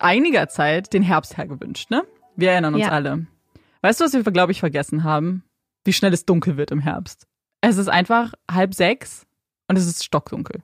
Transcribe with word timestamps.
einiger 0.00 0.48
Zeit 0.48 0.92
den 0.92 1.02
Herbst 1.02 1.36
hergewünscht, 1.36 1.90
ne? 1.90 2.02
Wir 2.36 2.52
erinnern 2.52 2.74
uns 2.74 2.84
Ja. 2.84 2.90
alle. 2.90 3.26
Weißt 3.82 4.00
du, 4.00 4.04
was 4.04 4.12
wir, 4.14 4.22
glaube 4.22 4.52
ich, 4.52 4.60
vergessen 4.60 5.04
haben? 5.04 5.44
Wie 5.84 5.92
schnell 5.92 6.12
es 6.14 6.24
dunkel 6.24 6.56
wird 6.56 6.70
im 6.70 6.78
Herbst. 6.80 7.26
Es 7.60 7.76
ist 7.76 7.88
einfach 7.88 8.32
halb 8.50 8.74
sechs 8.74 9.26
und 9.68 9.76
es 9.76 9.86
ist 9.86 10.04
stockdunkel. 10.04 10.62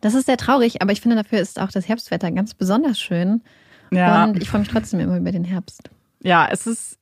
Das 0.00 0.14
ist 0.14 0.26
sehr 0.26 0.36
traurig, 0.36 0.82
aber 0.82 0.92
ich 0.92 1.00
finde, 1.00 1.16
dafür 1.16 1.40
ist 1.40 1.60
auch 1.60 1.70
das 1.70 1.88
Herbstwetter 1.88 2.30
ganz 2.32 2.54
besonders 2.54 3.00
schön. 3.00 3.42
Ja, 3.90 4.24
Und 4.24 4.40
ich 4.42 4.48
freue 4.50 4.60
mich 4.60 4.68
trotzdem 4.68 5.00
immer 5.00 5.16
über 5.16 5.32
den 5.32 5.44
Herbst. 5.44 5.90
ja, 6.22 6.46
es 6.50 6.66
ist, 6.66 6.98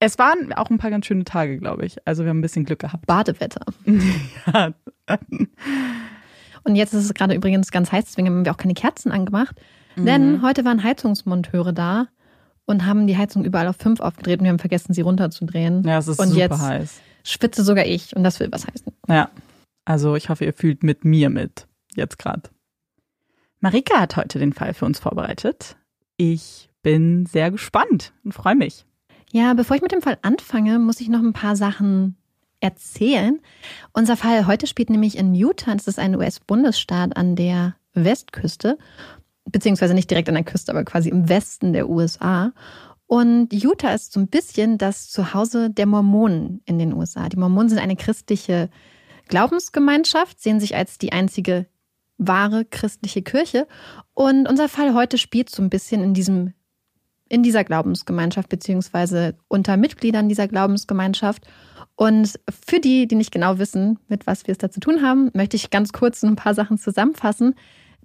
es 0.00 0.18
waren 0.18 0.52
auch 0.52 0.70
ein 0.70 0.78
paar 0.78 0.90
ganz 0.90 1.06
schöne 1.06 1.24
Tage, 1.24 1.58
glaube 1.58 1.84
ich. 1.84 1.96
Also 2.06 2.22
wir 2.24 2.30
haben 2.30 2.38
ein 2.38 2.42
bisschen 2.42 2.64
Glück 2.64 2.78
gehabt. 2.78 3.06
Badewetter. 3.06 3.64
ja. 4.46 4.72
Und 6.64 6.76
jetzt 6.76 6.92
ist 6.94 7.04
es 7.04 7.14
gerade 7.14 7.34
übrigens 7.34 7.70
ganz 7.70 7.90
heiß, 7.92 8.04
deswegen 8.06 8.28
haben 8.28 8.44
wir 8.44 8.52
auch 8.52 8.56
keine 8.58 8.74
Kerzen 8.74 9.10
angemacht. 9.10 9.56
Denn 10.04 10.42
heute 10.42 10.64
waren 10.64 10.82
Heizungsmonteure 10.82 11.72
da 11.72 12.08
und 12.66 12.84
haben 12.86 13.06
die 13.06 13.16
Heizung 13.16 13.44
überall 13.44 13.68
auf 13.68 13.76
fünf 13.76 14.00
aufgedreht 14.00 14.40
und 14.40 14.44
wir 14.44 14.50
haben 14.50 14.58
vergessen, 14.58 14.92
sie 14.92 15.00
runterzudrehen. 15.00 15.84
ja, 15.84 15.98
es 15.98 16.08
ist 16.08 16.18
und 16.18 16.28
super 16.28 16.38
jetzt 16.38 16.60
heiß. 16.60 17.00
schwitze 17.24 17.64
sogar 17.64 17.86
ich 17.86 18.14
und 18.14 18.24
das 18.24 18.40
will 18.40 18.48
was 18.50 18.66
heißen. 18.66 18.92
Ja, 19.08 19.30
also 19.84 20.16
ich 20.16 20.28
hoffe, 20.28 20.44
ihr 20.44 20.52
fühlt 20.52 20.82
mit 20.82 21.04
mir 21.04 21.30
mit, 21.30 21.66
jetzt 21.94 22.18
gerade. 22.18 22.50
Marika 23.60 24.00
hat 24.00 24.16
heute 24.16 24.38
den 24.38 24.52
Fall 24.52 24.74
für 24.74 24.84
uns 24.84 24.98
vorbereitet. 24.98 25.76
Ich 26.16 26.68
bin 26.82 27.26
sehr 27.26 27.50
gespannt 27.50 28.12
und 28.24 28.32
freue 28.32 28.54
mich. 28.54 28.84
Ja, 29.32 29.54
bevor 29.54 29.76
ich 29.76 29.82
mit 29.82 29.92
dem 29.92 30.02
Fall 30.02 30.18
anfange, 30.22 30.78
muss 30.78 31.00
ich 31.00 31.08
noch 31.08 31.20
ein 31.20 31.32
paar 31.32 31.56
Sachen 31.56 32.16
erzählen. 32.60 33.40
Unser 33.92 34.16
Fall 34.16 34.46
heute 34.46 34.66
spielt 34.66 34.90
nämlich 34.90 35.16
in 35.16 35.34
Utah. 35.34 35.74
Das 35.74 35.86
ist 35.86 35.98
ein 35.98 36.16
US-Bundesstaat 36.16 37.16
an 37.16 37.36
der 37.36 37.76
Westküste, 37.94 38.78
beziehungsweise 39.50 39.94
nicht 39.94 40.10
direkt 40.10 40.28
an 40.28 40.34
der 40.34 40.44
Küste, 40.44 40.72
aber 40.72 40.84
quasi 40.84 41.08
im 41.08 41.28
Westen 41.28 41.72
der 41.72 41.88
USA. 41.88 42.52
Und 43.06 43.52
Utah 43.52 43.94
ist 43.94 44.12
so 44.12 44.20
ein 44.20 44.28
bisschen 44.28 44.78
das 44.78 45.08
Zuhause 45.08 45.70
der 45.70 45.86
Mormonen 45.86 46.60
in 46.66 46.78
den 46.78 46.92
USA. 46.92 47.28
Die 47.28 47.38
Mormonen 47.38 47.70
sind 47.70 47.78
eine 47.78 47.96
christliche 47.96 48.68
Glaubensgemeinschaft, 49.28 50.40
sehen 50.40 50.60
sich 50.60 50.76
als 50.76 50.98
die 50.98 51.12
einzige 51.12 51.66
wahre 52.18 52.64
christliche 52.64 53.22
Kirche. 53.22 53.66
Und 54.12 54.48
unser 54.48 54.68
Fall 54.68 54.94
heute 54.94 55.18
spielt 55.18 55.48
so 55.50 55.62
ein 55.62 55.70
bisschen 55.70 56.02
in 56.02 56.14
diesem 56.14 56.52
in 57.30 57.42
dieser 57.42 57.64
Glaubensgemeinschaft 57.64 58.48
beziehungsweise 58.48 59.36
unter 59.48 59.76
Mitgliedern 59.76 60.28
dieser 60.28 60.48
Glaubensgemeinschaft. 60.48 61.46
Und 61.94 62.38
für 62.48 62.80
die, 62.80 63.06
die 63.06 63.16
nicht 63.16 63.32
genau 63.32 63.58
wissen, 63.58 63.98
mit 64.08 64.26
was 64.26 64.46
wir 64.46 64.52
es 64.52 64.58
da 64.58 64.70
zu 64.70 64.80
tun 64.80 65.02
haben, 65.02 65.30
möchte 65.34 65.56
ich 65.56 65.70
ganz 65.70 65.92
kurz 65.92 66.22
ein 66.22 66.36
paar 66.36 66.54
Sachen 66.54 66.78
zusammenfassen. 66.78 67.54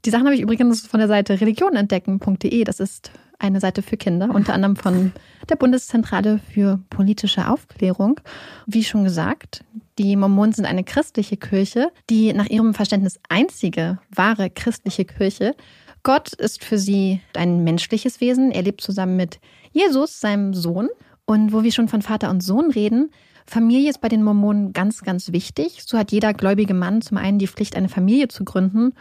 Die 0.06 0.10
Sachen 0.10 0.26
habe 0.26 0.36
ich 0.36 0.42
übrigens 0.42 0.86
von 0.86 1.00
der 1.00 1.08
Seite 1.08 1.40
religionentdecken.de. 1.40 2.64
Das 2.66 2.82
ist 2.82 3.12
eine 3.40 3.62
Seite 3.62 3.82
für 3.82 3.96
Kinder, 3.96 4.30
unter 4.34 4.54
anderem 4.54 4.76
von 4.76 5.14
der 5.48 5.56
Bundeszentrale 5.56 6.40
für 6.54 6.80
politische 6.90 7.48
Aufklärung. 7.48 8.20
Wie 8.66 8.84
schon 8.84 9.06
gesagt, 9.06 9.64
die 9.98 10.18
Mormonen 10.18 10.52
sind 10.52 10.66
eine 10.66 10.84
christliche 10.84 11.38
Kirche, 11.38 11.90
die 12.10 12.34
nach 12.34 12.48
ihrem 12.48 12.74
Verständnis 12.74 13.18
einzige 13.30 14.00
wahre 14.14 14.50
christliche 14.50 15.06
Kirche. 15.06 15.56
Gott 16.04 16.34
ist 16.34 16.66
für 16.66 16.78
sie 16.78 17.22
ein 17.34 17.64
menschliches 17.64 18.20
Wesen. 18.20 18.52
Er 18.52 18.64
lebt 18.64 18.82
zusammen 18.82 19.16
mit 19.16 19.40
Jesus, 19.72 20.20
seinem 20.20 20.54
Sohn. 20.54 20.90
Und 21.26 21.54
wo 21.54 21.64
wir 21.64 21.72
schon 21.72 21.88
von 21.88 22.02
Vater 22.02 22.30
und 22.30 22.44
Sohn 22.44 22.72
reden, 22.72 23.10
Familie 23.46 23.90
ist 23.90 24.02
bei 24.02 24.10
den 24.10 24.24
Mormonen 24.24 24.74
ganz, 24.74 25.02
ganz 25.02 25.32
wichtig. 25.32 25.84
So 25.86 25.98
hat 25.98 26.12
jeder 26.12 26.34
gläubige 26.34 26.74
Mann 26.74 27.02
zum 27.02 27.18
einen 27.18 27.40
die 27.40 27.48
Pflicht, 27.48 27.76
eine 27.78 27.90
Familie 27.90 28.28
zu 28.28 28.44
gründen 28.44 28.94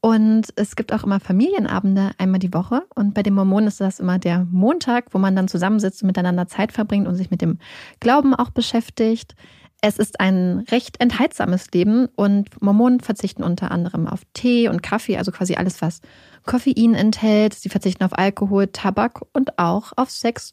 und 0.00 0.46
es 0.54 0.76
gibt 0.76 0.92
auch 0.92 1.02
immer 1.02 1.18
Familienabende 1.18 2.12
einmal 2.18 2.38
die 2.38 2.54
Woche. 2.54 2.82
Und 2.94 3.14
bei 3.14 3.22
den 3.22 3.34
Mormonen 3.34 3.66
ist 3.66 3.80
das 3.80 3.98
immer 3.98 4.18
der 4.18 4.46
Montag, 4.50 5.12
wo 5.12 5.18
man 5.18 5.34
dann 5.34 5.48
zusammensitzt 5.48 6.02
und 6.02 6.06
miteinander 6.06 6.46
Zeit 6.46 6.72
verbringt 6.72 7.08
und 7.08 7.16
sich 7.16 7.30
mit 7.30 7.42
dem 7.42 7.58
Glauben 7.98 8.34
auch 8.34 8.50
beschäftigt. 8.50 9.34
Es 9.80 9.98
ist 9.98 10.20
ein 10.20 10.64
recht 10.70 11.00
enthaltsames 11.00 11.70
Leben 11.72 12.06
und 12.16 12.60
Mormonen 12.62 13.00
verzichten 13.00 13.42
unter 13.42 13.70
anderem 13.70 14.06
auf 14.08 14.22
Tee 14.34 14.68
und 14.68 14.82
Kaffee, 14.82 15.16
also 15.16 15.30
quasi 15.30 15.54
alles, 15.54 15.82
was 15.82 16.00
Koffein 16.44 16.94
enthält. 16.94 17.54
Sie 17.54 17.68
verzichten 17.68 18.04
auf 18.04 18.16
Alkohol, 18.16 18.68
Tabak 18.68 19.20
und 19.32 19.58
auch 19.58 19.92
auf 19.96 20.10
Sex 20.10 20.52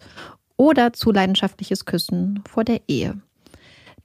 oder 0.57 0.93
zu 0.93 1.11
leidenschaftliches 1.11 1.85
Küssen 1.85 2.43
vor 2.47 2.63
der 2.63 2.81
Ehe. 2.87 3.19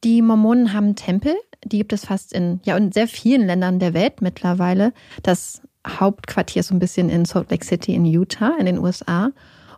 Die 0.05 0.23
Mormonen 0.23 0.73
haben 0.73 0.97
Tempel, 0.97 1.35
die 1.65 1.79
gibt 1.79 1.93
es 1.93 2.07
fast 2.07 2.33
in, 2.33 2.61
ja, 2.65 2.77
in 2.77 2.93
sehr 2.93 3.09
vielen 3.09 3.47
Ländern 3.47 3.79
der 3.79 3.95
Welt 3.95 4.23
mittlerweile. 4.23 4.93
Das 5.23 5.63
Hauptquartier 5.87 6.61
ist 6.61 6.69
so 6.69 6.75
ein 6.75 6.81
bisschen 6.81 7.09
in 7.09 7.25
Salt 7.25 7.51
Lake 7.51 7.65
City 7.65 7.95
in 7.95 8.05
Utah, 8.05 8.57
in 8.59 8.67
den 8.67 8.79
USA. 8.79 9.31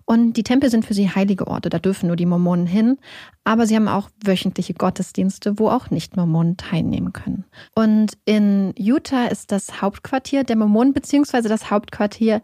Und 0.04 0.34
die 0.34 0.42
Tempel 0.42 0.68
sind 0.68 0.84
für 0.84 0.94
sie 0.94 1.08
heilige 1.08 1.46
Orte, 1.46 1.70
da 1.70 1.78
dürfen 1.78 2.08
nur 2.08 2.16
die 2.16 2.26
Mormonen 2.26 2.66
hin. 2.66 2.98
Aber 3.44 3.66
sie 3.66 3.76
haben 3.76 3.88
auch 3.88 4.10
wöchentliche 4.24 4.74
Gottesdienste, 4.74 5.58
wo 5.58 5.68
auch 5.68 5.90
Nicht-Mormonen 5.90 6.56
teilnehmen 6.56 7.12
können. 7.12 7.44
Und 7.74 8.18
in 8.24 8.74
Utah 8.76 9.26
ist 9.26 9.52
das 9.52 9.80
Hauptquartier 9.80 10.42
der 10.44 10.56
Mormonen, 10.56 10.92
beziehungsweise 10.92 11.48
das 11.48 11.70
Hauptquartier 11.70 12.42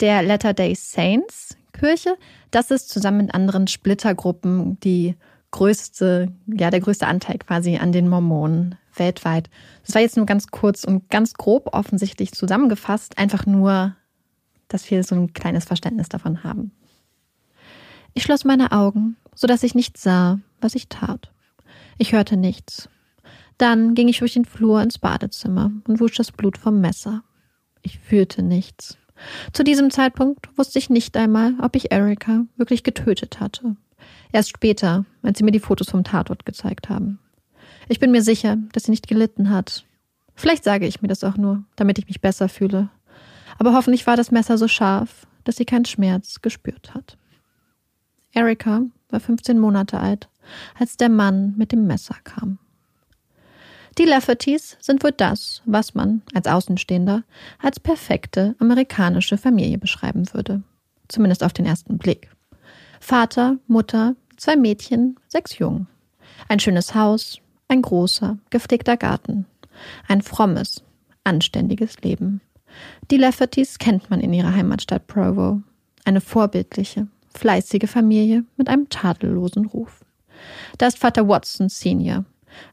der 0.00 0.22
Latter-day 0.22 0.74
Saints 0.76 1.56
Kirche. 1.72 2.16
Das 2.50 2.70
ist 2.70 2.90
zusammen 2.90 3.26
mit 3.26 3.34
anderen 3.34 3.66
Splittergruppen 3.66 4.78
die 4.80 5.16
größte, 5.50 6.32
ja, 6.46 6.70
der 6.70 6.80
größte 6.80 7.06
Anteil 7.06 7.38
quasi 7.38 7.76
an 7.76 7.92
den 7.92 8.08
Mormonen 8.08 8.76
weltweit. 8.94 9.50
Das 9.84 9.94
war 9.94 10.02
jetzt 10.02 10.16
nur 10.16 10.26
ganz 10.26 10.48
kurz 10.48 10.84
und 10.84 11.08
ganz 11.10 11.34
grob 11.34 11.74
offensichtlich 11.74 12.32
zusammengefasst, 12.32 13.18
einfach 13.18 13.46
nur, 13.46 13.94
dass 14.68 14.90
wir 14.90 15.02
so 15.04 15.14
ein 15.14 15.32
kleines 15.32 15.64
Verständnis 15.64 16.08
davon 16.08 16.44
haben. 16.44 16.72
Ich 18.14 18.22
schloss 18.22 18.44
meine 18.44 18.72
Augen, 18.72 19.16
so 19.34 19.46
dass 19.46 19.62
ich 19.62 19.74
nicht 19.74 19.96
sah, 19.96 20.40
was 20.60 20.74
ich 20.74 20.88
tat. 20.88 21.32
Ich 21.98 22.12
hörte 22.12 22.36
nichts. 22.36 22.88
Dann 23.58 23.94
ging 23.94 24.08
ich 24.08 24.18
durch 24.18 24.32
den 24.32 24.44
Flur 24.44 24.80
ins 24.82 24.98
Badezimmer 24.98 25.70
und 25.86 26.00
wusch 26.00 26.16
das 26.16 26.32
Blut 26.32 26.58
vom 26.58 26.80
Messer. 26.80 27.22
Ich 27.82 27.98
fühlte 27.98 28.42
nichts. 28.42 28.96
Zu 29.52 29.64
diesem 29.64 29.90
Zeitpunkt 29.90 30.48
wusste 30.56 30.78
ich 30.78 30.90
nicht 30.90 31.16
einmal, 31.16 31.54
ob 31.60 31.76
ich 31.76 31.92
Erika 31.92 32.46
wirklich 32.56 32.82
getötet 32.82 33.38
hatte. 33.38 33.76
Erst 34.32 34.50
später, 34.50 35.04
als 35.22 35.38
sie 35.38 35.44
mir 35.44 35.50
die 35.50 35.60
Fotos 35.60 35.90
vom 35.90 36.04
Tatort 36.04 36.44
gezeigt 36.46 36.88
haben. 36.88 37.18
Ich 37.88 37.98
bin 37.98 38.10
mir 38.10 38.22
sicher, 38.22 38.56
dass 38.72 38.84
sie 38.84 38.92
nicht 38.92 39.08
gelitten 39.08 39.50
hat. 39.50 39.84
Vielleicht 40.34 40.64
sage 40.64 40.86
ich 40.86 41.02
mir 41.02 41.08
das 41.08 41.24
auch 41.24 41.36
nur, 41.36 41.64
damit 41.76 41.98
ich 41.98 42.06
mich 42.06 42.20
besser 42.20 42.48
fühle. 42.48 42.88
Aber 43.58 43.74
hoffentlich 43.74 44.06
war 44.06 44.16
das 44.16 44.30
Messer 44.30 44.56
so 44.56 44.68
scharf, 44.68 45.26
dass 45.44 45.56
sie 45.56 45.64
keinen 45.64 45.84
Schmerz 45.84 46.40
gespürt 46.40 46.94
hat. 46.94 47.18
Erika 48.32 48.82
war 49.08 49.20
15 49.20 49.58
Monate 49.58 49.98
alt, 49.98 50.28
als 50.78 50.96
der 50.96 51.08
Mann 51.08 51.54
mit 51.56 51.72
dem 51.72 51.86
Messer 51.86 52.16
kam. 52.24 52.58
Die 53.98 54.04
Laffertys 54.04 54.76
sind 54.80 55.02
wohl 55.02 55.12
das, 55.12 55.62
was 55.66 55.94
man 55.94 56.22
als 56.32 56.46
Außenstehender 56.46 57.24
als 57.58 57.80
perfekte 57.80 58.54
amerikanische 58.58 59.36
Familie 59.36 59.78
beschreiben 59.78 60.32
würde. 60.32 60.62
Zumindest 61.08 61.42
auf 61.42 61.52
den 61.52 61.66
ersten 61.66 61.98
Blick. 61.98 62.30
Vater, 63.00 63.58
Mutter, 63.66 64.14
zwei 64.40 64.56
Mädchen, 64.56 65.16
sechs 65.28 65.58
Jungen. 65.58 65.86
Ein 66.48 66.60
schönes 66.60 66.94
Haus, 66.94 67.38
ein 67.68 67.82
großer, 67.82 68.38
gepflegter 68.48 68.96
Garten. 68.96 69.46
Ein 70.08 70.22
frommes, 70.22 70.82
anständiges 71.24 72.00
Leben. 72.00 72.40
Die 73.10 73.18
Laffertys 73.18 73.78
kennt 73.78 74.08
man 74.10 74.20
in 74.20 74.32
ihrer 74.32 74.54
Heimatstadt 74.54 75.06
Provo. 75.06 75.60
Eine 76.04 76.22
vorbildliche, 76.22 77.06
fleißige 77.34 77.88
Familie 77.88 78.44
mit 78.56 78.68
einem 78.68 78.88
tadellosen 78.88 79.66
Ruf. 79.66 80.00
Da 80.78 80.86
ist 80.86 80.98
Vater 80.98 81.28
Watson 81.28 81.68
Senior, 81.68 82.24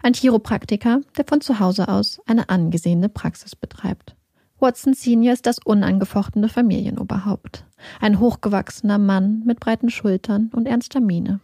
ein 0.01 0.13
Chiropraktiker, 0.13 1.01
der 1.17 1.25
von 1.25 1.41
zu 1.41 1.59
Hause 1.59 1.89
aus 1.89 2.21
eine 2.25 2.47
angesehene 2.47 3.09
Praxis 3.09 3.55
betreibt. 3.55 4.15
Watson 4.59 4.93
Senior 4.93 5.33
ist 5.33 5.45
das 5.45 5.59
unangefochtene 5.59 6.47
Familienoberhaupt. 6.47 7.65
Ein 7.99 8.19
hochgewachsener 8.19 8.97
Mann 8.97 9.43
mit 9.45 9.59
breiten 9.59 9.89
Schultern 9.89 10.49
und 10.55 10.65
ernster 10.65 11.01
Miene. 11.01 11.41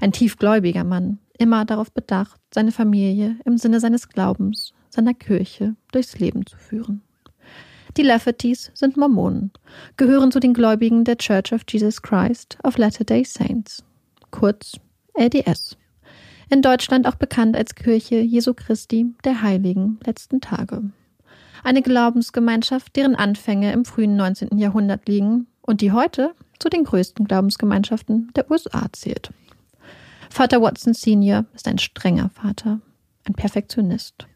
Ein 0.00 0.12
tiefgläubiger 0.12 0.84
Mann, 0.84 1.18
immer 1.38 1.64
darauf 1.64 1.92
bedacht, 1.92 2.40
seine 2.52 2.72
Familie 2.72 3.36
im 3.44 3.58
Sinne 3.58 3.80
seines 3.80 4.08
Glaubens, 4.08 4.72
seiner 4.90 5.14
Kirche 5.14 5.76
durchs 5.92 6.18
Leben 6.18 6.46
zu 6.46 6.56
führen. 6.56 7.02
Die 7.96 8.02
Laffertys 8.02 8.70
sind 8.74 8.98
Mormonen, 8.98 9.52
gehören 9.96 10.30
zu 10.30 10.38
den 10.38 10.52
Gläubigen 10.52 11.04
der 11.04 11.16
Church 11.16 11.52
of 11.52 11.62
Jesus 11.68 12.02
Christ 12.02 12.58
of 12.62 12.76
Latter-day 12.76 13.24
Saints, 13.24 13.82
kurz 14.30 14.78
LDS. 15.14 15.78
In 16.50 16.62
Deutschland 16.62 17.08
auch 17.08 17.14
bekannt 17.14 17.56
als 17.56 17.74
Kirche 17.74 18.20
Jesu 18.20 18.52
Christi 18.54 19.14
der 19.24 19.42
Heiligen 19.42 19.98
letzten 20.04 20.40
Tage. 20.40 20.82
Eine 21.64 21.82
Glaubensgemeinschaft, 21.82 22.94
deren 22.94 23.16
Anfänge 23.16 23.72
im 23.72 23.84
frühen 23.84 24.14
19. 24.14 24.58
Jahrhundert 24.58 25.08
liegen 25.08 25.46
und 25.62 25.80
die 25.80 25.90
heute 25.90 26.34
zu 26.58 26.68
den 26.68 26.84
größten 26.84 27.26
Glaubensgemeinschaften 27.26 28.30
der 28.36 28.50
USA 28.50 28.86
zählt. 28.92 29.30
Vater 30.30 30.60
Watson 30.60 30.94
Senior 30.94 31.46
ist 31.54 31.68
ein 31.68 31.78
strenger 31.78 32.30
Vater, 32.30 32.80
ein 33.24 33.34
Perfektionist, 33.34 34.26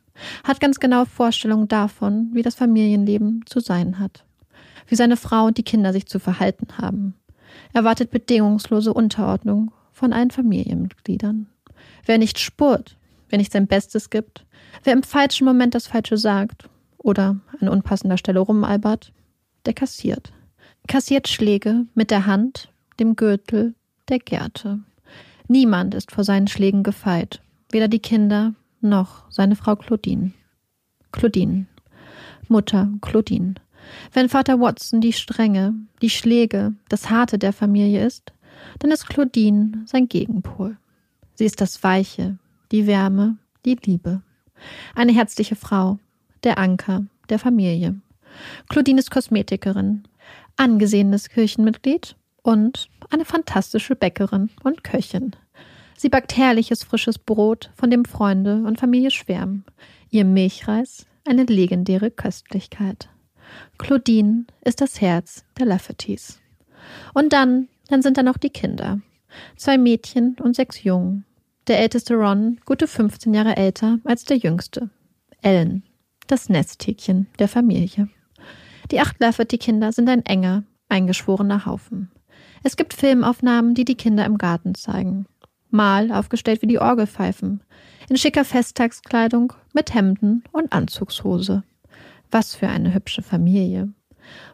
hat 0.45 0.61
ganz 0.61 0.79
genaue 0.81 1.07
Vorstellungen 1.07 1.69
davon, 1.69 2.31
wie 2.33 2.43
das 2.43 2.55
Familienleben 2.55 3.45
zu 3.47 3.61
sein 3.61 3.99
hat, 3.99 4.25
wie 4.87 4.95
seine 4.97 5.17
Frau 5.17 5.47
und 5.47 5.59
die 5.59 5.63
Kinder 5.63 5.93
sich 5.93 6.07
zu 6.07 6.19
verhalten 6.19 6.69
haben. 6.79 7.15
Er 7.73 7.85
wartet 7.85 8.11
bedingungslose 8.11 8.93
Unterordnung 8.93 9.73
von 9.93 10.13
allen 10.13 10.31
Familienmitgliedern. 10.31 11.47
Wer 12.05 12.19
nicht 12.19 12.39
spurt, 12.39 12.97
wer 13.29 13.39
nicht 13.39 13.53
sein 13.53 13.67
Bestes 13.67 14.11
gibt, 14.11 14.47
wer 14.85 14.93
im 14.93 15.03
falschen 15.03 15.45
Moment 15.45 15.75
das 15.75 15.87
Falsche 15.87 16.17
sagt 16.17 16.69
oder 16.99 17.37
an 17.61 17.69
unpassender 17.69 18.19
Stelle 18.19 18.41
rumalbert, 18.41 19.13
der 19.67 19.75
kassiert. 19.75 20.33
Kassiert 20.87 21.29
Schläge 21.29 21.87
mit 21.95 22.11
der 22.11 22.27
Hand, 22.27 22.73
dem 22.99 23.17
Gürtel, 23.17 23.75
der 24.09 24.19
Gerte. 24.19 24.81
Niemand 25.50 25.97
ist 25.97 26.12
vor 26.12 26.23
seinen 26.23 26.47
Schlägen 26.47 26.85
gefeit, 26.85 27.42
weder 27.73 27.88
die 27.88 27.99
Kinder 27.99 28.54
noch 28.80 29.28
seine 29.33 29.57
Frau 29.57 29.75
Claudine. 29.75 30.30
Claudine. 31.11 31.66
Mutter 32.47 32.88
Claudine. 33.00 33.54
Wenn 34.12 34.28
Vater 34.28 34.61
Watson 34.61 35.00
die 35.00 35.12
Strenge, 35.12 35.75
die 36.02 36.09
Schläge, 36.09 36.75
das 36.88 37.11
Harte 37.11 37.37
der 37.37 37.52
Familie 37.52 38.07
ist, 38.07 38.33
dann 38.78 38.92
ist 38.92 39.09
Claudine 39.09 39.83
sein 39.87 40.07
Gegenpol. 40.07 40.76
Sie 41.35 41.47
ist 41.47 41.61
das 41.61 41.83
Weiche, 41.83 42.38
die 42.71 42.87
Wärme, 42.87 43.37
die 43.64 43.76
Liebe. 43.85 44.23
Eine 44.95 45.11
herzliche 45.11 45.57
Frau, 45.57 45.99
der 46.45 46.59
Anker 46.59 47.07
der 47.28 47.40
Familie. 47.40 48.00
Claudine 48.69 49.00
ist 49.00 49.11
Kosmetikerin, 49.11 50.04
angesehenes 50.57 51.28
Kirchenmitglied 51.28 52.14
und 52.43 52.89
eine 53.11 53.25
fantastische 53.25 53.97
Bäckerin 53.97 54.51
und 54.63 54.85
Köchin. 54.85 55.37
Sie 55.97 56.09
backt 56.09 56.37
herrliches 56.37 56.83
frisches 56.83 57.19
Brot, 57.19 57.71
von 57.75 57.91
dem 57.91 58.05
Freunde 58.05 58.63
und 58.67 58.81
Familie 58.81 59.11
schwärmen. 59.11 59.65
Ihr 60.11 60.25
Milchreis 60.25 61.07
eine 61.27 61.45
legendäre 61.45 62.11
Köstlichkeit. 62.11 63.09
Claudine 63.79 64.47
ist 64.65 64.81
das 64.81 65.01
Herz 65.01 65.45
der 65.59 65.67
Laffertys. 65.67 66.41
Und 67.15 67.33
dann, 67.33 67.69
dann 67.89 68.03
sind 68.03 68.17
da 68.17 68.23
noch 68.23 68.39
die 68.39 68.51
Kinder. 68.51 69.01
Zwei 69.57 69.79
Mädchen 69.79 70.37
und 70.41 70.57
sechs 70.57 70.83
Jungen. 70.83 71.25
Der 71.67 71.79
älteste 71.79 72.15
Ron, 72.15 72.61
gute 72.65 72.87
15 72.87 73.35
Jahre 73.35 73.57
älter 73.57 73.99
als 74.05 74.25
der 74.25 74.39
jüngste. 74.39 74.91
Ellen, 75.43 75.85
das 76.27 76.49
Nesthäkchen 76.49 77.27
der 77.39 77.49
Familie. 77.49 78.09
Die 78.91 79.01
acht 79.01 79.21
Lafferty-Kinder 79.21 79.93
sind 79.93 80.09
ein 80.09 80.25
enger, 80.25 80.65
eingeschworener 80.89 81.67
Haufen. 81.67 82.11
Es 82.62 82.76
gibt 82.76 82.95
Filmaufnahmen, 82.95 83.75
die 83.75 83.85
die 83.85 83.95
Kinder 83.95 84.25
im 84.26 84.37
Garten 84.37 84.75
zeigen. 84.75 85.26
Mal 85.71 86.12
aufgestellt 86.12 86.62
wie 86.62 86.67
die 86.67 86.79
Orgelpfeifen, 86.79 87.62
in 88.09 88.17
schicker 88.17 88.45
Festtagskleidung 88.45 89.52
mit 89.73 89.95
Hemden 89.95 90.45
und 90.52 90.73
Anzugshose. 90.73 91.62
Was 92.31 92.55
für 92.55 92.69
eine 92.69 92.93
hübsche 92.93 93.23
Familie. 93.23 93.88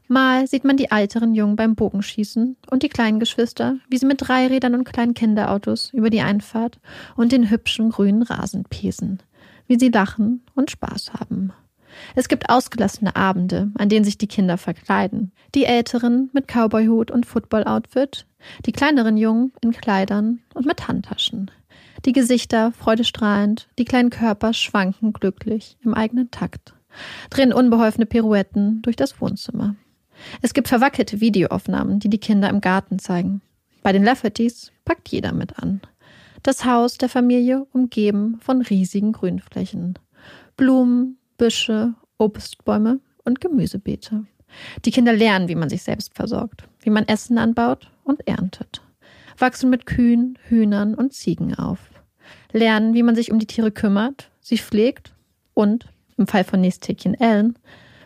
Mal 0.09 0.47
sieht 0.47 0.65
man 0.65 0.77
die 0.77 0.91
älteren 0.91 1.35
Jungen 1.35 1.57
beim 1.57 1.75
Bogenschießen 1.75 2.57
und 2.71 2.83
die 2.83 2.89
kleinen 2.89 3.19
Geschwister, 3.19 3.77
wie 3.89 3.99
sie 3.99 4.07
mit 4.07 4.19
Dreirädern 4.21 4.75
und 4.75 4.85
kleinen 4.85 5.15
Kinderautos 5.15 5.93
über 5.93 6.11
die 6.11 6.21
Einfahrt 6.21 6.79
und 7.17 7.33
den 7.33 7.51
hübschen 7.51 7.91
grünen 7.91 8.23
Rasen 8.23 8.65
pesen, 8.65 9.21
wie 9.67 9.79
sie 9.79 9.89
lachen 9.89 10.43
und 10.55 10.71
Spaß 10.71 11.15
haben. 11.15 11.53
Es 12.15 12.29
gibt 12.29 12.51
ausgelassene 12.51 13.17
Abende, 13.17 13.71
an 13.79 13.89
denen 13.89 14.05
sich 14.05 14.19
die 14.19 14.27
Kinder 14.27 14.59
verkleiden. 14.59 15.33
Die 15.55 15.65
Älteren 15.65 16.31
mit 16.33 16.49
Cowboyhut 16.49 17.11
und 17.11 17.27
Footballoutfit, 17.27 18.27
die 18.65 18.73
kleineren 18.73 19.17
Jungen 19.17 19.53
in 19.61 19.73
Kleidern 19.73 20.41
und 20.55 20.67
mit 20.67 20.89
Handtaschen. 20.89 21.51
Die 22.05 22.13
Gesichter 22.13 22.73
freudestrahlend, 22.73 23.69
die 23.79 23.85
kleinen 23.85 24.11
Körper 24.11 24.53
schwanken 24.53 25.13
glücklich 25.13 25.77
im 25.83 25.95
eigenen 25.95 26.31
Takt, 26.31 26.75
drehen 27.31 27.53
unbeholfene 27.53 28.07
Pirouetten 28.07 28.83
durch 28.83 28.97
das 28.97 29.21
Wohnzimmer. 29.21 29.75
Es 30.43 30.55
gibt 30.55 30.69
verwackelte 30.69 31.21
Videoaufnahmen, 31.21 31.99
die 31.99 32.09
die 32.09 32.21
Kinder 32.21 32.49
im 32.49 32.61
Garten 32.61 32.99
zeigen. 32.99 33.43
Bei 33.83 33.93
den 33.93 34.05
Laffertys 34.05 34.73
packt 34.85 35.09
jeder 35.09 35.33
mit 35.33 35.59
an. 35.59 35.81
Das 36.43 36.65
Haus 36.65 36.97
der 36.97 37.09
Familie 37.09 37.67
umgeben 37.73 38.39
von 38.41 38.63
riesigen 38.63 39.13
Grünflächen. 39.13 39.99
Blumen, 40.57 41.19
Büsche, 41.37 41.95
Obstbäume 42.19 43.01
und 43.25 43.41
Gemüsebeete. 43.41 44.25
Die 44.85 44.91
Kinder 44.91 45.13
lernen, 45.13 45.49
wie 45.49 45.55
man 45.55 45.69
sich 45.69 45.83
selbst 45.83 46.15
versorgt, 46.15 46.69
wie 46.81 46.91
man 46.91 47.07
Essen 47.09 47.39
anbaut 47.39 47.91
und 48.05 48.27
erntet. 48.27 48.83
Wachsen 49.39 49.71
mit 49.71 49.87
Kühen, 49.87 50.39
Hühnern 50.49 50.95
und 50.95 51.13
Ziegen 51.13 51.55
auf. 51.55 51.79
Lernen, 52.53 52.95
wie 52.95 53.03
man 53.03 53.15
sich 53.15 53.31
um 53.31 53.39
die 53.39 53.47
Tiere 53.47 53.71
kümmert, 53.71 54.31
sie 54.41 54.59
pflegt 54.59 55.15
und, 55.55 55.87
im 56.17 56.27
Fall 56.27 56.45
von 56.45 56.61
Nesthäkchen 56.61 57.15
Ellen, 57.15 57.59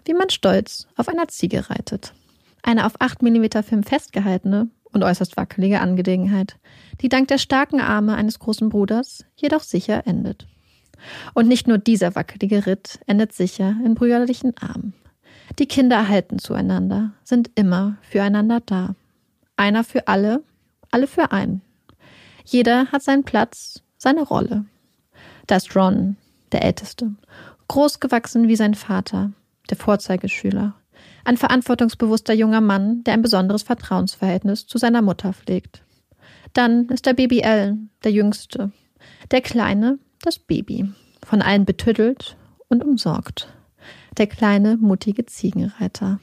wie 0.05 0.15
man 0.15 0.31
stolz 0.31 0.89
auf 0.97 1.09
einer 1.09 1.29
Ziege 1.29 1.71
reitet. 1.71 2.15
Eine 2.63 2.87
auf 2.87 2.95
8 2.99 3.23
mm 3.23 3.63
Film 3.63 3.83
festgehaltene 3.85 4.69
und 4.93 5.05
äußerst 5.05 5.37
wackelige 5.37 5.81
Angelegenheit, 5.81 6.57
die 7.01 7.09
dank 7.09 7.29
der 7.29 7.39
starken 7.39 7.81
Arme 7.81 8.15
eines 8.17 8.39
großen 8.39 8.69
Bruders 8.69 9.25
jedoch 9.37 9.63
sicher 9.63 10.07
endet. 10.07 10.47
Und 11.35 11.49
nicht 11.49 11.67
nur 11.67 11.79
dieser 11.79 12.15
wackelige 12.15 12.67
Ritt 12.67 13.01
endet 13.07 13.33
sicher 13.33 13.77
in 13.85 13.95
brüderlichen 13.95 14.57
Armen. 14.59 14.95
Die 15.59 15.67
Kinder 15.67 16.09
halten 16.09 16.39
zueinander, 16.39 17.13
sind 17.25 17.51
immer 17.55 17.97
füreinander 18.03 18.61
da. 18.65 18.95
Einer 19.57 19.85
für 19.85 20.09
alle, 20.09 20.43
alle 20.91 21.07
für 21.07 21.33
einen. 21.33 21.63
Jeder 22.45 22.87
hat 22.87 23.03
seinen 23.03 23.25
Platz, 23.25 23.83
seine 23.97 24.23
Rolle. 24.23 24.65
Da 25.47 25.57
ist 25.57 25.75
Ron, 25.77 26.17
der 26.53 26.65
Älteste, 26.65 27.13
großgewachsen 27.69 28.49
wie 28.49 28.57
sein 28.57 28.75
Vater, 28.75 29.33
der 29.69 29.77
Vorzeigeschüler. 29.77 30.75
Ein 31.25 31.37
verantwortungsbewusster 31.37 32.33
junger 32.33 32.61
Mann, 32.61 33.05
der 33.05 33.15
ein 33.15 33.23
besonderes 33.23 33.63
Vertrauensverhältnis 33.63 34.67
zu 34.67 34.79
seiner 34.79 35.03
Mutter 35.03 35.33
pflegt. 35.33 35.83
Dann 36.53 36.89
ist 36.89 37.07
der 37.07 37.15
Baby 37.15 37.41
Ellen, 37.41 37.91
der 38.03 38.13
Jüngste. 38.13 38.73
Der 39.31 39.41
Kleine, 39.41 39.99
das 40.23 40.39
Baby, 40.39 40.93
von 41.25 41.43
allen 41.43 41.65
betüttelt 41.65 42.37
und 42.69 42.85
umsorgt. 42.85 43.49
Der 44.17 44.27
kleine, 44.27 44.77
mutige 44.77 45.27
Ziegenreiter. 45.27 46.21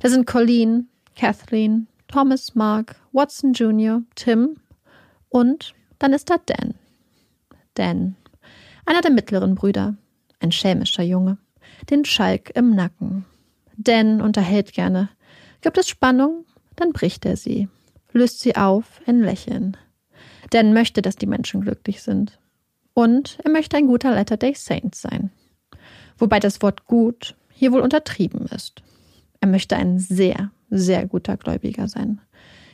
Da 0.00 0.08
sind 0.08 0.26
Colleen, 0.26 0.88
Kathleen, 1.16 1.86
Thomas, 2.08 2.54
Mark, 2.54 2.96
Watson 3.12 3.52
Jr., 3.52 4.02
Tim 4.14 4.56
und 5.28 5.74
dann 5.98 6.12
ist 6.12 6.30
da 6.30 6.36
Dan. 6.44 6.74
Dan, 7.74 8.16
einer 8.84 9.00
der 9.00 9.10
mittleren 9.10 9.54
Brüder, 9.54 9.96
ein 10.40 10.52
schelmischer 10.52 11.02
Junge, 11.02 11.38
den 11.90 12.04
Schalk 12.04 12.50
im 12.54 12.74
Nacken. 12.74 13.24
Dan 13.76 14.20
unterhält 14.20 14.72
gerne. 14.72 15.08
Gibt 15.62 15.78
es 15.78 15.88
Spannung, 15.88 16.44
dann 16.76 16.92
bricht 16.92 17.24
er 17.24 17.36
sie, 17.36 17.68
löst 18.12 18.40
sie 18.40 18.56
auf 18.56 19.00
in 19.06 19.20
Lächeln. 19.20 19.76
Dan 20.50 20.74
möchte, 20.74 21.00
dass 21.00 21.16
die 21.16 21.26
Menschen 21.26 21.62
glücklich 21.62 22.02
sind. 22.02 22.38
Und 22.94 23.38
er 23.44 23.50
möchte 23.50 23.76
ein 23.76 23.86
guter 23.86 24.14
Letter 24.14 24.36
Day 24.36 24.54
Saint 24.54 24.94
sein. 24.94 25.30
Wobei 26.18 26.40
das 26.40 26.62
Wort 26.62 26.86
gut 26.86 27.34
hier 27.50 27.72
wohl 27.72 27.80
untertrieben 27.80 28.46
ist. 28.46 28.82
Er 29.40 29.48
möchte 29.48 29.76
ein 29.76 29.98
sehr, 29.98 30.50
sehr 30.70 31.06
guter 31.06 31.36
Gläubiger 31.36 31.88
sein. 31.88 32.20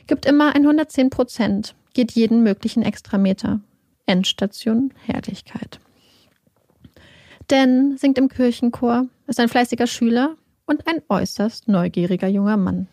Gibt 0.07 0.25
immer 0.25 0.55
110 0.55 1.09
Prozent, 1.09 1.75
geht 1.93 2.11
jeden 2.11 2.43
möglichen 2.43 2.83
Extrameter. 2.83 3.61
Endstation 4.05 4.91
Herrlichkeit. 5.05 5.79
Dan 7.47 7.97
singt 7.97 8.17
im 8.17 8.27
Kirchenchor, 8.27 9.05
ist 9.27 9.39
ein 9.39 9.49
fleißiger 9.49 9.87
Schüler 9.87 10.35
und 10.65 10.87
ein 10.87 11.01
äußerst 11.09 11.67
neugieriger 11.67 12.27
junger 12.27 12.57
Mann. 12.57 12.87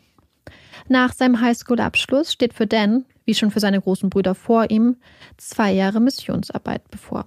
Nach 0.88 1.12
seinem 1.12 1.40
Highschool-Abschluss 1.40 2.33
steht 2.33 2.54
für 2.54 2.66
Dan, 2.66 3.06
wie 3.26 3.35
schon 3.35 3.50
für 3.50 3.61
seine 3.61 3.80
großen 3.80 4.09
Brüder 4.09 4.35
vor 4.35 4.71
ihm, 4.71 4.97
zwei 5.37 5.73
Jahre 5.73 6.00
Missionsarbeit 6.00 6.90
bevor. 6.90 7.26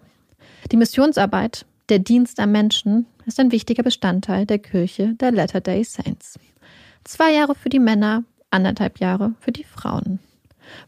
Die 0.72 0.78
Missionsarbeit, 0.78 1.66
der 1.90 2.00
Dienst 2.00 2.40
am 2.40 2.52
Menschen, 2.52 3.06
ist 3.26 3.40
ein 3.40 3.52
wichtiger 3.52 3.84
Bestandteil 3.84 4.46
der 4.46 4.60
Kirche 4.60 5.14
der 5.16 5.32
Latter-day 5.32 5.84
Saints. 5.84 6.40
Zwei 7.04 7.34
Jahre 7.34 7.54
für 7.56 7.70
die 7.70 7.80
Männer, 7.80 8.24
anderthalb 8.50 9.00
Jahre 9.00 9.36
für 9.40 9.52
die 9.52 9.64
Frauen. 9.64 10.20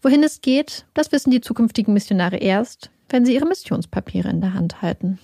Wohin 0.01 0.23
es 0.23 0.41
geht, 0.41 0.85
das 0.93 1.11
wissen 1.11 1.31
die 1.31 1.41
zukünftigen 1.41 1.93
Missionare 1.93 2.37
erst, 2.37 2.91
wenn 3.09 3.25
sie 3.25 3.33
ihre 3.33 3.47
Missionspapiere 3.47 4.29
in 4.29 4.41
der 4.41 4.53
Hand 4.53 4.81
halten. 4.81 5.19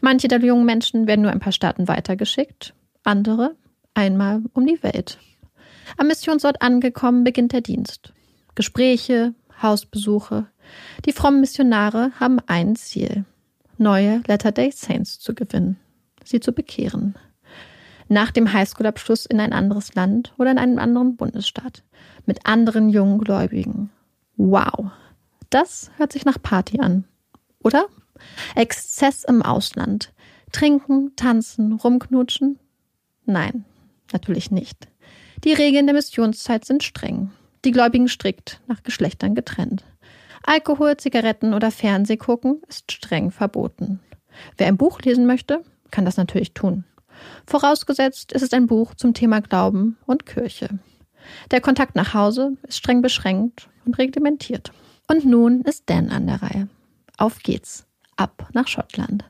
Manche 0.00 0.28
der 0.28 0.40
jungen 0.40 0.66
Menschen 0.66 1.06
werden 1.06 1.22
nur 1.22 1.30
ein 1.30 1.40
paar 1.40 1.52
Staaten 1.52 1.88
weitergeschickt, 1.88 2.74
andere 3.04 3.54
einmal 3.94 4.42
um 4.52 4.66
die 4.66 4.82
Welt. 4.82 5.18
Am 5.96 6.08
Missionsort 6.08 6.60
angekommen 6.62 7.24
beginnt 7.24 7.52
der 7.52 7.60
Dienst. 7.60 8.12
Gespräche, 8.54 9.34
Hausbesuche. 9.62 10.46
Die 11.04 11.12
frommen 11.12 11.40
Missionare 11.40 12.12
haben 12.18 12.38
ein 12.46 12.76
Ziel, 12.76 13.24
neue 13.78 14.22
Latter-day 14.26 14.70
Saints 14.70 15.18
zu 15.18 15.34
gewinnen, 15.34 15.78
sie 16.24 16.40
zu 16.40 16.52
bekehren. 16.52 17.14
Nach 18.08 18.30
dem 18.30 18.52
Highschool-Abschluss 18.52 19.26
in 19.26 19.40
ein 19.40 19.52
anderes 19.52 19.94
Land 19.94 20.34
oder 20.38 20.50
in 20.50 20.58
einem 20.58 20.78
anderen 20.78 21.16
Bundesstaat. 21.16 21.82
Mit 22.26 22.46
anderen 22.46 22.88
jungen 22.88 23.18
Gläubigen. 23.18 23.90
Wow. 24.36 24.90
Das 25.50 25.90
hört 25.96 26.12
sich 26.12 26.24
nach 26.24 26.40
Party 26.40 26.80
an. 26.80 27.04
Oder? 27.60 27.86
Exzess 28.54 29.24
im 29.24 29.42
Ausland. 29.42 30.12
Trinken, 30.52 31.16
tanzen, 31.16 31.72
rumknutschen? 31.72 32.58
Nein, 33.24 33.64
natürlich 34.12 34.50
nicht. 34.50 34.88
Die 35.44 35.52
Regeln 35.52 35.86
der 35.86 35.94
Missionszeit 35.94 36.64
sind 36.64 36.82
streng. 36.82 37.30
Die 37.64 37.70
Gläubigen 37.70 38.08
strikt, 38.08 38.60
nach 38.66 38.82
Geschlechtern 38.82 39.34
getrennt. 39.34 39.84
Alkohol, 40.42 40.98
Zigaretten 40.98 41.54
oder 41.54 41.70
Fernseh 41.70 42.18
gucken 42.18 42.60
ist 42.68 42.92
streng 42.92 43.30
verboten. 43.30 44.00
Wer 44.58 44.66
ein 44.66 44.76
Buch 44.76 45.00
lesen 45.00 45.26
möchte, 45.26 45.62
kann 45.90 46.04
das 46.04 46.18
natürlich 46.18 46.52
tun. 46.52 46.84
Vorausgesetzt, 47.46 48.32
es 48.34 48.42
ist 48.42 48.52
ein 48.52 48.66
Buch 48.66 48.94
zum 48.94 49.14
Thema 49.14 49.40
Glauben 49.40 49.96
und 50.04 50.26
Kirche. 50.26 50.68
Der 51.50 51.62
Kontakt 51.62 51.96
nach 51.96 52.12
Hause 52.12 52.56
ist 52.64 52.76
streng 52.76 53.00
beschränkt 53.00 53.68
und 53.86 53.96
reglementiert. 53.96 54.72
Und 55.08 55.24
nun 55.24 55.62
ist 55.62 55.84
Dan 55.86 56.10
an 56.10 56.26
der 56.26 56.42
Reihe. 56.42 56.68
Auf 57.16 57.38
geht's. 57.38 57.86
Ab 58.16 58.48
nach 58.52 58.68
Schottland. 58.68 59.24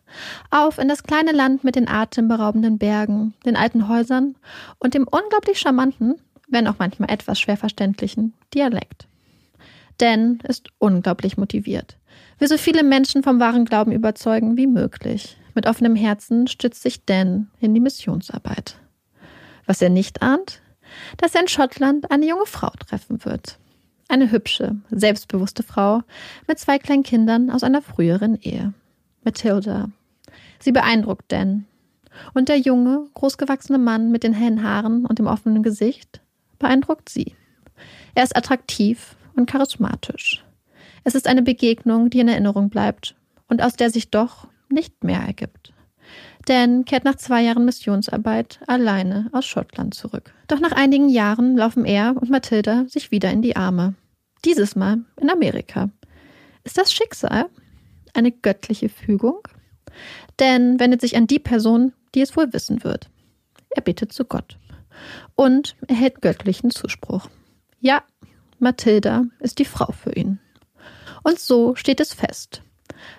Auf 0.51 0.79
in 0.79 0.89
das 0.89 1.05
kleine 1.05 1.33
Land 1.33 1.65
mit 1.65 1.75
den 1.75 1.89
atemberaubenden 1.89 2.77
Bergen, 2.79 3.33
den 3.47 3.57
alten 3.57 3.89
Häusern 3.89 4.37
und 4.79 4.93
dem 4.93 5.05
unglaublich 5.05 5.59
charmanten, 5.59 6.17
wenn 6.55 6.69
auch 6.69 6.79
manchmal 6.79 7.11
etwas 7.11 7.39
schwer 7.41 7.57
verständlichen 7.57 8.33
Dialekt. 8.55 9.09
Dan 9.99 10.39
ist 10.49 10.69
unglaublich 10.79 11.37
motiviert. 11.37 11.99
Will 12.39 12.49
so 12.49 12.57
viele 12.57 12.85
Menschen 12.85 13.23
vom 13.23 13.41
wahren 13.41 13.65
Glauben 13.65 13.93
überzeugen 13.93 14.57
wie 14.57 14.69
möglich. 14.69 15.37
Mit 15.55 15.67
offenem 15.67 15.97
Herzen 15.97 16.47
stützt 16.47 16.83
sich 16.83 17.05
Dan 17.05 17.49
in 17.61 17.75
die 17.75 17.81
Missionsarbeit. 17.81 18.77
Was 19.67 19.83
er 19.83 19.91
nicht 19.91 20.23
ahnt, 20.23 20.63
dass 21.17 21.35
er 21.35 21.43
in 21.43 21.49
Schottland 21.49 22.11
eine 22.11 22.27
junge 22.27 22.47
Frau 22.47 22.71
treffen 22.71 23.25
wird. 23.25 23.59
Eine 24.09 24.31
hübsche, 24.31 24.77
selbstbewusste 24.91 25.65
Frau 25.65 26.03
mit 26.47 26.59
zwei 26.59 26.79
kleinen 26.79 27.03
Kindern 27.03 27.51
aus 27.51 27.65
einer 27.65 27.83
früheren 27.83 28.39
Ehe. 28.41 28.75
Matilda. 29.25 29.89
Sie 30.61 30.73
beeindruckt 30.73 31.33
Dan. 31.33 31.67
Und 32.33 32.49
der 32.49 32.59
junge, 32.59 33.07
großgewachsene 33.15 33.79
Mann 33.79 34.13
mit 34.13 34.23
den 34.23 34.35
hellen 34.35 34.63
Haaren 34.63 35.05
und 35.05 35.19
dem 35.19 35.27
offenen 35.27 35.65
Gesicht 35.65 36.21
beeindruckt 36.59 37.09
sie. 37.09 37.35
Er 38.15 38.25
ist 38.25 38.37
attraktiv 38.37 39.17
und 39.35 39.51
charismatisch. 39.51 40.45
Es 41.05 41.15
ist 41.15 41.27
eine 41.27 41.43
Begegnung, 41.43 42.11
die 42.11 42.21
in 42.21 42.29
Erinnerung 42.29 42.71
bleibt 42.71 43.15
und 43.49 43.63
aus 43.63 43.75
der 43.75 43.91
sich 43.91 44.11
doch 44.11 44.49
nicht 44.69 45.05
mehr 45.05 45.21
ergibt. 45.21 45.73
Dan 46.47 46.85
kehrt 46.85 47.05
nach 47.05 47.17
zwei 47.17 47.43
Jahren 47.43 47.65
Missionsarbeit 47.65 48.61
alleine 48.67 49.31
aus 49.33 49.47
Schottland 49.47 49.95
zurück. 49.95 50.35
Doch 50.47 50.61
nach 50.61 50.73
einigen 50.73 51.09
Jahren 51.09 51.57
laufen 51.57 51.85
er 51.85 52.15
und 52.17 52.31
Mathilda 52.31 52.85
sich 52.87 53.11
wieder 53.11 53.31
in 53.31 53.43
die 53.43 53.57
Arme. 53.57 53.95
Dieses 54.45 54.77
Mal 54.77 54.99
in 55.21 55.31
Amerika. 55.31 55.91
Ist 56.65 56.77
das 56.77 56.93
Schicksal? 56.93 57.47
Eine 58.13 58.31
göttliche 58.31 58.89
Fügung? 58.89 59.41
Dan 60.37 60.79
wendet 60.79 61.01
sich 61.01 61.17
an 61.17 61.27
die 61.27 61.39
Person, 61.39 61.93
die 62.15 62.21
es 62.21 62.37
wohl 62.37 62.53
wissen 62.53 62.85
wird. 62.85 63.09
Er 63.71 63.83
bittet 63.83 64.13
zu 64.13 64.25
Gott. 64.25 64.59
Und 65.35 65.77
erhält 65.89 66.23
göttlichen 66.23 66.71
Zuspruch. 66.71 67.29
Ja, 67.81 68.03
Mathilda 68.59 69.25
ist 69.41 69.59
die 69.59 69.65
Frau 69.65 69.93
für 69.93 70.13
ihn. 70.13 70.39
Und 71.23 71.39
so 71.39 71.75
steht 71.75 72.01
es 72.01 72.15
fest. 72.15 72.63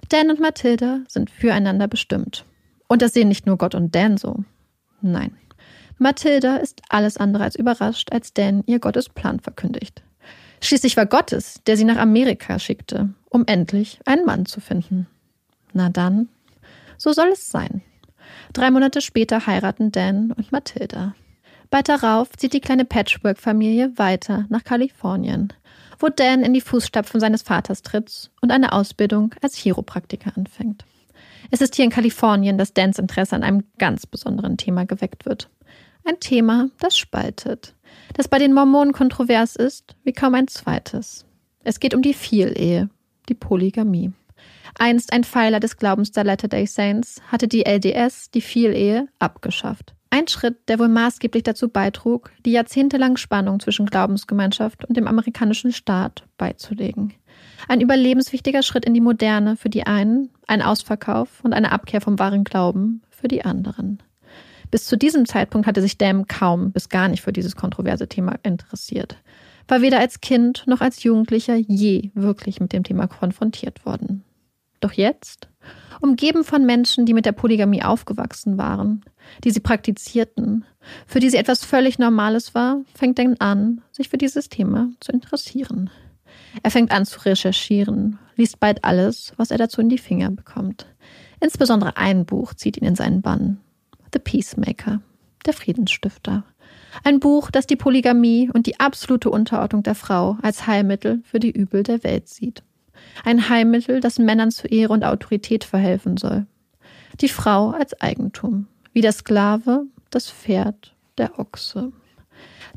Dan 0.10 0.30
und 0.30 0.40
Mathilda 0.40 1.02
sind 1.08 1.30
füreinander 1.30 1.88
bestimmt. 1.88 2.46
Und 2.88 3.02
das 3.02 3.14
sehen 3.14 3.28
nicht 3.28 3.46
nur 3.46 3.58
Gott 3.58 3.76
und 3.76 3.94
Dan 3.96 4.18
so. 4.18 4.44
Nein. 5.02 5.36
Mathilda 5.98 6.58
ist 6.58 6.82
alles 6.90 7.18
andere 7.18 7.44
als 7.44 7.56
überrascht, 7.56 8.12
als 8.12 8.34
Dan 8.34 8.64
ihr 8.66 8.80
Gottes 8.80 9.10
Plan 9.10 9.40
verkündigt. 9.40 10.04
Schließlich 10.62 10.98
war 10.98 11.06
Gott 11.06 11.32
es, 11.32 11.62
der 11.68 11.78
sie 11.78 11.84
nach 11.84 11.98
Amerika 11.98 12.60
schickte, 12.60 13.10
um 13.30 13.44
endlich 13.46 14.00
einen 14.06 14.26
Mann 14.26 14.46
zu 14.46 14.62
finden. 14.62 15.08
Na 15.74 15.90
dann, 15.90 16.30
so 16.98 17.14
soll 17.14 17.30
es 17.30 17.50
sein. 17.50 17.82
Drei 18.54 18.72
Monate 18.72 19.02
später 19.02 19.46
heiraten 19.46 19.92
Dan 19.92 20.32
und 20.32 20.52
Mathilda. 20.52 21.14
Bald 21.70 21.90
darauf 21.90 22.30
zieht 22.38 22.54
die 22.54 22.62
kleine 22.62 22.86
Patchwork-Familie 22.86 23.98
weiter 23.98 24.46
nach 24.50 24.64
Kalifornien, 24.64 25.54
wo 26.00 26.10
Dan 26.10 26.44
in 26.44 26.54
die 26.54 26.62
Fußstapfen 26.62 27.20
seines 27.20 27.42
Vaters 27.42 27.82
tritt 27.82 28.30
und 28.42 28.52
eine 28.52 28.74
Ausbildung 28.74 29.34
als 29.42 29.56
Chiropraktiker 29.56 30.32
anfängt. 30.36 30.86
Es 31.52 31.62
ist 31.62 31.76
hier 31.76 31.86
in 31.86 31.92
Kalifornien, 31.92 32.58
dass 32.58 32.74
Dans 32.74 32.98
Interesse 33.00 33.36
an 33.36 33.44
einem 33.44 33.64
ganz 33.78 34.06
besonderen 34.06 34.58
Thema 34.58 34.86
geweckt 34.86 35.26
wird. 35.26 35.50
Ein 36.04 36.20
Thema, 36.20 36.70
das 36.80 36.98
spaltet, 36.98 37.74
das 38.14 38.28
bei 38.28 38.38
den 38.38 38.54
Mormonen 38.54 38.94
kontrovers 38.94 39.56
ist, 39.56 39.96
wie 40.04 40.14
kaum 40.14 40.36
ein 40.36 40.48
zweites. 40.48 41.26
Es 41.64 41.80
geht 41.80 41.96
um 41.96 42.02
die 42.02 42.14
Vielehe, 42.14 42.90
die 43.28 43.34
Polygamie. 43.34 44.14
Einst 44.78 45.14
ein 45.14 45.24
Pfeiler 45.24 45.60
des 45.60 45.78
Glaubens 45.78 46.12
der 46.12 46.26
Latter-day 46.26 46.68
Saints 46.68 47.22
hatte 47.32 47.48
die 47.48 47.66
LDS 47.66 48.30
die 48.32 48.42
Vielehe 48.42 49.08
abgeschafft. 49.20 49.96
Ein 50.16 50.30
Schritt, 50.30 50.70
der 50.70 50.80
wohl 50.80 50.88
maßgeblich 50.88 51.44
dazu 51.44 51.68
beitrug, 51.68 52.32
die 52.46 52.54
jahrzehntelange 52.54 53.18
Spannung 53.18 53.60
zwischen 53.60 53.86
Glaubensgemeinschaft 53.86 54.86
und 54.86 54.96
dem 54.96 55.10
amerikanischen 55.10 55.74
Staat 55.74 56.24
beizulegen. 56.38 57.14
Ein 57.68 57.82
überlebenswichtiger 57.82 58.64
Schritt 58.64 58.86
in 58.86 58.94
die 58.94 59.02
Moderne 59.02 59.58
für 59.58 59.68
die 59.68 59.86
einen, 59.86 60.30
ein 60.48 60.62
Ausverkauf 60.62 61.44
und 61.44 61.52
eine 61.52 61.74
Abkehr 61.74 62.00
vom 62.00 62.18
wahren 62.18 62.46
Glauben 62.46 63.02
für 63.10 63.28
die 63.28 63.44
anderen. 63.44 64.02
Bis 64.72 64.86
zu 64.86 64.98
diesem 64.98 65.26
Zeitpunkt 65.26 65.68
hatte 65.68 65.82
sich 65.82 65.98
Dam 65.98 66.28
kaum 66.30 66.72
bis 66.72 66.88
gar 66.88 67.10
nicht 67.10 67.22
für 67.22 67.34
dieses 67.34 67.58
kontroverse 67.58 68.08
Thema 68.08 68.36
interessiert, 68.42 69.18
war 69.68 69.82
weder 69.82 70.00
als 70.00 70.22
Kind 70.22 70.64
noch 70.66 70.80
als 70.80 71.04
Jugendlicher 71.04 71.58
je 71.58 72.12
wirklich 72.14 72.62
mit 72.62 72.72
dem 72.72 72.84
Thema 72.86 73.08
konfrontiert 73.08 73.86
worden. 73.86 74.24
Doch 74.80 74.94
jetzt, 74.94 75.50
umgeben 76.02 76.44
von 76.44 76.66
Menschen, 76.66 77.06
die 77.06 77.14
mit 77.14 77.26
der 77.26 77.32
Polygamie 77.32 77.84
aufgewachsen 77.84 78.58
waren, 78.58 79.04
die 79.44 79.52
sie 79.52 79.60
praktizierten, 79.60 80.66
für 81.08 81.20
die 81.20 81.30
sie 81.30 81.38
etwas 81.38 81.64
völlig 81.64 82.00
Normales 82.00 82.54
war, 82.54 82.82
fängt 82.94 83.20
Dan 83.20 83.36
an, 83.40 83.82
sich 83.92 84.10
für 84.10 84.18
dieses 84.18 84.50
Thema 84.50 84.90
zu 85.00 85.12
interessieren. 85.12 85.90
Er 86.64 86.72
fängt 86.72 86.92
an 86.92 87.06
zu 87.06 87.20
recherchieren, 87.22 88.20
liest 88.36 88.60
bald 88.60 88.84
alles, 88.84 89.34
was 89.38 89.52
er 89.52 89.58
dazu 89.58 89.82
in 89.82 89.90
die 89.90 89.98
Finger 89.98 90.32
bekommt. 90.32 90.86
Insbesondere 91.40 91.98
ein 91.98 92.26
Buch 92.26 92.54
zieht 92.54 92.78
ihn 92.78 92.88
in 92.88 92.96
seinen 92.96 93.22
Bann. 93.22 93.60
The 94.14 94.20
Peacemaker, 94.20 95.02
der 95.46 95.54
Friedensstifter. 95.54 96.44
Ein 97.04 97.20
Buch, 97.20 97.52
das 97.52 97.68
die 97.68 97.76
Polygamie 97.76 98.50
und 98.54 98.68
die 98.68 98.80
absolute 98.80 99.30
Unterordnung 99.30 99.84
der 99.84 99.96
Frau 99.96 100.38
als 100.42 100.66
Heilmittel 100.66 101.22
für 101.26 101.40
die 101.40 101.52
Übel 101.52 101.84
der 101.84 102.04
Welt 102.04 102.30
sieht. 102.30 102.64
Ein 103.24 103.50
Heilmittel, 103.50 104.00
das 104.00 104.20
Männern 104.20 104.52
zu 104.52 104.68
Ehre 104.68 104.94
und 104.94 105.04
Autorität 105.04 105.64
verhelfen 105.64 106.18
soll. 106.18 106.46
Die 107.22 107.30
Frau 107.30 107.72
als 107.72 108.00
Eigentum, 108.02 108.68
wie 108.94 109.02
der 109.02 109.14
Sklave, 109.14 109.86
das 110.10 110.30
Pferd, 110.30 110.96
der 111.18 111.40
Ochse. 111.40 111.92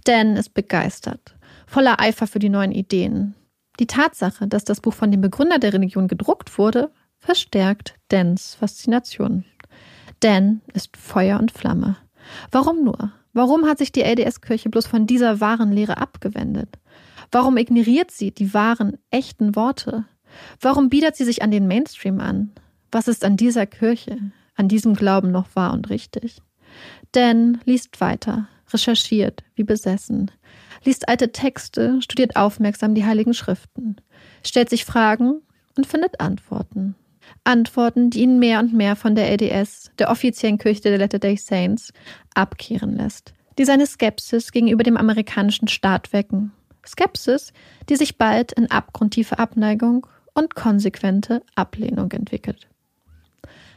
Dan 0.04 0.36
ist 0.36 0.54
begeistert, 0.54 1.36
voller 1.66 2.00
Eifer 2.00 2.26
für 2.26 2.38
die 2.38 2.48
neuen 2.48 2.72
Ideen. 2.72 3.34
Die 3.80 3.86
Tatsache, 3.86 4.48
dass 4.48 4.64
das 4.64 4.80
Buch 4.80 4.94
von 4.94 5.10
dem 5.10 5.20
Begründer 5.20 5.58
der 5.58 5.72
Religion 5.72 6.08
gedruckt 6.08 6.58
wurde, 6.58 6.90
verstärkt 7.18 7.94
Dans 8.08 8.54
Faszination. 8.54 9.44
Dan 10.20 10.62
ist 10.72 10.96
Feuer 10.96 11.38
und 11.38 11.52
Flamme. 11.52 11.96
Warum 12.50 12.84
nur? 12.84 13.12
Warum 13.32 13.66
hat 13.66 13.78
sich 13.78 13.92
die 13.92 14.02
LDS-Kirche 14.02 14.68
bloß 14.68 14.86
von 14.86 15.06
dieser 15.06 15.40
wahren 15.40 15.72
Lehre 15.72 15.98
abgewendet? 15.98 16.78
Warum 17.30 17.56
ignoriert 17.56 18.10
sie 18.10 18.32
die 18.32 18.54
wahren, 18.54 18.96
echten 19.10 19.54
Worte? 19.54 20.06
Warum 20.60 20.88
bietet 20.88 21.16
sie 21.16 21.24
sich 21.24 21.42
an 21.42 21.50
den 21.50 21.66
Mainstream 21.66 22.20
an? 22.20 22.52
Was 22.90 23.08
ist 23.08 23.24
an 23.24 23.36
dieser 23.36 23.66
Kirche, 23.66 24.18
an 24.56 24.68
diesem 24.68 24.94
Glauben 24.94 25.30
noch 25.30 25.54
wahr 25.54 25.72
und 25.72 25.90
richtig? 25.90 26.38
Dan 27.12 27.60
liest 27.64 28.00
weiter, 28.00 28.48
recherchiert 28.72 29.42
wie 29.54 29.64
besessen, 29.64 30.30
liest 30.84 31.08
alte 31.08 31.32
Texte, 31.32 32.00
studiert 32.02 32.36
aufmerksam 32.36 32.94
die 32.94 33.04
heiligen 33.04 33.34
Schriften, 33.34 33.96
stellt 34.44 34.70
sich 34.70 34.84
Fragen 34.84 35.42
und 35.76 35.86
findet 35.86 36.20
Antworten. 36.20 36.94
Antworten, 37.44 38.10
die 38.10 38.22
ihn 38.22 38.38
mehr 38.38 38.58
und 38.58 38.72
mehr 38.72 38.96
von 38.96 39.14
der 39.14 39.30
LDS, 39.30 39.90
der 39.98 40.10
offiziellen 40.10 40.58
Kirche 40.58 40.82
der 40.82 40.98
Latter-day 40.98 41.36
Saints, 41.36 41.92
abkehren 42.34 42.96
lässt, 42.96 43.34
die 43.58 43.64
seine 43.64 43.86
Skepsis 43.86 44.52
gegenüber 44.52 44.82
dem 44.82 44.96
amerikanischen 44.96 45.68
Staat 45.68 46.12
wecken. 46.12 46.52
Skepsis, 46.86 47.52
die 47.88 47.96
sich 47.96 48.16
bald 48.16 48.52
in 48.52 48.70
abgrundtiefe 48.70 49.38
Abneigung 49.38 50.06
und 50.38 50.54
konsequente 50.54 51.42
Ablehnung 51.56 52.12
entwickelt. 52.12 52.68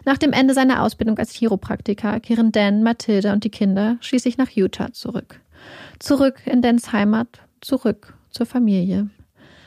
Nach 0.06 0.20
dem 0.20 0.32
Ende 0.32 0.54
seiner 0.54 0.84
Ausbildung 0.84 1.18
als 1.18 1.34
Chiropraktiker 1.34 2.20
kehren 2.20 2.52
Dan, 2.52 2.84
Mathilde 2.84 3.34
und 3.34 3.44
die 3.44 3.50
Kinder 3.50 3.98
schließlich 4.02 4.38
nach 4.38 4.50
Utah 4.52 4.94
zurück. 4.94 5.42
Zurück 5.98 6.42
in 6.46 6.62
Dans 6.62 6.92
Heimat, 6.94 7.42
zurück 7.62 8.14
zur 8.30 8.46
Familie. 8.46 9.10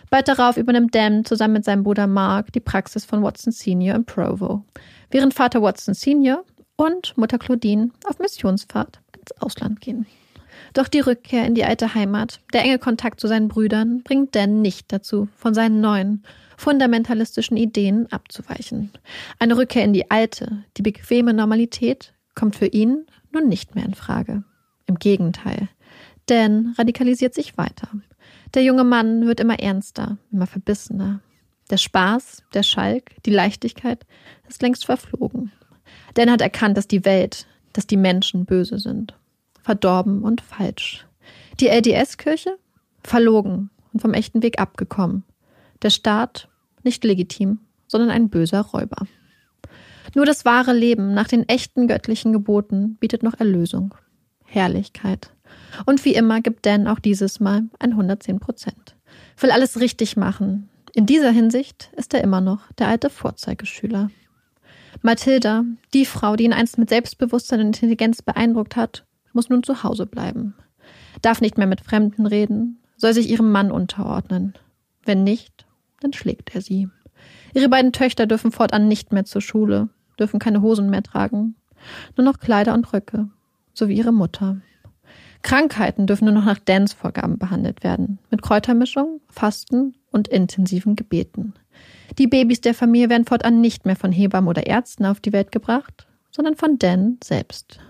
Bald 0.09 0.28
darauf 0.28 0.57
übernimmt 0.57 0.94
Dan 0.94 1.24
zusammen 1.24 1.54
mit 1.54 1.64
seinem 1.64 1.83
Bruder 1.83 2.07
Mark 2.07 2.52
die 2.52 2.61
Praxis 2.61 3.04
von 3.04 3.22
Watson 3.24 3.52
Senior 3.52 3.96
in 3.96 4.04
Provo, 4.04 4.64
während 5.11 5.35
Vater 5.35 5.62
Watson 5.62 5.94
Senior 5.94 6.44
und 6.76 7.16
Mutter 7.16 7.38
Claudine 7.38 7.90
auf 8.09 8.20
Missionsfahrt 8.20 9.00
ins 9.18 9.33
Ausland 9.42 9.80
gehen. 9.80 10.07
Doch 10.74 10.87
die 10.87 11.00
Rückkehr 11.00 11.44
in 11.44 11.57
die 11.57 11.64
alte 11.64 11.94
Heimat, 11.94 12.40
der 12.52 12.62
enge 12.62 12.78
Kontakt 12.78 13.18
zu 13.18 13.26
seinen 13.26 13.48
Brüdern, 13.48 14.02
bringt 14.04 14.37
Dan 14.37 14.62
nicht 14.62 14.92
dazu, 14.92 15.28
von 15.37 15.54
seinen 15.54 15.80
neuen, 15.80 16.22
fundamentalistischen 16.56 17.56
Ideen 17.56 18.10
abzuweichen. 18.12 18.90
Eine 19.38 19.56
Rückkehr 19.56 19.84
in 19.84 19.92
die 19.92 20.10
alte, 20.10 20.64
die 20.76 20.82
bequeme 20.82 21.34
Normalität 21.34 22.12
kommt 22.34 22.56
für 22.56 22.66
ihn 22.66 23.06
nun 23.32 23.48
nicht 23.48 23.74
mehr 23.74 23.84
in 23.84 23.94
Frage. 23.94 24.44
Im 24.86 24.96
Gegenteil. 24.96 25.68
Dan 26.26 26.74
radikalisiert 26.78 27.34
sich 27.34 27.56
weiter. 27.58 27.88
Der 28.54 28.62
junge 28.62 28.84
Mann 28.84 29.26
wird 29.26 29.40
immer 29.40 29.58
ernster, 29.58 30.18
immer 30.30 30.46
verbissener. 30.46 31.20
Der 31.70 31.76
Spaß, 31.78 32.42
der 32.52 32.62
Schalk, 32.62 33.12
die 33.24 33.30
Leichtigkeit 33.30 34.06
ist 34.48 34.62
längst 34.62 34.84
verflogen. 34.84 35.52
Dan 36.14 36.30
hat 36.30 36.40
erkannt, 36.40 36.76
dass 36.76 36.86
die 36.86 37.04
Welt, 37.04 37.46
dass 37.72 37.86
die 37.86 37.96
Menschen 37.96 38.44
böse 38.44 38.78
sind. 38.78 39.14
Verdorben 39.62 40.22
und 40.22 40.40
falsch. 40.40 41.06
Die 41.60 41.68
LDS-Kirche? 41.68 42.58
Verlogen 43.02 43.70
und 43.92 44.00
vom 44.00 44.14
echten 44.14 44.42
Weg 44.42 44.60
abgekommen. 44.60 45.24
Der 45.84 45.90
Staat 45.90 46.48
nicht 46.82 47.04
legitim, 47.04 47.60
sondern 47.86 48.10
ein 48.10 48.30
böser 48.30 48.62
Räuber. 48.62 49.06
Nur 50.14 50.24
das 50.24 50.46
wahre 50.46 50.72
Leben 50.72 51.12
nach 51.12 51.28
den 51.28 51.46
echten 51.46 51.88
göttlichen 51.88 52.32
Geboten 52.32 52.96
bietet 52.96 53.22
noch 53.22 53.38
Erlösung, 53.38 53.94
Herrlichkeit. 54.44 55.30
Und 55.84 56.04
wie 56.06 56.14
immer 56.14 56.40
gibt 56.40 56.64
Dan 56.64 56.86
auch 56.86 57.00
dieses 57.00 57.38
Mal 57.38 57.64
ein 57.78 57.90
110 57.90 58.40
Prozent. 58.40 58.96
Will 59.38 59.50
alles 59.50 59.78
richtig 59.78 60.16
machen. 60.16 60.70
In 60.94 61.04
dieser 61.04 61.30
Hinsicht 61.30 61.90
ist 61.96 62.14
er 62.14 62.24
immer 62.24 62.40
noch 62.40 62.72
der 62.78 62.88
alte 62.88 63.10
Vorzeigeschüler. 63.10 64.10
Mathilda, 65.02 65.64
die 65.92 66.06
Frau, 66.06 66.34
die 66.34 66.44
ihn 66.44 66.54
einst 66.54 66.78
mit 66.78 66.88
Selbstbewusstsein 66.88 67.60
und 67.60 67.66
Intelligenz 67.66 68.22
beeindruckt 68.22 68.76
hat, 68.76 69.04
muss 69.34 69.50
nun 69.50 69.62
zu 69.62 69.82
Hause 69.82 70.06
bleiben. 70.06 70.54
Darf 71.20 71.42
nicht 71.42 71.58
mehr 71.58 71.66
mit 71.66 71.82
Fremden 71.82 72.24
reden, 72.24 72.80
soll 72.96 73.12
sich 73.12 73.28
ihrem 73.28 73.52
Mann 73.52 73.70
unterordnen. 73.70 74.54
Wenn 75.04 75.24
nicht, 75.24 75.63
dann 76.04 76.12
schlägt 76.12 76.54
er 76.54 76.60
sie. 76.60 76.88
Ihre 77.54 77.68
beiden 77.68 77.92
Töchter 77.92 78.26
dürfen 78.26 78.52
fortan 78.52 78.88
nicht 78.88 79.12
mehr 79.12 79.24
zur 79.24 79.40
Schule, 79.40 79.88
dürfen 80.18 80.38
keine 80.38 80.62
Hosen 80.62 80.90
mehr 80.90 81.02
tragen, 81.02 81.56
nur 82.16 82.24
noch 82.24 82.38
Kleider 82.38 82.74
und 82.74 82.92
Röcke, 82.92 83.28
so 83.72 83.88
wie 83.88 83.96
ihre 83.96 84.12
Mutter. 84.12 84.58
Krankheiten 85.42 86.06
dürfen 86.06 86.24
nur 86.26 86.34
noch 86.34 86.44
nach 86.44 86.58
Dans 86.58 86.92
Vorgaben 86.92 87.38
behandelt 87.38 87.82
werden, 87.84 88.18
mit 88.30 88.42
Kräutermischung, 88.42 89.20
Fasten 89.28 89.94
und 90.10 90.28
intensiven 90.28 90.96
Gebeten. 90.96 91.54
Die 92.18 92.26
Babys 92.26 92.60
der 92.60 92.74
Familie 92.74 93.10
werden 93.10 93.26
fortan 93.26 93.60
nicht 93.60 93.84
mehr 93.84 93.96
von 93.96 94.12
Hebammen 94.12 94.48
oder 94.48 94.66
Ärzten 94.66 95.04
auf 95.04 95.20
die 95.20 95.32
Welt 95.32 95.52
gebracht, 95.52 96.06
sondern 96.30 96.54
von 96.54 96.78
Dan 96.78 97.18
selbst. 97.22 97.80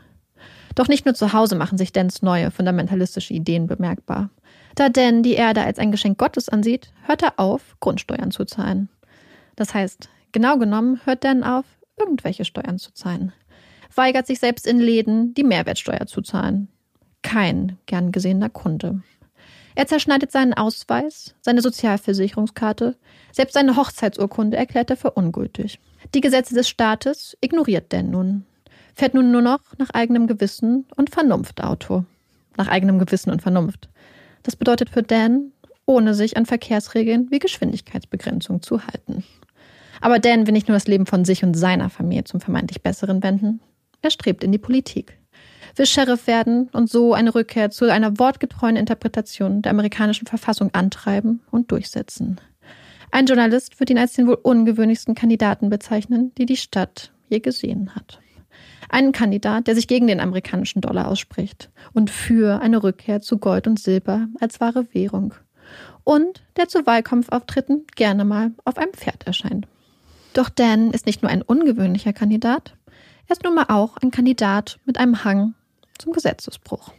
Doch 0.74 0.88
nicht 0.88 1.04
nur 1.04 1.14
zu 1.14 1.32
Hause 1.32 1.54
machen 1.54 1.78
sich 1.78 1.92
Dans 1.92 2.22
neue 2.22 2.50
fundamentalistische 2.50 3.34
Ideen 3.34 3.66
bemerkbar. 3.66 4.30
Da 4.74 4.88
Dan 4.88 5.22
die 5.22 5.34
Erde 5.34 5.62
als 5.62 5.78
ein 5.78 5.92
Geschenk 5.92 6.18
Gottes 6.18 6.48
ansieht, 6.48 6.92
hört 7.06 7.22
er 7.22 7.38
auf, 7.38 7.76
Grundsteuern 7.80 8.30
zu 8.30 8.44
zahlen. 8.44 8.88
Das 9.56 9.72
heißt, 9.72 10.08
genau 10.32 10.58
genommen 10.58 11.00
hört 11.04 11.24
Dan 11.24 11.44
auf, 11.44 11.64
irgendwelche 11.96 12.44
Steuern 12.44 12.78
zu 12.78 12.92
zahlen. 12.92 13.32
Weigert 13.94 14.26
sich 14.26 14.40
selbst 14.40 14.66
in 14.66 14.80
Läden, 14.80 15.34
die 15.34 15.44
Mehrwertsteuer 15.44 16.06
zu 16.06 16.22
zahlen. 16.22 16.68
Kein 17.22 17.78
gern 17.86 18.10
gesehener 18.10 18.50
Kunde. 18.50 19.02
Er 19.76 19.86
zerschneidet 19.86 20.32
seinen 20.32 20.54
Ausweis, 20.54 21.34
seine 21.40 21.60
Sozialversicherungskarte, 21.60 22.96
selbst 23.32 23.54
seine 23.54 23.76
Hochzeitsurkunde 23.76 24.56
erklärt 24.56 24.90
er 24.90 24.96
für 24.96 25.12
ungültig. 25.12 25.80
Die 26.14 26.20
Gesetze 26.20 26.54
des 26.54 26.68
Staates 26.68 27.36
ignoriert 27.40 27.92
Dan 27.92 28.10
nun. 28.10 28.44
Fährt 28.94 29.14
nun 29.14 29.32
nur 29.32 29.42
noch 29.42 29.60
nach 29.78 29.90
eigenem 29.90 30.26
Gewissen 30.26 30.86
und 30.96 31.10
Vernunft 31.10 31.62
Auto. 31.62 32.04
Nach 32.56 32.68
eigenem 32.68 33.00
Gewissen 33.00 33.30
und 33.30 33.42
Vernunft. 33.42 33.88
Das 34.44 34.54
bedeutet 34.54 34.90
für 34.90 35.02
Dan, 35.02 35.50
ohne 35.86 36.14
sich 36.14 36.36
an 36.36 36.46
Verkehrsregeln 36.46 37.30
wie 37.30 37.40
Geschwindigkeitsbegrenzung 37.40 38.62
zu 38.62 38.86
halten. 38.86 39.24
Aber 40.00 40.18
Dan 40.18 40.46
will 40.46 40.52
nicht 40.52 40.68
nur 40.68 40.76
das 40.76 40.86
Leben 40.86 41.06
von 41.06 41.24
sich 41.24 41.42
und 41.42 41.54
seiner 41.54 41.90
Familie 41.90 42.24
zum 42.24 42.40
vermeintlich 42.40 42.82
Besseren 42.82 43.22
wenden. 43.22 43.60
Er 44.02 44.10
strebt 44.10 44.44
in 44.44 44.52
die 44.52 44.58
Politik. 44.58 45.18
Will 45.76 45.86
Sheriff 45.86 46.26
werden 46.26 46.68
und 46.72 46.88
so 46.88 47.14
eine 47.14 47.34
Rückkehr 47.34 47.70
zu 47.70 47.90
einer 47.90 48.18
wortgetreuen 48.18 48.76
Interpretation 48.76 49.62
der 49.62 49.72
amerikanischen 49.72 50.26
Verfassung 50.26 50.70
antreiben 50.72 51.40
und 51.50 51.72
durchsetzen. 51.72 52.40
Ein 53.10 53.26
Journalist 53.26 53.80
wird 53.80 53.90
ihn 53.90 53.98
als 53.98 54.12
den 54.12 54.26
wohl 54.26 54.38
ungewöhnlichsten 54.42 55.14
Kandidaten 55.14 55.70
bezeichnen, 55.70 56.32
die 56.36 56.46
die 56.46 56.56
Stadt 56.56 57.12
je 57.28 57.40
gesehen 57.40 57.94
hat. 57.94 58.20
Einen 58.88 59.12
Kandidat, 59.12 59.66
der 59.66 59.74
sich 59.74 59.88
gegen 59.88 60.06
den 60.06 60.20
amerikanischen 60.20 60.80
Dollar 60.80 61.08
ausspricht 61.08 61.70
und 61.92 62.10
für 62.10 62.60
eine 62.60 62.82
Rückkehr 62.82 63.20
zu 63.20 63.38
Gold 63.38 63.66
und 63.66 63.78
Silber 63.78 64.28
als 64.40 64.60
wahre 64.60 64.86
Währung. 64.92 65.34
Und 66.04 66.44
der 66.56 66.68
zu 66.68 66.86
Wahlkampfauftritten 66.86 67.86
gerne 67.96 68.24
mal 68.24 68.52
auf 68.64 68.76
einem 68.78 68.92
Pferd 68.92 69.26
erscheint. 69.26 69.66
Doch 70.34 70.48
Dan 70.48 70.90
ist 70.90 71.06
nicht 71.06 71.22
nur 71.22 71.30
ein 71.30 71.42
ungewöhnlicher 71.42 72.12
Kandidat, 72.12 72.76
er 73.26 73.32
ist 73.32 73.44
nun 73.44 73.54
mal 73.54 73.66
auch 73.68 73.96
ein 73.98 74.10
Kandidat 74.10 74.78
mit 74.84 74.98
einem 74.98 75.24
Hang 75.24 75.54
zum 75.98 76.12
Gesetzesbruch. 76.12 76.92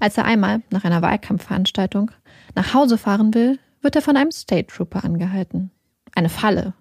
Als 0.00 0.16
er 0.16 0.24
einmal 0.24 0.62
nach 0.70 0.84
einer 0.84 1.02
Wahlkampfveranstaltung 1.02 2.10
nach 2.54 2.72
Hause 2.72 2.96
fahren 2.96 3.34
will, 3.34 3.58
wird 3.82 3.96
er 3.96 4.02
von 4.02 4.16
einem 4.16 4.32
State 4.32 4.68
Trooper 4.68 5.04
angehalten. 5.04 5.70
Eine 6.14 6.30
Falle. 6.30 6.72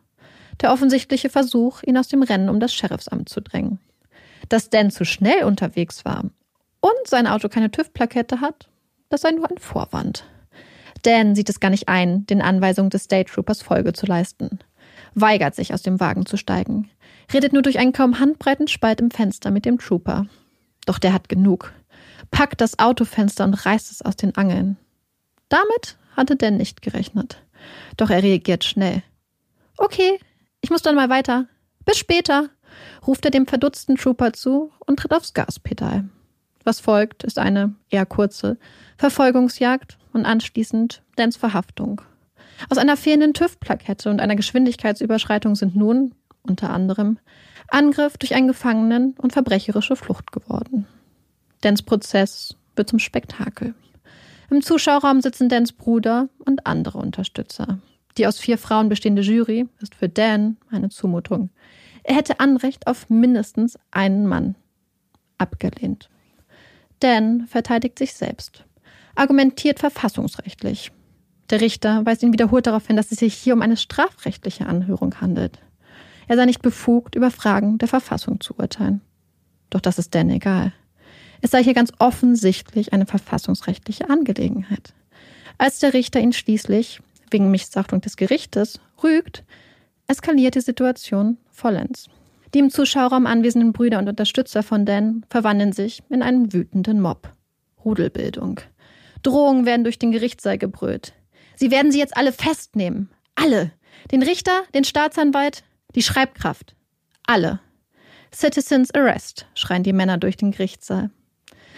Der 0.61 0.71
offensichtliche 0.71 1.29
Versuch, 1.29 1.83
ihn 1.83 1.97
aus 1.97 2.07
dem 2.07 2.23
Rennen 2.23 2.47
um 2.47 2.61
das 2.61 2.73
Sheriffsamt 2.73 3.27
zu 3.27 3.41
drängen. 3.41 3.79
Dass 4.49 4.69
Dan 4.69 4.91
zu 4.91 5.05
schnell 5.05 5.43
unterwegs 5.43 6.05
war 6.05 6.25
und 6.79 7.07
sein 7.07 7.27
Auto 7.27 7.49
keine 7.49 7.71
TÜV-Plakette 7.71 8.41
hat, 8.41 8.69
das 9.09 9.21
sei 9.21 9.31
nur 9.31 9.49
ein 9.49 9.57
Vorwand. 9.57 10.25
Dan 11.03 11.35
sieht 11.35 11.49
es 11.49 11.59
gar 11.59 11.69
nicht 11.69 11.87
ein, 11.87 12.25
den 12.25 12.41
Anweisungen 12.41 12.89
des 12.89 13.03
State 13.03 13.31
Troopers 13.31 13.61
Folge 13.61 13.93
zu 13.93 14.05
leisten, 14.05 14.59
weigert 15.13 15.55
sich 15.55 15.73
aus 15.73 15.81
dem 15.81 15.99
Wagen 15.99 16.25
zu 16.25 16.37
steigen, 16.37 16.89
redet 17.33 17.53
nur 17.53 17.61
durch 17.61 17.79
einen 17.79 17.93
kaum 17.93 18.19
handbreiten 18.19 18.67
Spalt 18.67 18.99
im 19.01 19.11
Fenster 19.11 19.51
mit 19.51 19.65
dem 19.65 19.77
Trooper. 19.77 20.27
Doch 20.85 20.99
der 20.99 21.13
hat 21.13 21.29
genug, 21.29 21.73
packt 22.31 22.61
das 22.61 22.79
Autofenster 22.79 23.43
und 23.43 23.53
reißt 23.53 23.91
es 23.91 24.01
aus 24.01 24.15
den 24.15 24.35
Angeln. 24.35 24.77
Damit 25.49 25.97
hatte 26.15 26.35
Dan 26.35 26.57
nicht 26.57 26.81
gerechnet. 26.81 27.41
Doch 27.97 28.09
er 28.09 28.23
reagiert 28.23 28.63
schnell. 28.63 29.03
Okay, 29.77 30.19
ich 30.61 30.69
muss 30.69 30.81
dann 30.81 30.95
mal 30.95 31.09
weiter. 31.09 31.47
Bis 31.83 31.97
später 31.97 32.49
ruft 33.05 33.25
er 33.25 33.31
dem 33.31 33.47
verdutzten 33.47 33.95
Trooper 33.95 34.33
zu 34.33 34.71
und 34.85 34.99
tritt 34.99 35.13
aufs 35.13 35.33
Gaspedal. 35.33 36.05
Was 36.63 36.79
folgt, 36.79 37.23
ist 37.23 37.37
eine 37.37 37.75
eher 37.89 38.05
kurze 38.05 38.57
Verfolgungsjagd 38.97 39.97
und 40.13 40.25
anschließend 40.25 41.03
Dens 41.17 41.37
Verhaftung. 41.37 42.01
Aus 42.69 42.77
einer 42.77 42.97
fehlenden 42.97 43.33
TÜV-Plakette 43.33 44.09
und 44.09 44.19
einer 44.19 44.35
Geschwindigkeitsüberschreitung 44.35 45.55
sind 45.55 45.75
nun, 45.75 46.15
unter 46.43 46.71
anderem, 46.71 47.19
Angriff 47.69 48.17
durch 48.17 48.33
einen 48.35 48.47
Gefangenen 48.47 49.15
und 49.17 49.33
verbrecherische 49.33 49.95
Flucht 49.95 50.31
geworden. 50.31 50.87
Dens 51.63 51.81
Prozess 51.81 52.55
wird 52.75 52.89
zum 52.89 52.99
Spektakel. 52.99 53.73
Im 54.49 54.61
Zuschauerraum 54.61 55.21
sitzen 55.21 55.49
Dans 55.49 55.73
Bruder 55.73 56.29
und 56.45 56.67
andere 56.67 56.99
Unterstützer. 56.99 57.79
Die 58.17 58.27
aus 58.27 58.39
vier 58.39 58.57
Frauen 58.57 58.89
bestehende 58.89 59.21
Jury 59.21 59.67
ist 59.81 59.95
für 59.95 60.07
Dan 60.07 60.57
eine 60.71 60.89
Zumutung. 60.89 61.49
Er 62.07 62.15
hätte 62.15 62.39
Anrecht 62.39 62.85
auf 62.85 63.09
mindestens 63.09 63.79
einen 63.89 64.27
Mann. 64.27 64.55
Abgelehnt. 65.39 66.09
Dan 66.99 67.47
verteidigt 67.47 67.97
sich 67.97 68.13
selbst, 68.13 68.63
argumentiert 69.15 69.79
verfassungsrechtlich. 69.79 70.91
Der 71.49 71.61
Richter 71.61 72.05
weist 72.05 72.21
ihn 72.21 72.31
wiederholt 72.31 72.67
darauf 72.67 72.85
hin, 72.85 72.95
dass 72.95 73.11
es 73.11 73.19
sich 73.19 73.33
hier 73.33 73.55
um 73.55 73.63
eine 73.63 73.75
strafrechtliche 73.75 74.67
Anhörung 74.67 75.19
handelt. 75.19 75.59
Er 76.27 76.35
sei 76.35 76.45
nicht 76.45 76.61
befugt, 76.61 77.15
über 77.15 77.31
Fragen 77.31 77.79
der 77.79 77.87
Verfassung 77.87 78.39
zu 78.39 78.53
urteilen. 78.55 79.01
Doch 79.71 79.81
das 79.81 79.97
ist 79.97 80.13
Dan 80.13 80.29
egal. 80.29 80.73
Es 81.41 81.51
sei 81.51 81.63
hier 81.63 81.73
ganz 81.73 81.91
offensichtlich 81.97 82.93
eine 82.93 83.07
verfassungsrechtliche 83.07 84.11
Angelegenheit. 84.11 84.93
Als 85.57 85.79
der 85.79 85.93
Richter 85.93 86.19
ihn 86.19 86.33
schließlich, 86.33 87.01
wegen 87.31 87.49
Missachtung 87.49 88.01
des 88.01 88.15
Gerichtes, 88.15 88.79
rügt, 89.03 89.43
eskaliert 90.07 90.55
die 90.55 90.61
Situation 90.61 91.37
vollends. 91.51 92.07
Die 92.53 92.59
im 92.59 92.69
Zuschauerraum 92.69 93.25
anwesenden 93.25 93.73
Brüder 93.73 93.99
und 93.99 94.07
Unterstützer 94.07 94.63
von 94.63 94.85
Dan 94.85 95.25
verwandeln 95.29 95.73
sich 95.73 96.03
in 96.09 96.21
einen 96.21 96.53
wütenden 96.53 97.01
Mob. 97.01 97.31
Rudelbildung. 97.83 98.61
Drohungen 99.23 99.65
werden 99.65 99.83
durch 99.83 99.99
den 99.99 100.11
Gerichtssaal 100.11 100.57
gebrüllt. 100.57 101.13
Sie 101.55 101.71
werden 101.71 101.91
sie 101.91 101.99
jetzt 101.99 102.15
alle 102.15 102.31
festnehmen. 102.31 103.09
Alle. 103.35 103.71
Den 104.11 104.23
Richter, 104.23 104.63
den 104.73 104.83
Staatsanwalt, 104.83 105.63
die 105.95 106.01
Schreibkraft. 106.01 106.75
Alle. 107.25 107.59
Citizens 108.33 108.93
Arrest, 108.93 109.47
schreien 109.55 109.83
die 109.83 109.93
Männer 109.93 110.17
durch 110.17 110.37
den 110.37 110.51
Gerichtssaal. 110.51 111.09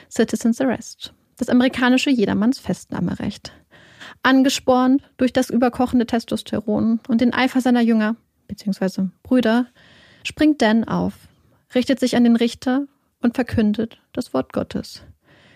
Citizens 0.10 0.60
Arrest. 0.60 1.14
Das 1.38 1.50
amerikanische 1.50 2.10
Jedermanns-Festnahmerecht. 2.10 3.54
Angespornt 4.24 5.02
durch 5.18 5.34
das 5.34 5.50
überkochende 5.50 6.06
Testosteron 6.06 7.00
und 7.08 7.22
den 7.22 7.34
Eifer 7.34 7.62
seiner 7.62 7.82
Jünger, 7.82 8.16
bzw. 8.48 9.10
Brüder, 9.24 9.68
springt 10.24 10.62
Dan 10.62 10.84
auf, 10.84 11.14
richtet 11.76 12.00
sich 12.00 12.16
an 12.16 12.24
den 12.24 12.36
Richter 12.36 12.84
und 13.22 13.36
verkündet 13.36 13.98
das 14.14 14.34
Wort 14.34 14.54
Gottes. 14.54 15.04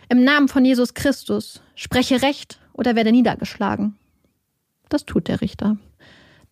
Im 0.10 0.24
Namen 0.24 0.48
von 0.48 0.66
Jesus 0.66 0.94
Christus 0.94 1.62
spreche 1.76 2.22
Recht 2.22 2.60
oder 2.74 2.96
werde 2.96 3.12
niedergeschlagen. 3.12 3.98
Das 4.90 5.06
tut 5.06 5.28
der 5.28 5.42
Richter. 5.42 5.78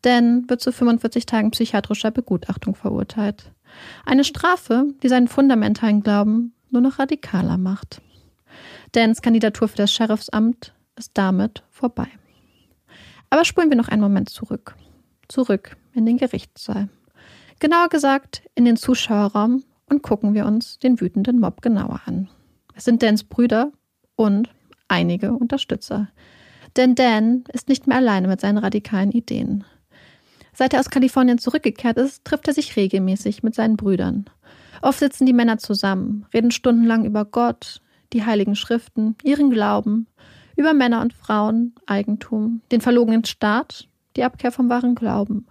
Dan 0.02 0.50
wird 0.50 0.62
zu 0.62 0.72
45 0.72 1.26
Tagen 1.26 1.52
psychiatrischer 1.52 2.12
Begutachtung 2.12 2.76
verurteilt. 2.76 3.52
Eine 4.06 4.24
Strafe, 4.24 4.86
die 5.04 5.10
seinen 5.10 5.28
fundamentalen 5.28 6.02
Glauben 6.02 6.54
nur 6.70 6.82
noch 6.82 7.00
radikaler 7.00 7.58
macht. 7.58 8.02
Dans 8.94 9.22
Kandidatur 9.22 9.68
für 9.68 9.78
das 9.78 9.94
Sheriffsamt 9.94 10.74
ist 10.96 11.12
damit 11.14 11.64
vorbei. 11.80 12.08
Aber 13.30 13.46
spulen 13.46 13.70
wir 13.70 13.78
noch 13.78 13.88
einen 13.88 14.02
Moment 14.02 14.30
zurück. 14.30 14.76
Zurück 15.28 15.78
in 15.94 16.06
den 16.06 16.18
Gerichtssaal. 16.18 16.90
Genauer 17.60 17.90
gesagt 17.90 18.44
in 18.56 18.66
den 18.66 18.76
Zuschauerraum 18.76 19.64
und 19.90 20.04
gucken 20.04 20.34
wir 20.34 20.46
uns 20.46 20.80
den 20.80 21.00
wütenden 21.00 21.40
Mob 21.40 21.62
genauer 21.62 22.02
an. 22.06 22.30
Es 22.76 22.86
sind 22.86 23.02
Dans 23.04 23.24
Brüder 23.24 23.72
und 24.16 24.50
einige 24.88 25.34
Unterstützer. 25.34 26.10
Denn 26.76 26.96
Dan 26.96 27.44
ist 27.52 27.70
nicht 27.70 27.88
mehr 27.88 27.98
alleine 27.98 28.28
mit 28.28 28.42
seinen 28.42 28.58
radikalen 28.58 29.12
Ideen. 29.12 29.64
Seit 30.54 30.74
er 30.74 30.80
aus 30.80 30.90
Kalifornien 30.90 31.38
zurückgekehrt 31.38 31.98
ist, 31.98 32.26
trifft 32.26 32.48
er 32.48 32.54
sich 32.54 32.76
regelmäßig 32.76 33.44
mit 33.44 33.56
seinen 33.56 33.78
Brüdern. 33.78 34.26
Oft 34.82 35.00
sitzen 35.00 35.26
die 35.26 35.34
Männer 35.34 35.58
zusammen, 35.58 36.26
reden 36.34 36.52
stundenlang 36.52 37.06
über 37.06 37.26
Gott, 37.26 37.82
die 38.14 38.26
heiligen 38.26 38.56
Schriften, 38.56 39.16
ihren 39.24 39.52
Glauben, 39.52 40.08
über 40.60 40.74
Männer 40.74 41.00
und 41.00 41.14
Frauen, 41.14 41.74
Eigentum, 41.86 42.62
den 42.70 42.82
verlogenen 42.82 43.24
Staat, 43.24 43.88
die 44.18 44.26
Abkehr 44.26 44.52
vom 44.52 44.70
wahren 44.70 44.94
Glauben. 44.94 45.48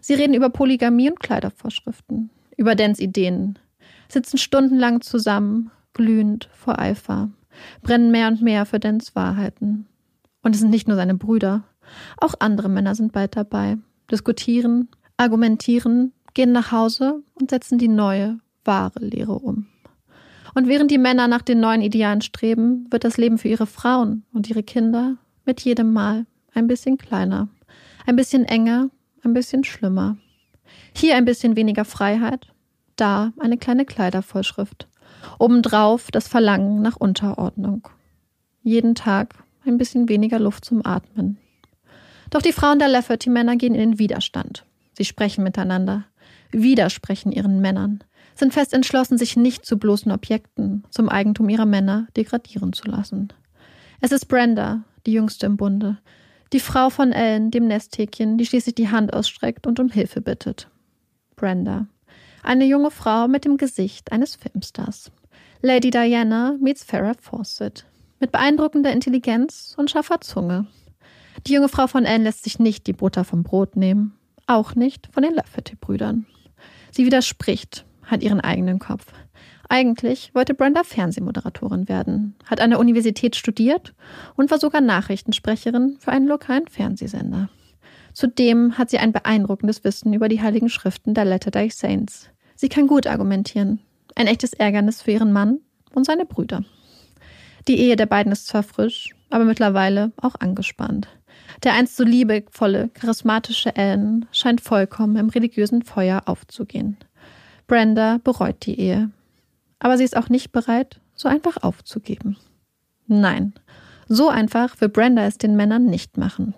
Sie 0.00 0.14
reden 0.14 0.34
über 0.34 0.50
Polygamie 0.50 1.10
und 1.10 1.20
Kleidervorschriften, 1.20 2.30
über 2.56 2.74
Dens 2.74 2.98
Ideen, 2.98 3.56
sitzen 4.08 4.36
stundenlang 4.36 5.00
zusammen, 5.00 5.70
glühend 5.94 6.48
vor 6.52 6.76
Eifer, 6.80 7.30
brennen 7.82 8.10
mehr 8.10 8.26
und 8.26 8.42
mehr 8.42 8.66
für 8.66 8.80
Dens 8.80 9.14
Wahrheiten. 9.14 9.86
Und 10.42 10.56
es 10.56 10.60
sind 10.60 10.70
nicht 10.70 10.88
nur 10.88 10.96
seine 10.96 11.14
Brüder, 11.14 11.62
auch 12.16 12.34
andere 12.40 12.68
Männer 12.68 12.96
sind 12.96 13.12
bald 13.12 13.36
dabei, 13.36 13.78
diskutieren, 14.10 14.88
argumentieren, 15.16 16.12
gehen 16.34 16.50
nach 16.50 16.72
Hause 16.72 17.22
und 17.34 17.50
setzen 17.50 17.78
die 17.78 17.86
neue, 17.86 18.40
wahre 18.64 19.04
Lehre 19.04 19.34
um. 19.34 19.68
Und 20.58 20.66
während 20.66 20.90
die 20.90 20.98
Männer 20.98 21.28
nach 21.28 21.42
den 21.42 21.60
neuen 21.60 21.82
Idealen 21.82 22.20
streben, 22.20 22.88
wird 22.90 23.04
das 23.04 23.16
Leben 23.16 23.38
für 23.38 23.46
ihre 23.46 23.68
Frauen 23.68 24.24
und 24.32 24.50
ihre 24.50 24.64
Kinder 24.64 25.14
mit 25.44 25.60
jedem 25.60 25.92
Mal 25.92 26.26
ein 26.52 26.66
bisschen 26.66 26.98
kleiner, 26.98 27.46
ein 28.06 28.16
bisschen 28.16 28.44
enger, 28.44 28.90
ein 29.22 29.34
bisschen 29.34 29.62
schlimmer. 29.62 30.16
Hier 30.92 31.14
ein 31.14 31.24
bisschen 31.24 31.54
weniger 31.54 31.84
Freiheit, 31.84 32.48
da 32.96 33.32
eine 33.38 33.56
kleine 33.56 33.84
Kleidervorschrift. 33.84 34.88
Obendrauf 35.38 36.10
das 36.10 36.26
Verlangen 36.26 36.82
nach 36.82 36.96
Unterordnung. 36.96 37.86
Jeden 38.64 38.96
Tag 38.96 39.36
ein 39.64 39.78
bisschen 39.78 40.08
weniger 40.08 40.40
Luft 40.40 40.64
zum 40.64 40.84
Atmen. 40.84 41.38
Doch 42.30 42.42
die 42.42 42.52
Frauen 42.52 42.80
der 42.80 42.88
Lafferty-Männer 42.88 43.54
gehen 43.54 43.76
in 43.76 43.90
den 43.92 43.98
Widerstand. 44.00 44.64
Sie 44.94 45.04
sprechen 45.04 45.44
miteinander, 45.44 46.06
widersprechen 46.50 47.30
ihren 47.30 47.60
Männern, 47.60 48.02
sind 48.38 48.52
fest 48.52 48.72
entschlossen, 48.72 49.18
sich 49.18 49.36
nicht 49.36 49.64
zu 49.64 49.78
bloßen 49.78 50.12
Objekten, 50.12 50.84
zum 50.90 51.08
Eigentum 51.08 51.48
ihrer 51.48 51.66
Männer 51.66 52.06
degradieren 52.16 52.72
zu 52.72 52.88
lassen. 52.88 53.28
Es 54.00 54.12
ist 54.12 54.26
Brenda, 54.26 54.84
die 55.06 55.12
jüngste 55.12 55.46
im 55.46 55.56
Bunde, 55.56 55.98
die 56.52 56.60
Frau 56.60 56.88
von 56.90 57.12
Ellen, 57.12 57.50
dem 57.50 57.66
Nesthäkchen, 57.66 58.38
die 58.38 58.46
schließlich 58.46 58.74
die 58.74 58.88
Hand 58.88 59.12
ausstreckt 59.12 59.66
und 59.66 59.80
um 59.80 59.90
Hilfe 59.90 60.20
bittet. 60.20 60.68
Brenda. 61.36 61.86
Eine 62.42 62.64
junge 62.64 62.90
Frau 62.90 63.28
mit 63.28 63.44
dem 63.44 63.56
Gesicht 63.56 64.12
eines 64.12 64.36
Filmstars. 64.36 65.10
Lady 65.60 65.90
Diana 65.90 66.56
meets 66.60 66.84
Farrah 66.84 67.14
Fawcett. 67.20 67.84
Mit 68.20 68.32
beeindruckender 68.32 68.92
Intelligenz 68.92 69.74
und 69.76 69.90
scharfer 69.90 70.20
Zunge. 70.20 70.66
Die 71.46 71.52
junge 71.52 71.68
Frau 71.68 71.86
von 71.86 72.04
Ellen 72.04 72.24
lässt 72.24 72.44
sich 72.44 72.58
nicht 72.58 72.86
die 72.86 72.92
Butter 72.92 73.24
vom 73.24 73.42
Brot 73.42 73.76
nehmen. 73.76 74.14
Auch 74.46 74.74
nicht 74.74 75.08
von 75.12 75.22
den 75.22 75.34
Lafferty-Brüdern. 75.34 76.26
Sie 76.90 77.04
widerspricht, 77.04 77.84
hat 78.08 78.22
ihren 78.22 78.40
eigenen 78.40 78.78
Kopf. 78.78 79.06
Eigentlich 79.68 80.34
wollte 80.34 80.54
Brenda 80.54 80.82
Fernsehmoderatorin 80.82 81.88
werden, 81.88 82.34
hat 82.46 82.60
an 82.60 82.70
der 82.70 82.80
Universität 82.80 83.36
studiert 83.36 83.94
und 84.34 84.50
war 84.50 84.58
sogar 84.58 84.80
Nachrichtensprecherin 84.80 85.98
für 86.00 86.10
einen 86.10 86.26
lokalen 86.26 86.66
Fernsehsender. 86.66 87.50
Zudem 88.14 88.78
hat 88.78 88.90
sie 88.90 88.98
ein 88.98 89.12
beeindruckendes 89.12 89.84
Wissen 89.84 90.12
über 90.14 90.28
die 90.28 90.40
heiligen 90.40 90.70
Schriften 90.70 91.14
der 91.14 91.26
Latter-day 91.26 91.70
Saints. 91.70 92.30
Sie 92.56 92.68
kann 92.68 92.86
gut 92.86 93.06
argumentieren. 93.06 93.80
Ein 94.16 94.26
echtes 94.26 94.54
Ärgernis 94.54 95.02
für 95.02 95.12
ihren 95.12 95.32
Mann 95.32 95.60
und 95.94 96.06
seine 96.06 96.24
Brüder. 96.24 96.64
Die 97.68 97.78
Ehe 97.78 97.96
der 97.96 98.06
beiden 98.06 98.32
ist 98.32 98.46
zwar 98.46 98.62
frisch, 98.62 99.14
aber 99.30 99.44
mittlerweile 99.44 100.12
auch 100.16 100.34
angespannt. 100.40 101.08
Der 101.62 101.74
einst 101.74 101.96
so 101.96 102.04
liebevolle, 102.04 102.88
charismatische 102.94 103.76
Ellen 103.76 104.26
scheint 104.32 104.60
vollkommen 104.60 105.16
im 105.16 105.28
religiösen 105.28 105.82
Feuer 105.82 106.22
aufzugehen. 106.26 106.96
Brenda 107.68 108.18
bereut 108.24 108.66
die 108.66 108.80
Ehe. 108.80 109.10
Aber 109.78 109.96
sie 109.96 110.04
ist 110.04 110.16
auch 110.16 110.28
nicht 110.28 110.50
bereit, 110.50 111.00
so 111.14 111.28
einfach 111.28 111.58
aufzugeben. 111.62 112.36
Nein, 113.06 113.54
so 114.08 114.28
einfach 114.28 114.80
will 114.80 114.88
Brenda 114.88 115.24
es 115.24 115.38
den 115.38 115.54
Männern 115.54 115.84
nicht 115.84 116.16
machen. 116.16 116.54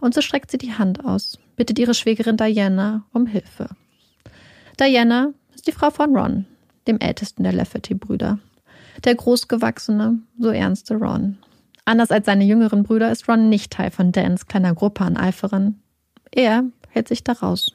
Und 0.00 0.14
so 0.14 0.20
streckt 0.20 0.50
sie 0.50 0.58
die 0.58 0.74
Hand 0.74 1.04
aus, 1.04 1.38
bittet 1.56 1.78
ihre 1.78 1.94
Schwägerin 1.94 2.36
Diana 2.36 3.04
um 3.12 3.26
Hilfe. 3.26 3.68
Diana 4.80 5.32
ist 5.54 5.66
die 5.66 5.72
Frau 5.72 5.90
von 5.90 6.16
Ron, 6.16 6.46
dem 6.86 6.98
ältesten 6.98 7.42
der 7.42 7.52
Lafferty-Brüder. 7.52 8.38
Der 9.04 9.14
großgewachsene, 9.14 10.18
so 10.38 10.48
ernste 10.48 10.94
Ron. 10.96 11.38
Anders 11.84 12.10
als 12.10 12.26
seine 12.26 12.44
jüngeren 12.44 12.82
Brüder 12.82 13.10
ist 13.10 13.28
Ron 13.28 13.48
nicht 13.48 13.72
Teil 13.72 13.90
von 13.90 14.12
Dans 14.12 14.46
kleiner 14.46 14.74
Gruppe 14.74 15.04
an 15.04 15.16
Eiferern. 15.16 15.80
Er 16.30 16.64
hält 16.90 17.08
sich 17.08 17.24
da 17.24 17.32
raus. 17.32 17.74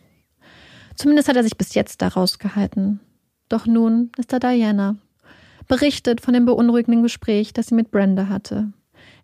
Zumindest 0.96 1.28
hat 1.28 1.36
er 1.36 1.44
sich 1.44 1.58
bis 1.58 1.74
jetzt 1.74 2.02
da 2.02 2.10
rausgehalten. 2.10 3.00
Doch 3.50 3.66
nun 3.66 4.12
ist 4.18 4.32
da 4.34 4.40
Diana. 4.40 4.96
Berichtet 5.68 6.22
von 6.22 6.34
dem 6.34 6.46
beunruhigenden 6.46 7.04
Gespräch, 7.04 7.54
das 7.54 7.68
sie 7.68 7.76
mit 7.76 7.92
Brenda 7.92 8.28
hatte. 8.28 8.72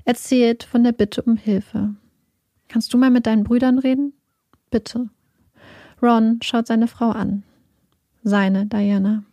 Erzählt 0.05 0.63
von 0.63 0.84
der 0.84 0.91
Bitte 0.91 1.21
um 1.21 1.38
Hilfe. 1.38 1.93
Kannst 2.67 2.93
du 2.93 2.97
mal 2.97 3.12
mit 3.12 3.25
deinen 3.25 3.43
Brüdern 3.43 3.79
reden? 3.79 4.13
Bitte. 4.71 5.10
Ron 6.01 6.39
schaut 6.41 6.67
seine 6.67 6.88
Frau 6.88 7.10
an. 7.10 7.43
Seine 8.23 8.65
Diana. 8.65 9.23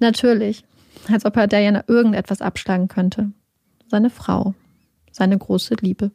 Natürlich, 0.00 0.64
als 1.10 1.24
ob 1.24 1.36
er 1.36 1.46
Diana 1.46 1.84
irgendetwas 1.86 2.40
abschlagen 2.40 2.88
könnte. 2.88 3.32
Seine 3.88 4.10
Frau 4.10 4.54
seine 5.18 5.36
große 5.36 5.74
Liebe. 5.80 6.10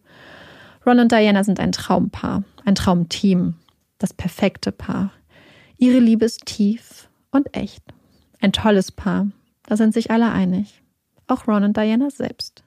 Ron 0.86 1.00
und 1.00 1.12
Diana 1.12 1.44
sind 1.44 1.60
ein 1.60 1.72
Traumpaar, 1.72 2.44
ein 2.66 2.76
Traumteam, 2.76 3.56
das 4.00 4.14
perfekte 4.14 4.72
Paar. 4.72 5.12
Ihre 5.84 6.00
Liebe 6.00 6.24
ist 6.24 6.46
tief 6.46 7.10
und 7.30 7.58
echt. 7.58 7.84
Ein 8.40 8.54
tolles 8.54 8.90
Paar, 8.90 9.28
da 9.64 9.76
sind 9.76 9.94
sich 9.94 10.12
alle 10.12 10.32
einig. 10.32 10.82
Auch 11.28 11.46
Ron 11.46 11.66
und 11.66 11.76
Diana 11.76 12.10
selbst. 12.10 12.64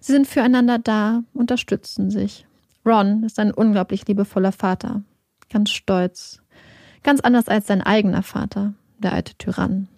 Sie 0.00 0.12
sind 0.12 0.26
füreinander 0.26 0.78
da, 0.78 1.22
unterstützen 1.34 2.10
sich. 2.10 2.46
Ron 2.86 3.24
ist 3.24 3.38
ein 3.38 3.52
unglaublich 3.52 4.08
liebevoller 4.08 4.52
Vater, 4.52 5.02
ganz 5.50 5.68
stolz, 5.68 6.40
ganz 7.02 7.20
anders 7.20 7.48
als 7.48 7.66
sein 7.66 7.82
eigener 7.82 8.22
Vater, 8.22 8.72
der 9.00 9.12
alte 9.12 9.36
Tyrann. 9.36 9.88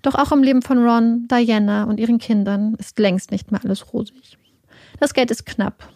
Doch 0.00 0.14
auch 0.14 0.32
im 0.32 0.42
Leben 0.42 0.62
von 0.62 0.88
Ron, 0.88 1.28
Diana 1.28 1.84
und 1.84 2.00
ihren 2.00 2.16
Kindern 2.16 2.76
ist 2.76 2.98
längst 2.98 3.30
nicht 3.30 3.52
mehr 3.52 3.62
alles 3.62 3.92
rosig. 3.92 4.38
Das 5.00 5.12
Geld 5.12 5.30
ist 5.30 5.44
knapp. 5.44 5.86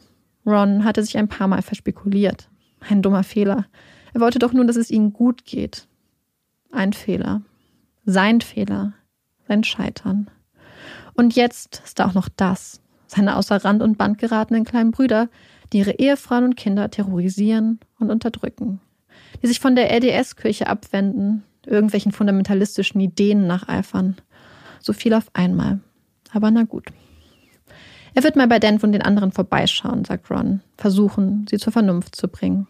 Ron 0.44 0.84
hatte 0.84 1.02
sich 1.02 1.16
ein 1.16 1.28
paar 1.28 1.48
Mal 1.48 1.62
verspekuliert. 1.62 2.50
Ein 2.90 3.00
dummer 3.00 3.24
Fehler. 3.24 3.64
Er 4.18 4.22
wollte 4.22 4.40
doch 4.40 4.52
nur, 4.52 4.64
dass 4.64 4.74
es 4.74 4.90
ihnen 4.90 5.12
gut 5.12 5.44
geht. 5.44 5.86
Ein 6.72 6.92
Fehler. 6.92 7.42
Sein 8.04 8.40
Fehler. 8.40 8.94
Sein 9.46 9.62
Scheitern. 9.62 10.28
Und 11.14 11.36
jetzt 11.36 11.82
ist 11.84 12.00
da 12.00 12.06
auch 12.08 12.14
noch 12.14 12.28
das. 12.28 12.80
Seine 13.06 13.36
außer 13.36 13.64
Rand 13.64 13.80
und 13.80 13.96
Band 13.96 14.18
geratenen 14.18 14.64
kleinen 14.64 14.90
Brüder, 14.90 15.28
die 15.72 15.78
ihre 15.78 15.92
Ehefrauen 15.92 16.42
und 16.42 16.56
Kinder 16.56 16.90
terrorisieren 16.90 17.78
und 18.00 18.10
unterdrücken. 18.10 18.80
Die 19.40 19.46
sich 19.46 19.60
von 19.60 19.76
der 19.76 19.92
LDS-Kirche 19.92 20.66
abwenden, 20.66 21.44
irgendwelchen 21.64 22.10
fundamentalistischen 22.10 23.00
Ideen 23.00 23.46
nacheifern. 23.46 24.16
So 24.80 24.92
viel 24.92 25.14
auf 25.14 25.30
einmal. 25.32 25.78
Aber 26.32 26.50
na 26.50 26.64
gut. 26.64 26.86
Er 28.14 28.24
wird 28.24 28.34
mal 28.34 28.48
bei 28.48 28.58
Dan 28.58 28.78
und 28.78 28.90
den 28.90 29.02
anderen 29.02 29.30
vorbeischauen, 29.30 30.04
sagt 30.04 30.28
Ron, 30.28 30.58
versuchen, 30.76 31.46
sie 31.48 31.58
zur 31.58 31.72
Vernunft 31.72 32.16
zu 32.16 32.26
bringen. 32.26 32.66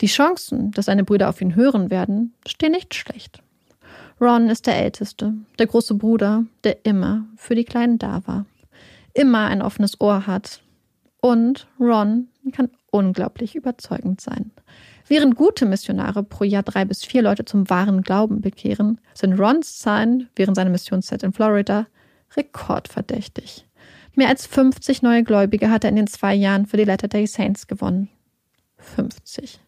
Die 0.00 0.06
Chancen, 0.06 0.70
dass 0.72 0.86
seine 0.86 1.04
Brüder 1.04 1.28
auf 1.28 1.40
ihn 1.40 1.54
hören 1.54 1.90
werden, 1.90 2.34
stehen 2.46 2.72
nicht 2.72 2.94
schlecht. 2.94 3.42
Ron 4.20 4.48
ist 4.48 4.66
der 4.66 4.76
Älteste, 4.76 5.34
der 5.58 5.66
große 5.66 5.94
Bruder, 5.94 6.44
der 6.64 6.84
immer 6.84 7.24
für 7.36 7.54
die 7.54 7.64
Kleinen 7.64 7.98
da 7.98 8.26
war, 8.26 8.46
immer 9.14 9.46
ein 9.46 9.62
offenes 9.62 10.00
Ohr 10.00 10.26
hat. 10.26 10.62
Und 11.20 11.66
Ron 11.78 12.28
kann 12.52 12.70
unglaublich 12.90 13.54
überzeugend 13.54 14.20
sein. 14.20 14.50
Während 15.06 15.36
gute 15.36 15.66
Missionare 15.66 16.22
pro 16.22 16.44
Jahr 16.44 16.62
drei 16.62 16.84
bis 16.84 17.04
vier 17.04 17.22
Leute 17.22 17.44
zum 17.44 17.70
wahren 17.70 18.02
Glauben 18.02 18.40
bekehren, 18.40 19.00
sind 19.14 19.38
Rons 19.38 19.78
Zahlen 19.78 20.28
während 20.36 20.56
seiner 20.56 20.70
Missionszeit 20.70 21.22
in 21.22 21.32
Florida 21.32 21.86
rekordverdächtig. 22.36 23.64
Mehr 24.14 24.28
als 24.28 24.46
50 24.46 25.02
neue 25.02 25.22
Gläubige 25.22 25.70
hat 25.70 25.84
er 25.84 25.90
in 25.90 25.96
den 25.96 26.06
zwei 26.08 26.34
Jahren 26.34 26.66
für 26.66 26.76
die 26.76 26.84
Latter-day 26.84 27.26
Saints 27.26 27.66
gewonnen. 27.66 28.08
50. 28.78 29.60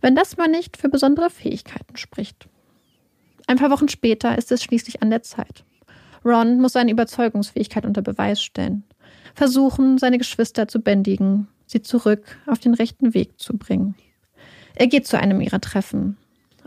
Wenn 0.00 0.14
das 0.14 0.36
mal 0.36 0.48
nicht 0.48 0.76
für 0.76 0.88
besondere 0.88 1.30
Fähigkeiten 1.30 1.96
spricht. 1.96 2.48
Ein 3.46 3.58
paar 3.58 3.70
Wochen 3.70 3.88
später 3.88 4.36
ist 4.36 4.50
es 4.52 4.62
schließlich 4.62 5.02
an 5.02 5.10
der 5.10 5.22
Zeit. 5.22 5.64
Ron 6.24 6.60
muss 6.60 6.72
seine 6.72 6.90
Überzeugungsfähigkeit 6.90 7.84
unter 7.84 8.02
Beweis 8.02 8.42
stellen, 8.42 8.84
versuchen, 9.34 9.98
seine 9.98 10.18
Geschwister 10.18 10.68
zu 10.68 10.80
bändigen, 10.80 11.48
sie 11.66 11.82
zurück 11.82 12.38
auf 12.46 12.58
den 12.58 12.74
rechten 12.74 13.12
Weg 13.12 13.38
zu 13.38 13.56
bringen. 13.56 13.94
Er 14.74 14.86
geht 14.86 15.06
zu 15.06 15.18
einem 15.18 15.40
ihrer 15.40 15.60
Treffen. 15.60 16.16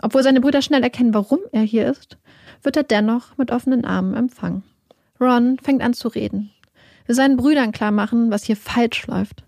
Obwohl 0.02 0.22
seine 0.22 0.42
Brüder 0.42 0.62
schnell 0.62 0.84
erkennen, 0.84 1.16
warum 1.16 1.40
er 1.52 1.64
hier 1.64 1.90
ist, 1.90 2.18
wird 2.62 2.78
er 2.78 2.84
dennoch 2.84 3.38
mit 3.38 3.52
offenen 3.52 3.84
Armen 3.84 4.16
empfangen. 4.16 4.64
Ron 5.20 5.58
fängt 5.60 5.82
an 5.82 5.96
zu 5.96 6.08
reden 6.08 6.52
will 7.08 7.16
seinen 7.16 7.38
Brüdern 7.38 7.72
klar 7.72 7.92
machen, 7.92 8.30
was 8.32 8.44
hier 8.44 8.58
falsch 8.58 9.08
läuft, 9.08 9.44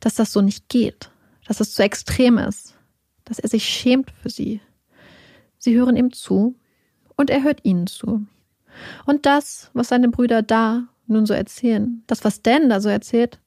dass 0.00 0.14
das 0.14 0.32
so 0.32 0.42
nicht 0.42 0.68
geht, 0.68 1.10
dass 1.46 1.60
es 1.60 1.72
zu 1.72 1.82
extrem 1.82 2.38
ist, 2.38 2.76
dass 3.24 3.38
er 3.38 3.48
sich 3.48 3.64
schämt 3.64 4.10
für 4.10 4.30
sie. 4.30 4.60
Sie 5.58 5.76
hören 5.76 5.96
ihm 5.96 6.12
zu 6.12 6.56
und 7.16 7.30
er 7.30 7.42
hört 7.42 7.64
ihnen 7.64 7.86
zu. 7.86 8.26
Und 9.06 9.26
das, 9.26 9.70
was 9.72 9.88
seine 9.88 10.08
Brüder 10.08 10.42
da 10.42 10.88
nun 11.06 11.26
so 11.26 11.34
erzählen, 11.34 12.02
das, 12.06 12.24
was 12.24 12.42
Dan 12.42 12.68
da 12.68 12.80
so 12.80 12.88
erzählt, 12.88 13.38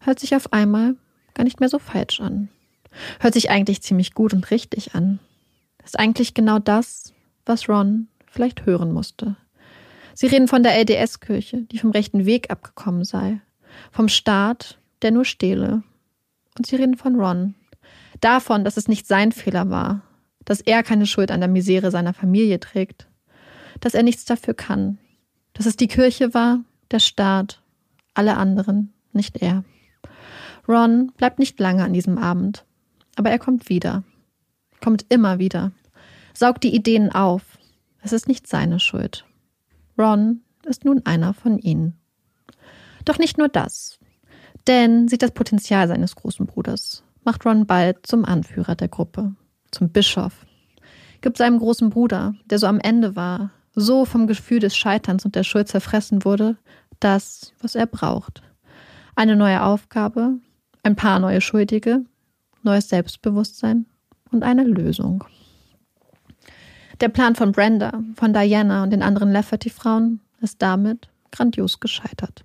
hört 0.00 0.18
sich 0.18 0.34
auf 0.34 0.52
einmal 0.52 0.96
gar 1.34 1.44
nicht 1.44 1.60
mehr 1.60 1.68
so 1.68 1.78
falsch 1.78 2.20
an. 2.20 2.48
Hört 3.20 3.34
sich 3.34 3.50
eigentlich 3.50 3.82
ziemlich 3.82 4.14
gut 4.14 4.32
und 4.32 4.50
richtig 4.50 4.94
an. 4.94 5.18
Ist 5.84 5.98
eigentlich 5.98 6.34
genau 6.34 6.58
das, 6.58 7.12
was 7.44 7.68
Ron 7.68 8.08
vielleicht 8.26 8.66
hören 8.66 8.92
musste. 8.92 9.36
Sie 10.14 10.26
reden 10.26 10.48
von 10.48 10.62
der 10.62 10.78
LDS-Kirche, 10.78 11.62
die 11.62 11.78
vom 11.78 11.90
rechten 11.90 12.24
Weg 12.24 12.50
abgekommen 12.50 13.04
sei, 13.04 13.40
vom 13.90 14.08
Staat, 14.08 14.78
der 15.02 15.10
nur 15.10 15.24
stehle. 15.24 15.82
Und 16.56 16.66
sie 16.66 16.76
reden 16.76 16.96
von 16.96 17.16
Ron, 17.20 17.54
davon, 18.20 18.64
dass 18.64 18.76
es 18.76 18.88
nicht 18.88 19.06
sein 19.06 19.32
Fehler 19.32 19.70
war, 19.70 20.02
dass 20.44 20.60
er 20.60 20.82
keine 20.82 21.06
Schuld 21.06 21.30
an 21.30 21.40
der 21.40 21.48
Misere 21.48 21.90
seiner 21.90 22.14
Familie 22.14 22.60
trägt, 22.60 23.08
dass 23.80 23.94
er 23.94 24.02
nichts 24.02 24.24
dafür 24.24 24.54
kann, 24.54 24.98
dass 25.52 25.66
es 25.66 25.76
die 25.76 25.88
Kirche 25.88 26.34
war, 26.34 26.60
der 26.90 27.00
Staat, 27.00 27.62
alle 28.14 28.36
anderen, 28.36 28.92
nicht 29.12 29.42
er. 29.42 29.64
Ron 30.68 31.12
bleibt 31.16 31.38
nicht 31.38 31.58
lange 31.58 31.84
an 31.84 31.92
diesem 31.92 32.18
Abend, 32.18 32.64
aber 33.16 33.30
er 33.30 33.38
kommt 33.38 33.68
wieder, 33.68 34.04
kommt 34.80 35.06
immer 35.08 35.38
wieder, 35.38 35.72
saugt 36.32 36.62
die 36.62 36.74
Ideen 36.74 37.12
auf, 37.12 37.42
Es 38.06 38.12
ist 38.12 38.28
nicht 38.28 38.46
seine 38.46 38.80
Schuld. 38.80 39.24
Ron 39.96 40.42
ist 40.66 40.84
nun 40.84 41.06
einer 41.06 41.32
von 41.32 41.58
ihnen. 41.58 41.98
Doch 43.06 43.18
nicht 43.18 43.38
nur 43.38 43.48
das. 43.48 43.98
Dan 44.64 45.08
sieht 45.08 45.22
das 45.22 45.32
Potenzial 45.32 45.88
seines 45.88 46.16
großen 46.16 46.46
Bruders, 46.46 47.04
macht 47.24 47.44
Ron 47.44 47.66
bald 47.66 48.06
zum 48.06 48.24
Anführer 48.24 48.74
der 48.74 48.88
Gruppe, 48.88 49.34
zum 49.70 49.90
Bischof, 49.90 50.46
gibt 51.20 51.36
seinem 51.36 51.58
großen 51.58 51.90
Bruder, 51.90 52.34
der 52.46 52.58
so 52.58 52.66
am 52.66 52.80
Ende 52.80 53.14
war, 53.14 53.50
so 53.74 54.04
vom 54.04 54.26
Gefühl 54.26 54.60
des 54.60 54.76
Scheiterns 54.76 55.24
und 55.24 55.34
der 55.34 55.42
Schuld 55.42 55.68
zerfressen 55.68 56.24
wurde, 56.24 56.56
das, 57.00 57.52
was 57.60 57.74
er 57.74 57.86
braucht. 57.86 58.42
Eine 59.16 59.36
neue 59.36 59.62
Aufgabe, 59.62 60.38
ein 60.82 60.96
paar 60.96 61.18
neue 61.18 61.40
Schuldige, 61.40 62.04
neues 62.62 62.88
Selbstbewusstsein 62.88 63.86
und 64.30 64.44
eine 64.44 64.64
Lösung. 64.64 65.24
Der 67.00 67.08
Plan 67.08 67.34
von 67.34 67.52
Brenda, 67.52 68.00
von 68.14 68.32
Diana 68.32 68.82
und 68.82 68.90
den 68.90 69.02
anderen 69.02 69.32
Lafferty-Frauen 69.32 70.20
ist 70.40 70.62
damit 70.62 71.08
grandios 71.32 71.80
gescheitert. 71.80 72.44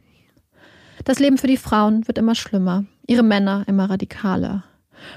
Das 1.06 1.20
Leben 1.20 1.38
für 1.38 1.48
die 1.48 1.58
Frauen 1.58 2.08
wird 2.08 2.18
immer 2.18 2.36
schlimmer, 2.36 2.86
ihre 3.08 3.24
Männer 3.24 3.64
immer 3.68 3.90
radikaler. 3.90 4.64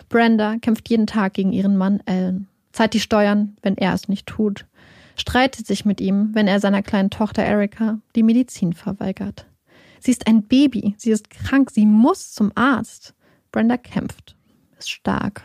Brenda 0.08 0.56
kämpft 0.58 0.88
jeden 0.88 1.06
Tag 1.06 1.34
gegen 1.34 1.52
ihren 1.52 1.76
Mann 1.76 2.00
Ellen, 2.06 2.48
zahlt 2.72 2.94
die 2.94 3.00
Steuern, 3.00 3.56
wenn 3.62 3.76
er 3.76 3.92
es 3.92 4.08
nicht 4.08 4.26
tut, 4.26 4.66
streitet 5.16 5.66
sich 5.66 5.84
mit 5.84 6.00
ihm, 6.00 6.30
wenn 6.34 6.46
er 6.46 6.60
seiner 6.60 6.82
kleinen 6.82 7.10
Tochter 7.10 7.42
Erika 7.42 7.98
die 8.14 8.22
Medizin 8.22 8.72
verweigert. 8.72 9.46
Sie 10.00 10.10
ist 10.10 10.26
ein 10.26 10.44
Baby, 10.44 10.94
sie 10.98 11.10
ist 11.10 11.30
krank, 11.30 11.70
sie 11.70 11.86
muss 11.86 12.32
zum 12.32 12.52
Arzt. 12.54 13.14
Brenda 13.50 13.76
kämpft, 13.76 14.36
ist 14.78 14.90
stark 14.90 15.42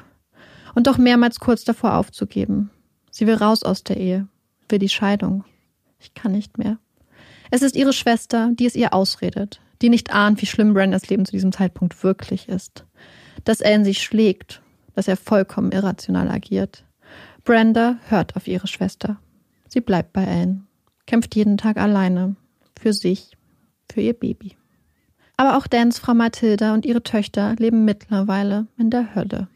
und 0.78 0.86
doch 0.86 1.00
mehrmals 1.00 1.39
kurz 1.39 1.63
davor 1.63 1.95
aufzugeben. 1.95 2.69
Sie 3.10 3.26
will 3.26 3.34
raus 3.34 3.63
aus 3.63 3.84
der 3.84 3.97
Ehe, 3.97 4.28
will 4.69 4.78
die 4.78 4.89
Scheidung. 4.89 5.43
Ich 6.00 6.13
kann 6.13 6.32
nicht 6.32 6.60
mehr. 6.60 6.78
Es 7.50 7.63
ist 7.63 7.76
ihre 7.76 7.93
Schwester, 7.93 8.52
die 8.54 8.67
es 8.67 8.76
ihr 8.76 8.93
ausredet, 8.93 9.60
die 9.82 9.90
nicht 9.90 10.13
ahnt, 10.13 10.42
wie 10.42 10.46
schlimm 10.46 10.74
Brendas 10.74 11.10
Leben 11.10 11.26
zu 11.26 11.32
diesem 11.32 11.52
Zeitpunkt 11.52 12.04
wirklich 12.04 12.50
ist. 12.50 12.86
Dass 13.44 13.62
Ellen 13.62 13.86
sich 13.86 14.02
schlägt, 14.02 14.62
dass 14.96 15.08
er 15.08 15.18
vollkommen 15.18 15.72
irrational 15.72 16.30
agiert. 16.30 16.84
Brenda 17.44 17.98
hört 18.10 18.36
auf 18.36 18.48
ihre 18.48 18.68
Schwester. 18.68 19.20
Sie 19.68 19.82
bleibt 19.82 20.13
bei 20.13 20.24
Ellen, 20.24 20.68
kämpft 21.06 21.36
jeden 21.36 21.58
Tag 21.58 21.78
alleine, 21.78 22.36
für 22.80 22.94
sich, 22.94 23.38
für 23.92 24.02
ihr 24.02 24.13
Baby. 24.13 24.58
Aber 25.38 25.58
auch 25.58 25.68
Dans 25.68 26.00
Frau 26.00 26.13
Mathilda 26.13 26.74
und 26.74 26.86
ihre 26.86 27.04
Töchter 27.04 27.56
leben 27.58 27.86
mittlerweile 27.86 28.68
in 28.78 28.90
der 28.90 29.13
Hölle. 29.13 29.48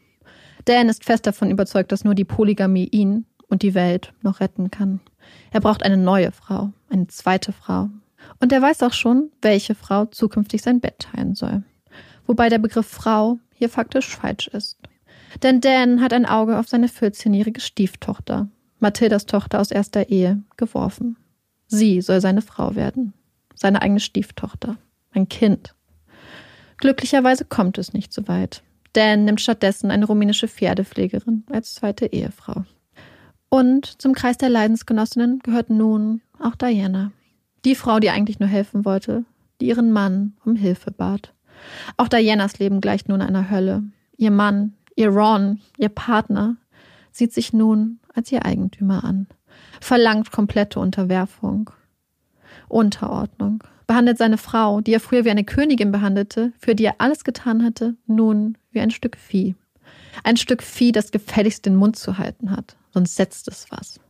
Dan 0.64 0.88
ist 0.88 1.04
fest 1.04 1.26
davon 1.26 1.50
überzeugt, 1.50 1.90
dass 1.90 2.04
nur 2.04 2.14
die 2.14 2.24
Polygamie 2.24 2.86
ihn 2.86 3.26
und 3.48 3.62
die 3.62 3.74
Welt 3.74 4.12
noch 4.22 4.40
retten 4.40 4.70
kann. 4.70 5.00
Er 5.50 5.60
braucht 5.60 5.82
eine 5.82 5.96
neue 5.96 6.30
Frau, 6.30 6.72
eine 6.88 7.08
zweite 7.08 7.52
Frau. 7.52 7.90
Und 8.40 8.52
er 8.52 8.62
weiß 8.62 8.82
auch 8.82 8.92
schon, 8.92 9.30
welche 9.40 9.74
Frau 9.74 10.06
zukünftig 10.06 10.62
sein 10.62 10.80
Bett 10.80 10.98
teilen 10.98 11.34
soll. 11.34 11.62
Wobei 12.26 12.48
der 12.48 12.58
Begriff 12.58 12.86
Frau 12.86 13.38
hier 13.54 13.68
faktisch 13.68 14.16
falsch 14.16 14.48
ist. 14.48 14.78
Denn 15.42 15.60
Dan 15.60 16.00
hat 16.00 16.12
ein 16.12 16.26
Auge 16.26 16.58
auf 16.58 16.68
seine 16.68 16.88
14-jährige 16.88 17.60
Stieftochter, 17.60 18.48
Mathildas 18.80 19.26
Tochter 19.26 19.60
aus 19.60 19.70
erster 19.70 20.08
Ehe, 20.08 20.42
geworfen. 20.56 21.16
Sie 21.68 22.00
soll 22.00 22.20
seine 22.20 22.42
Frau 22.42 22.74
werden. 22.74 23.14
Seine 23.54 23.80
eigene 23.80 24.00
Stieftochter. 24.00 24.76
Ein 25.12 25.28
Kind. 25.28 25.74
Glücklicherweise 26.78 27.44
kommt 27.44 27.78
es 27.78 27.92
nicht 27.92 28.12
so 28.12 28.26
weit. 28.28 28.62
Dan 28.92 29.24
nimmt 29.24 29.40
stattdessen 29.40 29.90
eine 29.90 30.04
rumänische 30.04 30.48
Pferdepflegerin 30.48 31.44
als 31.50 31.74
zweite 31.74 32.06
Ehefrau. 32.06 32.64
Und 33.48 34.00
zum 34.00 34.14
Kreis 34.14 34.36
der 34.36 34.48
Leidensgenossinnen 34.48 35.38
gehört 35.40 35.70
nun 35.70 36.20
auch 36.40 36.56
Diana. 36.56 37.12
Die 37.64 37.74
Frau, 37.74 38.00
die 38.00 38.10
eigentlich 38.10 38.40
nur 38.40 38.48
helfen 38.48 38.84
wollte, 38.84 39.24
die 39.60 39.68
ihren 39.68 39.92
Mann 39.92 40.34
um 40.44 40.56
Hilfe 40.56 40.90
bat. 40.90 41.32
Auch 41.96 42.08
Dianas 42.08 42.58
Leben 42.58 42.80
gleicht 42.80 43.08
nun 43.08 43.22
einer 43.22 43.50
Hölle. 43.50 43.84
Ihr 44.16 44.30
Mann, 44.30 44.74
ihr 44.96 45.10
Ron, 45.10 45.60
ihr 45.78 45.88
Partner, 45.88 46.56
sieht 47.12 47.32
sich 47.32 47.52
nun 47.52 48.00
als 48.14 48.32
ihr 48.32 48.44
Eigentümer 48.44 49.04
an, 49.04 49.26
verlangt 49.80 50.32
komplette 50.32 50.80
Unterwerfung, 50.80 51.70
Unterordnung, 52.68 53.62
behandelt 53.86 54.18
seine 54.18 54.38
Frau, 54.38 54.80
die 54.80 54.94
er 54.94 55.00
früher 55.00 55.24
wie 55.24 55.30
eine 55.30 55.44
Königin 55.44 55.92
behandelte, 55.92 56.52
für 56.58 56.74
die 56.74 56.84
er 56.84 56.96
alles 56.98 57.24
getan 57.24 57.62
hatte, 57.62 57.96
nun 58.06 58.56
wie 58.70 58.80
ein 58.80 58.90
Stück 58.90 59.16
Vieh. 59.16 59.54
Ein 60.24 60.36
Stück 60.36 60.62
Vieh, 60.62 60.92
das 60.92 61.10
gefälligst 61.10 61.66
den 61.66 61.76
Mund 61.76 61.96
zu 61.96 62.18
halten 62.18 62.50
hat, 62.50 62.76
sonst 62.90 63.16
setzt 63.16 63.48
es 63.48 63.66
was. 63.70 64.00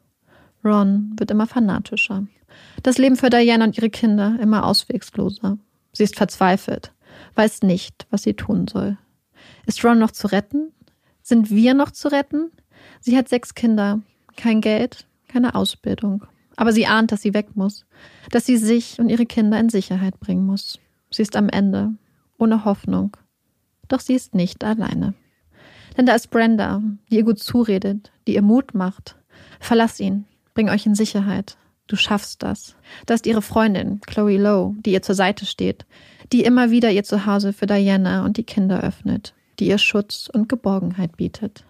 Ron 0.64 1.12
wird 1.16 1.30
immer 1.30 1.46
fanatischer. 1.46 2.24
Das 2.82 2.98
Leben 2.98 3.16
für 3.16 3.30
Diana 3.30 3.64
und 3.64 3.76
ihre 3.76 3.90
Kinder 3.90 4.36
immer 4.40 4.66
auswegsloser. 4.66 5.58
Sie 5.92 6.04
ist 6.04 6.16
verzweifelt, 6.16 6.92
weiß 7.34 7.62
nicht, 7.62 8.06
was 8.10 8.22
sie 8.22 8.34
tun 8.34 8.66
soll. 8.66 8.98
Ist 9.66 9.84
Ron 9.84 9.98
noch 9.98 10.10
zu 10.10 10.26
retten? 10.28 10.72
Sind 11.22 11.50
wir 11.50 11.74
noch 11.74 11.90
zu 11.90 12.08
retten? 12.08 12.50
Sie 13.00 13.16
hat 13.16 13.28
sechs 13.28 13.54
Kinder, 13.54 14.00
kein 14.36 14.60
Geld, 14.60 15.06
keine 15.28 15.54
Ausbildung. 15.54 16.24
Aber 16.56 16.72
sie 16.72 16.86
ahnt, 16.86 17.12
dass 17.12 17.22
sie 17.22 17.34
weg 17.34 17.54
muss, 17.54 17.86
dass 18.30 18.46
sie 18.46 18.56
sich 18.56 18.98
und 18.98 19.08
ihre 19.08 19.26
Kinder 19.26 19.58
in 19.58 19.68
Sicherheit 19.68 20.18
bringen 20.20 20.44
muss. 20.44 20.78
Sie 21.10 21.22
ist 21.22 21.36
am 21.36 21.48
Ende, 21.48 21.94
ohne 22.38 22.64
Hoffnung. 22.64 23.16
Doch 23.88 24.00
sie 24.00 24.14
ist 24.14 24.34
nicht 24.34 24.64
alleine. 24.64 25.14
Denn 25.96 26.06
da 26.06 26.14
ist 26.14 26.30
Brenda, 26.30 26.82
die 27.10 27.16
ihr 27.16 27.24
gut 27.24 27.38
zuredet, 27.38 28.12
die 28.26 28.34
ihr 28.34 28.42
Mut 28.42 28.74
macht. 28.74 29.16
Verlass 29.60 30.00
ihn, 30.00 30.24
bring 30.54 30.68
euch 30.68 30.86
in 30.86 30.94
Sicherheit. 30.94 31.56
Du 31.86 31.96
schaffst 31.96 32.42
das. 32.42 32.76
Da 33.06 33.14
ist 33.14 33.26
ihre 33.26 33.42
Freundin, 33.42 34.00
Chloe 34.06 34.38
Lowe, 34.38 34.74
die 34.80 34.92
ihr 34.92 35.02
zur 35.02 35.14
Seite 35.14 35.46
steht, 35.46 35.84
die 36.32 36.44
immer 36.44 36.70
wieder 36.70 36.90
ihr 36.90 37.04
Zuhause 37.04 37.52
für 37.52 37.66
Diana 37.66 38.24
und 38.24 38.36
die 38.36 38.44
Kinder 38.44 38.82
öffnet, 38.82 39.34
die 39.58 39.66
ihr 39.66 39.78
Schutz 39.78 40.30
und 40.32 40.48
Geborgenheit 40.48 41.16
bietet. 41.16 41.64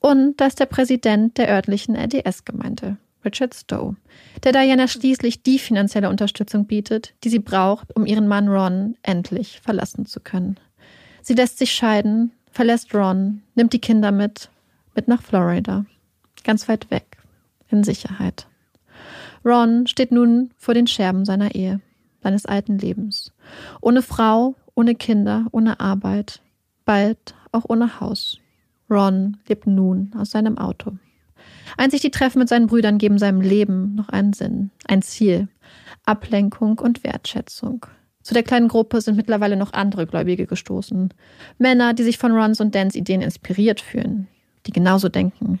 Und 0.00 0.40
da 0.40 0.46
ist 0.46 0.60
der 0.60 0.66
Präsident 0.66 1.38
der 1.38 1.48
örtlichen 1.48 1.94
RDS-Gemeinde, 1.94 2.96
Richard 3.24 3.54
Stowe, 3.54 3.96
der 4.42 4.52
Diana 4.52 4.88
schließlich 4.88 5.42
die 5.42 5.58
finanzielle 5.58 6.08
Unterstützung 6.08 6.66
bietet, 6.66 7.14
die 7.24 7.28
sie 7.28 7.38
braucht, 7.38 7.94
um 7.96 8.06
ihren 8.06 8.28
Mann 8.28 8.48
Ron 8.48 8.96
endlich 9.02 9.60
verlassen 9.60 10.06
zu 10.06 10.20
können. 10.20 10.58
Sie 11.22 11.34
lässt 11.34 11.58
sich 11.58 11.72
scheiden, 11.72 12.32
verlässt 12.50 12.94
Ron, 12.94 13.42
nimmt 13.54 13.72
die 13.72 13.80
Kinder 13.80 14.12
mit, 14.12 14.50
mit 14.94 15.08
nach 15.08 15.22
Florida, 15.22 15.86
ganz 16.44 16.68
weit 16.68 16.90
weg, 16.90 17.18
in 17.68 17.84
Sicherheit. 17.84 18.46
Ron 19.44 19.86
steht 19.86 20.10
nun 20.10 20.50
vor 20.56 20.74
den 20.74 20.86
Scherben 20.86 21.24
seiner 21.24 21.54
Ehe, 21.54 21.80
seines 22.22 22.46
alten 22.46 22.78
Lebens. 22.78 23.32
Ohne 23.80 24.02
Frau, 24.02 24.54
ohne 24.74 24.94
Kinder, 24.94 25.46
ohne 25.52 25.80
Arbeit, 25.80 26.40
bald 26.84 27.34
auch 27.52 27.64
ohne 27.68 28.00
Haus. 28.00 28.38
Ron 28.90 29.36
lebt 29.48 29.66
nun 29.66 30.12
aus 30.18 30.30
seinem 30.30 30.58
Auto. 30.58 30.92
Einzig 31.76 32.00
die 32.00 32.10
Treffen 32.10 32.38
mit 32.38 32.48
seinen 32.48 32.66
Brüdern 32.66 32.98
geben 32.98 33.18
seinem 33.18 33.40
Leben 33.40 33.94
noch 33.94 34.08
einen 34.08 34.32
Sinn, 34.32 34.70
ein 34.86 35.02
Ziel, 35.02 35.48
Ablenkung 36.04 36.78
und 36.78 37.04
Wertschätzung. 37.04 37.86
Zu 38.22 38.32
der 38.32 38.42
kleinen 38.42 38.68
Gruppe 38.68 39.00
sind 39.00 39.16
mittlerweile 39.16 39.56
noch 39.56 39.72
andere 39.72 40.06
Gläubige 40.06 40.46
gestoßen. 40.46 41.12
Männer, 41.58 41.92
die 41.92 42.04
sich 42.04 42.16
von 42.16 42.32
Rons 42.32 42.60
und 42.60 42.74
Dans 42.74 42.94
Ideen 42.94 43.20
inspiriert 43.20 43.80
fühlen, 43.80 44.28
die 44.66 44.72
genauso 44.72 45.10
denken. 45.10 45.60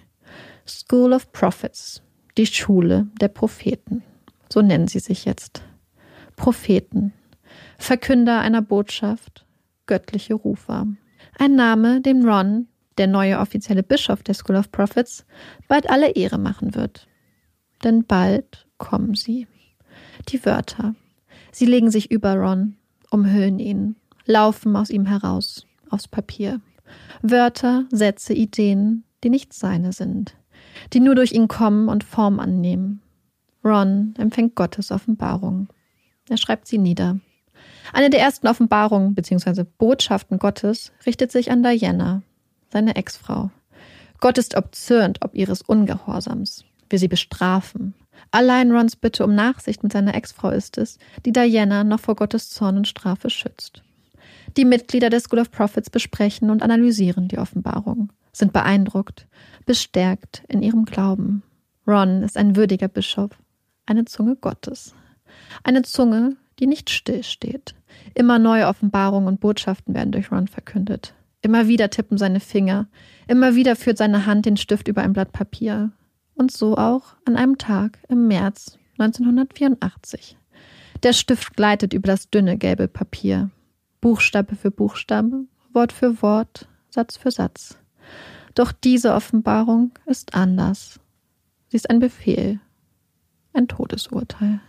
School 0.66 1.12
of 1.12 1.30
Prophets, 1.32 2.00
die 2.36 2.46
Schule 2.46 3.08
der 3.20 3.28
Propheten. 3.28 4.02
So 4.52 4.62
nennen 4.62 4.88
sie 4.88 4.98
sich 4.98 5.24
jetzt. 5.24 5.62
Propheten, 6.36 7.12
Verkünder 7.78 8.40
einer 8.40 8.62
Botschaft, 8.62 9.44
göttliche 9.86 10.34
Rufer. 10.34 10.86
Ein 11.38 11.54
Name, 11.54 12.00
dem 12.00 12.24
Ron 12.28 12.68
der 12.98 13.06
neue 13.06 13.38
offizielle 13.38 13.82
Bischof 13.82 14.22
der 14.22 14.34
School 14.34 14.56
of 14.56 14.70
Prophets, 14.70 15.24
bald 15.68 15.88
alle 15.90 16.10
Ehre 16.10 16.38
machen 16.38 16.74
wird. 16.74 17.08
Denn 17.82 18.04
bald 18.04 18.66
kommen 18.78 19.14
sie. 19.14 19.46
Die 20.28 20.44
Wörter. 20.44 20.94
Sie 21.50 21.66
legen 21.66 21.90
sich 21.90 22.10
über 22.10 22.34
Ron, 22.34 22.76
umhüllen 23.10 23.58
ihn, 23.58 23.96
laufen 24.26 24.74
aus 24.76 24.90
ihm 24.90 25.06
heraus, 25.06 25.66
aufs 25.90 26.08
Papier. 26.08 26.60
Wörter, 27.22 27.84
Sätze, 27.90 28.34
Ideen, 28.34 29.04
die 29.22 29.30
nicht 29.30 29.52
seine 29.52 29.92
sind, 29.92 30.36
die 30.92 31.00
nur 31.00 31.14
durch 31.14 31.32
ihn 31.32 31.48
kommen 31.48 31.88
und 31.88 32.04
Form 32.04 32.40
annehmen. 32.40 33.00
Ron 33.64 34.14
empfängt 34.18 34.54
Gottes 34.54 34.90
Offenbarung. 34.90 35.68
Er 36.28 36.36
schreibt 36.36 36.66
sie 36.66 36.78
nieder. 36.78 37.18
Eine 37.92 38.10
der 38.10 38.20
ersten 38.20 38.46
Offenbarungen 38.46 39.14
bzw. 39.14 39.64
Botschaften 39.78 40.38
Gottes 40.38 40.92
richtet 41.06 41.32
sich 41.32 41.50
an 41.50 41.62
Diana, 41.62 42.22
seine 42.70 42.96
Ex-Frau. 42.96 43.50
Gott 44.20 44.38
ist 44.38 44.56
obzürnt 44.56 45.18
ob 45.22 45.34
ihres 45.34 45.62
Ungehorsams, 45.62 46.64
will 46.88 46.98
sie 46.98 47.08
bestrafen. 47.08 47.94
Allein 48.30 48.72
Rons 48.72 48.96
Bitte 48.96 49.24
um 49.24 49.34
Nachsicht 49.34 49.82
mit 49.82 49.92
seiner 49.92 50.14
Ex-Frau 50.14 50.50
ist 50.50 50.78
es, 50.78 50.98
die 51.24 51.32
Diana 51.32 51.84
noch 51.84 52.00
vor 52.00 52.16
Gottes 52.16 52.50
Zorn 52.50 52.76
und 52.76 52.88
Strafe 52.88 53.30
schützt. 53.30 53.82
Die 54.56 54.64
Mitglieder 54.64 55.10
der 55.10 55.20
School 55.20 55.40
of 55.40 55.50
Prophets 55.50 55.90
besprechen 55.90 56.50
und 56.50 56.62
analysieren 56.62 57.28
die 57.28 57.38
Offenbarung, 57.38 58.12
sind 58.36 58.52
beeindruckt, 58.52 59.26
bestärkt 59.66 60.42
in 60.48 60.62
ihrem 60.62 60.84
Glauben. 60.84 61.42
Ron 61.86 62.22
ist 62.22 62.36
ein 62.36 62.56
würdiger 62.56 62.88
Bischof, 62.88 63.30
eine 63.86 64.04
Zunge 64.04 64.36
Gottes. 64.36 64.94
Eine 65.62 65.82
Zunge, 65.82 66.36
die 66.58 66.66
nicht 66.66 66.90
stillsteht. 66.90 67.74
Immer 68.14 68.38
neue 68.38 68.66
Offenbarungen 68.66 69.28
und 69.28 69.40
Botschaften 69.40 69.94
werden 69.94 70.12
durch 70.12 70.30
Ron 70.30 70.48
verkündet. 70.48 71.14
Immer 71.42 71.68
wieder 71.68 71.90
tippen 71.90 72.16
seine 72.16 72.40
Finger. 72.40 72.86
Immer 73.28 73.54
wieder 73.54 73.76
führt 73.76 73.98
seine 73.98 74.26
Hand 74.26 74.46
den 74.46 74.56
Stift 74.56 74.88
über 74.88 75.02
ein 75.02 75.12
Blatt 75.12 75.32
Papier. 75.32 75.92
Und 76.34 76.50
so 76.50 76.76
auch 76.76 77.16
an 77.26 77.36
einem 77.36 77.58
Tag 77.58 77.98
im 78.08 78.28
März 78.28 78.78
1984. 78.98 80.38
Der 81.02 81.12
Stift 81.12 81.54
gleitet 81.54 81.92
über 81.92 82.06
das 82.06 82.30
dünne 82.30 82.56
gelbe 82.56 82.88
Papier. 82.88 83.50
Buchstabe 84.00 84.56
für 84.56 84.70
Buchstabe, 84.70 85.44
Wort 85.72 85.92
für 85.92 86.22
Wort, 86.22 86.66
Satz 86.88 87.16
für 87.16 87.30
Satz. 87.30 87.78
Doch 88.54 88.72
diese 88.72 89.14
Offenbarung 89.14 89.92
ist 90.06 90.34
anders. 90.34 91.00
Sie 91.68 91.76
ist 91.76 91.90
ein 91.90 91.98
Befehl, 91.98 92.60
ein 93.52 93.68
Todesurteil. 93.68 94.60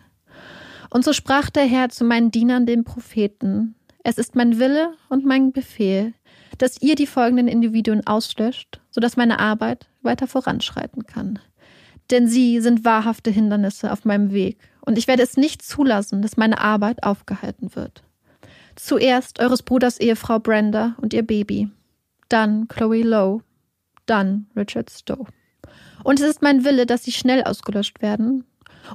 Und 0.89 1.03
so 1.03 1.13
sprach 1.13 1.49
der 1.49 1.65
Herr 1.65 1.89
zu 1.89 2.03
meinen 2.03 2.31
Dienern, 2.31 2.65
den 2.65 2.83
Propheten, 2.83 3.75
es 4.03 4.17
ist 4.17 4.35
mein 4.35 4.59
Wille 4.59 4.93
und 5.09 5.25
mein 5.25 5.51
Befehl, 5.51 6.13
dass 6.57 6.81
ihr 6.81 6.95
die 6.95 7.07
folgenden 7.07 7.47
Individuen 7.47 8.05
auslöscht, 8.05 8.79
sodass 8.91 9.17
meine 9.17 9.39
Arbeit 9.39 9.87
weiter 10.03 10.27
voranschreiten 10.27 11.05
kann. 11.05 11.39
Denn 12.11 12.27
sie 12.27 12.61
sind 12.61 12.85
wahrhafte 12.85 13.31
Hindernisse 13.31 13.91
auf 13.91 14.05
meinem 14.05 14.31
Weg, 14.31 14.59
und 14.81 14.99
ich 14.99 15.07
werde 15.07 15.23
es 15.23 15.37
nicht 15.37 15.63
zulassen, 15.63 16.21
dass 16.21 16.37
meine 16.37 16.61
Arbeit 16.61 17.01
aufgehalten 17.01 17.75
wird. 17.75 18.03
Zuerst 18.75 19.39
eures 19.39 19.63
Bruders 19.63 19.99
Ehefrau 19.99 20.37
Brenda 20.37 20.95
und 21.01 21.13
ihr 21.13 21.23
Baby, 21.23 21.69
dann 22.29 22.67
Chloe 22.67 23.01
Lowe, 23.01 23.41
dann 24.05 24.47
Richard 24.55 24.89
Stowe. 24.89 25.27
Und 26.03 26.19
es 26.19 26.27
ist 26.27 26.41
mein 26.41 26.63
Wille, 26.63 26.85
dass 26.85 27.03
sie 27.03 27.11
schnell 27.11 27.43
ausgelöscht 27.43 28.01
werden 28.01 28.45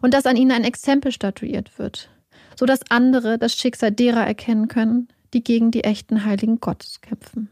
und 0.03 0.15
dass 0.15 0.27
an 0.27 0.37
ihnen 0.37 0.53
ein 0.53 0.65
Exempel 0.65 1.13
statuiert 1.13 1.79
wird, 1.79 2.11
so 2.57 2.67
dass 2.67 2.91
andere 2.91 3.39
das 3.39 3.55
Schicksal 3.55 3.93
derer 3.93 4.27
erkennen 4.27 4.69
können, 4.69 5.09
die 5.35 5.43
gegen 5.43 5.71
die 5.71 5.85
echten 5.85 6.25
Heiligen 6.25 6.61
Gottes 6.61 7.01
kämpfen. 7.01 7.49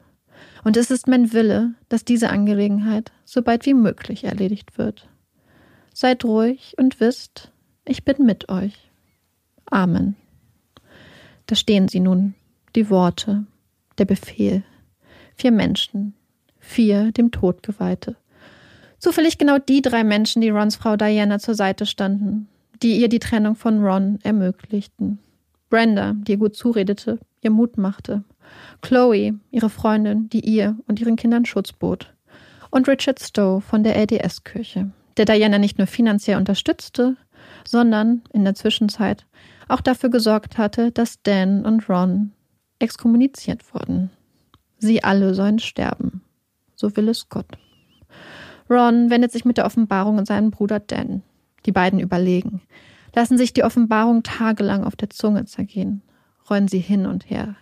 Und 0.64 0.76
es 0.76 0.90
ist 0.90 1.08
mein 1.08 1.32
Wille, 1.32 1.74
dass 1.88 2.04
diese 2.04 2.30
Angelegenheit 2.30 3.12
so 3.24 3.42
bald 3.42 3.66
wie 3.66 3.74
möglich 3.74 4.24
erledigt 4.24 4.78
wird. 4.78 5.08
Seid 5.92 6.24
ruhig 6.24 6.74
und 6.78 7.00
wisst, 7.00 7.50
ich 7.84 8.04
bin 8.04 8.24
mit 8.24 8.48
euch. 8.48 8.90
Amen. 9.66 10.16
Da 11.46 11.54
stehen 11.54 11.88
sie 11.88 12.00
nun, 12.00 12.34
die 12.76 12.90
Worte, 12.90 13.46
der 13.96 14.04
Befehl. 14.04 14.62
Vier 15.34 15.52
Menschen, 15.52 16.14
vier 16.68 17.12
dem 17.12 17.30
Tod 17.30 17.62
geweihte. 17.62 18.16
Zufällig 18.98 19.38
genau 19.38 19.58
die 19.58 19.82
drei 19.82 20.04
Menschen, 20.04 20.42
die 20.42 20.50
Rons 20.50 20.76
Frau 20.76 20.96
Diana 20.96 21.38
zur 21.38 21.54
Seite 21.54 21.86
standen, 21.86 22.48
die 22.82 22.98
ihr 23.00 23.08
die 23.08 23.20
Trennung 23.20 23.56
von 23.56 23.84
Ron 23.84 24.18
ermöglichten. 24.22 25.18
Brenda, 25.70 26.14
die 26.14 26.32
ihr 26.32 26.38
gut 26.38 26.56
zuredete, 26.56 27.18
ihr 27.42 27.50
Mut 27.50 27.78
machte. 27.78 28.24
Chloe, 28.82 29.38
ihre 29.50 29.70
Freundin, 29.70 30.28
die 30.30 30.40
ihr 30.40 30.76
und 30.86 31.00
ihren 31.00 31.16
Kindern 31.16 31.44
Schutz 31.44 31.72
bot. 31.72 32.12
Und 32.70 32.88
Richard 32.88 33.20
Stowe 33.20 33.60
von 33.60 33.82
der 33.82 33.96
LDS-Kirche, 33.96 34.90
der 35.16 35.24
Diana 35.24 35.58
nicht 35.58 35.78
nur 35.78 35.86
finanziell 35.86 36.36
unterstützte, 36.36 37.16
sondern 37.66 38.22
in 38.32 38.44
der 38.44 38.54
Zwischenzeit 38.54 39.26
auch 39.68 39.80
dafür 39.80 40.10
gesorgt 40.10 40.58
hatte, 40.58 40.90
dass 40.90 41.22
Dan 41.22 41.64
und 41.64 41.88
Ron 41.88 42.32
exkommuniziert 42.78 43.74
wurden. 43.74 44.10
Sie 44.78 45.02
alle 45.02 45.34
sollen 45.34 45.58
sterben. 45.58 46.22
So 46.78 46.96
will 46.96 47.08
es 47.08 47.28
Gott. 47.28 47.58
Ron 48.70 49.10
wendet 49.10 49.32
sich 49.32 49.44
mit 49.44 49.56
der 49.56 49.66
Offenbarung 49.66 50.18
an 50.18 50.26
seinen 50.26 50.52
Bruder 50.52 50.78
Dan. 50.78 51.22
Die 51.66 51.72
beiden 51.72 51.98
überlegen, 51.98 52.62
lassen 53.14 53.36
sich 53.36 53.52
die 53.52 53.64
Offenbarung 53.64 54.22
tagelang 54.22 54.84
auf 54.84 54.94
der 54.94 55.10
Zunge 55.10 55.44
zergehen, 55.44 56.02
rollen 56.48 56.68
sie 56.68 56.78
hin 56.78 57.06
und 57.06 57.28
her. 57.28 57.56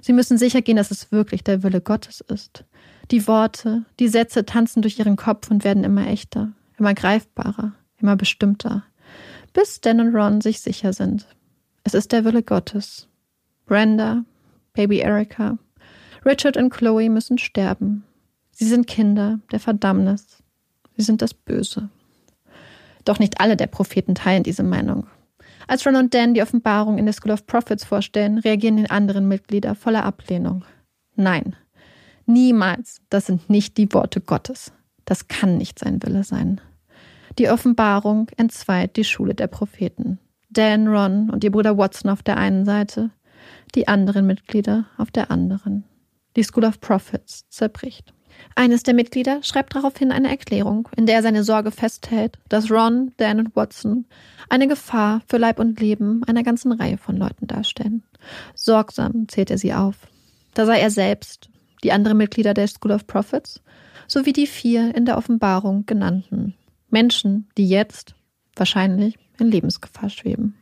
Sie 0.00 0.12
müssen 0.12 0.38
sicher 0.38 0.62
gehen, 0.62 0.76
dass 0.76 0.92
es 0.92 1.10
wirklich 1.10 1.42
der 1.42 1.64
Wille 1.64 1.80
Gottes 1.80 2.20
ist. 2.20 2.64
Die 3.10 3.26
Worte, 3.26 3.84
die 3.98 4.08
Sätze 4.08 4.46
tanzen 4.46 4.80
durch 4.80 4.98
ihren 4.98 5.16
Kopf 5.16 5.50
und 5.50 5.64
werden 5.64 5.82
immer 5.82 6.06
echter, 6.06 6.52
immer 6.78 6.94
greifbarer, 6.94 7.72
immer 7.98 8.14
bestimmter, 8.14 8.84
bis 9.52 9.80
Dan 9.80 10.00
und 10.00 10.14
Ron 10.14 10.40
sich 10.40 10.60
sicher 10.60 10.92
sind. 10.92 11.26
Es 11.82 11.94
ist 11.94 12.12
der 12.12 12.24
Wille 12.24 12.44
Gottes. 12.44 13.08
Brenda, 13.66 14.24
Baby 14.72 15.00
Erica, 15.00 15.58
Richard 16.24 16.56
und 16.56 16.70
Chloe 16.70 17.10
müssen 17.10 17.38
sterben. 17.38 18.04
Sie 18.52 18.66
sind 18.66 18.86
Kinder 18.86 19.40
der 19.50 19.60
Verdammnis. 19.60 20.42
Sie 20.96 21.02
sind 21.02 21.22
das 21.22 21.34
Böse. 21.34 21.88
Doch 23.04 23.18
nicht 23.18 23.40
alle 23.40 23.56
der 23.56 23.66
Propheten 23.66 24.14
teilen 24.14 24.44
diese 24.44 24.62
Meinung. 24.62 25.06
Als 25.66 25.86
Ron 25.86 25.96
und 25.96 26.14
Dan 26.14 26.34
die 26.34 26.42
Offenbarung 26.42 26.98
in 26.98 27.06
der 27.06 27.14
School 27.14 27.32
of 27.32 27.46
Prophets 27.46 27.84
vorstellen, 27.84 28.38
reagieren 28.38 28.76
die 28.76 28.90
anderen 28.90 29.26
Mitglieder 29.26 29.74
voller 29.74 30.04
Ablehnung. 30.04 30.64
Nein, 31.16 31.56
niemals, 32.26 33.00
das 33.10 33.26
sind 33.26 33.48
nicht 33.48 33.76
die 33.78 33.92
Worte 33.92 34.20
Gottes. 34.20 34.72
Das 35.04 35.28
kann 35.28 35.56
nicht 35.56 35.78
sein 35.78 36.02
Wille 36.02 36.24
sein. 36.24 36.60
Die 37.38 37.48
Offenbarung 37.48 38.28
entzweit 38.36 38.96
die 38.96 39.04
Schule 39.04 39.34
der 39.34 39.46
Propheten. 39.46 40.18
Dan, 40.50 40.88
Ron 40.88 41.30
und 41.30 41.42
ihr 41.44 41.50
Bruder 41.50 41.78
Watson 41.78 42.10
auf 42.10 42.22
der 42.22 42.36
einen 42.36 42.64
Seite, 42.64 43.10
die 43.74 43.88
anderen 43.88 44.26
Mitglieder 44.26 44.86
auf 44.98 45.10
der 45.10 45.30
anderen. 45.30 45.84
Die 46.36 46.44
School 46.44 46.64
of 46.64 46.80
Prophets 46.80 47.48
zerbricht. 47.48 48.12
Eines 48.54 48.82
der 48.82 48.94
Mitglieder 48.94 49.42
schreibt 49.42 49.74
daraufhin 49.74 50.12
eine 50.12 50.28
Erklärung, 50.28 50.88
in 50.96 51.06
der 51.06 51.16
er 51.16 51.22
seine 51.22 51.44
Sorge 51.44 51.70
festhält, 51.70 52.38
dass 52.48 52.70
Ron, 52.70 53.12
Dan 53.16 53.38
und 53.38 53.56
Watson 53.56 54.06
eine 54.48 54.68
Gefahr 54.68 55.22
für 55.26 55.38
Leib 55.38 55.58
und 55.58 55.80
Leben 55.80 56.22
einer 56.24 56.42
ganzen 56.42 56.72
Reihe 56.72 56.98
von 56.98 57.16
Leuten 57.16 57.46
darstellen. 57.46 58.02
Sorgsam 58.54 59.26
zählt 59.28 59.50
er 59.50 59.58
sie 59.58 59.72
auf. 59.72 59.96
Da 60.54 60.66
sei 60.66 60.80
er 60.80 60.90
selbst, 60.90 61.48
die 61.82 61.92
anderen 61.92 62.18
Mitglieder 62.18 62.54
der 62.54 62.68
School 62.68 62.92
of 62.92 63.06
Prophets 63.06 63.62
sowie 64.06 64.32
die 64.32 64.46
vier 64.46 64.94
in 64.94 65.06
der 65.06 65.16
Offenbarung 65.16 65.86
genannten. 65.86 66.54
Menschen, 66.90 67.48
die 67.56 67.68
jetzt, 67.68 68.14
wahrscheinlich, 68.54 69.18
in 69.38 69.50
Lebensgefahr 69.50 70.10
schweben. 70.10 70.54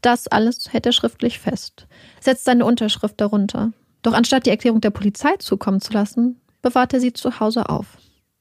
Das 0.00 0.28
alles 0.28 0.72
hält 0.72 0.86
er 0.86 0.92
schriftlich 0.92 1.38
fest, 1.38 1.86
setzt 2.20 2.44
seine 2.44 2.64
Unterschrift 2.64 3.20
darunter. 3.20 3.72
Doch 4.02 4.14
anstatt 4.14 4.46
die 4.46 4.50
Erklärung 4.50 4.80
der 4.80 4.90
Polizei 4.90 5.36
zukommen 5.38 5.80
zu 5.80 5.92
lassen, 5.92 6.40
bewahrt 6.62 6.94
er 6.94 7.00
sie 7.00 7.12
zu 7.12 7.40
Hause 7.40 7.68
auf. 7.68 7.98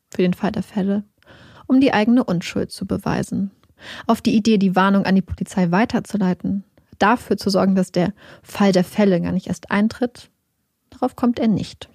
Für 0.09 0.21
den 0.21 0.33
Fall 0.33 0.51
der 0.51 0.63
Fälle. 0.63 1.03
Um 1.67 1.81
die 1.81 1.93
eigene 1.93 2.23
Unschuld 2.23 2.71
zu 2.71 2.85
beweisen. 2.85 3.51
Auf 4.05 4.21
die 4.21 4.35
Idee, 4.35 4.57
die 4.57 4.75
Warnung 4.75 5.05
an 5.05 5.15
die 5.15 5.21
Polizei 5.21 5.71
weiterzuleiten. 5.71 6.63
Dafür 6.99 7.37
zu 7.37 7.49
sorgen, 7.49 7.75
dass 7.75 7.91
der 7.91 8.13
Fall 8.41 8.71
der 8.71 8.83
Fälle 8.83 9.21
gar 9.21 9.31
nicht 9.31 9.47
erst 9.47 9.69
eintritt. 9.69 10.29
Darauf 10.89 11.15
kommt 11.15 11.39
er 11.39 11.47
nicht. 11.47 11.89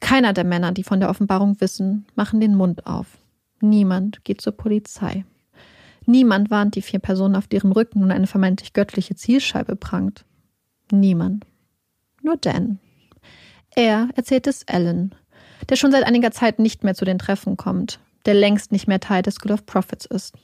Keiner 0.00 0.32
der 0.32 0.44
Männer, 0.44 0.72
die 0.72 0.82
von 0.82 1.00
der 1.00 1.08
Offenbarung 1.08 1.60
wissen, 1.60 2.06
machen 2.14 2.40
den 2.40 2.54
Mund 2.54 2.86
auf. 2.86 3.06
Niemand 3.60 4.24
geht 4.24 4.40
zur 4.40 4.52
Polizei. 4.52 5.24
Niemand 6.04 6.50
warnt 6.50 6.74
die 6.74 6.82
vier 6.82 6.98
Personen, 6.98 7.36
auf 7.36 7.46
deren 7.46 7.72
Rücken 7.72 8.00
nun 8.00 8.10
eine 8.10 8.26
vermeintlich 8.26 8.72
göttliche 8.72 9.14
Zielscheibe 9.14 9.76
prangt. 9.76 10.24
Niemand. 10.90 11.46
Nur 12.22 12.36
Dan. 12.36 12.80
Er 13.74 14.08
erzählt 14.16 14.46
es 14.48 14.66
Alan, 14.68 15.14
der 15.68 15.76
schon 15.76 15.92
seit 15.92 16.04
einiger 16.04 16.30
Zeit 16.30 16.58
nicht 16.58 16.84
mehr 16.84 16.94
zu 16.94 17.04
den 17.04 17.18
Treffen 17.18 17.56
kommt, 17.56 18.00
der 18.26 18.34
längst 18.34 18.72
nicht 18.72 18.88
mehr 18.88 19.00
Teil 19.00 19.22
des 19.22 19.36
School 19.36 19.52
of 19.52 19.66
Prophets 19.66 20.06
ist. 20.06 20.34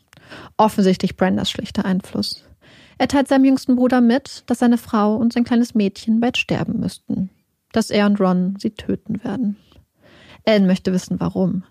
Offensichtlich 0.57 1.17
Brendas 1.17 1.51
schlichter 1.51 1.85
Einfluss. 1.85 2.45
Er 2.99 3.09
teilt 3.09 3.29
seinem 3.29 3.45
jüngsten 3.45 3.77
Bruder 3.77 4.01
mit, 4.01 4.43
dass 4.47 4.59
seine 4.59 4.79
Frau 4.79 5.15
und 5.15 5.33
sein 5.33 5.45
kleines 5.45 5.75
Mädchen 5.75 6.21
bald 6.21 6.37
sterben 6.37 6.81
müssten. 6.81 7.31
Dass 7.73 7.91
er 7.91 8.07
und 8.07 8.21
Ron 8.21 8.57
sie 8.59 8.71
töten 8.71 9.23
werden. 9.23 9.57
Ellen 10.45 10.67
möchte 10.67 10.93
wissen, 10.93 11.21
warum. 11.21 11.65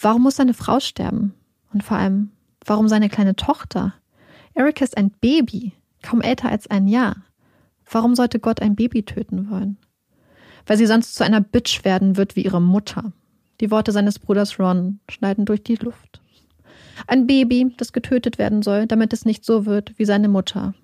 Warum 0.00 0.22
muss 0.22 0.36
seine 0.36 0.54
Frau 0.54 0.80
sterben? 0.80 1.34
Und 1.72 1.84
vor 1.84 1.98
allem, 1.98 2.30
warum 2.64 2.88
seine 2.88 3.08
kleine 3.08 3.36
Tochter? 3.36 3.94
Erika 4.54 4.84
ist 4.84 4.96
ein 4.96 5.10
Baby, 5.10 5.72
kaum 6.02 6.20
älter 6.20 6.48
als 6.48 6.68
ein 6.70 6.88
Jahr. 6.88 7.16
Warum 7.90 8.14
sollte 8.14 8.38
Gott 8.38 8.62
ein 8.62 8.76
Baby 8.76 9.02
töten 9.02 9.50
wollen? 9.50 9.76
Weil 10.70 10.76
sie 10.76 10.86
sonst 10.86 11.16
zu 11.16 11.24
einer 11.24 11.40
Bitch 11.40 11.84
werden 11.84 12.16
wird 12.16 12.36
wie 12.36 12.44
ihre 12.44 12.62
Mutter. 12.62 13.12
Die 13.60 13.72
Worte 13.72 13.90
seines 13.90 14.20
Bruders 14.20 14.60
Ron 14.60 15.00
schneiden 15.10 15.44
durch 15.44 15.64
die 15.64 15.74
Luft. 15.74 16.22
Ein 17.08 17.26
Baby, 17.26 17.74
das 17.76 17.92
getötet 17.92 18.38
werden 18.38 18.62
soll, 18.62 18.86
damit 18.86 19.12
es 19.12 19.24
nicht 19.24 19.44
so 19.44 19.66
wird 19.66 19.92
wie 19.98 20.04
seine 20.04 20.28
Mutter. 20.28 20.74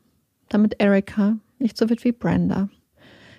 Damit 0.48 0.80
Erika 0.80 1.36
nicht 1.60 1.78
so 1.78 1.88
wird 1.88 2.02
wie 2.02 2.10
Brenda. 2.10 2.68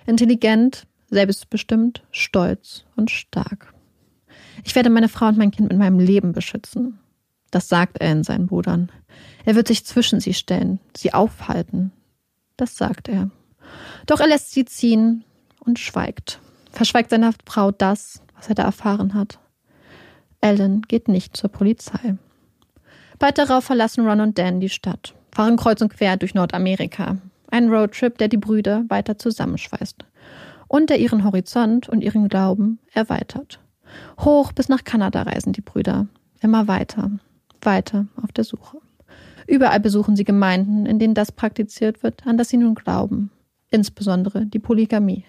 Intelligent, 0.06 0.88
selbstbestimmt, 1.10 2.06
stolz 2.12 2.86
und 2.96 3.12
stark. 3.12 3.74
Ich 4.64 4.74
werde 4.74 4.90
meine 4.90 5.10
Frau 5.10 5.28
und 5.28 5.38
mein 5.38 5.52
Kind 5.52 5.68
mit 5.68 5.78
meinem 5.78 6.00
Leben 6.00 6.32
beschützen. 6.32 6.98
Das 7.52 7.68
sagt 7.68 7.98
er 8.00 8.14
in 8.14 8.24
seinen 8.24 8.48
Brudern. 8.48 8.90
Er 9.44 9.56
wird 9.56 9.68
sich 9.68 9.84
zwischen 9.84 10.22
sie 10.22 10.34
stellen, 10.34 10.80
sie 10.96 11.14
aufhalten. 11.14 11.92
Das 12.56 12.78
sagt 12.78 13.10
er. 13.10 13.32
Doch 14.06 14.22
er 14.22 14.28
lässt 14.28 14.52
sie 14.52 14.64
ziehen, 14.64 15.26
und 15.68 15.80
schweigt. 15.80 16.40
Verschweigt 16.72 17.10
seiner 17.10 17.34
Frau 17.46 17.72
das, 17.72 18.22
was 18.36 18.50
er 18.50 18.56
da 18.56 18.64
erfahren 18.64 19.14
hat. 19.14 19.40
Ellen 20.42 20.82
geht 20.88 21.08
nicht 21.08 21.36
zur 21.36 21.50
Polizei. 21.50 22.16
Bald 23.20 23.38
darauf 23.38 23.64
verlassen 23.64 24.08
Ron 24.08 24.22
und 24.22 24.38
Dan 24.38 24.60
die 24.60 24.70
Stadt, 24.70 25.16
fahren 25.32 25.58
kreuz 25.58 25.82
und 25.82 25.94
quer 25.94 26.18
durch 26.18 26.36
Nordamerika. 26.36 27.18
Ein 27.50 27.70
Roadtrip, 27.70 28.18
der 28.18 28.28
die 28.28 28.38
Brüder 28.38 28.84
weiter 28.90 29.18
zusammenschweißt 29.18 30.06
und 30.68 30.90
der 30.90 31.00
ihren 31.00 31.24
Horizont 31.24 31.90
und 31.90 32.02
ihren 32.02 32.28
Glauben 32.28 32.80
erweitert. 32.94 33.60
Hoch 34.20 34.52
bis 34.52 34.70
nach 34.70 34.84
Kanada 34.84 35.24
reisen 35.24 35.54
die 35.54 35.62
Brüder. 35.62 36.08
Immer 36.42 36.68
weiter, 36.68 37.12
weiter 37.62 38.06
auf 38.22 38.32
der 38.32 38.44
Suche. 38.44 38.78
Überall 39.48 39.80
besuchen 39.80 40.16
sie 40.16 40.26
Gemeinden, 40.26 40.86
in 40.86 41.00
denen 41.00 41.14
das 41.14 41.32
praktiziert 41.32 42.04
wird, 42.04 42.28
an 42.28 42.38
das 42.38 42.50
sie 42.50 42.58
nun 42.58 42.76
glauben. 42.76 43.32
Insbesondere 43.70 44.46
die 44.46 44.60
Polygamie. 44.60 45.26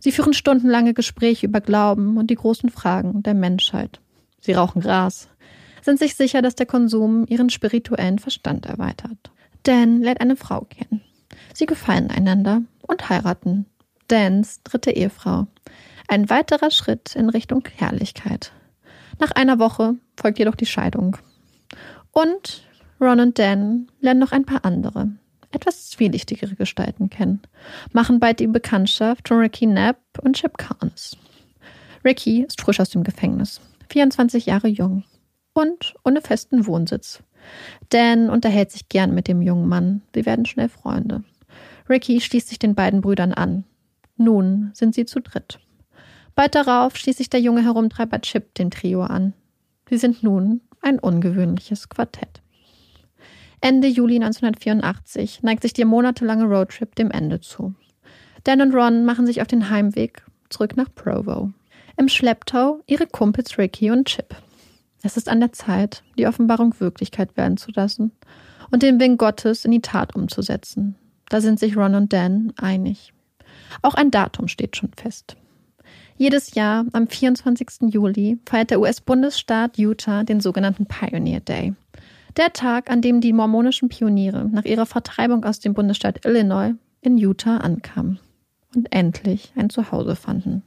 Sie 0.00 0.12
führen 0.12 0.32
stundenlange 0.32 0.94
Gespräche 0.94 1.46
über 1.46 1.60
Glauben 1.60 2.16
und 2.16 2.28
die 2.28 2.36
großen 2.36 2.70
Fragen 2.70 3.22
der 3.22 3.34
Menschheit. 3.34 4.00
Sie 4.40 4.52
rauchen 4.52 4.80
Gras, 4.80 5.28
sind 5.82 5.98
sich 5.98 6.14
sicher, 6.14 6.42
dass 6.42 6.54
der 6.54 6.66
Konsum 6.66 7.24
ihren 7.28 7.50
spirituellen 7.50 8.18
Verstand 8.18 8.66
erweitert. 8.66 9.30
Dan 9.62 10.00
lernt 10.02 10.20
eine 10.20 10.36
Frau 10.36 10.62
kennen. 10.62 11.02
Sie 11.54 11.66
gefallen 11.66 12.10
einander 12.10 12.62
und 12.82 13.08
heiraten. 13.08 13.66
Dans 14.08 14.62
dritte 14.62 14.90
Ehefrau. 14.90 15.46
Ein 16.06 16.30
weiterer 16.30 16.70
Schritt 16.70 17.14
in 17.14 17.28
Richtung 17.28 17.64
Herrlichkeit. 17.76 18.52
Nach 19.18 19.32
einer 19.32 19.58
Woche 19.58 19.96
folgt 20.16 20.38
jedoch 20.38 20.54
die 20.54 20.66
Scheidung. 20.66 21.16
Und 22.12 22.62
Ron 23.00 23.20
und 23.20 23.38
Dan 23.38 23.88
lernen 24.00 24.20
noch 24.20 24.32
ein 24.32 24.44
paar 24.44 24.64
andere, 24.64 25.10
etwas 25.50 25.90
zwielichtigere 25.90 26.54
Gestalten 26.54 27.10
kennen, 27.10 27.40
machen 27.92 28.20
bald 28.20 28.40
die 28.40 28.46
Bekanntschaft 28.46 29.28
von 29.28 29.38
Ricky 29.38 29.66
Knapp 29.66 29.98
und 30.22 30.36
Chip 30.36 30.58
Carnes. 30.58 31.16
Ricky 32.04 32.42
ist 32.42 32.60
frisch 32.60 32.80
aus 32.80 32.90
dem 32.90 33.04
Gefängnis, 33.04 33.60
24 33.90 34.46
Jahre 34.46 34.68
jung 34.68 35.04
und 35.52 35.94
ohne 36.04 36.20
festen 36.20 36.66
Wohnsitz. 36.66 37.22
Dan 37.88 38.30
unterhält 38.30 38.70
sich 38.70 38.88
gern 38.88 39.14
mit 39.14 39.28
dem 39.28 39.42
jungen 39.42 39.68
Mann, 39.68 40.02
sie 40.14 40.26
werden 40.26 40.46
schnell 40.46 40.68
Freunde. 40.68 41.24
Ricky 41.88 42.20
schließt 42.20 42.48
sich 42.48 42.58
den 42.58 42.74
beiden 42.74 43.00
Brüdern 43.00 43.32
an. 43.32 43.64
Nun 44.16 44.70
sind 44.74 44.94
sie 44.94 45.06
zu 45.06 45.20
dritt. 45.20 45.58
Bald 46.34 46.54
darauf 46.54 46.96
schließt 46.96 47.18
sich 47.18 47.30
der 47.30 47.40
junge 47.40 47.64
Herumtreiber 47.64 48.20
Chip 48.20 48.54
dem 48.54 48.70
Trio 48.70 49.02
an. 49.02 49.32
Sie 49.88 49.96
sind 49.96 50.22
nun 50.22 50.60
ein 50.82 50.98
ungewöhnliches 50.98 51.88
Quartett. 51.88 52.42
Ende 53.60 53.88
Juli 53.88 54.16
1984 54.16 55.42
neigt 55.42 55.62
sich 55.62 55.72
der 55.72 55.86
monatelange 55.86 56.44
Roadtrip 56.44 56.94
dem 56.94 57.10
Ende 57.10 57.40
zu. 57.40 57.74
Dan 58.44 58.60
und 58.60 58.74
Ron 58.74 59.04
machen 59.04 59.26
sich 59.26 59.42
auf 59.42 59.48
den 59.48 59.68
Heimweg 59.70 60.22
zurück 60.48 60.76
nach 60.76 60.88
Provo. 60.94 61.50
Im 61.96 62.08
Schlepptau 62.08 62.80
ihre 62.86 63.06
Kumpels 63.06 63.58
Ricky 63.58 63.90
und 63.90 64.06
Chip. 64.06 64.36
Es 65.02 65.16
ist 65.16 65.28
an 65.28 65.40
der 65.40 65.52
Zeit, 65.52 66.02
die 66.16 66.26
Offenbarung 66.26 66.78
Wirklichkeit 66.78 67.36
werden 67.36 67.56
zu 67.56 67.70
lassen 67.72 68.12
und 68.70 68.82
den 68.82 69.00
Willen 69.00 69.16
Gottes 69.16 69.64
in 69.64 69.72
die 69.72 69.82
Tat 69.82 70.14
umzusetzen. 70.14 70.94
Da 71.28 71.40
sind 71.40 71.58
sich 71.58 71.76
Ron 71.76 71.94
und 71.94 72.12
Dan 72.12 72.52
einig. 72.56 73.12
Auch 73.82 73.94
ein 73.94 74.10
Datum 74.10 74.48
steht 74.48 74.76
schon 74.76 74.92
fest. 74.96 75.36
Jedes 76.16 76.54
Jahr 76.54 76.84
am 76.92 77.06
24. 77.06 77.92
Juli 77.92 78.38
feiert 78.46 78.70
der 78.70 78.80
US-Bundesstaat 78.80 79.78
Utah 79.78 80.24
den 80.24 80.40
sogenannten 80.40 80.86
Pioneer 80.86 81.40
Day. 81.40 81.74
Der 82.36 82.52
Tag, 82.52 82.90
an 82.90 83.00
dem 83.00 83.20
die 83.20 83.32
mormonischen 83.32 83.88
Pioniere 83.88 84.48
nach 84.48 84.64
ihrer 84.64 84.86
Vertreibung 84.86 85.44
aus 85.44 85.60
dem 85.60 85.74
Bundesstaat 85.74 86.24
Illinois 86.24 86.74
in 87.00 87.16
Utah 87.16 87.58
ankamen 87.58 88.18
und 88.74 88.92
endlich 88.92 89.52
ein 89.56 89.70
Zuhause 89.70 90.16
fanden. 90.16 90.62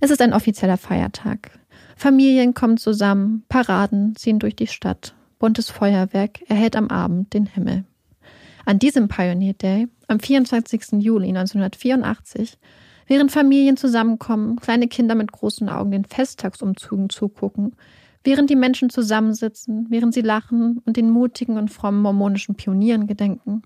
Es 0.00 0.10
ist 0.10 0.22
ein 0.22 0.32
offizieller 0.32 0.76
Feiertag. 0.76 1.58
Familien 1.96 2.54
kommen 2.54 2.76
zusammen, 2.76 3.44
Paraden 3.48 4.16
ziehen 4.16 4.38
durch 4.38 4.56
die 4.56 4.66
Stadt, 4.66 5.14
buntes 5.38 5.70
Feuerwerk 5.70 6.40
erhält 6.48 6.76
am 6.76 6.88
Abend 6.88 7.32
den 7.34 7.46
Himmel. 7.46 7.84
An 8.64 8.78
diesem 8.78 9.08
Pioneer 9.08 9.54
Day, 9.54 9.88
am 10.08 10.20
24. 10.20 11.02
Juli 11.02 11.28
1984, 11.28 12.58
während 13.06 13.30
Familien 13.30 13.76
zusammenkommen, 13.76 14.56
kleine 14.56 14.88
Kinder 14.88 15.14
mit 15.14 15.32
großen 15.32 15.68
Augen 15.68 15.90
den 15.90 16.04
Festtagsumzügen 16.04 17.10
zugucken, 17.10 17.76
während 18.24 18.50
die 18.50 18.56
Menschen 18.56 18.90
zusammensitzen, 18.90 19.86
während 19.90 20.14
sie 20.14 20.22
lachen 20.22 20.80
und 20.84 20.96
den 20.96 21.10
mutigen 21.10 21.58
und 21.58 21.70
frommen 21.70 22.02
mormonischen 22.02 22.56
Pionieren 22.56 23.06
gedenken, 23.06 23.62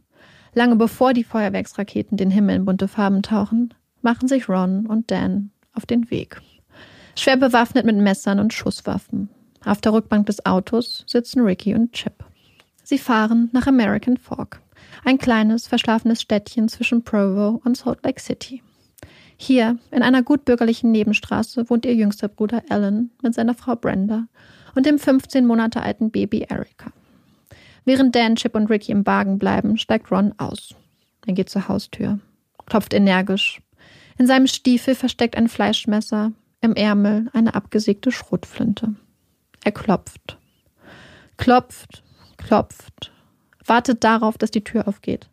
lange 0.53 0.77
bevor 0.77 1.15
die 1.15 1.25
Feuerwerksraketen 1.25 2.19
den 2.19 2.31
Himmel 2.31 2.57
in 2.57 2.65
bunte 2.65 2.89
Farben 2.89 3.23
tauchen, 3.23 3.73
machen 4.03 4.29
sich 4.29 4.49
Ron 4.49 4.87
und 4.87 5.11
Dan 5.11 5.51
auf 5.73 5.87
den 5.87 6.11
Weg. 6.11 6.41
Schwer 7.17 7.37
bewaffnet 7.37 7.87
mit 7.87 7.97
Messern 7.97 8.39
und 8.41 8.53
Schusswaffen. 8.53 9.29
Auf 9.65 9.81
der 9.81 9.93
Rückbank 9.93 10.27
des 10.27 10.45
Autos 10.47 11.05
sitzen 11.07 11.41
Ricky 11.41 11.75
und 11.75 11.93
Chip. 11.93 12.25
Sie 12.85 12.99
fahren 12.99 13.51
nach 13.53 13.67
American 13.67 14.17
Fork, 14.17 14.61
ein 15.05 15.19
kleines, 15.19 15.67
verschlafenes 15.67 16.23
Städtchen 16.23 16.69
zwischen 16.69 17.03
Provo 17.03 17.61
und 17.65 17.77
Salt 17.77 18.05
Lake 18.05 18.21
City. 18.21 18.63
Hier, 19.41 19.79
in 19.93 20.03
einer 20.03 20.23
gutbürgerlichen 20.23 20.91
Nebenstraße, 20.91 21.71
wohnt 21.71 21.87
ihr 21.87 21.95
jüngster 21.95 22.29
Bruder 22.29 22.63
Alan 22.69 23.11
mit 23.23 23.35
seiner 23.35 23.55
Frau 23.55 23.77
Brenda 23.77 24.27
und 24.75 24.85
dem 24.85 24.99
15 24.99 25.47
Monate 25.47 25.83
alten 25.83 26.11
Baby 26.11 26.43
Erica. 26.43 26.91
Während 27.85 28.15
Dan, 28.15 28.37
Chip 28.37 28.55
und 28.55 28.69
Ricky 28.69 28.93
im 28.93 29.07
Wagen 29.07 29.39
bleiben, 29.39 29.79
steigt 29.79 30.11
Ron 30.11 30.35
aus. 30.39 30.75
Er 31.25 31.35
geht 31.35 31.49
zur 31.49 31.69
Haustür, 31.69 32.19
klopft 32.67 32.93
energisch. 32.93 33.63
In 34.19 34.27
seinem 34.27 34.49
Stiefel 34.49 34.95
versteckt 34.95 35.37
ein 35.37 35.49
Fleischmesser, 35.49 36.33
im 36.61 36.75
Ärmel 36.75 37.31
eine 37.33 37.55
abgesägte 37.55 38.11
Schrotflinte. 38.11 38.97
Er 39.65 39.73
klopft, 39.73 40.37
klopft, 41.37 42.03
klopft 42.37 43.13
wartet 43.69 44.05
darauf, 44.05 44.39
dass 44.39 44.51
die 44.51 44.65
Tür 44.65 44.89
aufgeht, 44.89 45.29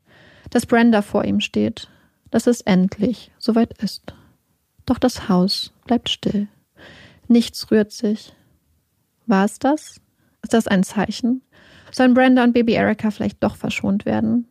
dass 0.50 0.66
Brenda 0.66 1.02
vor 1.02 1.26
ihm 1.26 1.40
steht, 1.40 1.90
dass 2.36 2.48
es 2.48 2.60
endlich 2.60 3.32
soweit 3.40 3.82
ist. 3.82 4.14
Doch 4.86 5.00
das 5.00 5.30
Haus 5.30 5.72
bleibt 5.86 6.10
still. 6.10 6.50
Nichts 7.30 7.72
rührt 7.72 7.94
sich. 7.94 8.34
War 9.26 9.46
es 9.46 9.58
das? 9.58 10.02
Ist 10.44 10.54
das 10.54 10.68
ein 10.68 10.84
Zeichen? 10.84 11.44
Sollen 11.94 12.14
Brenda 12.14 12.44
und 12.44 12.52
Baby 12.52 12.74
Erica 12.74 13.10
vielleicht 13.10 13.42
doch 13.42 13.56
verschont 13.56 14.06
werden? 14.06 14.50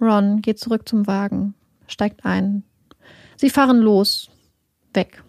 Ron 0.00 0.42
geht 0.42 0.58
zurück 0.58 0.88
zum 0.88 1.06
Wagen, 1.06 1.54
steigt 1.86 2.24
ein. 2.24 2.64
Sie 3.36 3.50
fahren 3.50 3.78
los. 3.78 4.28
Weg. 4.92 5.22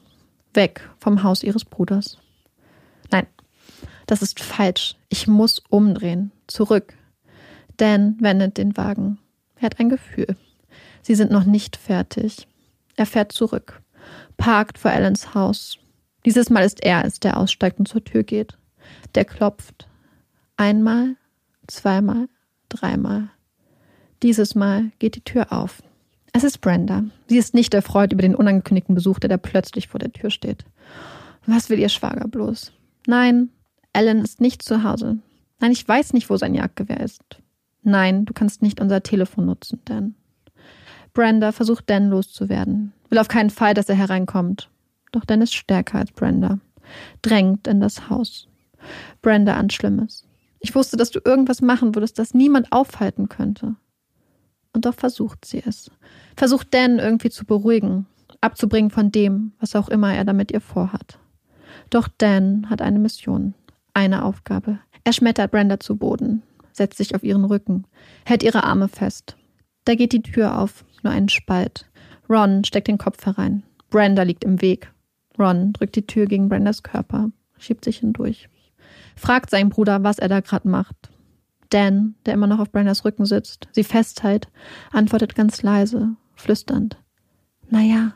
Weg 0.56 0.90
vom 0.98 1.22
Haus 1.22 1.44
ihres 1.44 1.64
Bruders. 1.64 2.18
Nein, 3.12 3.28
das 4.08 4.24
ist 4.24 4.40
falsch. 4.40 4.96
Ich 5.10 5.28
muss 5.28 5.62
umdrehen. 5.70 6.32
Zurück. 6.48 6.96
Dan 7.78 8.18
wendet 8.20 8.58
den 8.58 8.76
Wagen. 8.78 9.20
Er 9.58 9.68
hat 9.68 9.80
ein 9.80 9.90
Gefühl. 9.90 10.36
Sie 11.04 11.16
sind 11.16 11.32
noch 11.32 11.44
nicht 11.44 11.76
fertig. 11.76 12.48
Er 12.96 13.06
fährt 13.06 13.32
zurück, 13.32 13.82
parkt 14.38 14.80
vor 14.80 14.92
Allens 14.92 15.36
Haus. 15.36 15.78
Dieses 16.26 16.50
Mal 16.50 16.64
ist 16.64 16.84
er 16.84 17.06
es, 17.06 17.20
der 17.20 17.38
aussteigt 17.38 17.78
und 17.80 17.88
zur 17.88 18.04
Tür 18.04 18.24
geht. 18.24 18.58
Der 19.14 19.26
klopft. 19.26 19.88
Einmal, 20.58 21.16
zweimal, 21.68 22.28
dreimal. 22.70 23.30
Dieses 24.24 24.56
Mal 24.56 24.92
geht 25.00 25.16
die 25.16 25.24
Tür 25.24 25.52
auf. 25.52 25.84
Es 26.32 26.44
ist 26.44 26.62
Brenda. 26.62 27.04
Sie 27.28 27.38
ist 27.38 27.54
nicht 27.54 27.74
erfreut 27.74 28.14
über 28.14 28.22
den 28.22 28.36
unangekündigten 28.36 28.96
Besuch, 28.96 29.20
der 29.20 29.30
da 29.30 29.38
plötzlich 29.38 29.90
vor 29.90 30.00
der 30.00 30.14
Tür 30.14 30.30
steht. 30.30 30.66
Was 31.46 31.70
will 31.70 31.80
ihr 31.80 31.90
Schwager 31.90 32.28
bloß? 32.28 32.72
Nein, 33.06 33.50
Alan 33.92 34.24
ist 34.24 34.40
nicht 34.40 34.64
zu 34.64 34.84
Hause. 34.84 35.20
Nein, 35.60 35.72
ich 35.72 35.88
weiß 35.88 36.14
nicht, 36.14 36.30
wo 36.30 36.38
sein 36.38 36.56
Jagdgewehr 36.56 37.02
ist. 37.02 37.22
Nein, 37.84 38.26
du 38.26 38.34
kannst 38.34 38.62
nicht 38.62 38.80
unser 38.80 39.04
Telefon 39.04 39.46
nutzen, 39.46 39.82
Dan. 39.86 40.16
Brenda 41.14 41.52
versucht 41.52 41.90
Dan 41.90 42.10
loszuwerden, 42.10 42.94
will 43.10 43.20
auf 43.20 43.28
keinen 43.28 43.50
Fall, 43.50 43.74
dass 43.74 43.90
er 43.90 43.96
hereinkommt. 43.96 44.70
Doch 45.12 45.26
Dan 45.26 45.42
ist 45.42 45.54
stärker 45.54 46.00
als 46.00 46.12
Brenda, 46.12 46.60
drängt 47.22 47.68
in 47.68 47.80
das 47.80 48.10
Haus. 48.10 48.48
Brenda 49.22 49.56
an 49.56 49.70
Schlimmes. 49.70 50.26
Ich 50.60 50.74
wusste, 50.76 50.98
dass 50.98 51.12
du 51.12 51.20
irgendwas 51.24 51.62
machen 51.62 51.94
würdest, 51.96 52.18
das 52.20 52.34
niemand 52.34 52.72
aufhalten 52.72 53.30
könnte. 53.30 53.76
Und 54.74 54.86
doch 54.86 54.96
versucht 54.96 55.46
sie 55.46 55.62
es. 55.66 55.92
Versucht 56.36 56.74
Dan 56.74 57.00
irgendwie 57.00 57.30
zu 57.30 57.46
beruhigen, 57.46 58.08
abzubringen 58.42 58.90
von 58.90 59.12
dem, 59.12 59.54
was 59.60 59.76
auch 59.76 59.90
immer 59.90 60.14
er 60.16 60.26
damit 60.26 60.52
ihr 60.52 60.62
vorhat. 60.62 61.20
Doch 61.90 62.08
Dan 62.18 62.70
hat 62.70 62.82
eine 62.82 63.00
Mission, 63.00 63.54
eine 63.94 64.26
Aufgabe. 64.26 64.80
Er 65.04 65.14
schmettert 65.14 65.52
Brenda 65.52 65.80
zu 65.80 65.96
Boden, 65.96 66.42
setzt 66.72 66.98
sich 66.98 67.14
auf 67.14 67.24
ihren 67.24 67.46
Rücken, 67.46 67.86
hält 68.26 68.42
ihre 68.42 68.64
Arme 68.64 68.88
fest. 68.88 69.38
Da 69.86 69.96
geht 69.96 70.14
die 70.14 70.24
Tür 70.24 70.60
auf, 70.60 70.86
nur 71.04 71.14
einen 71.14 71.30
Spalt. 71.30 71.90
Ron 72.30 72.64
steckt 72.64 72.88
den 72.88 72.98
Kopf 72.98 73.26
herein. 73.26 73.64
Brenda 73.90 74.24
liegt 74.24 74.44
im 74.44 74.62
Weg. 74.62 74.92
Ron 75.38 75.74
drückt 75.74 75.96
die 75.96 76.08
Tür 76.08 76.26
gegen 76.26 76.50
Brendas 76.50 76.84
Körper, 76.84 77.32
schiebt 77.58 77.86
sich 77.86 77.98
hindurch. 77.98 78.50
Fragt 79.16 79.50
seinen 79.50 79.70
Bruder, 79.70 80.04
was 80.04 80.20
er 80.20 80.28
da 80.28 80.40
gerade 80.40 80.68
macht. 80.68 80.96
Dan, 81.70 82.16
der 82.26 82.34
immer 82.34 82.48
noch 82.48 82.60
auf 82.60 82.72
Brendas 82.72 83.04
Rücken 83.04 83.26
sitzt, 83.26 83.68
sie 83.72 83.84
festhält, 83.84 84.48
antwortet 84.92 85.36
ganz 85.36 85.62
leise, 85.64 86.16
flüsternd. 86.36 86.98
Naja, 87.70 88.14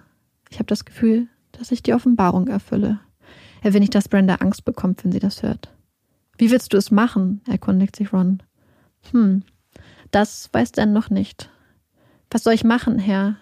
ich 0.50 0.60
habe 0.60 0.68
das 0.68 0.86
Gefühl, 0.86 1.28
dass 1.54 1.72
ich 1.72 1.82
die 1.82 1.94
Offenbarung 1.94 2.48
erfülle. 2.48 3.00
Er 3.62 3.74
will 3.74 3.80
nicht, 3.80 3.96
dass 3.96 4.10
Brenda 4.10 4.36
Angst 4.36 4.66
bekommt, 4.66 5.04
wenn 5.04 5.12
sie 5.12 5.20
das 5.20 5.42
hört. 5.42 5.74
Wie 6.38 6.52
willst 6.52 6.74
du 6.74 6.78
es 6.78 6.92
machen? 6.92 7.42
erkundigt 7.48 7.96
sich 7.96 8.14
Ron. 8.14 8.44
Hm, 9.12 9.44
das 10.12 10.50
weiß 10.54 10.72
Dan 10.72 10.94
noch 10.94 11.10
nicht. 11.10 11.50
Was 12.30 12.44
soll 12.44 12.54
ich 12.54 12.64
machen, 12.64 13.00
Herr? 13.00 13.38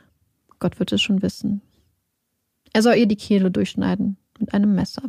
Gott 0.59 0.79
wird 0.79 0.91
es 0.91 1.01
schon 1.01 1.21
wissen. 1.21 1.61
Er 2.73 2.81
soll 2.81 2.95
ihr 2.95 3.07
die 3.07 3.15
Kehle 3.15 3.51
durchschneiden 3.51 4.17
mit 4.39 4.53
einem 4.53 4.75
Messer. 4.75 5.03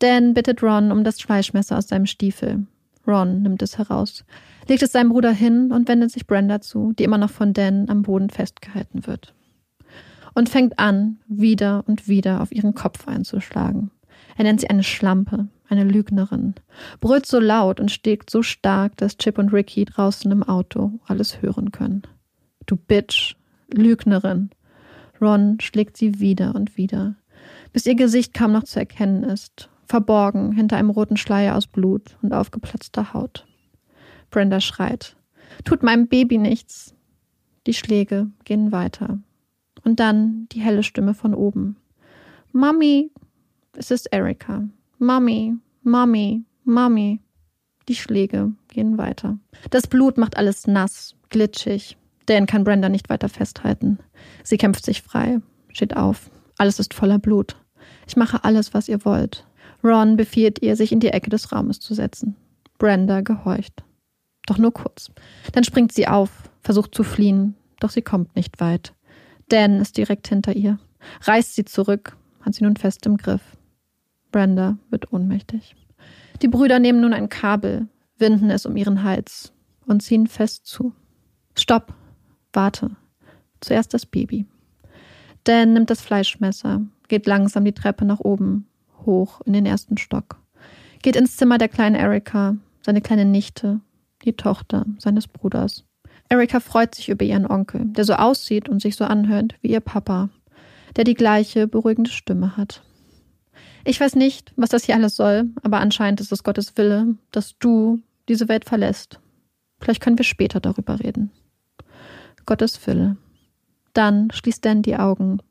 Dan 0.00 0.34
bittet 0.34 0.62
Ron 0.62 0.92
um 0.92 1.02
das 1.02 1.20
Fleischmesser 1.20 1.78
aus 1.78 1.88
seinem 1.88 2.06
Stiefel. 2.06 2.66
Ron 3.06 3.42
nimmt 3.42 3.62
es 3.62 3.78
heraus, 3.78 4.24
legt 4.68 4.82
es 4.82 4.92
seinem 4.92 5.08
Bruder 5.08 5.32
hin 5.32 5.72
und 5.72 5.88
wendet 5.88 6.12
sich 6.12 6.26
Brenda 6.26 6.60
zu, 6.60 6.92
die 6.92 7.04
immer 7.04 7.18
noch 7.18 7.30
von 7.30 7.52
Dan 7.52 7.88
am 7.88 8.02
Boden 8.02 8.30
festgehalten 8.30 9.06
wird. 9.06 9.34
Und 10.34 10.48
fängt 10.48 10.78
an, 10.78 11.18
wieder 11.26 11.82
und 11.88 12.06
wieder 12.06 12.42
auf 12.42 12.52
ihren 12.52 12.74
Kopf 12.74 13.08
einzuschlagen. 13.08 13.90
Er 14.36 14.44
nennt 14.44 14.60
sie 14.60 14.70
eine 14.70 14.84
Schlampe, 14.84 15.48
eine 15.68 15.84
Lügnerin, 15.84 16.54
brüllt 17.00 17.26
so 17.26 17.40
laut 17.40 17.80
und 17.80 17.90
stegt 17.90 18.30
so 18.30 18.42
stark, 18.42 18.96
dass 18.98 19.16
Chip 19.16 19.38
und 19.38 19.52
Ricky 19.52 19.84
draußen 19.84 20.30
im 20.30 20.42
Auto 20.42 21.00
alles 21.06 21.42
hören 21.42 21.72
können. 21.72 22.02
Du 22.68 22.76
Bitch, 22.76 23.34
Lügnerin. 23.72 24.50
Ron 25.22 25.58
schlägt 25.58 25.96
sie 25.96 26.20
wieder 26.20 26.54
und 26.54 26.76
wieder, 26.76 27.16
bis 27.72 27.86
ihr 27.86 27.94
Gesicht 27.94 28.34
kaum 28.34 28.52
noch 28.52 28.64
zu 28.64 28.78
erkennen 28.78 29.24
ist, 29.24 29.70
verborgen 29.86 30.52
hinter 30.52 30.76
einem 30.76 30.90
roten 30.90 31.16
Schleier 31.16 31.56
aus 31.56 31.66
Blut 31.66 32.18
und 32.20 32.34
aufgeplatzter 32.34 33.14
Haut. 33.14 33.46
Brenda 34.30 34.60
schreit. 34.60 35.16
Tut 35.64 35.82
meinem 35.82 36.08
Baby 36.08 36.36
nichts. 36.36 36.94
Die 37.66 37.72
Schläge 37.72 38.30
gehen 38.44 38.70
weiter. 38.70 39.18
Und 39.82 39.98
dann 39.98 40.46
die 40.52 40.60
helle 40.60 40.82
Stimme 40.82 41.14
von 41.14 41.34
oben. 41.34 41.76
Mami, 42.52 43.10
es 43.72 43.90
ist 43.90 44.12
Erika. 44.12 44.68
Mami, 44.98 45.54
Mami, 45.82 46.44
Mami. 46.64 47.20
Die 47.88 47.94
Schläge 47.94 48.52
gehen 48.68 48.98
weiter. 48.98 49.38
Das 49.70 49.86
Blut 49.86 50.18
macht 50.18 50.36
alles 50.36 50.66
nass, 50.66 51.14
glitschig. 51.30 51.96
Dan 52.28 52.44
kann 52.44 52.64
Brenda 52.64 52.90
nicht 52.90 53.08
weiter 53.08 53.30
festhalten. 53.30 53.98
Sie 54.44 54.58
kämpft 54.58 54.84
sich 54.84 55.00
frei, 55.00 55.40
steht 55.72 55.96
auf. 55.96 56.30
Alles 56.58 56.78
ist 56.78 56.92
voller 56.92 57.18
Blut. 57.18 57.56
Ich 58.06 58.16
mache 58.16 58.44
alles, 58.44 58.74
was 58.74 58.88
ihr 58.88 59.04
wollt. 59.06 59.46
Ron 59.82 60.16
befiehlt 60.16 60.60
ihr, 60.60 60.76
sich 60.76 60.92
in 60.92 61.00
die 61.00 61.08
Ecke 61.08 61.30
des 61.30 61.52
Raumes 61.52 61.80
zu 61.80 61.94
setzen. 61.94 62.36
Brenda 62.76 63.22
gehorcht. 63.22 63.82
Doch 64.46 64.58
nur 64.58 64.72
kurz. 64.74 65.10
Dann 65.52 65.64
springt 65.64 65.92
sie 65.92 66.06
auf, 66.06 66.50
versucht 66.60 66.94
zu 66.94 67.02
fliehen, 67.02 67.54
doch 67.80 67.90
sie 67.90 68.02
kommt 68.02 68.36
nicht 68.36 68.60
weit. 68.60 68.92
Dan 69.48 69.80
ist 69.80 69.96
direkt 69.96 70.28
hinter 70.28 70.54
ihr, 70.54 70.78
reißt 71.22 71.54
sie 71.54 71.64
zurück, 71.64 72.16
hat 72.42 72.54
sie 72.54 72.64
nun 72.64 72.76
fest 72.76 73.06
im 73.06 73.16
Griff. 73.16 73.56
Brenda 74.32 74.76
wird 74.90 75.12
ohnmächtig. 75.14 75.76
Die 76.42 76.48
Brüder 76.48 76.78
nehmen 76.78 77.00
nun 77.00 77.14
ein 77.14 77.30
Kabel, 77.30 77.88
winden 78.18 78.50
es 78.50 78.66
um 78.66 78.76
ihren 78.76 79.02
Hals 79.02 79.54
und 79.86 80.02
ziehen 80.02 80.26
fest 80.26 80.66
zu. 80.66 80.92
Stopp! 81.56 81.94
Warte. 82.58 82.90
Zuerst 83.60 83.94
das 83.94 84.04
Baby. 84.04 84.44
Dan 85.44 85.74
nimmt 85.74 85.90
das 85.90 86.00
Fleischmesser, 86.00 86.80
geht 87.06 87.28
langsam 87.28 87.64
die 87.64 87.72
Treppe 87.72 88.04
nach 88.04 88.18
oben, 88.18 88.66
hoch 89.06 89.40
in 89.42 89.52
den 89.52 89.64
ersten 89.64 89.96
Stock. 89.96 90.40
Geht 91.00 91.14
ins 91.14 91.36
Zimmer 91.36 91.58
der 91.58 91.68
kleinen 91.68 91.94
Erika, 91.94 92.56
seine 92.82 93.00
kleine 93.00 93.26
Nichte, 93.26 93.78
die 94.24 94.32
Tochter 94.32 94.86
seines 94.98 95.28
Bruders. 95.28 95.84
Erika 96.28 96.58
freut 96.58 96.96
sich 96.96 97.08
über 97.10 97.24
ihren 97.24 97.48
Onkel, 97.48 97.84
der 97.84 98.04
so 98.04 98.14
aussieht 98.14 98.68
und 98.68 98.82
sich 98.82 98.96
so 98.96 99.04
anhört 99.04 99.54
wie 99.62 99.68
ihr 99.68 99.80
Papa, 99.80 100.28
der 100.96 101.04
die 101.04 101.14
gleiche 101.14 101.68
beruhigende 101.68 102.10
Stimme 102.10 102.56
hat. 102.56 102.82
Ich 103.84 104.00
weiß 104.00 104.16
nicht, 104.16 104.52
was 104.56 104.70
das 104.70 104.82
hier 104.82 104.96
alles 104.96 105.14
soll, 105.14 105.48
aber 105.62 105.78
anscheinend 105.78 106.20
ist 106.20 106.32
es 106.32 106.42
Gottes 106.42 106.76
Wille, 106.76 107.14
dass 107.30 107.56
du 107.60 108.00
diese 108.28 108.48
Welt 108.48 108.64
verlässt. 108.64 109.20
Vielleicht 109.80 110.02
können 110.02 110.18
wir 110.18 110.24
später 110.24 110.58
darüber 110.58 110.98
reden. 110.98 111.30
Gottes 112.48 112.86
Wille. 112.86 113.18
Dann 113.92 114.30
schließt 114.30 114.64
Dan 114.64 114.80
die 114.80 114.96
Augen, 114.96 115.42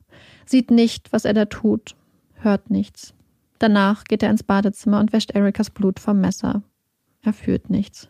sieht 0.47 0.71
nicht, 0.71 1.13
was 1.13 1.25
er 1.25 1.35
da 1.35 1.45
tut, 1.45 1.95
hört 2.33 2.71
nichts. 2.71 3.13
Danach 3.59 4.03
geht 4.05 4.23
er 4.23 4.31
ins 4.31 4.41
Badezimmer 4.41 4.99
und 4.99 5.13
wäscht 5.13 5.29
Erikas 5.29 5.69
Blut 5.69 5.99
vom 5.99 6.19
Messer. 6.19 6.63
Er 7.21 7.33
fühlt 7.33 7.69
nichts. 7.69 8.09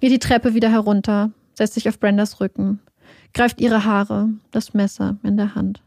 Geht 0.00 0.10
die 0.10 0.18
Treppe 0.18 0.54
wieder 0.54 0.70
herunter, 0.70 1.32
setzt 1.52 1.74
sich 1.74 1.86
auf 1.86 2.00
Brendas 2.00 2.40
Rücken, 2.40 2.80
greift 3.34 3.60
ihre 3.60 3.84
Haare, 3.84 4.30
das 4.52 4.72
Messer 4.72 5.18
in 5.22 5.36
der 5.36 5.54
Hand. 5.54 5.82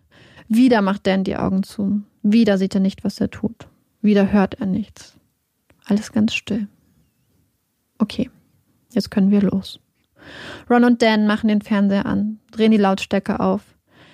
Wieder 0.47 0.83
macht 0.83 1.07
Dan 1.07 1.23
die 1.23 1.37
Augen 1.37 1.63
zu. 1.63 2.03
Wieder 2.21 2.59
sieht 2.59 2.75
er 2.75 2.81
nicht, 2.81 3.03
was 3.03 3.19
er 3.19 3.31
tut. 3.31 3.67
Wieder 4.03 4.31
hört 4.31 4.59
er 4.59 4.67
nichts. 4.67 5.17
Alles 5.85 6.11
ganz 6.11 6.35
still. 6.35 6.67
Okay, 7.97 8.29
jetzt 8.93 9.09
können 9.09 9.31
wir 9.31 9.41
los. 9.41 9.79
Ron 10.69 10.83
und 10.83 11.01
Dan 11.01 11.27
machen 11.27 11.47
den 11.47 11.61
Fernseher 11.61 12.05
an, 12.05 12.39
drehen 12.51 12.71
die 12.71 12.77
Lautstärke 12.77 13.39
auf, 13.39 13.61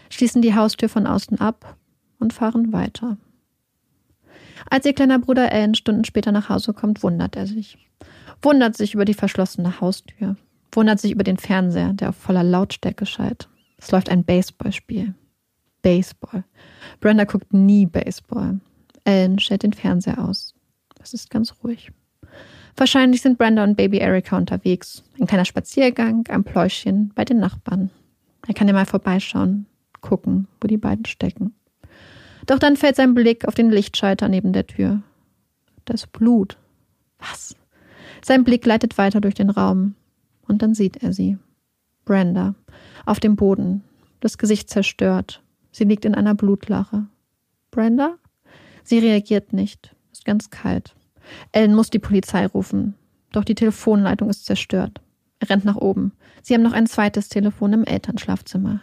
schließen 0.09 0.41
die 0.41 0.55
Haustür 0.55 0.89
von 0.89 1.07
außen 1.07 1.39
ab 1.39 1.77
und 2.19 2.33
fahren 2.33 2.73
weiter. 2.73 3.17
Als 4.69 4.85
ihr 4.85 4.93
kleiner 4.93 5.19
Bruder 5.19 5.51
Alan 5.51 5.75
Stunden 5.75 6.05
später 6.05 6.31
nach 6.31 6.49
Hause 6.49 6.73
kommt, 6.73 7.03
wundert 7.03 7.35
er 7.35 7.47
sich. 7.47 7.77
Wundert 8.41 8.77
sich 8.77 8.93
über 8.93 9.05
die 9.05 9.13
verschlossene 9.13 9.81
Haustür. 9.81 10.35
Wundert 10.71 10.99
sich 10.99 11.11
über 11.11 11.23
den 11.23 11.37
Fernseher, 11.37 11.93
der 11.93 12.09
auf 12.09 12.15
voller 12.15 12.43
Lautstärke 12.43 13.05
schallt. 13.05 13.49
Es 13.77 13.91
läuft 13.91 14.09
ein 14.09 14.23
Baseballspiel. 14.23 15.13
Baseball. 15.81 16.43
Brenda 16.99 17.25
guckt 17.25 17.53
nie 17.53 17.85
Baseball. 17.85 18.59
Ellen 19.03 19.39
stellt 19.39 19.63
den 19.63 19.73
Fernseher 19.73 20.23
aus. 20.23 20.55
Es 21.01 21.13
ist 21.13 21.29
ganz 21.29 21.53
ruhig. 21.63 21.91
Wahrscheinlich 22.75 23.21
sind 23.21 23.37
Brenda 23.37 23.63
und 23.63 23.75
Baby 23.75 23.97
Erika 23.99 24.37
unterwegs. 24.37 25.03
Ein 25.19 25.27
kleiner 25.27 25.45
Spaziergang, 25.45 26.25
ein 26.29 26.43
Pläuschchen 26.43 27.11
bei 27.15 27.23
den 27.23 27.39
Nachbarn. 27.39 27.91
Er 28.47 28.53
kann 28.53 28.67
ja 28.67 28.73
mal 28.73 28.85
vorbeischauen, 28.85 29.67
gucken, 30.01 30.47
wo 30.59 30.67
die 30.67 30.77
beiden 30.77 31.05
stecken. 31.05 31.53
Doch 32.45 32.59
dann 32.59 32.75
fällt 32.75 32.95
sein 32.95 33.13
Blick 33.13 33.47
auf 33.47 33.55
den 33.55 33.69
Lichtschalter 33.69 34.27
neben 34.27 34.53
der 34.53 34.67
Tür. 34.67 35.01
Das 35.85 36.07
Blut. 36.07 36.57
Was? 37.19 37.55
Sein 38.23 38.43
Blick 38.43 38.65
leitet 38.65 38.97
weiter 38.97 39.21
durch 39.21 39.35
den 39.35 39.49
Raum. 39.49 39.95
Und 40.47 40.61
dann 40.61 40.73
sieht 40.73 40.97
er 40.97 41.13
sie. 41.13 41.37
Brenda. 42.05 42.55
Auf 43.05 43.19
dem 43.19 43.35
Boden. 43.35 43.83
Das 44.19 44.37
Gesicht 44.37 44.69
zerstört. 44.69 45.41
Sie 45.71 45.85
liegt 45.85 46.05
in 46.05 46.15
einer 46.15 46.35
Blutlache. 46.35 47.07
Brenda? 47.71 48.17
Sie 48.83 48.99
reagiert 48.99 49.53
nicht. 49.53 49.95
Ist 50.11 50.25
ganz 50.25 50.49
kalt. 50.49 50.95
Ellen 51.51 51.75
muss 51.75 51.89
die 51.89 51.99
Polizei 51.99 52.45
rufen. 52.45 52.95
Doch 53.31 53.43
die 53.43 53.55
Telefonleitung 53.55 54.29
ist 54.29 54.45
zerstört. 54.45 55.01
Er 55.39 55.49
rennt 55.49 55.65
nach 55.65 55.75
oben. 55.75 56.13
Sie 56.41 56.53
haben 56.53 56.61
noch 56.61 56.73
ein 56.73 56.87
zweites 56.87 57.29
Telefon 57.29 57.73
im 57.73 57.83
Elternschlafzimmer. 57.83 58.81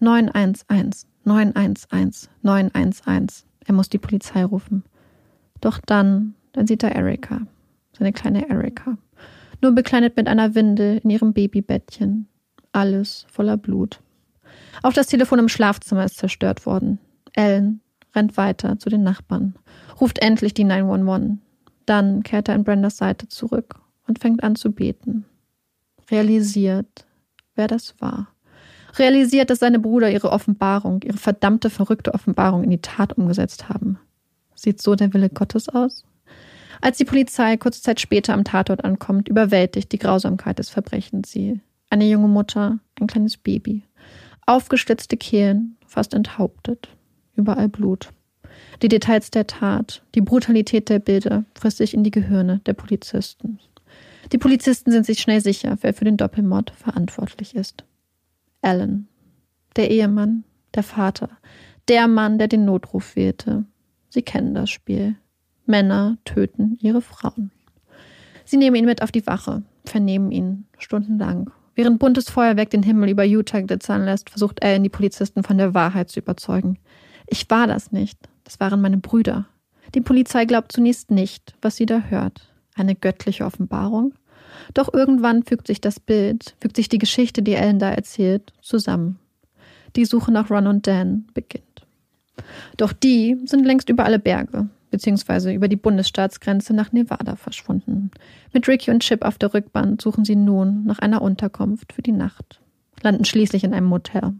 911, 0.00 1.06
911, 1.24 2.28
911. 2.42 3.44
Er 3.66 3.74
muss 3.74 3.88
die 3.88 3.98
Polizei 3.98 4.44
rufen. 4.44 4.84
Doch 5.60 5.78
dann, 5.84 6.34
dann 6.52 6.66
sieht 6.66 6.82
er 6.82 6.94
Erika, 6.94 7.42
seine 7.96 8.12
kleine 8.12 8.48
Erika. 8.48 8.96
Nur 9.60 9.72
bekleidet 9.72 10.16
mit 10.16 10.28
einer 10.28 10.54
Windel 10.54 11.00
in 11.02 11.10
ihrem 11.10 11.32
Babybettchen. 11.32 12.28
Alles 12.72 13.26
voller 13.30 13.56
Blut. 13.56 14.00
Auch 14.82 14.92
das 14.92 15.08
Telefon 15.08 15.40
im 15.40 15.48
Schlafzimmer 15.48 16.04
ist 16.04 16.18
zerstört 16.18 16.64
worden. 16.66 16.98
Ellen 17.32 17.80
rennt 18.14 18.36
weiter 18.36 18.78
zu 18.78 18.88
den 18.88 19.02
Nachbarn, 19.02 19.54
ruft 20.00 20.20
endlich 20.20 20.54
die 20.54 20.64
911. 20.64 21.38
Dann 21.88 22.22
kehrt 22.22 22.48
er 22.48 22.54
an 22.54 22.64
Brendas 22.64 22.98
Seite 22.98 23.28
zurück 23.28 23.76
und 24.06 24.18
fängt 24.18 24.42
an 24.42 24.56
zu 24.56 24.72
beten. 24.72 25.24
Realisiert, 26.10 27.06
wer 27.54 27.66
das 27.66 27.98
war. 27.98 28.28
Realisiert, 28.98 29.48
dass 29.48 29.60
seine 29.60 29.78
Brüder 29.78 30.10
ihre 30.10 30.30
Offenbarung, 30.30 31.00
ihre 31.02 31.16
verdammte, 31.16 31.70
verrückte 31.70 32.12
Offenbarung 32.12 32.62
in 32.62 32.68
die 32.68 32.82
Tat 32.82 33.14
umgesetzt 33.14 33.70
haben. 33.70 33.98
Sieht 34.54 34.82
so 34.82 34.96
der 34.96 35.14
Wille 35.14 35.30
Gottes 35.30 35.70
aus? 35.70 36.04
Als 36.82 36.98
die 36.98 37.06
Polizei 37.06 37.56
kurze 37.56 37.80
Zeit 37.80 38.00
später 38.00 38.34
am 38.34 38.44
Tatort 38.44 38.84
ankommt, 38.84 39.30
überwältigt 39.30 39.90
die 39.90 39.98
Grausamkeit 39.98 40.58
des 40.58 40.68
Verbrechens 40.68 41.32
sie. 41.32 41.60
Eine 41.88 42.06
junge 42.06 42.28
Mutter, 42.28 42.80
ein 43.00 43.06
kleines 43.06 43.38
Baby. 43.38 43.82
Aufgeschlitzte 44.44 45.16
Kehlen, 45.16 45.78
fast 45.86 46.12
enthauptet. 46.12 46.90
Überall 47.34 47.70
Blut. 47.70 48.10
Die 48.82 48.88
Details 48.88 49.30
der 49.30 49.46
Tat, 49.46 50.02
die 50.14 50.20
Brutalität 50.20 50.88
der 50.88 50.98
Bilder 50.98 51.44
frisst 51.54 51.78
sich 51.78 51.94
in 51.94 52.04
die 52.04 52.10
Gehirne 52.10 52.60
der 52.66 52.74
Polizisten. 52.74 53.58
Die 54.32 54.38
Polizisten 54.38 54.90
sind 54.92 55.06
sich 55.06 55.20
schnell 55.20 55.40
sicher, 55.40 55.76
wer 55.80 55.94
für 55.94 56.04
den 56.04 56.16
Doppelmord 56.16 56.70
verantwortlich 56.70 57.54
ist. 57.54 57.84
Alan, 58.62 59.08
der 59.76 59.90
Ehemann, 59.90 60.44
der 60.74 60.82
Vater, 60.82 61.30
der 61.88 62.08
Mann, 62.08 62.38
der 62.38 62.48
den 62.48 62.64
Notruf 62.64 63.16
wählte. 63.16 63.64
Sie 64.10 64.22
kennen 64.22 64.54
das 64.54 64.70
Spiel. 64.70 65.16
Männer 65.66 66.18
töten 66.24 66.78
ihre 66.80 67.00
Frauen. 67.00 67.50
Sie 68.44 68.56
nehmen 68.56 68.76
ihn 68.76 68.86
mit 68.86 69.02
auf 69.02 69.12
die 69.12 69.26
Wache, 69.26 69.62
vernehmen 69.84 70.30
ihn 70.30 70.66
stundenlang. 70.78 71.50
Während 71.74 71.98
buntes 71.98 72.28
Feuerwerk 72.28 72.70
den 72.70 72.82
Himmel 72.82 73.10
über 73.10 73.24
Utah 73.24 73.60
glitzern 73.60 74.04
lässt, 74.04 74.30
versucht 74.30 74.62
Alan 74.62 74.82
die 74.82 74.88
Polizisten 74.88 75.42
von 75.42 75.58
der 75.58 75.74
Wahrheit 75.74 76.10
zu 76.10 76.20
überzeugen. 76.20 76.78
Ich 77.26 77.48
war 77.50 77.66
das 77.66 77.92
nicht. 77.92 78.18
Das 78.48 78.60
waren 78.60 78.80
meine 78.80 78.96
Brüder. 78.96 79.44
Die 79.94 80.00
Polizei 80.00 80.46
glaubt 80.46 80.72
zunächst 80.72 81.10
nicht, 81.10 81.54
was 81.60 81.76
sie 81.76 81.84
da 81.84 82.00
hört. 82.08 82.48
Eine 82.74 82.94
göttliche 82.94 83.44
Offenbarung? 83.44 84.14
Doch 84.72 84.90
irgendwann 84.90 85.42
fügt 85.42 85.66
sich 85.66 85.82
das 85.82 86.00
Bild, 86.00 86.56
fügt 86.58 86.76
sich 86.76 86.88
die 86.88 86.96
Geschichte, 86.96 87.42
die 87.42 87.52
Ellen 87.52 87.78
da 87.78 87.90
erzählt, 87.90 88.54
zusammen. 88.62 89.18
Die 89.96 90.06
Suche 90.06 90.32
nach 90.32 90.48
Ron 90.48 90.66
und 90.66 90.86
Dan 90.86 91.26
beginnt. 91.34 91.86
Doch 92.78 92.94
die 92.94 93.36
sind 93.44 93.66
längst 93.66 93.90
über 93.90 94.06
alle 94.06 94.18
Berge, 94.18 94.70
beziehungsweise 94.90 95.52
über 95.52 95.68
die 95.68 95.76
Bundesstaatsgrenze 95.76 96.72
nach 96.72 96.90
Nevada 96.90 97.36
verschwunden. 97.36 98.10
Mit 98.54 98.66
Ricky 98.66 98.90
und 98.90 99.02
Chip 99.02 99.26
auf 99.26 99.36
der 99.36 99.52
Rückbahn 99.52 99.98
suchen 99.98 100.24
sie 100.24 100.36
nun 100.36 100.86
nach 100.86 101.00
einer 101.00 101.20
Unterkunft 101.20 101.92
für 101.92 102.00
die 102.00 102.12
Nacht, 102.12 102.62
landen 103.02 103.26
schließlich 103.26 103.64
in 103.64 103.74
einem 103.74 103.88
Motel. 103.88 104.32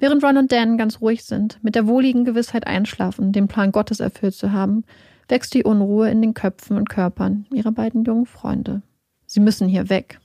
Während 0.00 0.24
Ron 0.24 0.38
und 0.38 0.50
Dan 0.50 0.78
ganz 0.78 1.02
ruhig 1.02 1.24
sind, 1.24 1.62
mit 1.62 1.74
der 1.74 1.86
wohligen 1.86 2.24
Gewissheit 2.24 2.66
einschlafen, 2.66 3.32
den 3.32 3.48
Plan 3.48 3.70
Gottes 3.70 4.00
erfüllt 4.00 4.34
zu 4.34 4.50
haben, 4.50 4.82
wächst 5.28 5.52
die 5.52 5.62
Unruhe 5.62 6.10
in 6.10 6.22
den 6.22 6.32
Köpfen 6.32 6.78
und 6.78 6.88
Körpern 6.88 7.46
ihrer 7.52 7.70
beiden 7.70 8.04
jungen 8.04 8.24
Freunde. 8.24 8.80
Sie 9.26 9.40
müssen 9.40 9.68
hier 9.68 9.90
weg. 9.90 10.18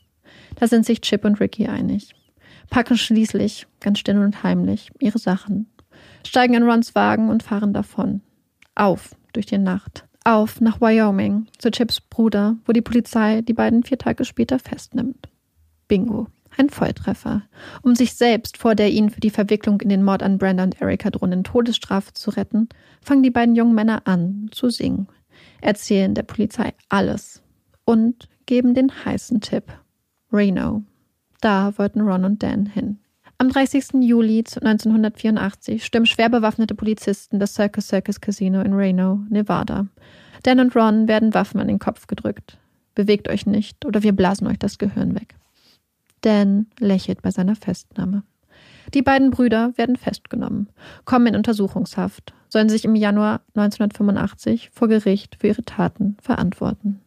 Da 0.55 0.67
sind 0.67 0.85
sich 0.85 1.01
Chip 1.01 1.25
und 1.25 1.41
Ricky 1.41 1.67
einig. 1.67 2.15
Packen 2.69 2.97
schließlich, 2.97 3.67
ganz 3.81 3.99
still 3.99 4.17
und 4.17 4.43
heimlich, 4.43 4.91
ihre 4.99 5.19
Sachen, 5.19 5.69
steigen 6.25 6.53
in 6.53 6.63
Rons 6.63 6.95
Wagen 6.95 7.29
und 7.29 7.43
fahren 7.43 7.73
davon. 7.73 8.21
Auf 8.75 9.13
durch 9.33 9.45
die 9.45 9.57
Nacht. 9.57 10.05
Auf 10.23 10.61
nach 10.61 10.79
Wyoming, 10.79 11.47
zu 11.59 11.69
Chips 11.69 11.99
Bruder, 11.99 12.55
wo 12.65 12.71
die 12.71 12.81
Polizei 12.81 13.41
die 13.41 13.53
beiden 13.53 13.83
vier 13.83 13.97
Tage 13.97 14.23
später 14.23 14.57
festnimmt. 14.57 15.27
Bingo. 15.89 16.27
Ein 16.57 16.69
Volltreffer. 16.69 17.43
Um 17.81 17.95
sich 17.95 18.13
selbst 18.13 18.57
vor 18.57 18.75
der 18.75 18.91
ihnen 18.91 19.09
für 19.09 19.19
die 19.19 19.29
Verwicklung 19.29 19.81
in 19.81 19.89
den 19.89 20.03
Mord 20.03 20.23
an 20.23 20.37
Brenda 20.37 20.63
und 20.63 20.81
Erika 20.81 21.09
drohenden 21.09 21.43
Todesstrafe 21.43 22.13
zu 22.13 22.31
retten, 22.31 22.69
fangen 23.01 23.23
die 23.23 23.31
beiden 23.31 23.55
jungen 23.55 23.75
Männer 23.75 24.03
an 24.05 24.49
zu 24.51 24.69
singen, 24.69 25.07
erzählen 25.61 26.13
der 26.13 26.23
Polizei 26.23 26.73
alles 26.89 27.43
und 27.83 28.29
geben 28.45 28.73
den 28.73 28.91
heißen 29.05 29.41
Tipp. 29.41 29.65
Reno. 30.31 30.83
Da 31.41 31.77
wollten 31.77 32.01
Ron 32.01 32.25
und 32.25 32.41
Dan 32.41 32.65
hin. 32.65 32.99
Am 33.37 33.49
30. 33.49 34.01
Juli 34.01 34.39
1984 34.39 35.83
stimmen 35.83 36.05
schwer 36.05 36.29
bewaffnete 36.29 36.73
Polizisten 36.73 37.37
das 37.37 37.53
Circus 37.53 37.87
Circus 37.87 38.21
Casino 38.21 38.61
in 38.61 38.73
Reno, 38.73 39.19
Nevada. 39.29 39.87
Dan 40.43 40.61
und 40.61 40.75
Ron 40.75 41.09
werden 41.09 41.33
Waffen 41.33 41.59
an 41.59 41.67
den 41.67 41.79
Kopf 41.79 42.07
gedrückt. 42.07 42.57
Bewegt 42.93 43.27
euch 43.27 43.45
nicht 43.45 43.85
oder 43.85 44.03
wir 44.03 44.13
blasen 44.13 44.47
euch 44.47 44.57
das 44.57 44.77
Gehirn 44.77 45.15
weg. 45.15 45.35
Dan 46.25 46.65
lächelt 46.79 47.21
bei 47.21 47.29
seiner 47.29 47.55
Festnahme. 47.55 48.23
Die 48.95 49.03
beiden 49.03 49.29
Brüder 49.29 49.73
werden 49.77 49.95
festgenommen, 49.95 50.69
kommen 51.05 51.27
in 51.27 51.35
Untersuchungshaft, 51.35 52.33
sollen 52.49 52.67
sich 52.67 52.83
im 52.83 52.95
Januar 52.95 53.41
1985 53.53 54.71
vor 54.73 54.87
Gericht 54.87 55.35
für 55.39 55.47
ihre 55.47 55.63
Taten 55.63 56.17
verantworten. 56.19 56.99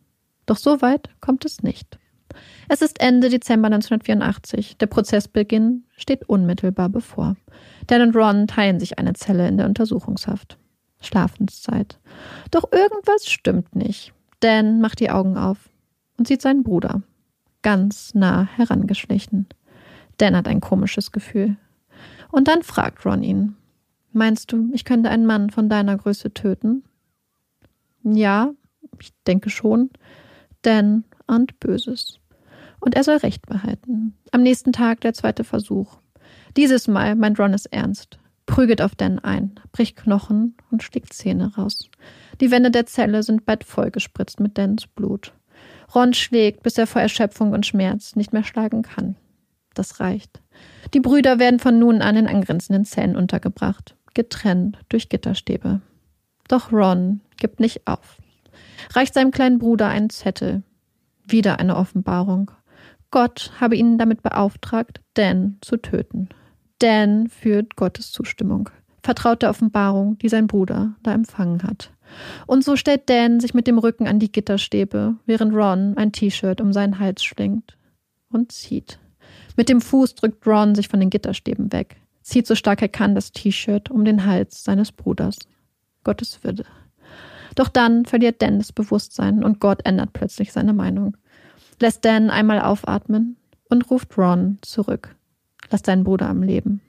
Doch 0.46 0.56
so 0.56 0.82
weit 0.82 1.10
kommt 1.20 1.44
es 1.44 1.64
nicht. 1.64 1.98
Es 2.68 2.80
ist 2.80 3.00
Ende 3.00 3.28
Dezember 3.28 3.66
1984. 3.66 4.76
Der 4.76 4.86
Prozessbeginn 4.86 5.82
steht 5.96 6.28
unmittelbar 6.28 6.88
bevor. 6.88 7.34
Dan 7.88 8.02
und 8.02 8.14
Ron 8.14 8.46
teilen 8.46 8.78
sich 8.78 9.00
eine 9.00 9.14
Zelle 9.14 9.48
in 9.48 9.56
der 9.56 9.66
Untersuchungshaft. 9.66 10.58
Schlafenszeit. 11.00 11.98
Doch 12.52 12.70
irgendwas 12.70 13.26
stimmt 13.26 13.74
nicht. 13.74 14.12
Dan 14.38 14.80
macht 14.80 15.00
die 15.00 15.10
Augen 15.10 15.36
auf 15.36 15.58
und 16.18 16.28
sieht 16.28 16.40
seinen 16.40 16.62
Bruder 16.62 17.02
ganz 17.62 18.14
nah 18.14 18.44
herangeschlichen. 18.56 19.46
Dan 20.18 20.36
hat 20.36 20.48
ein 20.48 20.60
komisches 20.60 21.12
Gefühl. 21.12 21.56
Und 22.30 22.48
dann 22.48 22.62
fragt 22.62 23.04
Ron 23.04 23.22
ihn: 23.22 23.56
Meinst 24.12 24.52
du, 24.52 24.70
ich 24.72 24.84
könnte 24.84 25.10
einen 25.10 25.26
Mann 25.26 25.50
von 25.50 25.68
deiner 25.68 25.96
Größe 25.96 26.32
töten? 26.32 26.84
Ja, 28.02 28.52
ich 29.00 29.12
denke 29.26 29.50
schon. 29.50 29.90
Dan 30.62 31.04
ahnt 31.26 31.60
Böses. 31.60 32.20
Und 32.80 32.94
er 32.94 33.04
soll 33.04 33.16
Recht 33.16 33.46
behalten. 33.46 34.14
Am 34.32 34.42
nächsten 34.42 34.72
Tag 34.72 35.00
der 35.00 35.14
zweite 35.14 35.44
Versuch. 35.44 35.98
Dieses 36.56 36.88
Mal 36.88 37.14
meint 37.16 37.38
Ron 37.38 37.54
es 37.54 37.66
ernst, 37.66 38.18
prügelt 38.46 38.82
auf 38.82 38.94
Dan 38.94 39.18
ein, 39.18 39.60
bricht 39.72 39.96
Knochen 39.96 40.56
und 40.70 40.82
schlägt 40.82 41.12
Zähne 41.12 41.54
raus. 41.56 41.90
Die 42.40 42.50
Wände 42.50 42.70
der 42.70 42.86
Zelle 42.86 43.22
sind 43.22 43.44
bald 43.44 43.64
vollgespritzt 43.64 44.40
mit 44.40 44.58
Dans 44.58 44.86
Blut. 44.86 45.32
Ron 45.94 46.12
schlägt, 46.14 46.62
bis 46.62 46.78
er 46.78 46.86
vor 46.86 47.02
Erschöpfung 47.02 47.52
und 47.52 47.66
Schmerz 47.66 48.16
nicht 48.16 48.32
mehr 48.32 48.44
schlagen 48.44 48.82
kann. 48.82 49.16
Das 49.74 50.00
reicht. 50.00 50.40
Die 50.92 51.00
Brüder 51.00 51.38
werden 51.38 51.60
von 51.60 51.78
nun 51.78 52.02
an 52.02 52.16
in 52.16 52.26
angrenzenden 52.26 52.84
Zellen 52.84 53.16
untergebracht, 53.16 53.96
getrennt 54.14 54.78
durch 54.88 55.08
Gitterstäbe. 55.08 55.80
Doch 56.48 56.72
Ron 56.72 57.20
gibt 57.36 57.60
nicht 57.60 57.86
auf. 57.86 58.18
Reicht 58.94 59.14
seinem 59.14 59.30
kleinen 59.30 59.58
Bruder 59.58 59.88
einen 59.88 60.10
Zettel. 60.10 60.62
Wieder 61.26 61.58
eine 61.58 61.76
Offenbarung. 61.76 62.50
Gott 63.10 63.52
habe 63.60 63.76
ihn 63.76 63.98
damit 63.98 64.22
beauftragt, 64.22 65.00
Dan 65.14 65.58
zu 65.60 65.76
töten. 65.76 66.28
Dan 66.78 67.28
führt 67.28 67.76
Gottes 67.76 68.12
Zustimmung, 68.12 68.70
vertraut 69.02 69.42
der 69.42 69.50
Offenbarung, 69.50 70.18
die 70.18 70.28
sein 70.28 70.46
Bruder 70.46 70.94
da 71.02 71.12
empfangen 71.12 71.62
hat. 71.62 71.90
Und 72.46 72.64
so 72.64 72.76
stellt 72.76 73.08
Dan 73.08 73.40
sich 73.40 73.54
mit 73.54 73.66
dem 73.66 73.78
Rücken 73.78 74.06
an 74.06 74.18
die 74.18 74.32
Gitterstäbe, 74.32 75.16
während 75.26 75.54
Ron 75.54 75.96
ein 75.96 76.12
T-Shirt 76.12 76.60
um 76.60 76.72
seinen 76.72 76.98
Hals 76.98 77.22
schlingt 77.22 77.76
und 78.30 78.52
zieht. 78.52 78.98
Mit 79.56 79.68
dem 79.68 79.80
Fuß 79.80 80.14
drückt 80.14 80.46
Ron 80.46 80.74
sich 80.74 80.88
von 80.88 81.00
den 81.00 81.10
Gitterstäben 81.10 81.72
weg, 81.72 81.96
zieht 82.22 82.46
so 82.46 82.54
stark 82.54 82.82
er 82.82 82.88
kann 82.88 83.14
das 83.14 83.32
T-Shirt 83.32 83.90
um 83.90 84.04
den 84.04 84.24
Hals 84.24 84.64
seines 84.64 84.92
Bruders. 84.92 85.38
Gottes 86.04 86.42
Wille. 86.42 86.64
Doch 87.54 87.68
dann 87.68 88.04
verliert 88.04 88.40
Dan 88.40 88.58
das 88.58 88.72
Bewusstsein 88.72 89.42
und 89.42 89.60
Gott 89.60 89.84
ändert 89.84 90.12
plötzlich 90.12 90.52
seine 90.52 90.72
Meinung. 90.72 91.16
Lässt 91.80 92.04
Dan 92.04 92.30
einmal 92.30 92.60
aufatmen 92.60 93.36
und 93.68 93.90
ruft 93.90 94.16
Ron 94.16 94.58
zurück. 94.62 95.16
Lass 95.70 95.82
deinen 95.82 96.04
Bruder 96.04 96.28
am 96.28 96.42
Leben. 96.42 96.80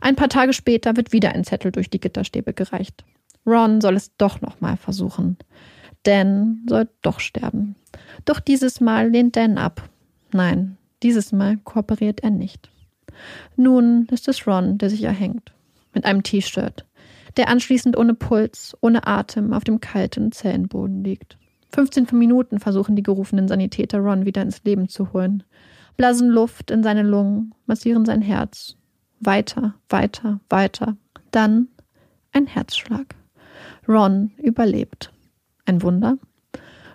Ein 0.00 0.16
paar 0.16 0.28
Tage 0.28 0.52
später 0.52 0.96
wird 0.96 1.12
wieder 1.12 1.32
ein 1.32 1.44
Zettel 1.44 1.72
durch 1.72 1.90
die 1.90 2.00
Gitterstäbe 2.00 2.52
gereicht. 2.52 3.04
Ron 3.48 3.80
soll 3.80 3.96
es 3.96 4.14
doch 4.16 4.40
nochmal 4.40 4.76
versuchen. 4.76 5.38
Dan 6.02 6.64
soll 6.68 6.88
doch 7.02 7.20
sterben. 7.20 7.74
Doch 8.24 8.40
dieses 8.40 8.80
Mal 8.80 9.10
lehnt 9.10 9.36
Dan 9.36 9.58
ab. 9.58 9.88
Nein, 10.32 10.76
dieses 11.02 11.32
Mal 11.32 11.56
kooperiert 11.56 12.20
er 12.20 12.30
nicht. 12.30 12.70
Nun 13.56 14.06
ist 14.10 14.28
es 14.28 14.46
Ron, 14.46 14.78
der 14.78 14.90
sich 14.90 15.02
erhängt. 15.02 15.52
Mit 15.94 16.04
einem 16.04 16.22
T-Shirt, 16.22 16.84
der 17.36 17.48
anschließend 17.48 17.96
ohne 17.96 18.14
Puls, 18.14 18.76
ohne 18.80 19.06
Atem 19.06 19.52
auf 19.52 19.64
dem 19.64 19.80
kalten 19.80 20.30
Zellenboden 20.32 21.02
liegt. 21.02 21.38
15 21.74 22.06
Minuten 22.12 22.60
versuchen 22.60 22.96
die 22.96 23.02
gerufenen 23.02 23.48
Sanitäter 23.48 23.98
Ron 23.98 24.24
wieder 24.24 24.42
ins 24.42 24.62
Leben 24.64 24.88
zu 24.88 25.12
holen. 25.12 25.42
Blasen 25.96 26.28
Luft 26.28 26.70
in 26.70 26.82
seine 26.82 27.02
Lungen, 27.02 27.54
massieren 27.66 28.04
sein 28.04 28.22
Herz. 28.22 28.76
Weiter, 29.20 29.74
weiter, 29.88 30.40
weiter. 30.48 30.96
Dann 31.30 31.68
ein 32.32 32.46
Herzschlag. 32.46 33.17
Ron 33.88 34.32
überlebt. 34.36 35.10
Ein 35.64 35.82
Wunder? 35.82 36.18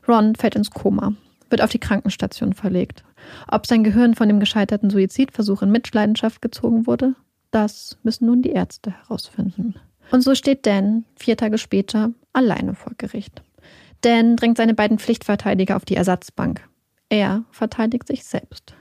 Ron 0.07 0.35
fällt 0.35 0.55
ins 0.55 0.69
Koma, 0.69 1.13
wird 1.49 1.61
auf 1.61 1.71
die 1.71 1.79
Krankenstation 1.79 2.53
verlegt. 2.53 3.03
Ob 3.47 3.65
sein 3.65 3.83
Gehirn 3.83 4.15
von 4.15 4.27
dem 4.27 4.39
gescheiterten 4.39 4.89
Suizidversuch 4.89 5.61
in 5.61 5.71
Mitleidenschaft 5.71 6.41
gezogen 6.41 6.85
wurde, 6.85 7.15
das 7.51 7.97
müssen 8.03 8.25
nun 8.25 8.41
die 8.41 8.51
Ärzte 8.51 8.91
herausfinden. 8.91 9.75
Und 10.11 10.21
so 10.21 10.35
steht 10.35 10.65
Dan 10.65 11.05
vier 11.15 11.37
Tage 11.37 11.57
später 11.57 12.11
alleine 12.33 12.75
vor 12.75 12.93
Gericht. 12.97 13.41
Dan 14.01 14.35
drängt 14.35 14.57
seine 14.57 14.73
beiden 14.73 14.99
Pflichtverteidiger 14.99 15.75
auf 15.75 15.85
die 15.85 15.95
Ersatzbank. 15.95 16.67
Er 17.09 17.43
verteidigt 17.51 18.07
sich 18.07 18.25
selbst. 18.25 18.75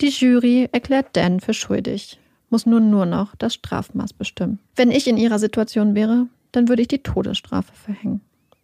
Die 0.00 0.08
Jury 0.08 0.68
erklärt 0.72 1.08
Dan 1.12 1.40
für 1.40 1.54
schuldig, 1.54 2.18
muss 2.48 2.64
nun 2.66 2.90
nur 2.90 3.06
noch 3.06 3.34
das 3.36 3.54
Strafmaß 3.54 4.12
bestimmen. 4.12 4.58
Wenn 4.76 4.90
ich 4.90 5.08
in 5.08 5.16
ihrer 5.16 5.38
Situation 5.38 5.94
wäre, 5.94 6.26
dann 6.52 6.68
würde 6.68 6.82
ich 6.82 6.88
die 6.88 7.02
Todesstrafe 7.02 7.74
verhängen. 7.74 8.20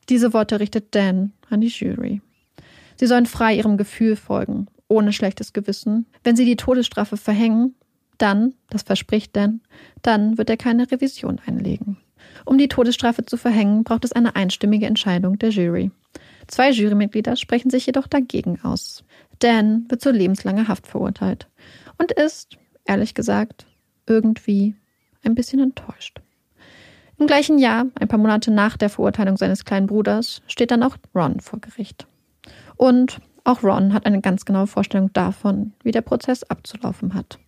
Diese 0.09 0.33
Worte 0.33 0.61
richtet 0.61 0.95
Dan 0.95 1.33
an 1.49 1.61
die 1.61 1.69
Jury. 1.69 2.21
Sie 2.97 3.07
sollen 3.07 3.27
frei 3.27 3.55
ihrem 3.55 3.77
Gefühl 3.77 4.17
folgen, 4.17 4.67
ohne 4.89 5.13
schlechtes 5.13 5.53
Gewissen. 5.53 6.07
Wenn 6.25 6.37
sie 6.37 6.45
die 6.45 6.57
Todesstrafe 6.57 7.17
verhängen, 7.17 7.75
dann, 8.19 8.55
das 8.71 8.83
verspricht 8.83 9.35
Dan, 9.37 9.61
dann 10.03 10.39
wird 10.39 10.51
er 10.51 10.57
keine 10.57 10.91
Revision 10.91 11.41
einlegen. 11.47 11.97
Um 12.45 12.59
die 12.59 12.69
Todesstrafe 12.69 13.25
zu 13.25 13.37
verhängen, 13.37 13.85
braucht 13.85 14.05
es 14.05 14.13
eine 14.13 14.37
einstimmige 14.37 14.87
Entscheidung 14.87 15.39
der 15.39 15.51
Jury. 15.51 15.91
Zwei 16.47 16.71
Jurymitglieder 16.71 17.37
sprechen 17.37 17.71
sich 17.71 17.87
jedoch 17.87 18.07
dagegen 18.07 18.61
aus. 18.63 19.05
Dan 19.39 19.87
wird 19.89 20.01
zu 20.01 20.11
lebenslanger 20.11 20.69
Haft 20.69 20.87
verurteilt 20.87 21.49
und 21.99 22.13
ist, 22.13 22.59
ehrlich 22.85 23.15
gesagt, 23.15 23.67
irgendwie 24.07 24.75
ein 25.23 25.35
bisschen 25.35 25.61
enttäuscht. 25.61 26.21
Im 27.23 27.29
gleichen 27.29 27.61
Jahr, 27.61 27.87
ein 28.01 28.09
paar 28.09 28.19
Monate 28.19 28.51
nach 28.51 28.77
der 28.77 28.91
Verurteilung 28.91 29.37
seines 29.37 29.65
kleinen 29.65 29.87
Bruders, 29.87 30.43
steht 30.49 30.73
dann 30.73 30.83
auch 30.83 30.97
Ron 31.15 31.39
vor 31.39 31.61
Gericht. 31.61 32.09
Und 32.75 33.21
auch 33.45 33.63
Ron 33.63 33.93
hat 33.93 34.07
eine 34.07 34.21
ganz 34.21 34.45
genaue 34.45 34.67
Vorstellung 34.67 35.13
davon, 35.13 35.73
wie 35.85 35.93
der 35.93 36.01
Prozess 36.01 36.43
abzulaufen 36.43 37.15
hat. 37.15 37.39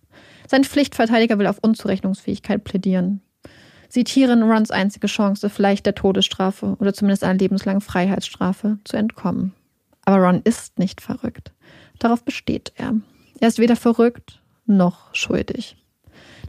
Sein 0.47 0.63
Pflichtverteidiger 0.63 1.39
will 1.39 1.47
auf 1.47 1.57
Unzurechnungsfähigkeit 1.61 2.63
plädieren. 2.63 3.19
Sieht 3.89 4.07
hierin 4.07 4.43
Rons 4.43 4.71
einzige 4.71 5.07
Chance, 5.07 5.49
vielleicht 5.49 5.85
der 5.85 5.95
Todesstrafe 5.95 6.77
oder 6.79 6.93
zumindest 6.93 7.25
einer 7.25 7.37
lebenslangen 7.37 7.81
Freiheitsstrafe 7.81 8.77
zu 8.85 8.95
entkommen. 8.95 9.51
Aber 10.05 10.25
Ron 10.25 10.39
ist 10.45 10.79
nicht 10.79 11.01
verrückt. 11.01 11.51
Darauf 11.99 12.23
besteht 12.23 12.71
er. 12.77 12.93
Er 13.41 13.47
ist 13.49 13.59
weder 13.59 13.75
verrückt 13.75 14.41
noch 14.65 15.13
schuldig. 15.13 15.75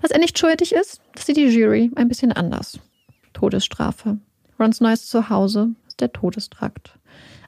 Dass 0.01 0.12
er 0.12 0.20
nicht 0.20 0.39
schuldig 0.39 0.72
ist, 0.72 1.01
sieht 1.18 1.37
die 1.37 1.49
Jury 1.49 1.91
ein 1.97 2.07
bisschen 2.07 2.31
anders. 2.31 2.79
Todesstrafe. 3.37 4.16
Rons 4.59 4.80
neues 4.80 5.07
Zuhause 5.07 5.74
ist 5.87 6.01
der 6.01 6.11
Todestrakt. 6.11 6.99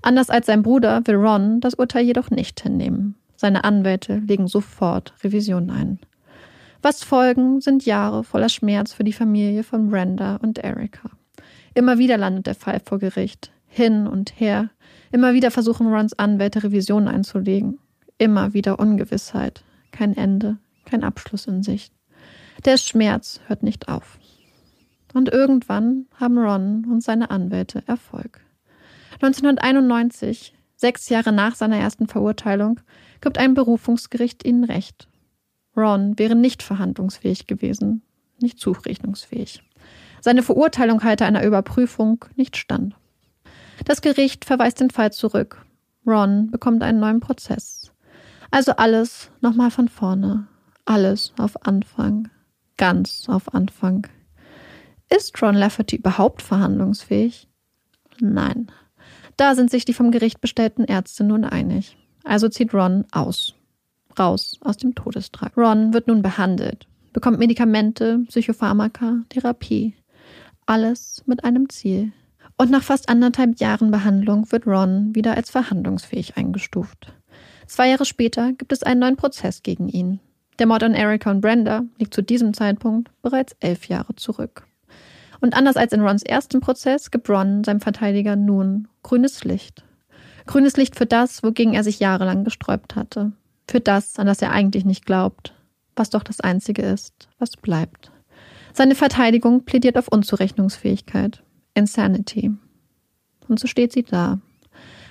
Anders 0.02 0.28
als 0.28 0.44
sein 0.44 0.62
Bruder 0.62 1.00
will 1.06 1.14
Ron 1.14 1.60
das 1.60 1.72
Urteil 1.72 2.04
jedoch 2.04 2.28
nicht 2.28 2.60
hinnehmen. 2.60 3.14
Seine 3.36 3.64
Anwälte 3.64 4.18
legen 4.18 4.48
sofort 4.48 5.14
Revision 5.24 5.70
ein. 5.70 5.98
Was 6.82 7.02
folgen, 7.02 7.62
sind 7.62 7.86
Jahre 7.86 8.22
voller 8.22 8.50
Schmerz 8.50 8.92
für 8.92 9.02
die 9.02 9.14
Familie 9.14 9.64
von 9.64 9.88
Brenda 9.88 10.36
und 10.36 10.58
Erika. 10.58 11.08
Immer 11.72 11.96
wieder 11.96 12.18
landet 12.18 12.46
der 12.46 12.54
Fall 12.54 12.82
vor 12.84 12.98
Gericht, 12.98 13.50
hin 13.66 14.06
und 14.06 14.38
her. 14.38 14.68
Immer 15.10 15.32
wieder 15.32 15.50
versuchen 15.50 15.86
Rons 15.86 16.12
Anwälte 16.18 16.64
Revisionen 16.64 17.08
einzulegen. 17.08 17.78
Immer 18.18 18.52
wieder 18.52 18.78
Ungewissheit, 18.78 19.64
kein 19.90 20.14
Ende, 20.14 20.58
kein 20.84 21.02
Abschluss 21.02 21.46
in 21.46 21.62
Sicht. 21.62 21.94
Der 22.66 22.76
Schmerz 22.76 23.40
hört 23.46 23.62
nicht 23.62 23.88
auf. 23.88 24.17
Und 25.14 25.30
irgendwann 25.30 26.06
haben 26.14 26.38
Ron 26.38 26.86
und 26.90 27.02
seine 27.02 27.30
Anwälte 27.30 27.82
Erfolg. 27.86 28.40
1991, 29.14 30.54
sechs 30.76 31.08
Jahre 31.08 31.32
nach 31.32 31.54
seiner 31.54 31.78
ersten 31.78 32.06
Verurteilung, 32.06 32.80
gibt 33.20 33.38
ein 33.38 33.54
Berufungsgericht 33.54 34.44
ihnen 34.44 34.64
Recht. 34.64 35.08
Ron 35.76 36.18
wäre 36.18 36.34
nicht 36.34 36.62
verhandlungsfähig 36.62 37.46
gewesen, 37.46 38.02
nicht 38.40 38.58
zurechnungsfähig. 38.58 39.62
Seine 40.20 40.42
Verurteilung 40.42 41.02
halte 41.04 41.24
einer 41.24 41.44
Überprüfung 41.44 42.24
nicht 42.36 42.56
stand. 42.56 42.94
Das 43.84 44.02
Gericht 44.02 44.44
verweist 44.44 44.80
den 44.80 44.90
Fall 44.90 45.12
zurück. 45.12 45.64
Ron 46.06 46.50
bekommt 46.50 46.82
einen 46.82 47.00
neuen 47.00 47.20
Prozess. 47.20 47.92
Also 48.50 48.72
alles 48.72 49.30
nochmal 49.40 49.70
von 49.70 49.88
vorne. 49.88 50.46
Alles 50.84 51.32
auf 51.38 51.66
Anfang. 51.66 52.30
Ganz 52.76 53.28
auf 53.28 53.54
Anfang. 53.54 54.06
Ist 55.08 55.40
Ron 55.42 55.54
Lafferty 55.54 55.96
überhaupt 55.96 56.42
verhandlungsfähig? 56.42 57.48
Nein. 58.20 58.70
Da 59.36 59.54
sind 59.54 59.70
sich 59.70 59.84
die 59.84 59.94
vom 59.94 60.10
Gericht 60.10 60.40
bestellten 60.40 60.84
Ärzte 60.84 61.24
nun 61.24 61.44
einig. 61.44 61.96
Also 62.24 62.48
zieht 62.48 62.74
Ron 62.74 63.06
aus. 63.12 63.54
Raus 64.18 64.58
aus 64.60 64.76
dem 64.76 64.94
Todestrakt. 64.94 65.56
Ron 65.56 65.94
wird 65.94 66.08
nun 66.08 66.22
behandelt, 66.22 66.88
bekommt 67.12 67.38
Medikamente, 67.38 68.20
Psychopharmaka, 68.28 69.22
Therapie. 69.28 69.94
Alles 70.66 71.22
mit 71.26 71.44
einem 71.44 71.68
Ziel. 71.68 72.12
Und 72.58 72.70
nach 72.70 72.82
fast 72.82 73.08
anderthalb 73.08 73.60
Jahren 73.60 73.90
Behandlung 73.90 74.50
wird 74.50 74.66
Ron 74.66 75.14
wieder 75.14 75.36
als 75.36 75.50
verhandlungsfähig 75.50 76.36
eingestuft. 76.36 77.14
Zwei 77.66 77.90
Jahre 77.90 78.04
später 78.04 78.52
gibt 78.52 78.72
es 78.72 78.82
einen 78.82 79.00
neuen 79.00 79.16
Prozess 79.16 79.62
gegen 79.62 79.88
ihn. 79.88 80.20
Der 80.58 80.66
Mord 80.66 80.82
an 80.82 80.94
Erika 80.94 81.30
und 81.30 81.40
Brenda 81.40 81.84
liegt 81.98 82.12
zu 82.12 82.22
diesem 82.22 82.52
Zeitpunkt 82.52 83.10
bereits 83.22 83.56
elf 83.60 83.86
Jahre 83.86 84.16
zurück. 84.16 84.67
Und 85.40 85.54
anders 85.54 85.76
als 85.76 85.92
in 85.92 86.00
Rons 86.00 86.22
ersten 86.22 86.60
Prozess 86.60 87.10
gibt 87.10 87.28
Ron 87.28 87.64
seinem 87.64 87.80
Verteidiger 87.80 88.36
nun 88.36 88.88
grünes 89.02 89.44
Licht. 89.44 89.84
Grünes 90.46 90.76
Licht 90.76 90.96
für 90.96 91.06
das, 91.06 91.42
wogegen 91.42 91.74
er 91.74 91.84
sich 91.84 92.00
jahrelang 92.00 92.44
gesträubt 92.44 92.96
hatte. 92.96 93.32
Für 93.68 93.80
das, 93.80 94.18
an 94.18 94.26
das 94.26 94.42
er 94.42 94.50
eigentlich 94.50 94.84
nicht 94.84 95.06
glaubt, 95.06 95.54
was 95.94 96.10
doch 96.10 96.22
das 96.22 96.40
Einzige 96.40 96.82
ist, 96.82 97.28
was 97.38 97.52
bleibt. 97.52 98.10
Seine 98.72 98.94
Verteidigung 98.94 99.64
plädiert 99.64 99.98
auf 99.98 100.08
Unzurechnungsfähigkeit, 100.08 101.42
Insanity. 101.74 102.52
Und 103.48 103.60
so 103.60 103.66
steht 103.66 103.92
sie 103.92 104.04
da. 104.04 104.40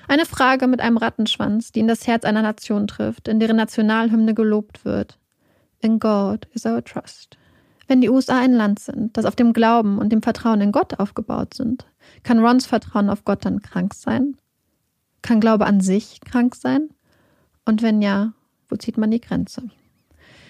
Eine 0.07 0.25
Frage 0.25 0.67
mit 0.67 0.79
einem 0.79 0.97
Rattenschwanz, 0.97 1.71
die 1.71 1.81
in 1.81 1.87
das 1.87 2.07
Herz 2.07 2.23
einer 2.23 2.41
Nation 2.41 2.87
trifft, 2.87 3.27
in 3.27 3.39
deren 3.39 3.57
Nationalhymne 3.57 4.33
gelobt 4.33 4.85
wird. 4.85 5.17
In 5.81 5.99
God 5.99 6.47
is 6.53 6.65
our 6.65 6.83
trust. 6.83 7.37
Wenn 7.87 8.01
die 8.01 8.09
USA 8.09 8.39
ein 8.39 8.53
Land 8.53 8.79
sind, 8.79 9.15
das 9.15 9.25
auf 9.25 9.35
dem 9.35 9.53
Glauben 9.53 9.97
und 9.97 10.11
dem 10.11 10.21
Vertrauen 10.21 10.61
in 10.61 10.71
Gott 10.71 10.99
aufgebaut 10.99 11.53
sind, 11.53 11.85
kann 12.23 12.39
Rons 12.39 12.65
Vertrauen 12.65 13.09
auf 13.09 13.23
Gott 13.23 13.45
dann 13.45 13.61
krank 13.61 13.93
sein? 13.93 14.35
Kann 15.21 15.39
Glaube 15.39 15.65
an 15.65 15.79
sich 15.79 16.19
krank 16.21 16.55
sein? 16.55 16.89
Und 17.65 17.81
wenn 17.81 18.01
ja, 18.01 18.33
wo 18.69 18.75
zieht 18.75 18.97
man 18.97 19.11
die 19.11 19.21
Grenze? 19.21 19.63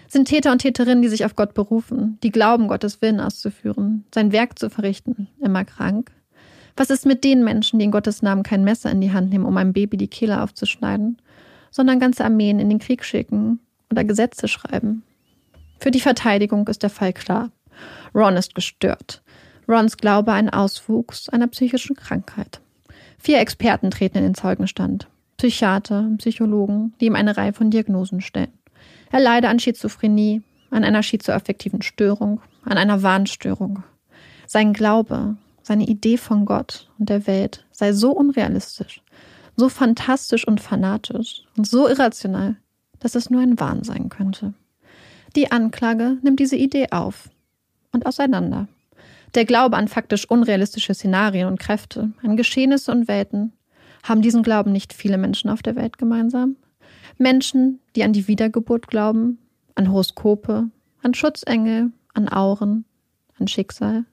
Sind 0.07 0.27
Täter 0.27 0.51
und 0.51 0.59
Täterinnen, 0.59 1.01
die 1.01 1.09
sich 1.09 1.25
auf 1.25 1.35
Gott 1.35 1.53
berufen, 1.53 2.17
die 2.23 2.31
glauben, 2.31 2.67
Gottes 2.67 3.01
Willen 3.01 3.19
auszuführen, 3.19 4.05
sein 4.13 4.31
Werk 4.31 4.57
zu 4.57 4.69
verrichten, 4.69 5.27
immer 5.39 5.65
krank? 5.65 6.11
Was 6.77 6.89
ist 6.89 7.05
mit 7.05 7.23
den 7.23 7.43
Menschen, 7.43 7.79
die 7.79 7.85
in 7.85 7.91
Gottes 7.91 8.21
Namen 8.21 8.43
kein 8.43 8.63
Messer 8.63 8.89
in 8.91 9.01
die 9.01 9.11
Hand 9.11 9.31
nehmen, 9.31 9.45
um 9.45 9.57
einem 9.57 9.73
Baby 9.73 9.97
die 9.97 10.07
Kehle 10.07 10.41
aufzuschneiden, 10.41 11.17
sondern 11.71 11.99
ganze 11.99 12.23
Armeen 12.23 12.59
in 12.59 12.69
den 12.69 12.79
Krieg 12.79 13.03
schicken 13.03 13.59
oder 13.91 14.03
Gesetze 14.03 14.47
schreiben? 14.47 15.03
Für 15.79 15.91
die 15.91 15.99
Verteidigung 15.99 16.67
ist 16.67 16.83
der 16.83 16.89
Fall 16.89 17.13
klar. 17.13 17.51
Ron 18.13 18.35
ist 18.35 18.55
gestört. 18.55 19.21
Rons 19.67 19.97
Glaube 19.97 20.31
ein 20.33 20.49
Auswuchs 20.49 21.29
einer 21.29 21.47
psychischen 21.47 21.95
Krankheit. 21.95 22.61
Vier 23.17 23.39
Experten 23.39 23.91
treten 23.91 24.17
in 24.17 24.23
den 24.23 24.35
Zeugenstand. 24.35 25.07
Psychiater 25.37 26.09
Psychologen, 26.17 26.93
die 26.99 27.05
ihm 27.05 27.15
eine 27.15 27.37
Reihe 27.37 27.53
von 27.53 27.69
Diagnosen 27.69 28.21
stellen. 28.21 28.53
Er 29.11 29.19
leide 29.19 29.49
an 29.49 29.59
Schizophrenie, 29.59 30.41
an 30.71 30.83
einer 30.83 31.03
schizoaffektiven 31.03 31.81
Störung, 31.81 32.41
an 32.65 32.77
einer 32.77 33.03
Wahnstörung. 33.03 33.83
Sein 34.47 34.73
Glaube, 34.73 35.35
seine 35.61 35.85
Idee 35.85 36.17
von 36.17 36.45
Gott 36.45 36.89
und 36.97 37.09
der 37.09 37.27
Welt 37.27 37.65
sei 37.71 37.93
so 37.93 38.11
unrealistisch, 38.11 39.01
so 39.55 39.69
fantastisch 39.69 40.47
und 40.47 40.61
fanatisch 40.61 41.43
und 41.57 41.67
so 41.67 41.87
irrational, 41.87 42.55
dass 42.99 43.15
es 43.15 43.29
nur 43.29 43.41
ein 43.41 43.59
Wahn 43.59 43.83
sein 43.83 44.09
könnte. 44.09 44.53
Die 45.35 45.51
Anklage 45.51 46.17
nimmt 46.21 46.39
diese 46.39 46.55
Idee 46.55 46.87
auf 46.91 47.29
und 47.91 48.05
auseinander. 48.05 48.67
Der 49.35 49.45
Glaube 49.45 49.77
an 49.77 49.87
faktisch 49.87 50.29
unrealistische 50.29 50.93
Szenarien 50.93 51.47
und 51.47 51.59
Kräfte, 51.59 52.11
an 52.23 52.37
Geschehnisse 52.37 52.91
und 52.91 53.07
Welten, 53.07 53.53
haben 54.03 54.21
diesen 54.21 54.41
Glauben 54.41 54.71
nicht 54.71 54.93
viele 54.93 55.17
Menschen 55.17 55.49
auf 55.49 55.61
der 55.61 55.75
Welt 55.75 55.97
gemeinsam? 55.97 56.55
Menschen, 57.17 57.79
die 57.95 58.03
an 58.03 58.13
die 58.13 58.27
Wiedergeburt 58.27 58.87
glauben, 58.87 59.39
an 59.75 59.91
Horoskope, 59.91 60.69
an 61.03 61.13
Schutzengel, 61.13 61.91
an 62.13 62.29
Auren, 62.29 62.85
an 63.37 63.47
Schicksal. 63.47 64.05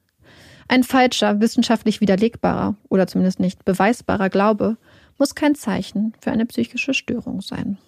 Ein 0.68 0.82
falscher, 0.82 1.40
wissenschaftlich 1.40 2.00
widerlegbarer 2.00 2.76
oder 2.88 3.06
zumindest 3.06 3.40
nicht 3.40 3.64
beweisbarer 3.64 4.30
Glaube 4.30 4.76
muss 5.18 5.34
kein 5.34 5.54
Zeichen 5.54 6.14
für 6.20 6.32
eine 6.32 6.46
psychische 6.46 6.94
Störung 6.94 7.40
sein. 7.40 7.78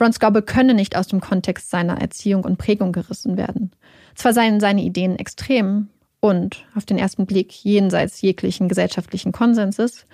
Rons 0.00 0.18
Glaube 0.18 0.42
könne 0.42 0.74
nicht 0.74 0.96
aus 0.96 1.08
dem 1.08 1.20
Kontext 1.20 1.70
seiner 1.70 2.00
Erziehung 2.00 2.44
und 2.44 2.58
Prägung 2.58 2.92
gerissen 2.92 3.36
werden. 3.36 3.72
Zwar 4.14 4.32
seien 4.32 4.60
seine 4.60 4.82
Ideen 4.82 5.18
extrem 5.18 5.88
und 6.20 6.64
auf 6.74 6.84
den 6.84 6.98
ersten 6.98 7.26
Blick 7.26 7.52
jenseits 7.64 8.20
jeglichen 8.22 8.68
gesellschaftlichen 8.68 9.32
Konsenses, 9.32 10.06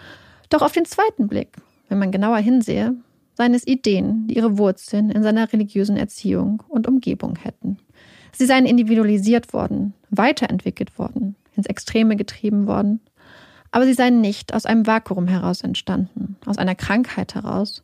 doch 0.48 0.62
auf 0.62 0.72
den 0.72 0.84
zweiten 0.84 1.28
Blick, 1.28 1.56
wenn 1.88 1.98
man 1.98 2.10
genauer 2.10 2.38
hinsehe, 2.38 2.94
seien 3.34 3.54
es 3.54 3.66
Ideen, 3.66 4.26
die 4.26 4.36
ihre 4.36 4.58
Wurzeln 4.58 5.10
in 5.10 5.22
seiner 5.22 5.52
religiösen 5.52 5.96
Erziehung 5.96 6.62
und 6.68 6.86
Umgebung 6.86 7.36
hätten. 7.36 7.78
Sie 8.32 8.46
seien 8.46 8.66
individualisiert 8.66 9.52
worden, 9.52 9.94
weiterentwickelt 10.10 10.98
worden, 10.98 11.36
ins 11.56 11.66
Extreme 11.66 12.16
getrieben 12.16 12.66
worden, 12.66 13.00
aber 13.70 13.86
sie 13.86 13.94
seien 13.94 14.20
nicht 14.20 14.54
aus 14.54 14.66
einem 14.66 14.86
Vakuum 14.86 15.28
heraus 15.28 15.62
entstanden, 15.62 16.36
aus 16.44 16.58
einer 16.58 16.74
Krankheit 16.74 17.34
heraus, 17.34 17.82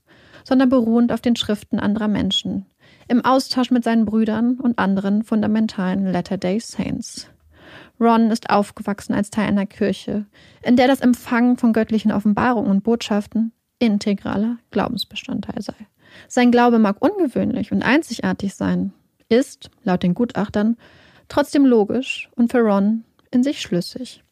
sondern 0.49 0.71
beruhend 0.71 1.13
auf 1.13 1.21
den 1.21 1.37
Schriften 1.37 1.79
anderer 1.79 2.09
Menschen, 2.09 2.65
im 3.07 3.23
Austausch 3.23 3.71
mit 3.71 3.85
seinen 3.85 4.07
Brüdern 4.07 4.59
und 4.59 4.79
anderen 4.79 5.23
fundamentalen 5.23 6.11
Latter-day 6.11 6.59
Saints. 6.59 7.29
Ron 8.01 8.31
ist 8.31 8.49
aufgewachsen 8.49 9.13
als 9.13 9.29
Teil 9.29 9.49
einer 9.49 9.67
Kirche, 9.67 10.25
in 10.63 10.77
der 10.77 10.89
das 10.89 11.01
Empfangen 11.01 11.59
von 11.59 11.75
göttlichen 11.75 12.13
Offenbarungen 12.13 12.71
und 12.71 12.83
Botschaften 12.83 13.53
integraler 13.79 14.57
Glaubensbestandteil 14.71 15.61
sei. 15.61 15.75
Sein 16.29 16.51
Glaube 16.51 16.79
mag 16.79 16.97
ungewöhnlich 17.03 17.71
und 17.71 17.83
einzigartig 17.83 18.55
sein, 18.55 18.95
ist, 19.29 19.71
laut 19.85 20.03
den 20.03 20.15
Gutachtern, 20.15 20.79
trotzdem 21.29 21.67
logisch 21.67 22.31
und 22.37 22.51
für 22.51 22.61
Ron 22.61 23.05
in 23.31 23.43
sich 23.43 23.61
schlüssig. 23.61 24.25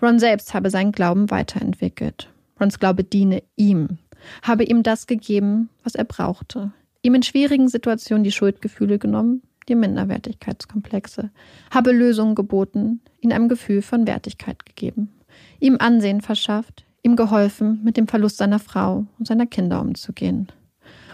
Ron 0.00 0.20
selbst 0.20 0.54
habe 0.54 0.70
seinen 0.70 0.92
Glauben 0.92 1.32
weiterentwickelt. 1.32 2.30
Rons 2.60 2.78
Glaube 2.78 3.02
diene 3.02 3.42
ihm, 3.56 3.98
habe 4.42 4.64
ihm 4.64 4.82
das 4.82 5.06
gegeben, 5.06 5.68
was 5.82 5.94
er 5.94 6.04
brauchte. 6.04 6.72
Ihm 7.02 7.14
in 7.14 7.22
schwierigen 7.22 7.68
Situationen 7.68 8.24
die 8.24 8.32
Schuldgefühle 8.32 8.98
genommen, 8.98 9.42
die 9.68 9.74
Minderwertigkeitskomplexe, 9.74 11.30
habe 11.70 11.92
Lösungen 11.92 12.34
geboten, 12.34 13.00
ihm 13.20 13.32
ein 13.32 13.48
Gefühl 13.48 13.82
von 13.82 14.06
Wertigkeit 14.06 14.64
gegeben, 14.66 15.12
ihm 15.60 15.76
Ansehen 15.78 16.20
verschafft, 16.20 16.84
ihm 17.02 17.16
geholfen, 17.16 17.80
mit 17.84 17.96
dem 17.96 18.08
Verlust 18.08 18.38
seiner 18.38 18.58
Frau 18.58 19.06
und 19.18 19.26
seiner 19.26 19.46
Kinder 19.46 19.80
umzugehen 19.80 20.48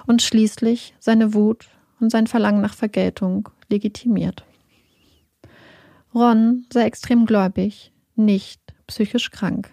und 0.07 0.23
schließlich 0.23 0.95
seine 0.99 1.35
Wut 1.35 1.69
und 2.01 2.11
sein 2.11 2.27
Verlangen 2.27 2.63
nach 2.63 2.75
Vergeltung 2.75 3.49
legitimiert. 3.69 4.45
Ron 6.15 6.67
sei 6.73 6.85
extrem 6.85 7.27
gläubig, 7.27 7.93
nicht 8.17 8.61
psychisch 8.87 9.31
krank. 9.31 9.71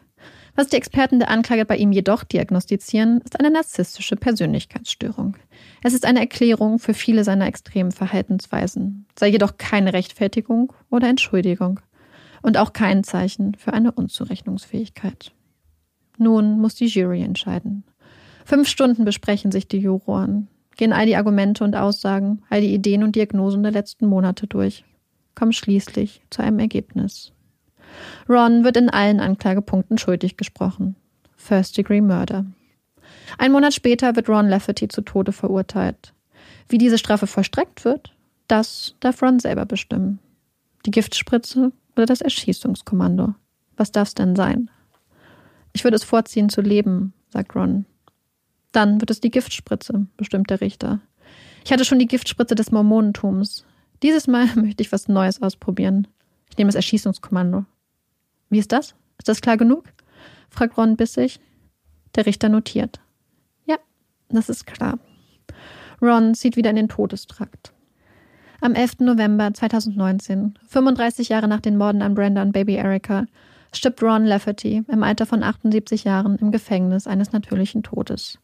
Was 0.57 0.69
die 0.69 0.77
Experten 0.77 1.19
der 1.19 1.29
Anklage 1.29 1.65
bei 1.65 1.77
ihm 1.77 1.91
jedoch 1.91 2.23
diagnostizieren, 2.23 3.21
ist 3.21 3.39
eine 3.39 3.51
narzisstische 3.51 4.15
Persönlichkeitsstörung. 4.15 5.37
Es 5.83 5.93
ist 5.93 6.03
eine 6.03 6.19
Erklärung 6.19 6.79
für 6.79 6.95
viele 6.95 7.23
seiner 7.23 7.45
extremen 7.45 7.91
Verhaltensweisen, 7.91 9.05
sei 9.17 9.27
jedoch 9.27 9.57
keine 9.57 9.93
Rechtfertigung 9.93 10.73
oder 10.89 11.09
Entschuldigung 11.09 11.79
und 12.41 12.57
auch 12.57 12.73
kein 12.73 13.03
Zeichen 13.03 13.53
für 13.53 13.71
eine 13.71 13.91
Unzurechnungsfähigkeit. 13.91 15.31
Nun 16.17 16.59
muss 16.59 16.73
die 16.73 16.87
Jury 16.87 17.21
entscheiden. 17.21 17.83
Fünf 18.43 18.67
Stunden 18.67 19.05
besprechen 19.05 19.51
sich 19.51 19.67
die 19.67 19.77
Juroren, 19.77 20.47
gehen 20.75 20.91
all 20.91 21.05
die 21.05 21.17
Argumente 21.17 21.65
und 21.65 21.75
Aussagen, 21.75 22.41
all 22.49 22.61
die 22.61 22.73
Ideen 22.73 23.03
und 23.03 23.15
Diagnosen 23.15 23.61
der 23.61 23.73
letzten 23.73 24.07
Monate 24.07 24.47
durch, 24.47 24.85
kommen 25.35 25.53
schließlich 25.53 26.23
zu 26.31 26.41
einem 26.41 26.57
Ergebnis. 26.57 27.31
Ron 28.27 28.63
wird 28.63 28.77
in 28.77 28.89
allen 28.89 29.19
Anklagepunkten 29.19 29.97
schuldig 29.97 30.37
gesprochen. 30.37 30.95
First 31.35 31.77
Degree 31.77 32.01
Murder. 32.01 32.45
Ein 33.37 33.51
Monat 33.51 33.73
später 33.73 34.15
wird 34.15 34.29
Ron 34.29 34.49
Lafferty 34.49 34.87
zu 34.87 35.01
Tode 35.01 35.31
verurteilt. 35.31 36.13
Wie 36.69 36.77
diese 36.77 36.97
Strafe 36.97 37.27
vollstreckt 37.27 37.85
wird, 37.85 38.13
das 38.47 38.95
darf 38.99 39.21
Ron 39.21 39.39
selber 39.39 39.65
bestimmen. 39.65 40.19
Die 40.85 40.91
Giftspritze 40.91 41.71
oder 41.95 42.05
das 42.05 42.21
Erschießungskommando. 42.21 43.35
Was 43.75 43.91
darf's 43.91 44.15
denn 44.15 44.35
sein? 44.35 44.69
Ich 45.73 45.83
würde 45.83 45.95
es 45.95 46.03
vorziehen 46.03 46.49
zu 46.49 46.61
leben, 46.61 47.13
sagt 47.29 47.55
Ron. 47.55 47.85
Dann 48.71 48.99
wird 49.01 49.11
es 49.11 49.21
die 49.21 49.31
Giftspritze, 49.31 50.07
bestimmt 50.17 50.49
der 50.49 50.61
Richter. 50.61 50.99
Ich 51.63 51.71
hatte 51.71 51.85
schon 51.85 51.99
die 51.99 52.07
Giftspritze 52.07 52.55
des 52.55 52.71
Mormonentums. 52.71 53.65
Dieses 54.03 54.27
Mal 54.27 54.47
möchte 54.55 54.81
ich 54.81 54.91
was 54.91 55.07
Neues 55.07 55.41
ausprobieren. 55.41 56.07
Ich 56.49 56.57
nehme 56.57 56.69
das 56.69 56.75
Erschießungskommando. 56.75 57.65
Wie 58.49 58.59
ist 58.59 58.71
das? 58.71 58.95
Ist 59.17 59.27
das 59.27 59.41
klar 59.41 59.57
genug? 59.57 59.85
fragt 60.49 60.77
Ron 60.77 60.95
bissig. 60.95 61.39
Der 62.15 62.25
Richter 62.25 62.49
notiert. 62.49 62.99
Ja, 63.65 63.77
das 64.29 64.49
ist 64.49 64.65
klar. 64.65 64.99
Ron 66.01 66.33
zieht 66.33 66.55
wieder 66.55 66.69
in 66.69 66.75
den 66.75 66.89
Todestrakt. 66.89 67.73
Am 68.61 68.73
11. 68.73 68.99
November 68.99 69.53
2019, 69.53 70.57
35 70.67 71.29
Jahre 71.29 71.47
nach 71.47 71.61
den 71.61 71.77
Morden 71.77 72.01
an 72.01 72.15
Brenda 72.15 72.41
und 72.41 72.53
Baby 72.53 72.75
Erica, 72.75 73.25
stirbt 73.71 74.01
Ron 74.01 74.25
Lafferty 74.25 74.83
im 74.87 75.03
Alter 75.03 75.25
von 75.25 75.43
78 75.43 76.05
Jahren 76.05 76.37
im 76.37 76.51
Gefängnis 76.51 77.05
eines 77.05 77.31
natürlichen 77.31 77.83
Todes. 77.83 78.39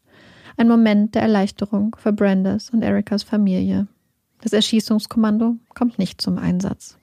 Ein 0.57 0.67
Moment 0.67 1.15
der 1.15 1.23
Erleichterung 1.23 1.95
für 1.97 2.13
Brandes 2.13 2.69
und 2.69 2.83
Ericas 2.83 3.23
Familie. 3.23 3.87
Das 4.41 4.53
Erschießungskommando 4.53 5.55
kommt 5.73 5.97
nicht 5.97 6.21
zum 6.21 6.37
Einsatz. 6.37 6.97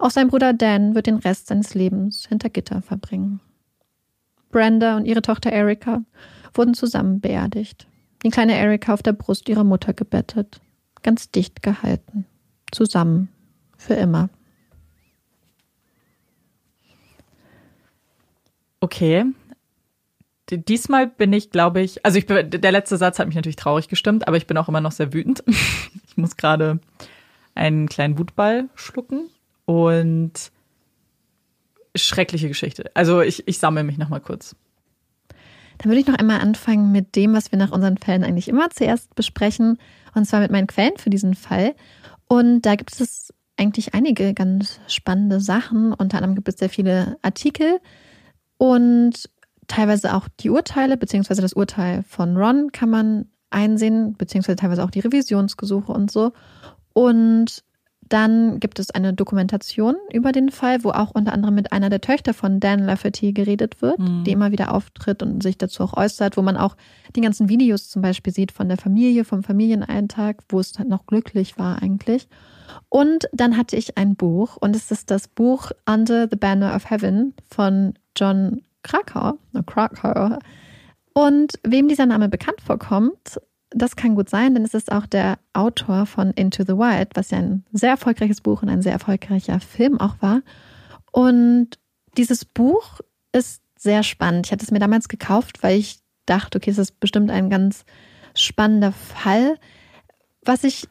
Auch 0.00 0.10
sein 0.10 0.28
Bruder 0.28 0.54
Dan 0.54 0.94
wird 0.94 1.06
den 1.06 1.18
Rest 1.18 1.48
seines 1.48 1.74
Lebens 1.74 2.26
hinter 2.26 2.48
Gitter 2.48 2.80
verbringen. 2.80 3.40
Brenda 4.50 4.96
und 4.96 5.04
ihre 5.04 5.20
Tochter 5.20 5.52
Erika 5.52 6.02
wurden 6.54 6.72
zusammen 6.72 7.20
beerdigt. 7.20 7.86
Die 8.24 8.30
kleine 8.30 8.54
Erika 8.54 8.94
auf 8.94 9.02
der 9.02 9.12
Brust 9.12 9.46
ihrer 9.50 9.62
Mutter 9.62 9.92
gebettet, 9.92 10.62
ganz 11.02 11.30
dicht 11.30 11.62
gehalten, 11.62 12.24
zusammen, 12.72 13.28
für 13.76 13.92
immer. 13.92 14.30
Okay. 18.80 19.26
Diesmal 20.50 21.08
bin 21.08 21.34
ich, 21.34 21.50
glaube 21.50 21.82
ich, 21.82 22.04
also 22.06 22.18
ich 22.18 22.26
bin, 22.26 22.50
der 22.50 22.72
letzte 22.72 22.96
Satz 22.96 23.18
hat 23.18 23.26
mich 23.26 23.36
natürlich 23.36 23.56
traurig 23.56 23.88
gestimmt, 23.88 24.26
aber 24.26 24.38
ich 24.38 24.46
bin 24.46 24.56
auch 24.56 24.68
immer 24.68 24.80
noch 24.80 24.92
sehr 24.92 25.12
wütend. 25.12 25.44
Ich 26.08 26.16
muss 26.16 26.36
gerade 26.36 26.80
einen 27.54 27.88
kleinen 27.88 28.18
Wutball 28.18 28.68
schlucken 28.74 29.30
und 29.70 30.50
schreckliche 31.94 32.48
Geschichte. 32.48 32.90
Also 32.94 33.20
ich, 33.20 33.46
ich 33.46 33.58
sammle 33.58 33.84
mich 33.84 33.98
nochmal 33.98 34.20
kurz. 34.20 34.56
Dann 35.78 35.90
würde 35.90 36.00
ich 36.00 36.06
noch 36.06 36.18
einmal 36.18 36.40
anfangen 36.40 36.90
mit 36.92 37.14
dem, 37.14 37.34
was 37.34 37.52
wir 37.52 37.58
nach 37.58 37.70
unseren 37.70 37.96
Fällen 37.96 38.24
eigentlich 38.24 38.48
immer 38.48 38.70
zuerst 38.70 39.14
besprechen, 39.14 39.78
und 40.14 40.26
zwar 40.26 40.40
mit 40.40 40.50
meinen 40.50 40.66
Quellen 40.66 40.96
für 40.98 41.08
diesen 41.08 41.34
Fall. 41.34 41.74
Und 42.26 42.62
da 42.62 42.74
gibt 42.74 43.00
es 43.00 43.32
eigentlich 43.56 43.94
einige 43.94 44.34
ganz 44.34 44.80
spannende 44.88 45.40
Sachen. 45.40 45.92
Unter 45.92 46.18
anderem 46.18 46.34
gibt 46.34 46.48
es 46.48 46.58
sehr 46.58 46.68
viele 46.68 47.16
Artikel 47.22 47.78
und 48.58 49.30
teilweise 49.68 50.14
auch 50.14 50.26
die 50.40 50.50
Urteile, 50.50 50.96
beziehungsweise 50.96 51.42
das 51.42 51.52
Urteil 51.52 52.02
von 52.02 52.36
Ron 52.36 52.72
kann 52.72 52.90
man 52.90 53.26
einsehen, 53.50 54.14
beziehungsweise 54.18 54.56
teilweise 54.56 54.82
auch 54.82 54.90
die 54.90 55.00
Revisionsgesuche 55.00 55.92
und 55.92 56.10
so. 56.10 56.32
Und 56.92 57.62
dann 58.10 58.58
gibt 58.58 58.80
es 58.80 58.90
eine 58.90 59.14
Dokumentation 59.14 59.94
über 60.12 60.32
den 60.32 60.50
Fall, 60.50 60.82
wo 60.82 60.90
auch 60.90 61.12
unter 61.12 61.32
anderem 61.32 61.54
mit 61.54 61.72
einer 61.72 61.90
der 61.90 62.00
Töchter 62.00 62.34
von 62.34 62.58
Dan 62.58 62.80
Lafferty 62.80 63.32
geredet 63.32 63.80
wird, 63.80 64.00
mhm. 64.00 64.24
die 64.24 64.32
immer 64.32 64.50
wieder 64.50 64.74
auftritt 64.74 65.22
und 65.22 65.42
sich 65.42 65.56
dazu 65.58 65.84
auch 65.84 65.96
äußert, 65.96 66.36
wo 66.36 66.42
man 66.42 66.56
auch 66.56 66.76
die 67.14 67.20
ganzen 67.20 67.48
Videos 67.48 67.88
zum 67.88 68.02
Beispiel 68.02 68.32
sieht 68.32 68.50
von 68.50 68.68
der 68.68 68.78
Familie, 68.78 69.24
vom 69.24 69.44
Familienalltag, 69.44 70.42
wo 70.48 70.58
es 70.58 70.76
halt 70.76 70.88
noch 70.88 71.06
glücklich 71.06 71.56
war 71.56 71.80
eigentlich. 71.80 72.28
Und 72.88 73.28
dann 73.32 73.56
hatte 73.56 73.76
ich 73.76 73.96
ein 73.96 74.16
Buch 74.16 74.56
und 74.56 74.74
es 74.74 74.90
ist 74.90 75.10
das 75.12 75.28
Buch 75.28 75.70
Under 75.88 76.28
the 76.28 76.36
Banner 76.36 76.74
of 76.74 76.90
Heaven 76.90 77.34
von 77.48 77.94
John 78.16 78.62
Krakauer. 78.82 79.38
Krakauer. 79.66 80.40
Und 81.12 81.52
wem 81.64 81.86
dieser 81.86 82.06
Name 82.06 82.28
bekannt 82.28 82.60
vorkommt, 82.60 83.40
das 83.70 83.96
kann 83.96 84.16
gut 84.16 84.28
sein, 84.28 84.54
denn 84.54 84.64
es 84.64 84.74
ist 84.74 84.90
auch 84.90 85.06
der 85.06 85.38
Autor 85.52 86.06
von 86.06 86.32
Into 86.32 86.64
the 86.64 86.76
Wild, 86.76 87.10
was 87.14 87.30
ja 87.30 87.38
ein 87.38 87.64
sehr 87.72 87.90
erfolgreiches 87.90 88.40
Buch 88.40 88.62
und 88.62 88.68
ein 88.68 88.82
sehr 88.82 88.92
erfolgreicher 88.92 89.60
Film 89.60 90.00
auch 90.00 90.16
war. 90.20 90.42
Und 91.12 91.78
dieses 92.16 92.44
Buch 92.44 93.00
ist 93.32 93.62
sehr 93.76 94.02
spannend. 94.02 94.46
Ich 94.46 94.52
hatte 94.52 94.64
es 94.64 94.70
mir 94.70 94.80
damals 94.80 95.08
gekauft, 95.08 95.62
weil 95.62 95.78
ich 95.78 96.00
dachte, 96.26 96.58
okay, 96.58 96.70
es 96.70 96.78
ist 96.78 97.00
bestimmt 97.00 97.30
ein 97.30 97.48
ganz 97.48 97.84
spannender 98.34 98.92
Fall. 98.92 99.56
Was 100.44 100.64
ich 100.64 100.88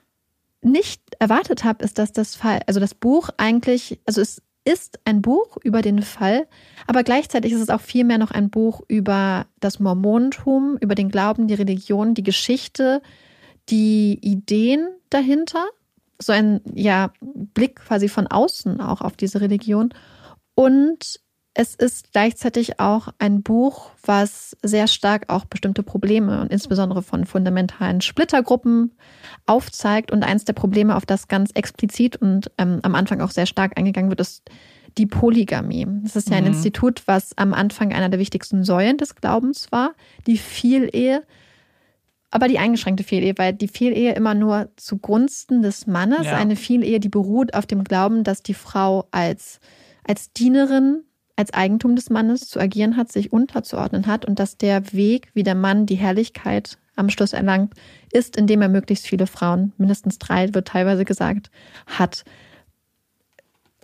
nicht 0.62 1.02
erwartet 1.20 1.64
habe, 1.64 1.84
ist, 1.84 2.00
dass 2.00 2.12
das 2.12 2.36
Fall, 2.36 2.62
also 2.66 2.80
das 2.80 2.94
Buch 2.94 3.30
eigentlich, 3.38 4.00
also 4.06 4.22
es 4.22 4.42
ist 4.70 4.99
ein 5.03 5.24
Buch 5.24 5.57
über 5.63 5.82
den 5.82 6.03
Fall, 6.03 6.47
aber 6.86 7.03
gleichzeitig 7.03 7.51
ist 7.51 7.61
es 7.61 7.70
auch 7.70 7.82
vielmehr 7.82 8.20
noch 8.20 8.30
ein 8.30 8.51
Buch 8.51 8.82
über 8.88 9.47
das 9.59 9.80
Mormonentum, 9.80 10.78
über 10.80 10.93
den 10.93 11.09
Glauben, 11.09 11.47
die 11.47 11.55
Religion, 11.55 12.13
die 12.13 12.24
Geschichte, 12.24 13.01
die 13.70 14.20
Ideen 14.22 14.88
dahinter. 15.09 15.65
So 16.22 16.34
ein 16.34 16.61
ja, 16.72 17.11
Blick 17.22 17.78
quasi 17.78 18.09
von 18.09 18.28
außen 18.28 18.80
auch 18.80 19.01
auf 19.01 19.17
diese 19.17 19.41
Religion. 19.41 19.91
Und 20.53 21.20
es 21.60 21.76
ist 21.76 22.14
gleichzeitig 22.14 22.80
auch 22.80 23.10
ein 23.20 23.43
Buch, 23.43 23.91
was 24.05 24.55
sehr 24.64 24.88
stark 24.88 25.26
auch 25.28 25.43
bestimmte 25.43 25.84
Probleme 25.84 26.39
und 26.39 26.53
insbesondere 26.53 27.03
von 27.03 27.26
fundamentalen 27.26 27.99
Splittergruppen 27.99 28.93
aufzeigt. 29.45 30.10
Und 30.10 30.24
eins 30.24 30.45
der 30.45 30.53
Probleme, 30.53 30.95
auf 30.95 31.05
das 31.05 31.28
ganz 31.28 31.51
explizit 31.55 32.16
und 32.16 32.49
ähm, 32.57 32.80
am 32.84 32.95
Anfang 32.95 33.20
auch 33.20 33.32
sehr 33.32 33.45
stark 33.45 33.78
eingegangen 33.78 34.10
wird, 34.10 34.22
ist 34.22 34.49
die 34.97 35.05
Polygamie. 35.05 35.86
Das 36.03 36.16
ist 36.16 36.30
ja 36.30 36.38
ein 36.38 36.45
mhm. 36.45 36.51
Institut, 36.51 37.03
was 37.07 37.38
am 37.38 37.53
Anfang 37.53 37.91
einer 37.91 38.07
der 38.07 38.22
wichtigsten 38.22 38.64
Säulen 38.64 38.95
des 38.95 39.16
Glaubens 39.16 39.70
war, 39.70 39.95
die 40.28 40.38
Vielehe. 40.38 41.24
Aber 42.32 42.47
die 42.47 42.60
eingeschränkte 42.60 43.03
Vielehe, 43.03 43.34
weil 43.36 43.51
die 43.51 43.68
Vielehe 43.68 44.14
immer 44.14 44.34
nur 44.34 44.70
zugunsten 44.78 45.62
des 45.62 45.88
Mannes, 45.88 46.26
ja. 46.26 46.38
eine 46.38 46.55
Vielehe, 46.55 47.01
die 47.01 47.10
beruht 47.10 47.53
auf 47.53 47.66
dem 47.66 47.84
Glauben, 47.84 48.24
dass 48.24 48.43
die 48.43 48.53
Frau 48.53 49.10
als, 49.12 49.60
als 50.07 50.32
Dienerin 50.32 51.03
als 51.40 51.54
Eigentum 51.54 51.96
des 51.96 52.10
Mannes 52.10 52.50
zu 52.50 52.60
agieren 52.60 52.98
hat, 52.98 53.14
sich 53.14 53.32
unterzuordnen 53.32 54.08
hat 54.08 54.26
und 54.26 54.40
dass 54.40 54.58
der 54.58 54.92
Weg, 54.92 55.30
wie 55.34 55.44
der 55.44 55.56
Mann 55.56 55.86
die 55.86 55.96
Herrlichkeit 55.96 56.78
am 56.98 57.10
Schluss 57.10 57.32
erlangt, 57.32 57.74
ist, 58.12 58.36
indem 58.36 58.62
er 58.62 58.68
möglichst 58.68 59.08
viele 59.08 59.26
Frauen, 59.26 59.72
mindestens 59.78 60.20
drei 60.20 60.54
wird 60.54 60.68
teilweise 60.68 61.06
gesagt, 61.06 61.50
hat. 61.86 62.26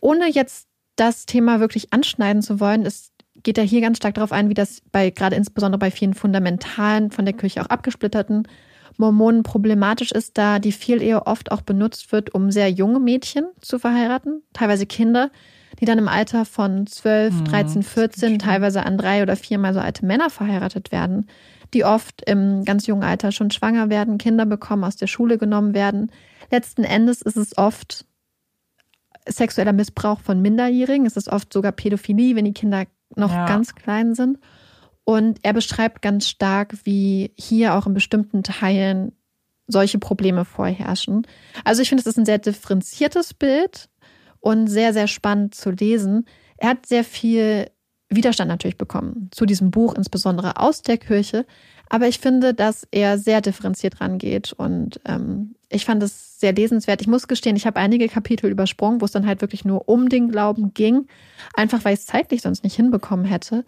Ohne 0.01 0.29
jetzt 0.29 0.67
das 0.97 1.25
Thema 1.25 1.61
wirklich 1.61 1.93
anschneiden 1.93 2.41
zu 2.41 2.59
wollen, 2.59 2.85
ist, 2.85 3.13
geht 3.41 3.57
er 3.57 3.63
hier 3.63 3.79
ganz 3.79 3.97
stark 3.97 4.15
darauf 4.15 4.33
ein, 4.33 4.49
wie 4.49 4.53
das 4.53 4.81
bei, 4.91 5.09
gerade 5.09 5.37
insbesondere 5.37 5.79
bei 5.79 5.91
vielen 5.91 6.13
fundamentalen, 6.13 7.09
von 7.09 7.23
der 7.23 7.35
Kirche 7.35 7.61
auch 7.61 7.67
abgesplitterten 7.67 8.49
Mormonen 8.97 9.43
problematisch 9.43 10.11
ist, 10.11 10.37
da 10.37 10.59
die 10.59 10.73
Vielehe 10.73 11.25
oft 11.25 11.53
auch 11.53 11.61
benutzt 11.61 12.11
wird, 12.11 12.33
um 12.35 12.51
sehr 12.51 12.69
junge 12.69 12.99
Mädchen 12.99 13.45
zu 13.61 13.79
verheiraten, 13.79 14.43
teilweise 14.51 14.85
Kinder, 14.85 15.31
die 15.79 15.85
dann 15.85 15.97
im 15.97 16.07
Alter 16.07 16.45
von 16.45 16.87
12, 16.87 17.43
13, 17.43 17.83
14 17.83 18.39
teilweise 18.39 18.85
an 18.85 18.97
drei 18.97 19.21
oder 19.21 19.35
viermal 19.35 19.73
so 19.73 19.79
alte 19.79 20.05
Männer 20.05 20.29
verheiratet 20.29 20.91
werden, 20.91 21.27
die 21.73 21.83
oft 21.83 22.21
im 22.27 22.63
ganz 22.63 22.87
jungen 22.87 23.03
Alter 23.03 23.31
schon 23.31 23.51
schwanger 23.51 23.89
werden, 23.89 24.17
Kinder 24.17 24.45
bekommen, 24.45 24.83
aus 24.83 24.95
der 24.95 25.07
Schule 25.07 25.37
genommen 25.37 25.73
werden. 25.73 26.11
Letzten 26.51 26.83
Endes 26.83 27.21
ist 27.21 27.37
es 27.37 27.57
oft 27.57 28.05
sexueller 29.27 29.73
Missbrauch 29.73 30.19
von 30.19 30.41
Minderjährigen, 30.41 31.05
es 31.05 31.17
ist 31.17 31.29
oft 31.29 31.51
sogar 31.51 31.71
Pädophilie, 31.71 32.35
wenn 32.35 32.45
die 32.45 32.53
Kinder 32.53 32.85
noch 33.15 33.31
ja. 33.31 33.45
ganz 33.45 33.75
klein 33.75 34.15
sind. 34.15 34.39
Und 35.03 35.39
er 35.43 35.53
beschreibt 35.53 36.01
ganz 36.01 36.27
stark, 36.27 36.75
wie 36.83 37.31
hier 37.37 37.75
auch 37.75 37.85
in 37.85 37.93
bestimmten 37.93 38.43
Teilen 38.43 39.11
solche 39.67 39.99
Probleme 39.99 40.45
vorherrschen. 40.45 41.25
Also 41.63 41.81
ich 41.81 41.89
finde, 41.89 42.01
es 42.01 42.07
ist 42.07 42.17
ein 42.17 42.25
sehr 42.25 42.37
differenziertes 42.37 43.33
Bild 43.33 43.89
und 44.45 44.67
sehr, 44.67 44.93
sehr 44.93 45.07
spannend 45.07 45.55
zu 45.55 45.71
lesen. 45.71 46.27
Er 46.57 46.69
hat 46.69 46.85
sehr 46.85 47.03
viel 47.03 47.65
Widerstand 48.09 48.47
natürlich 48.47 48.77
bekommen 48.77 49.29
zu 49.31 49.47
diesem 49.47 49.71
Buch, 49.71 49.95
insbesondere 49.95 50.59
aus 50.59 50.83
der 50.83 50.99
Kirche. 50.99 51.47
Aber 51.89 52.07
ich 52.07 52.19
finde, 52.19 52.53
dass 52.53 52.87
er 52.91 53.17
sehr 53.17 53.41
differenziert 53.41 54.01
rangeht 54.01 54.53
und 54.53 55.01
ähm, 55.05 55.55
ich 55.69 55.83
fand 55.83 56.03
es 56.03 56.39
sehr 56.39 56.53
lesenswert. 56.53 57.01
Ich 57.01 57.07
muss 57.07 57.27
gestehen, 57.27 57.55
ich 57.55 57.65
habe 57.65 57.79
einige 57.79 58.07
Kapitel 58.07 58.51
übersprungen, 58.51 59.01
wo 59.01 59.05
es 59.05 59.11
dann 59.11 59.25
halt 59.25 59.41
wirklich 59.41 59.65
nur 59.65 59.89
um 59.89 60.09
den 60.09 60.29
Glauben 60.29 60.75
ging, 60.75 61.07
einfach 61.55 61.83
weil 61.83 61.95
ich 61.95 62.01
es 62.01 62.05
zeitlich 62.05 62.43
sonst 62.43 62.63
nicht 62.63 62.75
hinbekommen 62.75 63.25
hätte. 63.25 63.65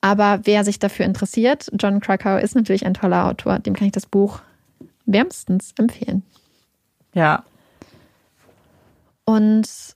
Aber 0.00 0.40
wer 0.44 0.64
sich 0.64 0.78
dafür 0.78 1.04
interessiert, 1.04 1.70
John 1.78 2.00
Krakauer 2.00 2.40
ist 2.40 2.54
natürlich 2.54 2.86
ein 2.86 2.94
toller 2.94 3.26
Autor, 3.26 3.58
dem 3.58 3.74
kann 3.74 3.88
ich 3.88 3.92
das 3.92 4.06
Buch 4.06 4.40
wärmstens 5.04 5.74
empfehlen. 5.76 6.22
Ja. 7.12 7.44
Und 9.26 9.93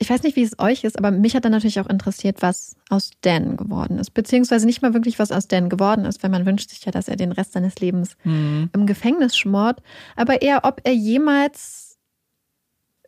ich 0.00 0.10
weiß 0.10 0.22
nicht, 0.22 0.36
wie 0.36 0.42
es 0.42 0.58
euch 0.58 0.84
ist, 0.84 0.96
aber 0.96 1.10
mich 1.10 1.34
hat 1.34 1.44
dann 1.44 1.52
natürlich 1.52 1.80
auch 1.80 1.88
interessiert, 1.88 2.40
was 2.40 2.76
aus 2.88 3.10
Dan 3.22 3.56
geworden 3.56 3.98
ist. 3.98 4.10
Beziehungsweise 4.10 4.64
nicht 4.64 4.80
mal 4.80 4.94
wirklich, 4.94 5.18
was 5.18 5.32
aus 5.32 5.48
Dan 5.48 5.68
geworden 5.68 6.04
ist, 6.04 6.22
weil 6.22 6.30
man 6.30 6.46
wünscht 6.46 6.70
sich 6.70 6.84
ja, 6.84 6.92
dass 6.92 7.08
er 7.08 7.16
den 7.16 7.32
Rest 7.32 7.52
seines 7.52 7.76
Lebens 7.80 8.16
mhm. 8.22 8.70
im 8.72 8.86
Gefängnis 8.86 9.36
schmort. 9.36 9.82
Aber 10.14 10.40
eher, 10.40 10.60
ob 10.62 10.80
er 10.84 10.92
jemals, 10.94 11.98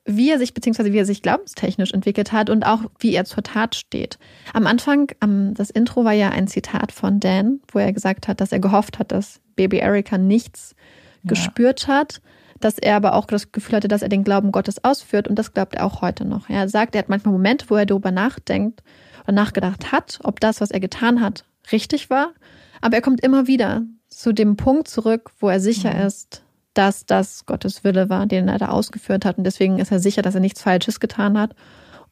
wie 0.04 0.30
er 0.30 0.38
sich, 0.38 0.52
beziehungsweise 0.52 0.92
wie 0.92 0.98
er 0.98 1.06
sich 1.06 1.22
glaubenstechnisch 1.22 1.92
entwickelt 1.92 2.32
hat 2.32 2.50
und 2.50 2.64
auch 2.64 2.82
wie 2.98 3.14
er 3.14 3.24
zur 3.24 3.44
Tat 3.44 3.76
steht. 3.76 4.18
Am 4.52 4.66
Anfang, 4.66 5.12
das 5.54 5.70
Intro 5.70 6.04
war 6.04 6.12
ja 6.12 6.30
ein 6.30 6.48
Zitat 6.48 6.90
von 6.90 7.20
Dan, 7.20 7.60
wo 7.70 7.78
er 7.78 7.92
gesagt 7.92 8.26
hat, 8.26 8.40
dass 8.40 8.50
er 8.50 8.58
gehofft 8.58 8.98
hat, 8.98 9.12
dass 9.12 9.40
Baby 9.54 9.78
Erika 9.78 10.18
nichts 10.18 10.74
ja. 11.22 11.28
gespürt 11.28 11.86
hat 11.86 12.20
dass 12.60 12.78
er 12.78 12.96
aber 12.96 13.14
auch 13.14 13.26
das 13.26 13.52
Gefühl 13.52 13.76
hatte, 13.76 13.88
dass 13.88 14.02
er 14.02 14.08
den 14.08 14.24
Glauben 14.24 14.52
Gottes 14.52 14.84
ausführt 14.84 15.28
und 15.28 15.38
das 15.38 15.52
glaubt 15.52 15.74
er 15.74 15.84
auch 15.84 16.02
heute 16.02 16.24
noch. 16.24 16.48
Er 16.48 16.68
sagt, 16.68 16.94
er 16.94 17.00
hat 17.00 17.08
manchmal 17.08 17.32
Momente, 17.32 17.66
wo 17.68 17.76
er 17.76 17.86
darüber 17.86 18.10
nachdenkt 18.10 18.82
oder 19.24 19.32
nachgedacht 19.32 19.92
hat, 19.92 20.18
ob 20.22 20.40
das, 20.40 20.60
was 20.60 20.70
er 20.70 20.80
getan 20.80 21.20
hat, 21.20 21.44
richtig 21.72 22.10
war, 22.10 22.32
aber 22.80 22.96
er 22.96 23.02
kommt 23.02 23.20
immer 23.20 23.46
wieder 23.46 23.82
zu 24.08 24.32
dem 24.32 24.56
Punkt 24.56 24.88
zurück, 24.88 25.30
wo 25.40 25.48
er 25.48 25.60
sicher 25.60 25.94
mhm. 25.94 26.06
ist, 26.06 26.42
dass 26.74 27.06
das 27.06 27.46
Gottes 27.46 27.82
Wille 27.84 28.08
war, 28.08 28.26
den 28.26 28.48
er 28.48 28.58
da 28.58 28.68
ausgeführt 28.68 29.24
hat 29.24 29.38
und 29.38 29.44
deswegen 29.44 29.78
ist 29.78 29.90
er 29.90 29.98
sicher, 29.98 30.22
dass 30.22 30.34
er 30.34 30.40
nichts 30.40 30.62
Falsches 30.62 31.00
getan 31.00 31.38
hat 31.38 31.54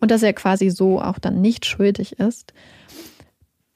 und 0.00 0.10
dass 0.10 0.22
er 0.22 0.32
quasi 0.32 0.70
so 0.70 1.00
auch 1.00 1.18
dann 1.18 1.40
nicht 1.40 1.66
schuldig 1.66 2.18
ist. 2.18 2.52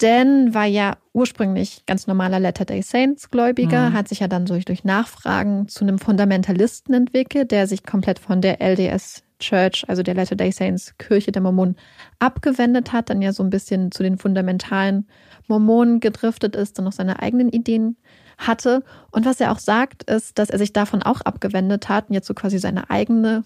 Dan 0.02 0.52
war 0.52 0.64
ja 0.64 0.96
ursprünglich 1.12 1.86
ganz 1.86 2.08
normaler 2.08 2.40
Latter-day 2.40 2.82
Saints-Gläubiger, 2.82 3.90
mhm. 3.90 3.92
hat 3.92 4.08
sich 4.08 4.18
ja 4.18 4.26
dann 4.26 4.46
durch, 4.46 4.64
durch 4.64 4.82
Nachfragen 4.82 5.68
zu 5.68 5.84
einem 5.84 6.00
Fundamentalisten 6.00 6.92
entwickelt, 6.92 7.52
der 7.52 7.68
sich 7.68 7.84
komplett 7.84 8.18
von 8.18 8.40
der 8.40 8.60
LDS 8.60 9.22
Church, 9.38 9.84
also 9.86 10.02
der 10.02 10.14
Latter-day 10.14 10.50
Saints 10.50 10.96
Kirche 10.98 11.30
der 11.30 11.42
Mormonen, 11.42 11.76
abgewendet 12.18 12.92
hat, 12.92 13.10
dann 13.10 13.22
ja 13.22 13.32
so 13.32 13.44
ein 13.44 13.50
bisschen 13.50 13.92
zu 13.92 14.02
den 14.02 14.18
fundamentalen 14.18 15.06
Mormonen 15.46 16.00
gedriftet 16.00 16.56
ist 16.56 16.78
und 16.78 16.84
noch 16.84 16.92
seine 16.92 17.20
eigenen 17.20 17.48
Ideen 17.48 17.96
hatte. 18.38 18.82
Und 19.12 19.24
was 19.24 19.40
er 19.40 19.52
auch 19.52 19.60
sagt, 19.60 20.04
ist, 20.04 20.38
dass 20.38 20.50
er 20.50 20.58
sich 20.58 20.72
davon 20.72 21.02
auch 21.02 21.20
abgewendet 21.20 21.88
hat 21.88 22.08
und 22.08 22.14
jetzt 22.14 22.26
so 22.26 22.34
quasi 22.34 22.58
seine 22.58 22.90
eigene 22.90 23.44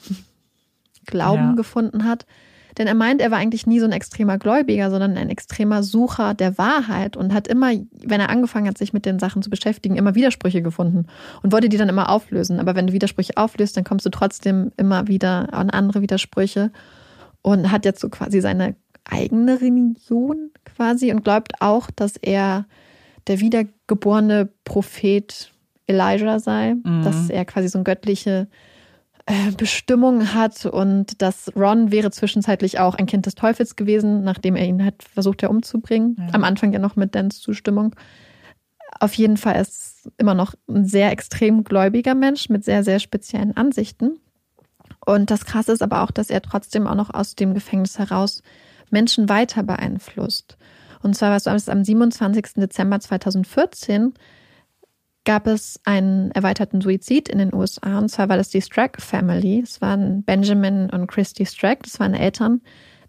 Glauben 1.07 1.51
ja. 1.51 1.55
gefunden 1.55 2.05
hat. 2.05 2.25
Denn 2.79 2.87
er 2.87 2.95
meint, 2.95 3.23
er 3.23 3.31
war 3.31 3.39
eigentlich 3.39 3.67
nie 3.67 3.81
so 3.81 3.87
ein 3.87 3.93
extremer 3.93 4.39
Gläubiger, 4.39 4.91
sondern 4.91 5.17
ein 5.17 5.31
extremer 5.31 5.83
Sucher 5.83 6.35
der 6.35 6.59
Wahrheit 6.59 7.17
und 7.17 7.33
hat 7.33 7.49
immer, 7.49 7.71
wenn 7.91 8.21
er 8.21 8.29
angefangen 8.29 8.69
hat, 8.69 8.77
sich 8.77 8.93
mit 8.93 9.07
den 9.07 9.19
Sachen 9.19 9.43
zu 9.43 9.49
beschäftigen, 9.49 9.97
immer 9.97 10.15
Widersprüche 10.15 10.61
gefunden 10.61 11.07
und 11.43 11.53
wollte 11.53 11.69
die 11.69 11.79
dann 11.79 11.89
immer 11.89 12.11
auflösen. 12.11 12.61
Aber 12.61 12.75
wenn 12.75 12.87
du 12.87 12.93
Widersprüche 12.93 13.37
auflöst, 13.37 13.77
dann 13.77 13.85
kommst 13.85 14.05
du 14.05 14.11
trotzdem 14.11 14.73
immer 14.77 15.09
wieder 15.09 15.55
an 15.55 15.71
andere 15.71 16.03
Widersprüche 16.03 16.71
und 17.43 17.73
hat 17.73 17.85
jetzt 17.85 18.01
so 18.01 18.09
quasi 18.11 18.41
seine 18.41 18.77
eigene 19.05 19.61
Religion 19.61 20.51
quasi 20.65 21.13
und 21.13 21.25
glaubt 21.25 21.53
auch, 21.61 21.91
dass 21.91 22.17
er 22.17 22.67
der 23.27 23.41
wiedergeborene 23.41 24.49
Prophet 24.65 25.51
Elijah 25.87 26.41
sei, 26.41 26.75
mhm. 26.75 27.03
dass 27.05 27.31
er 27.31 27.45
quasi 27.45 27.69
so 27.69 27.79
ein 27.79 27.85
göttliche 27.85 28.49
Bestimmung 29.57 30.35
hat 30.35 30.67
und 30.67 31.21
dass 31.21 31.51
Ron 31.57 31.91
wäre 31.91 32.13
zwischenzeitlich 32.13 32.79
auch 32.79 32.95
ein 32.95 33.07
Kind 33.07 33.27
des 33.27 33.35
Teufels 33.35 33.75
gewesen, 33.75 34.23
nachdem 34.23 34.55
er 34.55 34.67
ihn 34.67 34.85
hat 34.85 35.03
versucht 35.03 35.43
ja 35.43 35.49
umzubringen. 35.49 36.17
Ja. 36.19 36.35
Am 36.35 36.45
Anfang 36.45 36.73
ja 36.73 36.79
noch 36.79 36.95
mit 36.95 37.15
Dans 37.17 37.41
Zustimmung. 37.41 37.97
Auf 39.01 39.15
jeden 39.15 39.37
Fall 39.37 39.61
ist 39.61 40.09
immer 40.17 40.35
noch 40.35 40.55
ein 40.69 40.85
sehr 40.85 41.11
extrem 41.11 41.65
gläubiger 41.65 42.15
Mensch 42.15 42.49
mit 42.49 42.65
sehr, 42.65 42.85
sehr 42.85 43.01
speziellen 43.01 43.57
Ansichten. 43.57 44.21
Und 45.05 45.31
das 45.31 45.45
Krasse 45.45 45.73
ist 45.73 45.83
aber 45.83 46.03
auch, 46.03 46.13
dass 46.13 46.31
er 46.31 46.41
trotzdem 46.41 46.87
auch 46.87 46.95
noch 46.95 47.13
aus 47.13 47.35
dem 47.35 47.53
Gefängnis 47.53 47.99
heraus 47.99 48.43
Menschen 48.91 49.29
weiter 49.29 49.65
beeinflusst. 49.65 50.57
Und 51.03 51.15
zwar 51.15 51.31
war 51.31 51.55
es 51.55 51.69
am 51.69 51.85
27. 51.85 52.55
Dezember 52.55 53.01
2014 53.01 54.15
gab 55.27 55.47
es 55.47 55.79
einen 55.85 56.31
erweiterten 56.31 56.81
Suizid 56.81 57.29
in 57.29 57.39
den 57.39 57.53
USA. 57.53 57.99
Und 57.99 58.09
zwar 58.09 58.31
war 58.31 58.39
das 58.39 58.49
die 58.49 58.63
Strack 58.63 59.03
Family. 59.03 59.61
Es 59.61 59.83
waren 59.83 60.23
Benjamin 60.23 60.89
und 60.89 61.09
Christy 61.09 61.45
Strack, 61.45 61.83
das 61.83 62.01
waren 62.01 62.15
Eltern. 62.15 62.63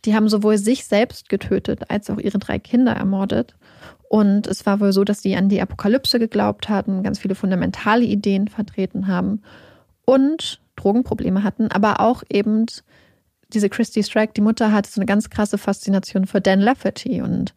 Die 0.03 0.15
haben 0.15 0.27
sowohl 0.27 0.57
sich 0.57 0.85
selbst 0.85 1.29
getötet 1.29 1.89
als 1.89 2.09
auch 2.09 2.17
ihre 2.17 2.39
drei 2.39 2.59
Kinder 2.59 2.93
ermordet. 2.93 3.55
Und 4.09 4.47
es 4.47 4.65
war 4.65 4.79
wohl 4.79 4.93
so, 4.93 5.03
dass 5.03 5.21
sie 5.21 5.35
an 5.35 5.47
die 5.47 5.61
Apokalypse 5.61 6.19
geglaubt 6.19 6.69
hatten, 6.69 7.03
ganz 7.03 7.19
viele 7.19 7.35
fundamentale 7.35 8.03
Ideen 8.03 8.47
vertreten 8.47 9.07
haben 9.07 9.41
und 10.05 10.61
Drogenprobleme 10.75 11.43
hatten, 11.43 11.69
aber 11.69 11.99
auch 11.99 12.23
eben 12.29 12.65
diese 13.53 13.69
Christy 13.69 14.03
Strack, 14.03 14.33
die 14.33 14.41
Mutter, 14.41 14.71
hatte 14.71 14.89
so 14.89 14.99
eine 15.01 15.05
ganz 15.05 15.29
krasse 15.29 15.57
Faszination 15.57 16.25
für 16.25 16.41
Dan 16.41 16.61
Lafferty 16.61 17.21
und 17.21 17.53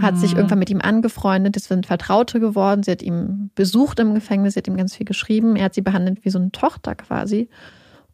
hat 0.00 0.14
mhm. 0.14 0.18
sich 0.18 0.34
irgendwann 0.34 0.58
mit 0.58 0.70
ihm 0.70 0.80
angefreundet, 0.80 1.56
es 1.56 1.64
sind 1.64 1.86
Vertraute 1.86 2.40
geworden, 2.40 2.82
sie 2.82 2.92
hat 2.92 3.02
ihn 3.02 3.50
besucht 3.54 3.98
im 4.00 4.14
Gefängnis, 4.14 4.54
sie 4.54 4.58
hat 4.58 4.68
ihm 4.68 4.76
ganz 4.76 4.94
viel 4.94 5.06
geschrieben, 5.06 5.56
er 5.56 5.66
hat 5.66 5.74
sie 5.74 5.82
behandelt 5.82 6.24
wie 6.24 6.30
so 6.30 6.38
eine 6.38 6.52
Tochter 6.52 6.94
quasi. 6.94 7.48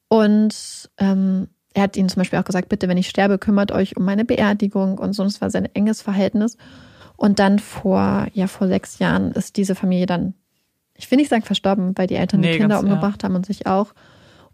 Und 0.08 0.90
ähm, 0.98 1.48
er 1.74 1.82
hat 1.82 1.96
ihnen 1.96 2.08
zum 2.08 2.20
Beispiel 2.20 2.38
auch 2.38 2.44
gesagt, 2.44 2.68
bitte, 2.68 2.88
wenn 2.88 2.96
ich 2.96 3.08
sterbe, 3.08 3.38
kümmert 3.38 3.72
euch 3.72 3.96
um 3.96 4.04
meine 4.04 4.24
Beerdigung 4.24 4.98
und 4.98 5.12
so. 5.12 5.22
Und 5.22 5.28
es 5.28 5.40
war 5.40 5.50
sein 5.50 5.68
enges 5.74 6.02
Verhältnis. 6.02 6.56
Und 7.16 7.38
dann 7.38 7.58
vor, 7.58 8.26
ja, 8.32 8.46
vor 8.46 8.68
sechs 8.68 8.98
Jahren 8.98 9.32
ist 9.32 9.56
diese 9.56 9.74
Familie 9.74 10.06
dann, 10.06 10.34
ich 10.96 11.10
will 11.10 11.18
nicht 11.18 11.30
sagen 11.30 11.42
verstorben, 11.42 11.92
weil 11.96 12.06
die 12.06 12.14
Eltern 12.14 12.40
nee, 12.40 12.52
die 12.52 12.58
Kinder 12.58 12.76
ganz, 12.76 12.84
umgebracht 12.84 13.22
ja. 13.22 13.28
haben 13.28 13.36
und 13.36 13.46
sich 13.46 13.66
auch. 13.66 13.92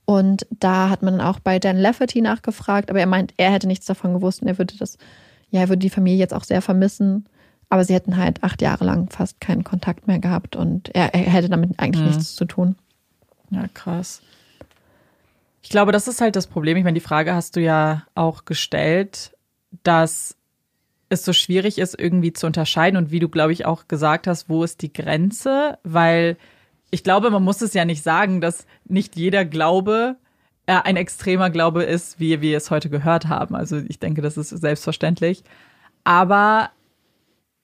Und 0.05 0.47
da 0.51 0.89
hat 0.89 1.03
man 1.03 1.21
auch 1.21 1.41
bei 1.41 1.59
Dan 1.59 1.77
Lafferty 1.77 2.21
nachgefragt, 2.21 2.91
aber 2.91 3.01
er 3.01 3.07
meint, 3.07 3.35
er 3.37 3.53
hätte 3.53 3.67
nichts 3.67 3.87
davon 3.87 4.15
gewusst 4.15 4.43
und 4.43 4.49
er 4.49 4.59
würde 4.59 4.75
das 4.79 4.99
ja, 5.51 5.61
er 5.61 5.69
würde 5.69 5.81
die 5.81 5.91
Familie 5.91 6.19
jetzt 6.19 6.35
auch 6.35 6.45
sehr 6.45 6.63
vermissen. 6.63 7.27
Aber 7.69 7.85
sie 7.85 7.95
hätten 7.95 8.17
halt 8.17 8.43
acht 8.43 8.63
Jahre 8.63 8.85
lang 8.85 9.11
fast 9.11 9.41
keinen 9.41 9.63
Kontakt 9.63 10.09
mehr 10.09 10.19
gehabt 10.19 10.57
und 10.57 10.93
er, 10.93 11.15
er 11.15 11.21
hätte 11.21 11.49
damit 11.49 11.79
eigentlich 11.79 12.03
mhm. 12.03 12.09
nichts 12.09 12.35
zu 12.35 12.45
tun. 12.45 12.75
Ja, 13.51 13.67
krass. 13.73 14.23
Ich 15.63 15.71
glaube, 15.71 15.93
das 15.93 16.09
ist 16.09 16.21
halt 16.21 16.35
das 16.35 16.49
Problem. 16.49 16.77
Ich 16.77 16.85
meine, 16.85 16.99
die 16.99 17.05
Frage 17.05 17.35
hast 17.35 17.55
du 17.55 17.61
ja 17.61 18.05
auch 18.15 18.45
gestellt, 18.45 19.37
dass 19.85 20.37
es 21.11 21.25
so 21.25 21.33
schwierig 21.33 21.79
ist, 21.79 21.99
irgendwie 21.99 22.33
zu 22.33 22.47
unterscheiden 22.47 22.97
und 22.97 23.11
wie 23.11 23.21
du, 23.21 23.29
glaube 23.29 23.53
ich, 23.53 23.67
auch 23.67 23.87
gesagt 23.89 24.27
hast, 24.27 24.49
wo 24.49 24.65
ist 24.65 24.83
die 24.83 24.93
Grenze? 24.93 25.79
Weil 25.85 26.37
ich 26.91 27.05
glaube, 27.05 27.31
man 27.31 27.43
muss 27.43 27.63
es 27.63 27.75
ja 27.75 27.85
nicht 27.85 28.03
sagen, 28.03 28.41
dass 28.41 28.67
nicht 28.85 29.17
jeder 29.17 29.45
Glaube 29.45 30.17
ein 30.79 30.97
extremer 30.97 31.51
Glaube 31.51 31.83
ist, 31.83 32.21
wie 32.21 32.41
wir 32.41 32.57
es 32.57 32.71
heute 32.71 32.91
gehört 32.91 33.29
haben. 33.29 33.55
Also 33.55 33.79
ich 33.89 33.99
denke, 33.99 34.23
das 34.23 34.37
ist 34.37 34.51
selbstverständlich. 34.51 35.43
Aber 36.05 36.71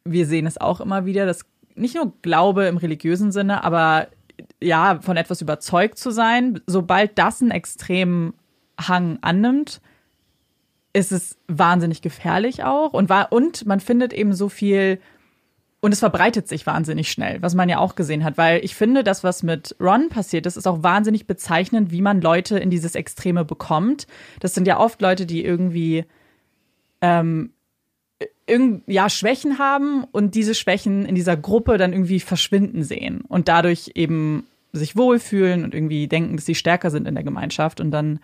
wir 0.05 0.27
sehen 0.27 0.47
es 0.47 0.61
auch 0.61 0.81
immer 0.81 1.07
wieder, 1.07 1.27
dass 1.27 1.47
nicht 1.75 1.95
nur 1.95 2.13
Glaube 2.23 2.67
im 2.67 2.77
religiösen 2.77 3.33
Sinne, 3.33 3.65
aber 3.65 4.09
ja, 4.63 4.99
von 5.01 5.17
etwas 5.17 5.41
überzeugt 5.41 5.99
zu 5.99 6.11
sein, 6.11 6.61
sobald 6.67 7.19
das 7.19 7.41
einen 7.41 7.51
extremen 7.51 8.35
Hang 8.81 9.19
annimmt, 9.23 9.81
ist 10.93 11.13
es 11.13 11.39
wahnsinnig 11.49 12.03
gefährlich 12.03 12.65
auch. 12.65 12.93
Und, 12.93 13.11
und 13.31 13.67
man 13.67 13.81
findet 13.81 14.13
eben 14.13 14.35
so 14.35 14.49
viel 14.49 14.99
und 15.81 15.93
es 15.93 16.01
verbreitet 16.01 16.49
sich 16.49 16.67
wahnsinnig 16.67 17.11
schnell, 17.11 17.43
was 17.43 17.55
man 17.55 17.69
ja 17.69 17.79
auch 17.79 17.95
gesehen 17.95 18.25
hat, 18.25 18.39
weil 18.39 18.65
ich 18.65 18.75
finde, 18.75 19.05
das, 19.05 19.23
was 19.23 19.43
mit 19.43 19.77
Ron 19.81 20.09
passiert 20.09 20.47
ist, 20.47 20.57
ist 20.57 20.67
auch 20.67 20.83
wahnsinnig 20.83 21.27
bezeichnend, 21.27 21.91
wie 21.91 22.03
man 22.03 22.21
Leute 22.21 22.59
in 22.59 22.71
dieses 22.71 22.95
Extreme 22.95 23.45
bekommt. 23.45 24.07
Das 24.41 24.55
sind 24.55 24.67
ja 24.67 24.81
oft 24.81 25.01
Leute, 25.03 25.27
die 25.27 25.45
irgendwie 25.45 26.05
ähm, 27.03 27.51
irgend, 28.47 28.85
ja, 28.87 29.11
Schwächen 29.11 29.59
haben 29.59 30.05
und 30.05 30.35
diese 30.35 30.55
Schwächen 30.55 31.05
in 31.05 31.15
dieser 31.15 31.37
Gruppe 31.37 31.77
dann 31.77 31.93
irgendwie 31.93 32.21
verschwinden 32.21 32.83
sehen 32.83 33.23
und 33.29 33.49
dadurch 33.49 33.93
eben 33.95 34.47
sich 34.73 34.97
wohlfühlen 34.97 35.65
und 35.65 35.75
irgendwie 35.75 36.07
denken, 36.09 36.37
dass 36.37 36.47
sie 36.47 36.55
stärker 36.55 36.91
sind 36.91 37.07
in 37.07 37.15
der 37.15 37.25
Gemeinschaft 37.25 37.81
und 37.81 37.91
dann 37.91 38.21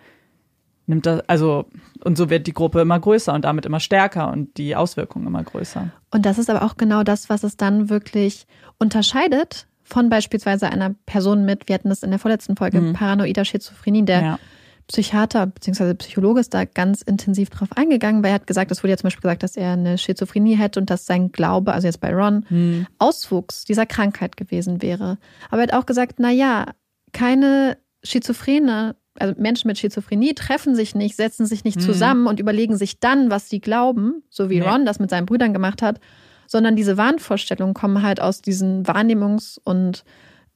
nimmt 0.85 1.05
das, 1.05 1.21
also, 1.27 1.65
und 2.03 2.17
so 2.17 2.29
wird 2.29 2.47
die 2.47 2.53
Gruppe 2.53 2.81
immer 2.81 2.99
größer 2.99 3.33
und 3.33 3.45
damit 3.45 3.65
immer 3.65 3.79
stärker 3.79 4.31
und 4.31 4.57
die 4.57 4.75
Auswirkungen 4.75 5.27
immer 5.27 5.43
größer. 5.43 5.89
Und 6.11 6.25
das 6.25 6.37
ist 6.37 6.49
aber 6.49 6.63
auch 6.63 6.77
genau 6.77 7.03
das, 7.03 7.29
was 7.29 7.43
es 7.43 7.57
dann 7.57 7.89
wirklich 7.89 8.45
unterscheidet 8.79 9.67
von 9.83 10.09
beispielsweise 10.09 10.69
einer 10.69 10.95
Person 11.05 11.45
mit, 11.45 11.67
wir 11.67 11.75
hatten 11.75 11.89
das 11.89 12.03
in 12.03 12.09
der 12.09 12.19
vorletzten 12.19 12.55
Folge, 12.55 12.81
mhm. 12.81 12.93
paranoider 12.93 13.45
Schizophrenie, 13.45 14.05
der 14.05 14.21
ja. 14.21 14.39
Psychiater 14.87 15.47
bzw. 15.47 15.93
Psychologe 15.95 16.41
ist 16.41 16.53
da 16.53 16.65
ganz 16.65 17.01
intensiv 17.01 17.49
drauf 17.49 17.69
eingegangen, 17.75 18.23
weil 18.23 18.31
er 18.31 18.35
hat 18.35 18.47
gesagt, 18.47 18.71
es 18.71 18.83
wurde 18.83 18.91
ja 18.91 18.97
zum 18.97 19.07
Beispiel 19.07 19.21
gesagt, 19.21 19.43
dass 19.43 19.55
er 19.55 19.73
eine 19.73 19.97
Schizophrenie 19.97 20.55
hätte 20.55 20.79
und 20.79 20.89
dass 20.89 21.05
sein 21.05 21.31
Glaube, 21.31 21.73
also 21.73 21.87
jetzt 21.87 22.01
bei 22.01 22.13
Ron, 22.13 22.45
hm. 22.47 22.87
Auswuchs 22.97 23.63
dieser 23.63 23.85
Krankheit 23.85 24.35
gewesen 24.35 24.81
wäre. 24.81 25.17
Aber 25.49 25.61
er 25.61 25.67
hat 25.67 25.73
auch 25.73 25.85
gesagt, 25.85 26.15
na 26.17 26.31
ja, 26.31 26.67
keine 27.13 27.77
Schizophrene, 28.03 28.95
also 29.19 29.33
Menschen 29.37 29.67
mit 29.67 29.77
Schizophrenie 29.77 30.33
treffen 30.33 30.75
sich 30.75 30.95
nicht, 30.95 31.15
setzen 31.15 31.45
sich 31.45 31.63
nicht 31.63 31.77
hm. 31.77 31.83
zusammen 31.83 32.27
und 32.27 32.39
überlegen 32.39 32.77
sich 32.77 32.99
dann, 32.99 33.29
was 33.29 33.49
sie 33.49 33.59
glauben, 33.59 34.23
so 34.29 34.49
wie 34.49 34.59
nee. 34.59 34.67
Ron 34.67 34.85
das 34.85 34.99
mit 34.99 35.09
seinen 35.09 35.25
Brüdern 35.25 35.53
gemacht 35.53 35.81
hat, 35.81 35.99
sondern 36.47 36.75
diese 36.75 36.97
Wahnvorstellungen 36.97 37.73
kommen 37.73 38.01
halt 38.01 38.21
aus 38.21 38.41
diesen 38.41 38.85
Wahrnehmungs- 38.85 39.59
und 39.63 40.03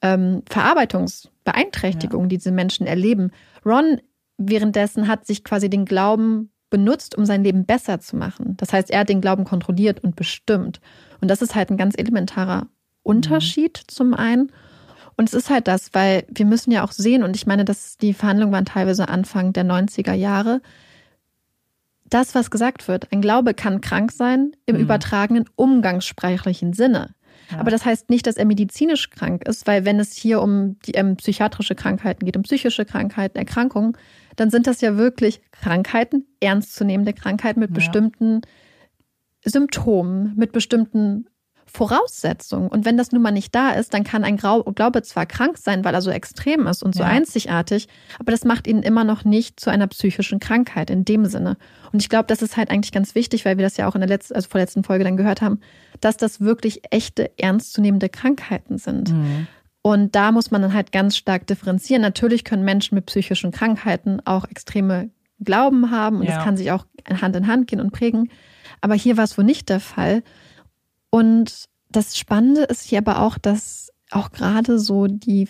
ähm, 0.01 0.43
Verarbeitungsbeeinträchtigungen, 0.49 2.25
ja. 2.25 2.29
die 2.29 2.37
diese 2.37 2.51
Menschen 2.51 2.87
erleben. 2.87 3.31
Ron 3.65 4.01
währenddessen 4.37 5.07
hat 5.07 5.25
sich 5.25 5.43
quasi 5.43 5.69
den 5.69 5.85
Glauben 5.85 6.51
benutzt, 6.69 7.17
um 7.17 7.25
sein 7.25 7.43
Leben 7.43 7.65
besser 7.65 7.99
zu 7.99 8.15
machen. 8.15 8.55
Das 8.57 8.73
heißt, 8.73 8.91
er 8.91 9.01
hat 9.01 9.09
den 9.09 9.21
Glauben 9.21 9.45
kontrolliert 9.45 10.03
und 10.03 10.15
bestimmt. 10.15 10.79
Und 11.21 11.29
das 11.29 11.41
ist 11.41 11.55
halt 11.55 11.69
ein 11.69 11.77
ganz 11.77 11.95
elementarer 11.97 12.67
Unterschied 13.03 13.79
mhm. 13.83 13.87
zum 13.87 14.13
einen. 14.13 14.51
Und 15.17 15.27
es 15.27 15.33
ist 15.33 15.49
halt 15.49 15.67
das, 15.67 15.93
weil 15.93 16.25
wir 16.29 16.45
müssen 16.45 16.71
ja 16.71 16.83
auch 16.83 16.91
sehen, 16.91 17.23
und 17.23 17.35
ich 17.35 17.47
meine, 17.47 17.65
dass 17.65 17.97
die 17.97 18.13
Verhandlungen 18.13 18.53
waren 18.53 18.65
teilweise 18.65 19.09
Anfang 19.09 19.51
der 19.51 19.65
90er 19.65 20.13
Jahre, 20.13 20.61
das, 22.05 22.35
was 22.35 22.51
gesagt 22.51 22.87
wird, 22.87 23.11
ein 23.11 23.21
Glaube 23.21 23.53
kann 23.53 23.81
krank 23.81 24.11
sein 24.11 24.55
im 24.65 24.75
mhm. 24.75 24.83
übertragenen 24.83 25.45
umgangssprachlichen 25.55 26.73
Sinne. 26.73 27.15
Ja. 27.51 27.59
Aber 27.59 27.71
das 27.71 27.85
heißt 27.85 28.09
nicht, 28.09 28.27
dass 28.27 28.37
er 28.37 28.45
medizinisch 28.45 29.09
krank 29.09 29.47
ist, 29.47 29.67
weil 29.67 29.85
wenn 29.85 29.99
es 29.99 30.13
hier 30.13 30.41
um 30.41 30.79
die 30.85 30.91
ähm, 30.91 31.15
psychiatrische 31.17 31.75
Krankheiten 31.75 32.25
geht, 32.25 32.37
um 32.37 32.43
psychische 32.43 32.85
Krankheiten, 32.85 33.37
Erkrankungen, 33.37 33.97
dann 34.35 34.49
sind 34.49 34.67
das 34.67 34.81
ja 34.81 34.97
wirklich 34.97 35.41
Krankheiten, 35.51 36.25
ernstzunehmende 36.39 37.13
Krankheiten 37.13 37.59
mit 37.59 37.71
ja. 37.71 37.75
bestimmten 37.75 38.41
Symptomen, 39.43 40.33
mit 40.35 40.51
bestimmten 40.51 41.27
Voraussetzung. 41.71 42.69
Und 42.69 42.85
wenn 42.85 42.97
das 42.97 43.11
nun 43.11 43.21
mal 43.21 43.31
nicht 43.31 43.53
da 43.53 43.71
ist, 43.71 43.93
dann 43.93 44.03
kann 44.03 44.23
ein 44.23 44.37
Glaube 44.37 45.01
zwar 45.03 45.25
krank 45.25 45.57
sein, 45.57 45.83
weil 45.83 45.93
er 45.93 46.01
so 46.01 46.09
extrem 46.09 46.65
ist 46.65 46.81
und 46.81 46.95
so 46.95 47.01
ja. 47.03 47.09
einzigartig, 47.09 47.87
aber 48.19 48.31
das 48.31 48.45
macht 48.45 48.67
ihn 48.67 48.81
immer 48.81 49.03
noch 49.03 49.25
nicht 49.25 49.59
zu 49.59 49.69
einer 49.69 49.87
psychischen 49.87 50.39
Krankheit 50.39 50.89
in 50.89 51.05
dem 51.05 51.25
Sinne. 51.25 51.57
Und 51.91 52.01
ich 52.01 52.09
glaube, 52.09 52.25
das 52.27 52.41
ist 52.41 52.57
halt 52.57 52.71
eigentlich 52.71 52.91
ganz 52.91 53.15
wichtig, 53.15 53.45
weil 53.45 53.57
wir 53.57 53.65
das 53.65 53.77
ja 53.77 53.87
auch 53.87 53.95
in 53.95 54.01
der 54.01 54.09
letzten, 54.09 54.35
also 54.35 54.49
vorletzten 54.49 54.83
Folge 54.83 55.03
dann 55.03 55.17
gehört 55.17 55.41
haben, 55.41 55.59
dass 55.99 56.17
das 56.17 56.41
wirklich 56.41 56.81
echte, 56.91 57.31
ernstzunehmende 57.37 58.09
Krankheiten 58.09 58.77
sind. 58.77 59.11
Mhm. 59.11 59.47
Und 59.81 60.15
da 60.15 60.31
muss 60.31 60.51
man 60.51 60.61
dann 60.61 60.73
halt 60.73 60.91
ganz 60.91 61.15
stark 61.15 61.47
differenzieren. 61.47 62.01
Natürlich 62.01 62.43
können 62.43 62.65
Menschen 62.65 62.95
mit 62.95 63.05
psychischen 63.05 63.51
Krankheiten 63.51 64.21
auch 64.25 64.45
extreme 64.45 65.09
Glauben 65.39 65.91
haben 65.91 66.17
und 66.17 66.23
ja. 66.23 66.35
das 66.35 66.43
kann 66.43 66.57
sich 66.57 66.71
auch 66.71 66.85
Hand 67.21 67.35
in 67.35 67.47
Hand 67.47 67.67
gehen 67.67 67.79
und 67.79 67.91
prägen. 67.91 68.29
Aber 68.81 68.95
hier 68.95 69.17
war 69.17 69.23
es 69.23 69.37
wohl 69.37 69.45
nicht 69.45 69.69
der 69.69 69.79
Fall. 69.79 70.23
Und 71.17 71.65
das 71.89 72.15
Spannende 72.15 72.61
ist 72.61 72.83
hier 72.83 72.99
aber 72.99 73.21
auch, 73.21 73.39
dass 73.39 73.91
auch 74.11 74.31
gerade 74.31 74.77
so 74.77 75.07
die, 75.07 75.49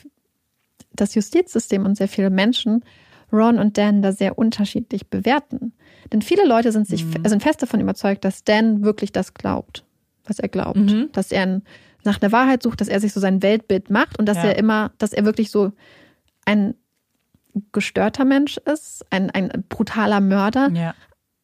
das 0.94 1.14
Justizsystem 1.14 1.86
und 1.86 1.96
sehr 1.96 2.08
viele 2.08 2.30
Menschen 2.30 2.86
Ron 3.34 3.60
und 3.60 3.78
Dan 3.78 4.02
da 4.02 4.14
sehr 4.14 4.38
unterschiedlich 4.38 5.10
bewerten. 5.10 5.74
Denn 6.14 6.22
viele 6.22 6.48
Leute 6.48 6.72
sind 6.72 6.88
sich 6.88 7.04
mhm. 7.04 7.28
sind 7.28 7.44
fest 7.44 7.62
davon 7.62 7.82
überzeugt, 7.82 8.24
dass 8.24 8.46
Dan 8.46 8.86
wirklich 8.86 9.12
das 9.12 9.34
glaubt, 9.34 9.84
was 10.24 10.40
er 10.40 10.48
glaubt. 10.48 10.78
Mhm. 10.78 11.10
Dass 11.12 11.34
er 11.34 11.62
nach 12.06 12.22
einer 12.22 12.32
Wahrheit 12.32 12.64
sucht, 12.64 12.80
dass 12.80 12.88
er 12.88 13.02
sich 13.02 13.12
so 13.12 13.20
sein 13.20 13.44
Weltbild 13.44 13.90
macht 13.90 14.18
und 14.18 14.26
dass 14.26 14.38
ja. 14.38 14.46
er 14.46 14.58
immer, 14.58 14.94
dass 15.00 15.12
er 15.12 15.26
wirklich 15.26 15.52
so 15.52 15.74
ein 16.46 16.76
gestörter 17.74 18.24
Mensch 18.24 18.56
ist, 18.56 19.06
ein, 19.10 19.32
ein 19.32 19.66
brutaler 19.68 20.22
Mörder, 20.22 20.70
ja. 20.74 20.96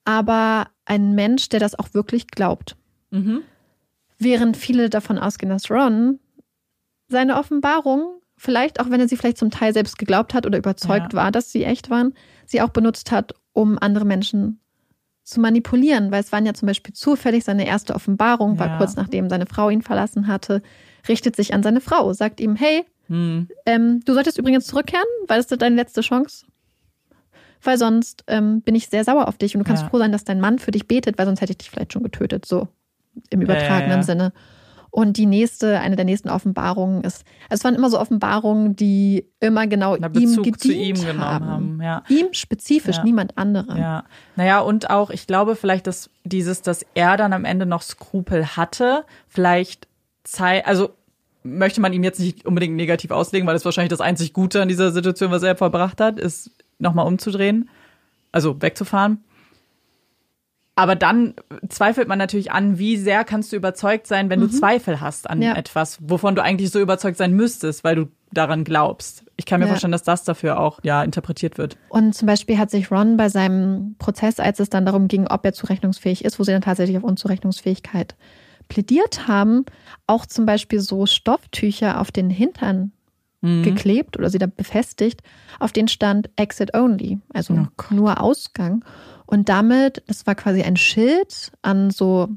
aber 0.06 0.70
ein 0.86 1.14
Mensch, 1.14 1.50
der 1.50 1.60
das 1.60 1.78
auch 1.78 1.94
wirklich 1.94 2.28
glaubt. 2.28 2.78
Mhm. 3.12 3.42
Während 4.24 4.56
viele 4.56 4.90
davon 4.90 5.18
ausgehen, 5.18 5.50
dass 5.50 5.70
Ron 5.70 6.20
seine 7.10 7.38
Offenbarung, 7.38 8.22
vielleicht 8.38 8.80
auch 8.80 8.90
wenn 8.90 9.02
er 9.02 9.10
sie 9.10 9.18
vielleicht 9.18 9.38
zum 9.38 9.52
Teil 9.52 9.74
selbst 9.74 9.98
geglaubt 9.98 10.34
hat 10.34 10.46
oder 10.46 10.58
überzeugt 10.58 11.14
ja. 11.14 11.20
war, 11.20 11.32
dass 11.32 11.52
sie 11.52 11.66
echt 11.66 11.90
waren, 11.90 12.14
sie 12.46 12.62
auch 12.62 12.70
benutzt 12.70 13.12
hat, 13.12 13.34
um 13.52 13.78
andere 13.78 14.06
Menschen 14.06 14.62
zu 15.24 15.42
manipulieren, 15.42 16.12
weil 16.12 16.22
es 16.22 16.32
waren 16.32 16.46
ja 16.46 16.54
zum 16.54 16.68
Beispiel 16.68 16.94
zufällig 16.94 17.44
seine 17.44 17.68
erste 17.68 17.96
Offenbarung, 17.96 18.60
war 18.60 18.68
ja. 18.68 18.78
kurz 18.78 18.96
nachdem 18.96 19.30
seine 19.30 19.46
Frau 19.46 19.70
ihn 19.70 19.82
verlassen 19.82 20.28
hatte, 20.28 20.62
richtet 21.08 21.36
sich 21.36 21.54
an 21.54 21.64
seine 21.64 21.82
Frau, 21.82 22.14
sagt 22.14 22.40
ihm, 22.40 22.56
hey, 22.56 22.86
hm. 23.08 23.50
ähm, 23.66 24.02
du 24.06 24.14
solltest 24.14 24.38
übrigens 24.38 24.68
zurückkehren, 24.68 25.06
weil 25.28 25.38
das 25.38 25.52
ist 25.52 25.62
deine 25.62 25.76
letzte 25.76 26.02
Chance. 26.02 26.46
Weil 27.62 27.78
sonst 27.78 28.24
ähm, 28.28 28.62
bin 28.62 28.76
ich 28.76 28.88
sehr 28.88 29.04
sauer 29.04 29.28
auf 29.28 29.38
dich 29.38 29.56
und 29.56 29.60
du 29.60 29.66
kannst 29.66 29.84
ja. 29.84 29.90
froh 29.90 29.98
sein, 29.98 30.12
dass 30.12 30.26
dein 30.26 30.42
Mann 30.42 30.60
für 30.60 30.72
dich 30.72 30.88
betet, 30.88 31.18
weil 31.18 31.26
sonst 31.26 31.42
hätte 31.42 31.52
ich 31.52 31.58
dich 31.58 31.70
vielleicht 31.70 31.94
schon 31.94 32.04
getötet. 32.04 32.46
So 32.46 32.68
im 33.30 33.42
übertragenen 33.42 34.00
ja, 34.00 34.04
Sinne. 34.04 34.34
Und 34.96 35.18
die 35.18 35.26
nächste, 35.26 35.80
eine 35.80 35.96
der 35.96 36.06
nächsten 36.06 36.30
Offenbarungen 36.30 37.04
ist, 37.04 37.26
also 37.50 37.62
es 37.62 37.64
waren 37.64 37.74
immer 37.74 37.90
so 37.90 38.00
Offenbarungen, 38.00 38.76
die 38.76 39.26
immer 39.40 39.66
genau 39.66 39.98
Na, 40.00 40.06
ihm 40.08 40.36
gedient 40.36 40.60
zu 40.62 40.72
ihm 40.72 40.96
genommen 40.96 41.20
haben. 41.20 41.48
haben 41.48 41.82
ja. 41.82 42.04
Ihm 42.10 42.28
spezifisch, 42.32 42.98
ja. 42.98 43.04
niemand 43.04 43.36
anderem. 43.36 43.76
Ja. 43.76 44.04
Naja, 44.36 44.60
und 44.60 44.92
auch, 44.92 45.10
ich 45.10 45.26
glaube 45.26 45.56
vielleicht, 45.56 45.88
dass 45.88 46.12
dieses, 46.26 46.62
dass 46.62 46.86
er 46.94 47.18
dann 47.18 47.34
am 47.34 47.44
Ende 47.44 47.66
noch 47.66 47.82
Skrupel 47.82 48.56
hatte, 48.56 49.04
vielleicht 49.28 49.88
Zeit, 50.24 50.68
also 50.68 50.92
möchte 51.42 51.82
man 51.82 51.92
ihm 51.92 52.04
jetzt 52.04 52.20
nicht 52.20 52.46
unbedingt 52.46 52.76
negativ 52.76 53.10
auslegen, 53.10 53.48
weil 53.48 53.56
das 53.56 53.66
wahrscheinlich 53.66 53.90
das 53.90 54.00
einzig 54.00 54.34
Gute 54.34 54.62
an 54.62 54.68
dieser 54.68 54.92
Situation, 54.92 55.32
was 55.32 55.42
er 55.42 55.56
vollbracht 55.56 56.00
hat, 56.02 56.20
ist 56.20 56.52
nochmal 56.78 57.08
umzudrehen, 57.08 57.68
also 58.32 58.62
wegzufahren. 58.62 59.24
Aber 60.76 60.96
dann 60.96 61.36
zweifelt 61.70 62.08
man 62.08 62.18
natürlich 62.18 62.52
an, 62.52 62.80
wie 62.80 62.98
sehr 62.98 63.24
kannst 63.24 63.52
du 63.52 63.56
überzeugt 63.56 64.08
sein, 64.08 64.30
wenn 64.30 64.40
mhm. 64.40 64.50
du 64.50 64.58
Zweifel 64.58 65.02
hast 65.02 65.30
an 65.30 65.42
ja. 65.42 65.56
etwas, 65.56 66.00
wovon 66.02 66.36
du 66.36 66.42
eigentlich 66.42 66.72
so 66.72 66.80
überzeugt 66.80 67.18
sein 67.18 67.34
müsstest, 67.34 67.84
weil 67.84 67.96
du 67.96 68.08
daran 68.32 68.64
glaubst. 68.64 69.24
Ich 69.38 69.46
kann 69.46 69.60
mir 69.60 69.68
ja. 69.68 69.72
vorstellen, 69.72 69.92
dass 69.92 70.02
das 70.02 70.24
dafür 70.24 70.60
auch 70.60 70.80
ja 70.82 71.04
interpretiert 71.04 71.60
wird. 71.60 71.78
Und 71.90 72.16
zum 72.16 72.26
Beispiel 72.26 72.58
hat 72.58 72.72
sich 72.72 72.90
Ron 72.90 73.18
bei 73.18 73.30
seinem 73.30 73.96
Prozess, 74.00 74.40
als 74.40 74.60
es 74.60 74.70
dann 74.70 74.86
darum 74.86 75.08
ging, 75.08 75.28
ob 75.28 75.46
er 75.46 75.54
zurechnungsfähig 75.54 76.26
ist, 76.26 76.40
wo 76.40 76.44
sie 76.44 76.52
dann 76.52 76.62
tatsächlich 76.62 76.98
auf 76.98 77.04
Unzurechnungsfähigkeit 77.04 78.16
plädiert 78.68 79.28
haben, 79.28 79.66
auch 80.08 80.26
zum 80.26 80.48
Beispiel 80.48 80.80
so 80.80 81.06
Stofftücher 81.06 82.02
auf 82.02 82.12
den 82.12 82.32
Hintern 82.32 82.94
mhm. 83.44 83.64
geklebt 83.64 84.18
oder 84.18 84.30
sie 84.30 84.40
da 84.40 84.48
befestigt, 84.48 85.22
auf 85.60 85.72
den 85.72 85.88
stand 85.88 86.30
Exit 86.36 86.74
Only, 86.74 87.20
also 87.34 87.54
oh 87.54 87.94
nur 87.94 88.22
Ausgang. 88.22 88.84
Und 89.26 89.50
damit, 89.50 90.04
das 90.08 90.26
war 90.26 90.36
quasi 90.36 90.64
ein 90.64 90.78
Schild 90.78 91.52
an 91.62 91.92
so, 91.92 92.30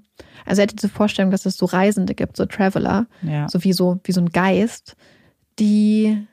also 0.44 0.60
er 0.60 0.64
hatte 0.64 0.76
diese 0.76 0.88
Vorstellung, 0.88 1.30
dass 1.30 1.46
es 1.46 1.56
so 1.56 1.66
Reisende 1.66 2.14
gibt, 2.14 2.36
so 2.36 2.46
Traveler, 2.46 3.06
ja. 3.22 3.48
so 3.48 3.64
wie 3.64 3.72
so, 3.72 4.00
wie 4.04 4.12
so 4.12 4.20
ein 4.20 4.30
Geist, 4.30 4.96
die 5.58 6.26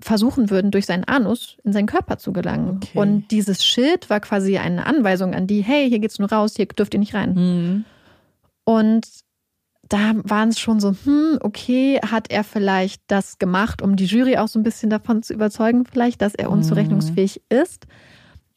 versuchen 0.00 0.50
würden, 0.50 0.70
durch 0.70 0.86
seinen 0.86 1.04
Anus 1.04 1.58
in 1.62 1.72
seinen 1.72 1.86
Körper 1.86 2.18
zu 2.18 2.32
gelangen. 2.32 2.80
Okay. 2.82 2.98
Und 2.98 3.28
dieses 3.30 3.64
Schild 3.64 4.10
war 4.10 4.20
quasi 4.20 4.58
eine 4.58 4.86
Anweisung 4.86 5.34
an 5.34 5.46
die, 5.46 5.62
hey, 5.62 5.88
hier 5.88 6.00
geht's 6.00 6.18
nur 6.18 6.30
raus, 6.32 6.54
hier 6.56 6.66
dürft 6.66 6.94
ihr 6.94 7.00
nicht 7.00 7.14
rein. 7.14 7.34
Mhm. 7.34 7.84
Und 8.64 9.06
da 9.92 10.14
waren 10.24 10.48
es 10.48 10.58
schon 10.58 10.80
so, 10.80 10.94
hm, 11.04 11.38
okay, 11.42 12.00
hat 12.00 12.30
er 12.30 12.44
vielleicht 12.44 13.02
das 13.08 13.38
gemacht, 13.38 13.82
um 13.82 13.96
die 13.96 14.06
Jury 14.06 14.38
auch 14.38 14.48
so 14.48 14.58
ein 14.58 14.62
bisschen 14.62 14.88
davon 14.88 15.22
zu 15.22 15.34
überzeugen, 15.34 15.84
vielleicht, 15.84 16.22
dass 16.22 16.34
er 16.34 16.50
unzurechnungsfähig 16.50 17.42
mhm. 17.50 17.58
ist. 17.58 17.86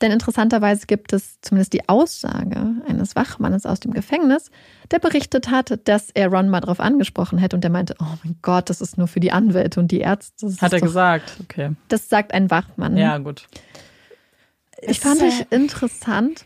Denn 0.01 0.11
interessanterweise 0.11 0.87
gibt 0.87 1.13
es 1.13 1.39
zumindest 1.41 1.73
die 1.73 1.87
Aussage 1.89 2.75
eines 2.87 3.15
Wachmannes 3.15 3.65
aus 3.65 3.81
dem 3.81 3.93
Gefängnis, 3.93 4.49
der 4.91 4.99
berichtet 4.99 5.49
hat, 5.49 5.79
dass 5.85 6.09
er 6.13 6.29
Ron 6.29 6.49
mal 6.49 6.61
drauf 6.61 6.79
angesprochen 6.79 7.37
hätte 7.37 7.55
und 7.55 7.63
der 7.63 7.71
meinte, 7.71 7.95
oh 7.99 8.17
mein 8.23 8.37
Gott, 8.41 8.69
das 8.69 8.79
ist 8.79 8.97
nur 8.97 9.07
für 9.07 9.19
die 9.19 9.31
Anwälte 9.31 9.79
und 9.79 9.91
die 9.91 9.99
Ärzte. 9.99 10.47
hat 10.59 10.73
er 10.73 10.79
doch, 10.79 10.87
gesagt, 10.87 11.37
okay. 11.43 11.71
Das 11.89 12.07
sagt 12.09 12.33
ein 12.33 12.49
Wachmann. 12.49 12.97
Ja, 12.97 13.17
gut. 13.17 13.47
Ich 14.81 14.99
fand 14.99 15.21
es 15.21 15.41
interessant. 15.49 16.45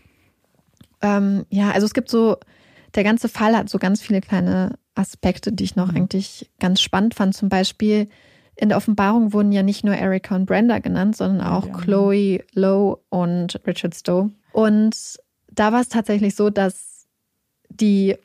Ähm, 1.02 1.46
ja, 1.50 1.72
also 1.72 1.86
es 1.86 1.94
gibt 1.94 2.10
so, 2.10 2.38
der 2.96 3.04
ganze 3.04 3.30
Fall 3.30 3.56
hat 3.56 3.70
so 3.70 3.78
ganz 3.78 4.02
viele 4.02 4.22
kleine 4.22 4.78
Aspekte, 4.96 5.52
die 5.52 5.64
ich 5.64 5.76
noch 5.76 5.92
mhm. 5.92 5.98
eigentlich 5.98 6.50
ganz 6.60 6.82
spannend 6.82 7.16
fand. 7.16 7.36
Zum 7.36 7.50
Beispiel, 7.50 8.10
in 8.56 8.70
der 8.70 8.78
Offenbarung 8.78 9.34
wurden 9.34 9.52
ja 9.52 9.64
nicht 9.64 9.84
nur 9.84 9.96
Erika 9.96 10.36
und 10.36 10.46
Brenda 10.46 10.80
genannt, 10.80 11.16
sondern 11.16 11.46
auch 11.46 11.68
ja. 11.68 11.74
Chloe, 11.74 12.40
Lowe 12.54 13.00
und 13.10 13.60
Richard 13.66 13.96
Stowe. 13.96 14.32
Und 14.52 15.18
da 15.52 15.72
war 15.72 15.82
es 15.82 15.90
tatsächlich 15.90 16.36
so, 16.36 16.50
dass 16.50 17.08
die, 17.70 18.18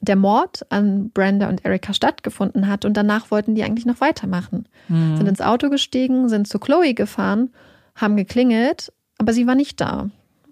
der 0.00 0.16
Mord 0.16 0.66
an 0.70 1.10
Brenda 1.10 1.48
und 1.48 1.64
Erika 1.64 1.94
stattgefunden 1.94 2.68
hat 2.68 2.84
und 2.84 2.96
danach 2.96 3.30
wollten 3.30 3.54
die 3.54 3.64
eigentlich 3.64 3.86
noch 3.86 4.00
weitermachen. 4.00 4.68
Mhm. 4.88 5.16
Sind 5.16 5.28
ins 5.28 5.40
Auto 5.40 5.70
gestiegen, 5.70 6.28
sind 6.28 6.48
zu 6.48 6.58
Chloe 6.58 6.94
gefahren, 6.94 7.50
haben 7.94 8.16
geklingelt, 8.16 8.92
aber 9.16 9.32
sie 9.32 9.46
war 9.46 9.54
nicht 9.54 9.80
da. 9.80 10.10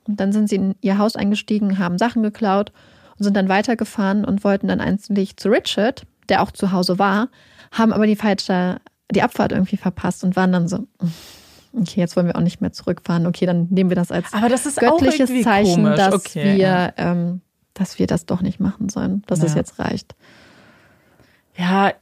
Und 0.08 0.20
dann 0.20 0.32
sind 0.32 0.48
sie 0.48 0.56
in 0.56 0.74
ihr 0.80 0.98
Haus 0.98 1.16
eingestiegen, 1.16 1.78
haben 1.78 1.98
Sachen 1.98 2.22
geklaut 2.22 2.72
und 3.18 3.24
sind 3.24 3.36
dann 3.36 3.48
weitergefahren 3.48 4.24
und 4.24 4.44
wollten 4.44 4.68
dann 4.68 4.80
einzeln 4.80 5.26
zu 5.36 5.48
Richard, 5.48 6.06
der 6.28 6.42
auch 6.42 6.50
zu 6.50 6.72
Hause 6.72 6.98
war, 6.98 7.28
haben 7.72 7.92
aber 7.92 8.06
die 8.06 8.16
falsche, 8.16 8.80
die 9.10 9.22
Abfahrt 9.22 9.52
irgendwie 9.52 9.76
verpasst 9.76 10.24
und 10.24 10.36
waren 10.36 10.52
dann 10.52 10.68
so, 10.68 10.86
okay, 11.72 12.00
jetzt 12.00 12.16
wollen 12.16 12.26
wir 12.26 12.36
auch 12.36 12.40
nicht 12.40 12.60
mehr 12.60 12.72
zurückfahren. 12.72 13.26
Okay, 13.26 13.46
dann 13.46 13.68
nehmen 13.70 13.90
wir 13.90 13.96
das 13.96 14.10
als 14.10 14.32
Aber 14.32 14.48
das 14.48 14.66
ist 14.66 14.78
göttliches 14.78 15.30
Zeichen, 15.42 15.84
komisch. 15.84 15.96
dass 15.96 16.14
okay, 16.14 16.44
wir, 16.44 16.56
ja. 16.56 16.92
ähm, 16.96 17.40
dass 17.74 17.98
wir 17.98 18.06
das 18.06 18.26
doch 18.26 18.40
nicht 18.42 18.60
machen 18.60 18.88
sollen, 18.88 19.22
dass 19.26 19.42
es 19.42 19.52
Ja. 19.52 19.58
jetzt 19.58 19.78
reicht. 19.78 20.14
Ja, 21.56 21.92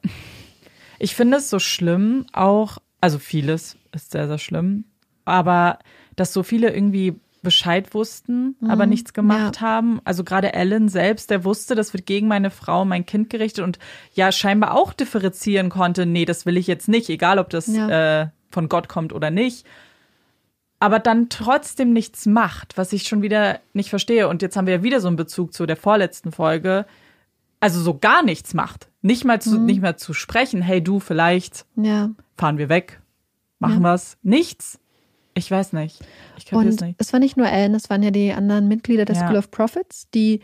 ich 0.98 1.14
finde 1.14 1.36
es 1.38 1.50
so 1.50 1.58
schlimm, 1.58 2.26
auch, 2.32 2.78
also 3.00 3.18
vieles 3.18 3.76
ist 3.92 4.10
sehr, 4.10 4.26
sehr 4.26 4.38
schlimm, 4.38 4.84
aber 5.24 5.78
dass 6.16 6.32
so 6.32 6.42
viele 6.42 6.72
irgendwie 6.74 7.14
Bescheid 7.44 7.94
wussten, 7.94 8.56
aber 8.66 8.86
nichts 8.86 9.12
gemacht 9.12 9.60
haben. 9.60 10.00
Also 10.02 10.24
gerade 10.24 10.52
Ellen 10.52 10.88
selbst, 10.88 11.30
der 11.30 11.44
wusste, 11.44 11.76
das 11.76 11.92
wird 11.92 12.06
gegen 12.06 12.26
meine 12.26 12.50
Frau, 12.50 12.82
und 12.82 12.88
mein 12.88 13.06
Kind 13.06 13.30
gerichtet 13.30 13.62
und 13.64 13.78
ja, 14.14 14.32
scheinbar 14.32 14.74
auch 14.74 14.92
differenzieren 14.92 15.68
konnte, 15.70 16.06
nee, 16.06 16.24
das 16.24 16.44
will 16.46 16.56
ich 16.56 16.66
jetzt 16.66 16.88
nicht, 16.88 17.08
egal 17.08 17.38
ob 17.38 17.50
das 17.50 17.68
Ja. 17.68 18.22
äh, 18.22 18.28
von 18.50 18.68
Gott 18.68 18.88
kommt 18.88 19.12
oder 19.12 19.30
nicht. 19.30 19.64
Aber 20.80 20.98
dann 20.98 21.28
trotzdem 21.28 21.92
nichts 21.92 22.26
macht, 22.26 22.76
was 22.76 22.92
ich 22.92 23.04
schon 23.08 23.22
wieder 23.22 23.60
nicht 23.72 23.88
verstehe. 23.90 24.28
Und 24.28 24.42
jetzt 24.42 24.56
haben 24.56 24.66
wir 24.66 24.74
ja 24.74 24.82
wieder 24.82 25.00
so 25.00 25.06
einen 25.08 25.16
Bezug 25.16 25.54
zu 25.54 25.66
der 25.66 25.76
vorletzten 25.76 26.32
Folge. 26.32 26.84
Also 27.60 27.80
so 27.80 27.96
gar 27.96 28.22
nichts 28.22 28.52
macht. 28.52 28.88
Nicht 29.00 29.24
mal 29.24 29.40
zu, 29.40 29.58
nicht 29.58 29.80
mal 29.80 29.96
zu 29.96 30.12
sprechen, 30.12 30.60
hey 30.60 30.82
du, 30.82 31.00
vielleicht 31.00 31.64
Ja. 31.76 32.10
fahren 32.36 32.58
wir 32.58 32.68
weg, 32.68 33.00
machen 33.60 33.80
wir's. 33.82 34.18
Nichts. 34.22 34.78
Ich 35.34 35.50
weiß 35.50 35.72
nicht. 35.72 36.00
Ich 36.38 36.52
Und 36.52 36.80
nicht. 36.80 36.96
es 36.98 37.12
war 37.12 37.20
nicht 37.20 37.36
nur 37.36 37.48
Ellen, 37.48 37.74
es 37.74 37.90
waren 37.90 38.02
ja 38.02 38.10
die 38.10 38.32
anderen 38.32 38.68
Mitglieder 38.68 39.04
der 39.04 39.16
Ja. 39.16 39.26
School 39.26 39.36
of 39.36 39.50
Prophets, 39.50 40.08
die 40.14 40.40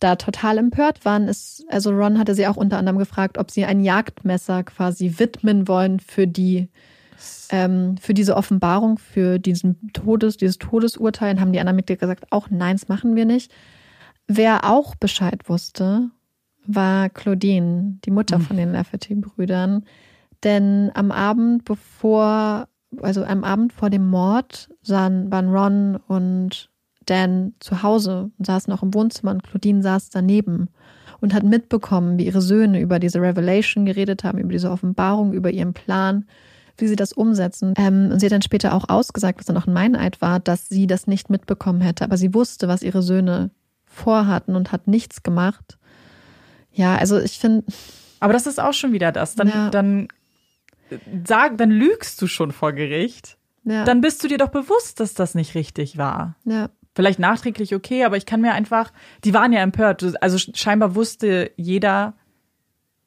da 0.00 0.16
total 0.16 0.58
empört 0.58 1.04
waren. 1.04 1.28
Es, 1.28 1.64
also 1.68 1.90
Ron 1.90 2.18
hatte 2.18 2.34
sie 2.34 2.46
auch 2.48 2.56
unter 2.56 2.76
anderem 2.78 2.98
gefragt, 2.98 3.38
ob 3.38 3.50
sie 3.52 3.64
ein 3.64 3.80
Jagdmesser 3.84 4.64
quasi 4.64 5.18
widmen 5.18 5.68
wollen 5.68 6.00
für 6.00 6.26
die 6.26 6.68
ähm, 7.50 7.96
für 7.98 8.14
diese 8.14 8.36
Offenbarung, 8.36 8.98
für 8.98 9.38
diesen 9.38 9.92
Todes, 9.92 10.38
dieses 10.38 10.58
Todesurteil. 10.58 11.34
Und 11.34 11.40
haben 11.40 11.52
die 11.52 11.60
anderen 11.60 11.76
Mitglieder 11.76 12.00
gesagt, 12.00 12.24
auch 12.32 12.48
nein, 12.50 12.76
das 12.76 12.88
machen 12.88 13.14
wir 13.14 13.26
nicht. 13.26 13.52
Wer 14.26 14.68
auch 14.68 14.96
Bescheid 14.96 15.48
wusste, 15.48 16.10
war 16.66 17.10
Claudine, 17.10 17.98
die 18.04 18.10
Mutter 18.10 18.40
von 18.40 18.56
den 18.56 18.72
Lafferty-Brüdern. 18.72 19.84
Denn 20.42 20.90
am 20.94 21.12
Abend 21.12 21.64
bevor, 21.64 22.68
also 23.00 23.24
am 23.24 23.44
Abend 23.44 23.72
vor 23.72 23.90
dem 23.90 24.06
Mord 24.08 24.68
sahen, 24.82 25.30
waren 25.30 25.48
Ron 25.54 25.96
und 26.08 26.68
Dan 27.06 27.54
zu 27.60 27.82
Hause 27.82 28.30
und 28.38 28.46
saßen 28.46 28.72
auch 28.72 28.82
im 28.82 28.94
Wohnzimmer 28.94 29.32
und 29.32 29.42
Claudine 29.42 29.82
saß 29.82 30.10
daneben 30.10 30.68
und 31.20 31.34
hat 31.34 31.42
mitbekommen, 31.42 32.18
wie 32.18 32.26
ihre 32.26 32.40
Söhne 32.42 32.80
über 32.80 32.98
diese 32.98 33.20
Revelation 33.20 33.84
geredet 33.86 34.24
haben, 34.24 34.38
über 34.38 34.52
diese 34.52 34.70
Offenbarung, 34.70 35.32
über 35.32 35.50
ihren 35.50 35.72
Plan, 35.72 36.26
wie 36.78 36.86
sie 36.86 36.96
das 36.96 37.12
umsetzen. 37.12 37.74
Ähm, 37.76 38.10
und 38.12 38.20
sie 38.20 38.26
hat 38.26 38.32
dann 38.32 38.42
später 38.42 38.74
auch 38.74 38.88
ausgesagt, 38.88 39.38
was 39.38 39.46
dann 39.46 39.56
auch 39.56 39.66
ein 39.66 39.72
Meineid 39.72 40.20
war, 40.20 40.40
dass 40.40 40.68
sie 40.68 40.86
das 40.86 41.06
nicht 41.06 41.28
mitbekommen 41.30 41.80
hätte. 41.80 42.04
Aber 42.04 42.16
sie 42.16 42.34
wusste, 42.34 42.68
was 42.68 42.82
ihre 42.82 43.02
Söhne 43.02 43.50
vorhatten 43.84 44.56
und 44.56 44.72
hat 44.72 44.86
nichts 44.88 45.22
gemacht. 45.22 45.78
Ja, 46.72 46.96
also 46.96 47.18
ich 47.20 47.38
finde, 47.38 47.64
Aber 48.20 48.32
das 48.32 48.46
ist 48.46 48.60
auch 48.60 48.72
schon 48.72 48.92
wieder 48.92 49.12
das. 49.12 49.34
Dann, 49.34 49.48
Ja. 49.48 49.70
dann 49.70 50.08
sag, 51.26 51.58
dann 51.58 51.70
lügst 51.70 52.20
du 52.20 52.26
schon 52.26 52.52
vor 52.52 52.72
Gericht. 52.72 53.38
ja, 53.64 53.84
Dann 53.84 54.00
bist 54.00 54.22
du 54.22 54.28
dir 54.28 54.38
doch 54.38 54.50
bewusst, 54.50 55.00
dass 55.00 55.14
das 55.14 55.34
nicht 55.34 55.54
richtig 55.54 55.98
war. 55.98 56.36
ja, 56.44 56.70
Vielleicht 56.94 57.18
nachträglich 57.18 57.74
okay, 57.74 58.04
aber 58.04 58.18
ich 58.18 58.26
kann 58.26 58.42
mir 58.42 58.52
einfach, 58.52 58.92
die 59.24 59.32
waren 59.32 59.52
ja 59.52 59.60
empört. 59.62 60.04
Also 60.20 60.36
scheinbar 60.36 60.94
wusste 60.94 61.50
jeder, 61.56 62.12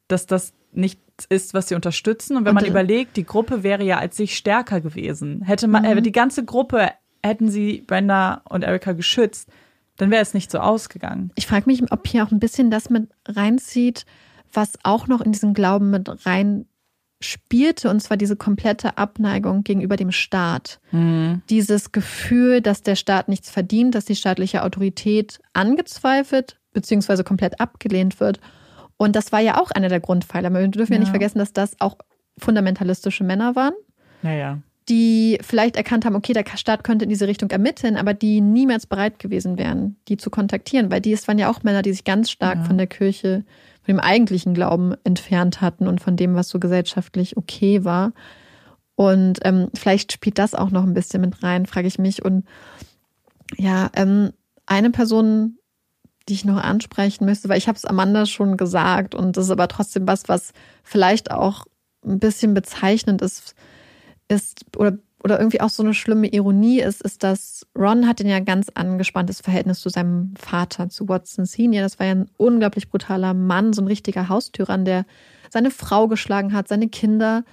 dass 0.08 0.26
das 0.26 0.54
nichts 0.72 1.26
ist, 1.28 1.54
was 1.54 1.68
sie 1.68 1.76
unterstützen. 1.76 2.36
Und 2.36 2.44
wenn 2.44 2.54
man 2.54 2.64
überlegt, 2.66 3.16
die 3.16 3.24
Gruppe 3.24 3.62
wäre 3.62 3.84
ja 3.84 3.98
als 3.98 4.16
sich 4.16 4.36
stärker 4.36 4.80
gewesen. 4.80 5.42
Hätte 5.42 5.68
man, 5.68 5.84
äh, 5.84 6.02
die 6.02 6.12
ganze 6.12 6.44
Gruppe, 6.44 6.90
hätten 7.22 7.48
sie 7.48 7.84
Brenda 7.86 8.42
und 8.48 8.64
Erika 8.64 8.92
geschützt, 8.92 9.48
dann 9.96 10.10
wäre 10.10 10.22
es 10.22 10.34
nicht 10.34 10.50
so 10.50 10.58
ausgegangen. 10.58 11.30
Ich 11.36 11.46
frage 11.46 11.66
mich, 11.66 11.90
ob 11.90 12.06
hier 12.06 12.24
auch 12.24 12.32
ein 12.32 12.40
bisschen 12.40 12.70
das 12.70 12.90
mit 12.90 13.08
reinzieht, 13.26 14.04
was 14.52 14.72
auch 14.82 15.06
noch 15.06 15.20
in 15.20 15.32
diesen 15.32 15.54
Glauben 15.54 15.90
mit 15.90 16.26
rein 16.26 16.66
spielte, 17.20 17.88
und 17.90 18.00
zwar 18.00 18.16
diese 18.16 18.36
komplette 18.36 18.98
Abneigung 18.98 19.62
gegenüber 19.64 19.96
dem 19.96 20.12
Staat. 20.12 20.80
Dieses 21.50 21.92
Gefühl, 21.92 22.60
dass 22.60 22.82
der 22.82 22.94
Staat 22.96 23.28
nichts 23.28 23.50
verdient, 23.50 23.94
dass 23.94 24.04
die 24.04 24.16
staatliche 24.16 24.62
Autorität 24.62 25.40
angezweifelt 25.54 26.58
bzw. 26.72 27.22
komplett 27.22 27.60
abgelehnt 27.60 28.20
wird. 28.20 28.40
Und 28.98 29.16
das 29.16 29.32
war 29.32 29.40
ja 29.40 29.58
auch 29.60 29.70
einer 29.70 29.88
der 29.88 30.00
Grundpfeiler. 30.00 30.50
Wir 30.50 30.68
dürfen 30.68 30.92
ja, 30.94 30.98
nicht 30.98 31.08
Ja. 31.08 31.12
vergessen, 31.12 31.38
dass 31.38 31.52
das 31.52 31.76
auch 31.80 31.96
fundamentalistische 32.38 33.24
Männer 33.24 33.56
waren 33.56 33.74
Naja. 34.22 34.58
die 34.88 35.38
vielleicht 35.40 35.76
erkannt 35.76 36.04
haben, 36.04 36.14
okay, 36.14 36.32
der 36.32 36.44
Staat 36.56 36.84
könnte 36.84 37.04
in 37.06 37.08
diese 37.08 37.26
Richtung 37.26 37.50
ermitteln, 37.50 37.96
aber 37.96 38.14
die 38.14 38.40
niemals 38.40 38.86
bereit 38.86 39.18
gewesen 39.18 39.58
wären, 39.58 39.96
die 40.08 40.16
zu 40.16 40.30
kontaktieren, 40.30 40.90
weil 40.90 41.00
die, 41.00 41.12
es 41.12 41.26
waren 41.26 41.38
ja 41.38 41.50
auch 41.50 41.62
Männer, 41.62 41.82
die 41.82 41.92
sich 41.92 42.04
ganz 42.04 42.30
stark 42.30 42.64
von 42.66 42.76
der 42.78 42.86
Kirche, 42.86 43.44
von 43.86 43.94
dem 43.94 44.00
eigentlichen 44.00 44.52
Glauben 44.52 44.94
entfernt 45.04 45.60
hatten 45.60 45.86
und 45.86 46.00
von 46.00 46.16
dem, 46.16 46.34
was 46.34 46.48
so 46.48 46.58
gesellschaftlich 46.58 47.36
okay 47.36 47.84
war. 47.84 48.12
Und 48.96 49.38
ähm, 49.44 49.68
vielleicht 49.74 50.12
spielt 50.12 50.38
das 50.38 50.54
auch 50.54 50.70
noch 50.70 50.82
ein 50.82 50.94
bisschen 50.94 51.20
mit 51.20 51.42
rein, 51.44 51.66
frage 51.66 51.86
ich 51.86 51.98
mich. 51.98 52.24
Und 52.24 52.44
ja, 53.56 53.88
ähm, 53.94 54.32
eine 54.66 54.90
Person, 54.90 55.58
die 56.28 56.32
ich 56.32 56.44
noch 56.44 56.56
ansprechen 56.56 57.26
müsste, 57.26 57.48
weil 57.48 57.58
ich 57.58 57.68
habe 57.68 57.76
es 57.76 57.84
Amanda 57.84 58.26
schon 58.26 58.56
gesagt 58.56 59.14
und 59.14 59.36
das 59.36 59.44
ist 59.44 59.50
aber 59.52 59.68
trotzdem 59.68 60.08
was, 60.08 60.28
was 60.28 60.52
vielleicht 60.82 61.30
auch 61.30 61.66
ein 62.04 62.18
bisschen 62.18 62.54
bezeichnend 62.54 63.22
ist, 63.22 63.54
ist 64.26 64.64
oder, 64.76 64.98
oder 65.22 65.38
irgendwie 65.38 65.60
auch 65.60 65.70
so 65.70 65.82
eine 65.82 65.94
schlimme 65.94 66.28
Ironie 66.28 66.80
ist, 66.80 67.02
ist, 67.02 67.22
dass 67.22 67.66
Ron 67.76 68.06
hat 68.06 68.20
ja 68.20 68.36
ein 68.36 68.44
ganz 68.44 68.68
angespanntes 68.74 69.40
Verhältnis 69.40 69.80
zu 69.80 69.88
seinem 69.88 70.34
Vater, 70.36 70.88
zu 70.88 71.08
Watson 71.08 71.46
Senior. 71.46 71.82
Das 71.82 71.98
war 71.98 72.06
ja 72.06 72.12
ein 72.12 72.30
unglaublich 72.36 72.90
brutaler 72.90 73.34
Mann, 73.34 73.72
so 73.72 73.82
ein 73.82 73.88
richtiger 73.88 74.28
Haustyrann, 74.28 74.84
der 74.84 75.04
seine 75.50 75.70
Frau 75.70 76.06
geschlagen 76.06 76.52
hat, 76.52 76.68
seine 76.68 76.88
Kinder. 76.88 77.44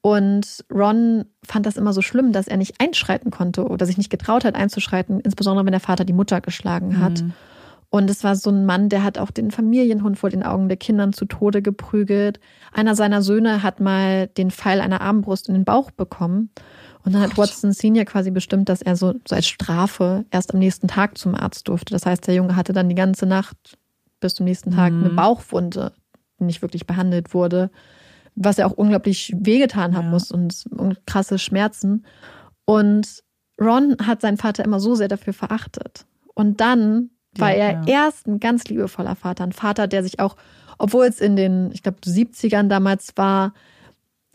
Und 0.00 0.64
Ron 0.72 1.24
fand 1.42 1.66
das 1.66 1.76
immer 1.76 1.92
so 1.92 2.02
schlimm, 2.02 2.32
dass 2.32 2.48
er 2.48 2.56
nicht 2.56 2.80
einschreiten 2.80 3.30
konnte 3.30 3.66
oder 3.66 3.86
sich 3.86 3.98
nicht 3.98 4.10
getraut 4.10 4.44
hat 4.44 4.54
einzuschreiten, 4.54 5.20
insbesondere 5.20 5.64
wenn 5.64 5.72
der 5.72 5.80
Vater 5.80 6.04
die 6.04 6.12
Mutter 6.12 6.40
geschlagen 6.40 7.00
hat. 7.00 7.24
Und 7.88 8.10
es 8.10 8.24
war 8.24 8.34
so 8.36 8.50
ein 8.50 8.66
Mann, 8.66 8.88
der 8.88 9.02
hat 9.02 9.16
auch 9.16 9.30
den 9.30 9.50
Familienhund 9.50 10.18
vor 10.18 10.30
den 10.30 10.42
Augen 10.42 10.68
der 10.68 10.76
Kindern 10.76 11.12
zu 11.12 11.24
Tode 11.24 11.62
geprügelt. 11.62 12.40
Einer 12.72 12.94
seiner 12.94 13.22
Söhne 13.22 13.62
hat 13.62 13.80
mal 13.80 14.26
den 14.26 14.50
Pfeil 14.50 14.80
einer 14.80 15.00
Armbrust 15.00 15.48
in 15.48 15.54
den 15.54 15.64
Bauch 15.64 15.90
bekommen. 15.90 16.50
Und 17.06 17.12
dann 17.12 17.22
hat 17.22 17.38
Watson 17.38 17.72
Senior 17.72 18.04
quasi 18.04 18.30
bestimmt, 18.32 18.68
dass 18.68 18.82
er 18.82 18.96
so, 18.96 19.14
so 19.26 19.36
als 19.36 19.46
Strafe 19.46 20.24
erst 20.30 20.52
am 20.52 20.58
nächsten 20.58 20.88
Tag 20.88 21.16
zum 21.16 21.34
Arzt 21.36 21.68
durfte. 21.68 21.92
Das 21.94 22.04
heißt, 22.04 22.26
der 22.26 22.34
Junge 22.34 22.56
hatte 22.56 22.72
dann 22.72 22.88
die 22.88 22.96
ganze 22.96 23.26
Nacht 23.26 23.78
bis 24.20 24.34
zum 24.34 24.44
nächsten 24.44 24.72
Tag 24.72 24.92
eine 24.92 25.10
Bauchwunde, 25.10 25.92
die 26.40 26.44
nicht 26.44 26.62
wirklich 26.62 26.84
behandelt 26.86 27.32
wurde, 27.32 27.70
was 28.34 28.58
er 28.58 28.66
auch 28.66 28.72
unglaublich 28.72 29.32
wehgetan 29.38 29.96
haben 29.96 30.06
Ja. 30.06 30.10
muss 30.10 30.32
und, 30.32 30.64
und 30.76 31.06
krasse 31.06 31.38
Schmerzen. 31.38 32.04
Und 32.64 33.22
Ron 33.60 33.96
hat 34.04 34.20
seinen 34.20 34.36
Vater 34.36 34.64
immer 34.64 34.80
so 34.80 34.94
sehr 34.96 35.08
dafür 35.08 35.32
verachtet. 35.32 36.06
Und 36.34 36.60
dann 36.60 37.10
war 37.38 37.50
Ja, 37.50 37.56
er 37.56 37.72
ja. 37.72 37.82
erst 38.06 38.26
ein 38.26 38.40
ganz 38.40 38.64
liebevoller 38.64 39.14
Vater, 39.14 39.44
ein 39.44 39.52
Vater, 39.52 39.86
der 39.86 40.02
sich 40.02 40.18
auch, 40.18 40.36
obwohl 40.78 41.06
es 41.06 41.20
in 41.20 41.36
den, 41.36 41.70
ich 41.72 41.82
glaube, 41.82 41.98
70ern 42.04 42.68
damals 42.68 43.12
war, 43.16 43.52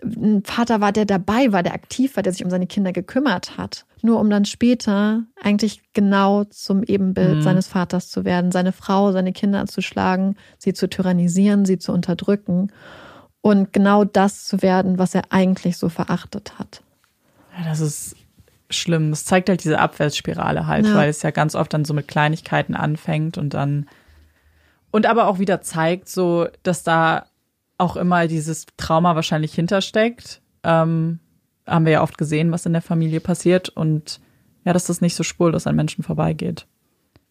ein 0.03 0.43
Vater 0.43 0.81
war, 0.81 0.91
der 0.91 1.05
dabei 1.05 1.51
war, 1.51 1.61
der 1.63 1.73
aktiv 1.73 2.15
war, 2.15 2.23
der 2.23 2.33
sich 2.33 2.43
um 2.43 2.49
seine 2.49 2.67
Kinder 2.67 2.91
gekümmert 2.91 3.57
hat. 3.57 3.85
Nur 4.01 4.19
um 4.19 4.29
dann 4.31 4.45
später 4.45 5.23
eigentlich 5.41 5.81
genau 5.93 6.43
zum 6.45 6.81
Ebenbild 6.83 7.37
Mhm. 7.37 7.41
seines 7.41 7.67
Vaters 7.67 8.09
zu 8.09 8.25
werden, 8.25 8.51
seine 8.51 8.71
Frau, 8.71 9.11
seine 9.11 9.31
Kinder 9.31 9.65
zu 9.67 9.81
schlagen, 9.81 10.35
sie 10.57 10.73
zu 10.73 10.89
tyrannisieren, 10.89 11.65
sie 11.65 11.77
zu 11.77 11.91
unterdrücken 11.91 12.71
und 13.41 13.73
genau 13.73 14.03
das 14.03 14.45
zu 14.45 14.61
werden, 14.63 14.97
was 14.97 15.13
er 15.13 15.23
eigentlich 15.29 15.77
so 15.77 15.87
verachtet 15.89 16.57
hat. 16.57 16.81
Ja, 17.57 17.65
das 17.69 17.79
ist 17.79 18.15
schlimm. 18.71 19.11
Das 19.11 19.25
zeigt 19.25 19.49
halt 19.49 19.63
diese 19.63 19.77
Abwärtsspirale 19.79 20.65
halt, 20.65 20.87
Ja. 20.87 20.95
weil 20.95 21.09
es 21.09 21.21
ja 21.21 21.29
ganz 21.31 21.53
oft 21.53 21.73
dann 21.73 21.85
so 21.85 21.93
mit 21.93 22.07
Kleinigkeiten 22.07 22.73
anfängt 22.75 23.37
und 23.37 23.53
dann 23.53 23.87
und 24.93 25.05
aber 25.05 25.27
auch 25.27 25.39
wieder 25.39 25.61
zeigt, 25.61 26.09
so 26.09 26.47
dass 26.63 26.83
da 26.83 27.25
auch 27.81 27.95
immer 27.95 28.27
dieses 28.27 28.65
Trauma 28.77 29.15
wahrscheinlich 29.15 29.53
hintersteckt. 29.53 30.41
Ähm, 30.63 31.19
haben 31.67 31.85
wir 31.85 31.93
ja 31.93 32.03
oft 32.03 32.17
gesehen, 32.17 32.51
was 32.51 32.65
in 32.65 32.73
der 32.73 32.81
Familie 32.81 33.19
passiert 33.19 33.69
und 33.69 34.19
ja, 34.65 34.73
dass 34.73 34.85
das 34.85 35.01
nicht 35.01 35.15
so 35.15 35.23
spurlos 35.23 35.67
an 35.67 35.75
Menschen 35.75 36.03
vorbeigeht. 36.03 36.67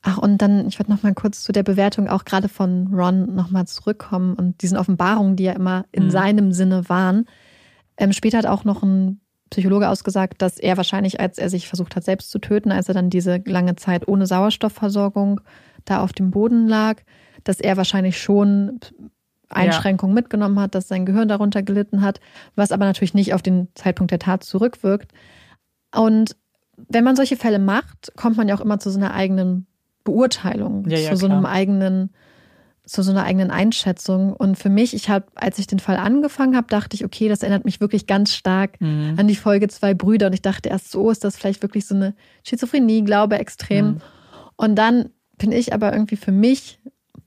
Ach, 0.02 0.18
und 0.18 0.38
dann, 0.38 0.66
ich 0.66 0.78
würde 0.78 0.90
noch 0.90 1.02
mal 1.02 1.14
kurz 1.14 1.42
zu 1.42 1.52
der 1.52 1.62
Bewertung 1.62 2.08
auch 2.08 2.24
gerade 2.24 2.48
von 2.48 2.88
Ron 2.92 3.34
noch 3.34 3.50
mal 3.50 3.66
zurückkommen 3.66 4.34
und 4.34 4.62
diesen 4.62 4.78
Offenbarungen, 4.78 5.36
die 5.36 5.44
ja 5.44 5.52
immer 5.52 5.84
in 5.92 6.04
Mhm. 6.06 6.10
seinem 6.10 6.52
Sinne 6.52 6.88
waren. 6.88 7.26
Ähm, 7.98 8.12
später 8.12 8.38
hat 8.38 8.46
auch 8.46 8.64
noch 8.64 8.82
ein 8.82 9.20
Psychologe 9.50 9.88
ausgesagt, 9.88 10.40
dass 10.42 10.58
er 10.58 10.76
wahrscheinlich, 10.76 11.20
als 11.20 11.36
er 11.38 11.50
sich 11.50 11.68
versucht 11.68 11.96
hat, 11.96 12.04
selbst 12.04 12.30
zu 12.30 12.38
töten, 12.38 12.72
als 12.72 12.88
er 12.88 12.94
dann 12.94 13.10
diese 13.10 13.42
lange 13.44 13.76
Zeit 13.76 14.08
ohne 14.08 14.26
Sauerstoffversorgung 14.26 15.40
da 15.84 16.02
auf 16.02 16.12
dem 16.12 16.30
Boden 16.30 16.66
lag, 16.66 17.02
dass 17.44 17.60
er 17.60 17.76
wahrscheinlich 17.76 18.20
schon 18.20 18.80
Einschränkungen 19.50 20.14
mitgenommen 20.14 20.58
hat, 20.60 20.74
dass 20.74 20.88
sein 20.88 21.06
Gehirn 21.06 21.28
darunter 21.28 21.62
gelitten 21.62 22.02
hat, 22.02 22.20
was 22.56 22.72
aber 22.72 22.84
natürlich 22.84 23.14
nicht 23.14 23.34
auf 23.34 23.42
den 23.42 23.68
Zeitpunkt 23.74 24.10
der 24.10 24.18
Tat 24.18 24.44
zurückwirkt. 24.44 25.12
Und 25.94 26.36
wenn 26.88 27.04
man 27.04 27.16
solche 27.16 27.36
Fälle 27.36 27.58
macht, 27.58 28.12
kommt 28.16 28.36
man 28.36 28.48
ja 28.48 28.54
auch 28.56 28.60
immer 28.60 28.78
zu 28.78 28.90
so 28.90 28.98
einer 28.98 29.12
eigenen 29.12 29.66
Beurteilung, 30.04 30.88
Ja, 30.88 30.98
ja, 30.98 31.10
zu 31.10 31.16
so 31.16 31.26
einem 31.26 31.40
klar. 31.40 31.52
eigenen, 31.52 32.10
zu 32.86 33.02
so 33.02 33.10
einer 33.10 33.24
eigenen 33.24 33.50
Einschätzung. 33.50 34.32
Und 34.32 34.56
für 34.58 34.70
mich, 34.70 34.94
ich 34.94 35.08
habe, 35.10 35.26
als 35.34 35.58
ich 35.58 35.66
den 35.66 35.78
Fall 35.78 35.96
angefangen 35.96 36.56
habe, 36.56 36.66
dachte 36.68 36.94
ich, 36.94 37.04
okay, 37.04 37.28
das 37.28 37.42
erinnert 37.42 37.64
mich 37.64 37.80
wirklich 37.80 38.06
ganz 38.06 38.34
stark 38.34 38.80
Mhm. 38.80 39.14
an 39.18 39.28
die 39.28 39.36
Folge 39.36 39.68
zwei 39.68 39.94
Brüder. 39.94 40.28
Und 40.28 40.32
ich 40.32 40.42
dachte 40.42 40.68
erst, 40.70 40.90
so 40.90 41.10
ist 41.10 41.22
das 41.22 41.36
vielleicht 41.36 41.62
wirklich 41.62 41.86
so 41.86 41.94
eine 41.94 42.14
Schizophrenie, 42.44 43.02
Glaube 43.02 43.38
extrem. 43.38 43.86
Mhm. 43.86 44.00
Und 44.56 44.76
dann 44.76 45.10
bin 45.38 45.52
ich 45.52 45.72
aber 45.74 45.92
irgendwie 45.92 46.16
für 46.16 46.32
mich 46.32 46.80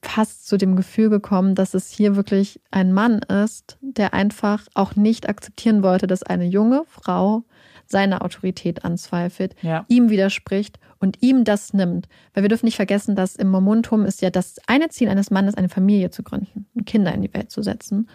fast 0.06 0.48
zu 0.48 0.58
dem 0.58 0.76
Gefühl 0.76 1.10
gekommen, 1.10 1.56
dass 1.56 1.74
es 1.74 1.90
hier 1.90 2.16
wirklich 2.16 2.60
ein 2.72 2.94
Mann 2.94 3.20
ist, 3.20 3.78
der 3.82 4.14
einfach 4.14 4.68
auch 4.74 4.96
nicht 4.96 5.28
akzeptieren 5.30 5.82
wollte, 5.84 6.08
dass 6.08 6.24
eine 6.24 6.46
junge 6.46 6.84
Frau 6.88 7.44
seine 7.86 8.22
Autorität 8.22 8.86
anzweifelt, 8.86 9.56
Ja. 9.62 9.86
ihm 9.88 10.10
widerspricht 10.10 10.80
und 11.00 11.22
ihm 11.22 11.44
das 11.44 11.74
nimmt. 11.74 12.08
Weil 12.34 12.44
wir 12.44 12.50
dürfen 12.50 12.66
nicht 12.66 12.76
vergessen, 12.78 13.16
dass 13.16 13.36
im 13.36 13.50
Mormontum 13.50 14.06
ist 14.06 14.22
ja 14.22 14.30
das 14.30 14.56
eine 14.68 14.90
Ziel 14.90 15.10
eines 15.10 15.32
Mannes, 15.32 15.56
eine 15.56 15.70
Familie 15.70 16.10
zu 16.10 16.24
gründen 16.24 16.66
und 16.76 16.86
Kinder 16.86 17.14
in 17.14 17.22
die 17.22 17.34
Welt 17.34 17.52
zu 17.52 17.62
setzen. 17.62 18.08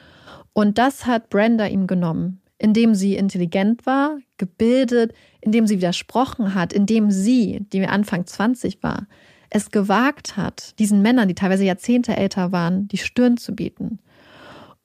Und 0.53 0.79
das 0.79 1.07
hat 1.07 1.31
Brenda 1.31 1.67
ihm 1.67 1.87
genommen, 1.87 2.41
indem 2.59 2.95
sie 2.95 3.15
intelligent 3.17 3.87
war, 3.87 4.19
gebildet, 4.39 5.13
indem 5.41 5.67
sie 5.67 5.77
widersprochen 5.77 6.55
hat, 6.55 6.73
indem 6.73 7.11
sie, 7.11 7.67
die 7.73 7.87
Anfang 7.87 8.27
20 8.27 8.83
war, 8.83 9.07
es 9.51 9.71
gewagt 9.71 10.37
hat, 10.37 10.79
diesen 10.79 11.03
Männern, 11.03 11.29
die 11.29 11.35
teilweise 11.35 11.65
Jahrzehnte 11.65 12.17
älter 12.17 12.53
waren, 12.53 12.89
die 12.89 12.99
Stirn 12.99 13.37
zu 13.37 13.55
bieten. 13.55 13.99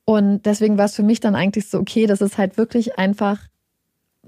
Und 0.06 0.46
deswegen 0.46 0.78
war 0.78 0.86
es 0.86 0.96
für 0.96 1.04
mich 1.04 1.20
dann 1.20 1.36
eigentlich 1.36 1.70
so, 1.70 1.80
okay, 1.80 2.06
das 2.08 2.22
ist 2.22 2.38
halt 2.38 2.58
wirklich 2.58 2.98
einfach 2.98 3.40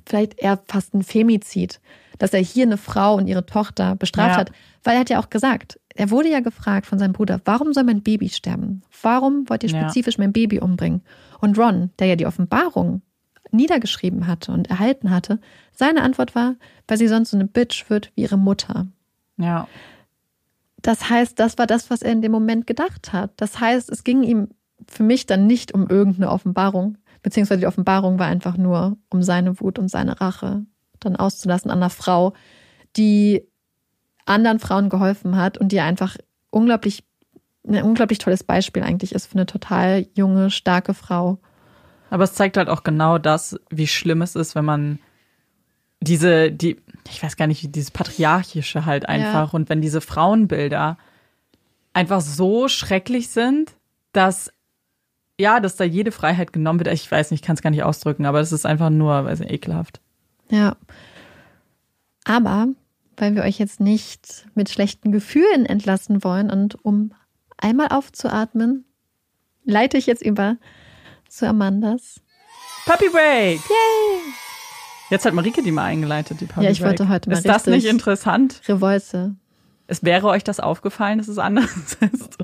vielleicht 0.05 0.39
eher 0.39 0.59
fast 0.67 0.93
ein 0.93 1.03
Femizid, 1.03 1.79
dass 2.17 2.33
er 2.33 2.39
hier 2.39 2.65
eine 2.65 2.77
Frau 2.77 3.15
und 3.15 3.27
ihre 3.27 3.45
Tochter 3.45 3.95
bestraft 3.95 4.31
Ja. 4.35 4.37
hat. 4.37 4.51
Weil 4.83 4.95
er 4.95 4.99
hat 5.01 5.09
ja 5.09 5.19
auch 5.19 5.29
gesagt, 5.29 5.79
er 5.95 6.11
wurde 6.11 6.29
ja 6.29 6.41
gefragt 6.41 6.85
von 6.85 6.99
seinem 6.99 7.13
Bruder, 7.13 7.41
warum 7.45 7.73
soll 7.73 7.83
mein 7.83 8.03
Baby 8.03 8.29
sterben? 8.29 8.83
Warum 9.01 9.49
wollt 9.49 9.63
ihr 9.63 9.69
Ja. 9.69 9.79
spezifisch 9.81 10.17
mein 10.17 10.33
Baby 10.33 10.59
umbringen? 10.59 11.01
Und 11.39 11.57
Ron, 11.57 11.91
der 11.99 12.07
ja 12.07 12.15
die 12.15 12.25
Offenbarung 12.25 13.01
niedergeschrieben 13.51 14.27
hatte 14.27 14.51
und 14.51 14.69
erhalten 14.69 15.09
hatte, 15.09 15.39
seine 15.71 16.01
Antwort 16.03 16.35
war, 16.35 16.55
weil 16.87 16.97
sie 16.97 17.07
sonst 17.07 17.31
so 17.31 17.37
eine 17.37 17.45
Bitch 17.47 17.89
wird 17.89 18.11
wie 18.15 18.21
ihre 18.21 18.37
Mutter. 18.37 18.87
Ja. 19.37 19.67
Das 20.85 21.09
heißt, 21.09 21.39
das 21.39 21.57
war 21.57 21.65
das, 21.65 21.89
was 21.89 22.03
er 22.03 22.11
in 22.11 22.21
dem 22.21 22.31
Moment 22.31 22.67
gedacht 22.67 23.11
hat. 23.11 23.31
Das 23.37 23.59
heißt, 23.59 23.89
es 23.89 24.03
ging 24.03 24.21
ihm 24.21 24.49
für 24.87 25.01
mich 25.01 25.25
dann 25.25 25.47
nicht 25.47 25.73
um 25.73 25.89
irgendeine 25.89 26.29
Offenbarung, 26.29 26.99
beziehungsweise 27.23 27.61
die 27.61 27.65
Offenbarung 27.65 28.19
war 28.19 28.27
einfach 28.27 28.55
nur, 28.55 28.95
um 29.09 29.23
seine 29.23 29.59
Wut 29.59 29.79
und 29.79 29.89
seine 29.89 30.21
Rache 30.21 30.63
dann 30.99 31.15
auszulassen 31.15 31.71
an 31.71 31.79
einer 31.79 31.89
Frau, 31.89 32.33
die 32.97 33.47
anderen 34.27 34.59
Frauen 34.59 34.89
geholfen 34.89 35.37
hat 35.37 35.57
und 35.57 35.71
die 35.71 35.79
einfach 35.79 36.17
unglaublich, 36.51 37.03
ein 37.67 37.81
unglaublich 37.81 38.19
tolles 38.19 38.43
Beispiel 38.43 38.83
eigentlich 38.83 39.15
ist 39.15 39.25
für 39.25 39.39
eine 39.39 39.47
total 39.47 40.05
junge, 40.13 40.51
starke 40.51 40.93
Frau. 40.93 41.39
Aber 42.11 42.25
es 42.25 42.35
zeigt 42.35 42.57
halt 42.57 42.69
auch 42.69 42.83
genau 42.83 43.17
das, 43.17 43.59
wie 43.71 43.87
schlimm 43.87 44.21
es 44.21 44.35
ist, 44.35 44.53
wenn 44.53 44.65
man 44.65 44.99
diese, 45.99 46.51
die, 46.51 46.77
ich 47.09 47.21
weiß 47.21 47.37
gar 47.37 47.47
nicht, 47.47 47.75
dieses 47.75 47.91
Patriarchische 47.91 48.85
halt 48.85 49.07
einfach 49.07 49.53
und 49.53 49.69
wenn 49.69 49.81
diese 49.81 50.01
Frauenbilder 50.01 50.97
einfach 51.93 52.21
so 52.21 52.67
schrecklich 52.67 53.29
sind, 53.29 53.73
dass 54.11 54.51
ja, 55.39 55.59
dass 55.59 55.75
da 55.75 55.83
jede 55.83 56.11
Freiheit 56.11 56.53
genommen 56.53 56.79
wird. 56.79 56.93
Ich 56.93 57.11
weiß 57.11 57.31
nicht, 57.31 57.41
ich 57.41 57.45
kann 57.45 57.55
es 57.55 57.61
gar 57.61 57.69
nicht 57.69 57.83
ausdrücken, 57.83 58.25
aber 58.25 58.39
es 58.39 58.53
ist 58.53 58.65
einfach 58.65 58.89
nur, 58.89 59.25
weiß 59.25 59.39
nicht, 59.39 59.51
ekelhaft. 59.51 59.99
Ja. 60.49 60.77
Aber 62.23 62.67
weil 63.17 63.35
wir 63.35 63.43
euch 63.43 63.59
jetzt 63.59 63.79
nicht 63.79 64.45
mit 64.55 64.69
schlechten 64.69 65.11
Gefühlen 65.11 65.65
entlassen 65.65 66.23
wollen 66.23 66.49
und 66.49 66.83
um 66.83 67.13
einmal 67.57 67.87
aufzuatmen, 67.89 68.85
leite 69.63 69.97
ich 69.97 70.05
jetzt 70.05 70.23
über 70.23 70.57
zu 71.29 71.47
Amandas. 71.47 72.21
Puppy 72.85 73.09
Break! 73.09 73.59
Yay! 73.59 74.44
Jetzt 75.09 75.25
hat 75.25 75.33
Marike 75.33 75.61
die 75.61 75.71
mal 75.71 75.83
eingeleitet, 75.85 76.41
die 76.41 76.45
Puppy 76.45 76.65
Ja, 76.65 76.71
ich 76.71 76.79
Break. 76.79 76.89
wollte 76.91 77.09
heute 77.09 77.29
mal 77.29 77.35
Ist 77.37 77.47
das 77.47 77.65
nicht 77.67 77.85
interessant? 77.85 78.61
Revolte. 78.67 79.35
Es 79.87 80.03
wäre 80.03 80.27
euch 80.27 80.43
das 80.43 80.59
aufgefallen, 80.59 81.19
dass 81.19 81.27
es 81.27 81.37
anders 81.37 81.69
ist. 82.11 82.37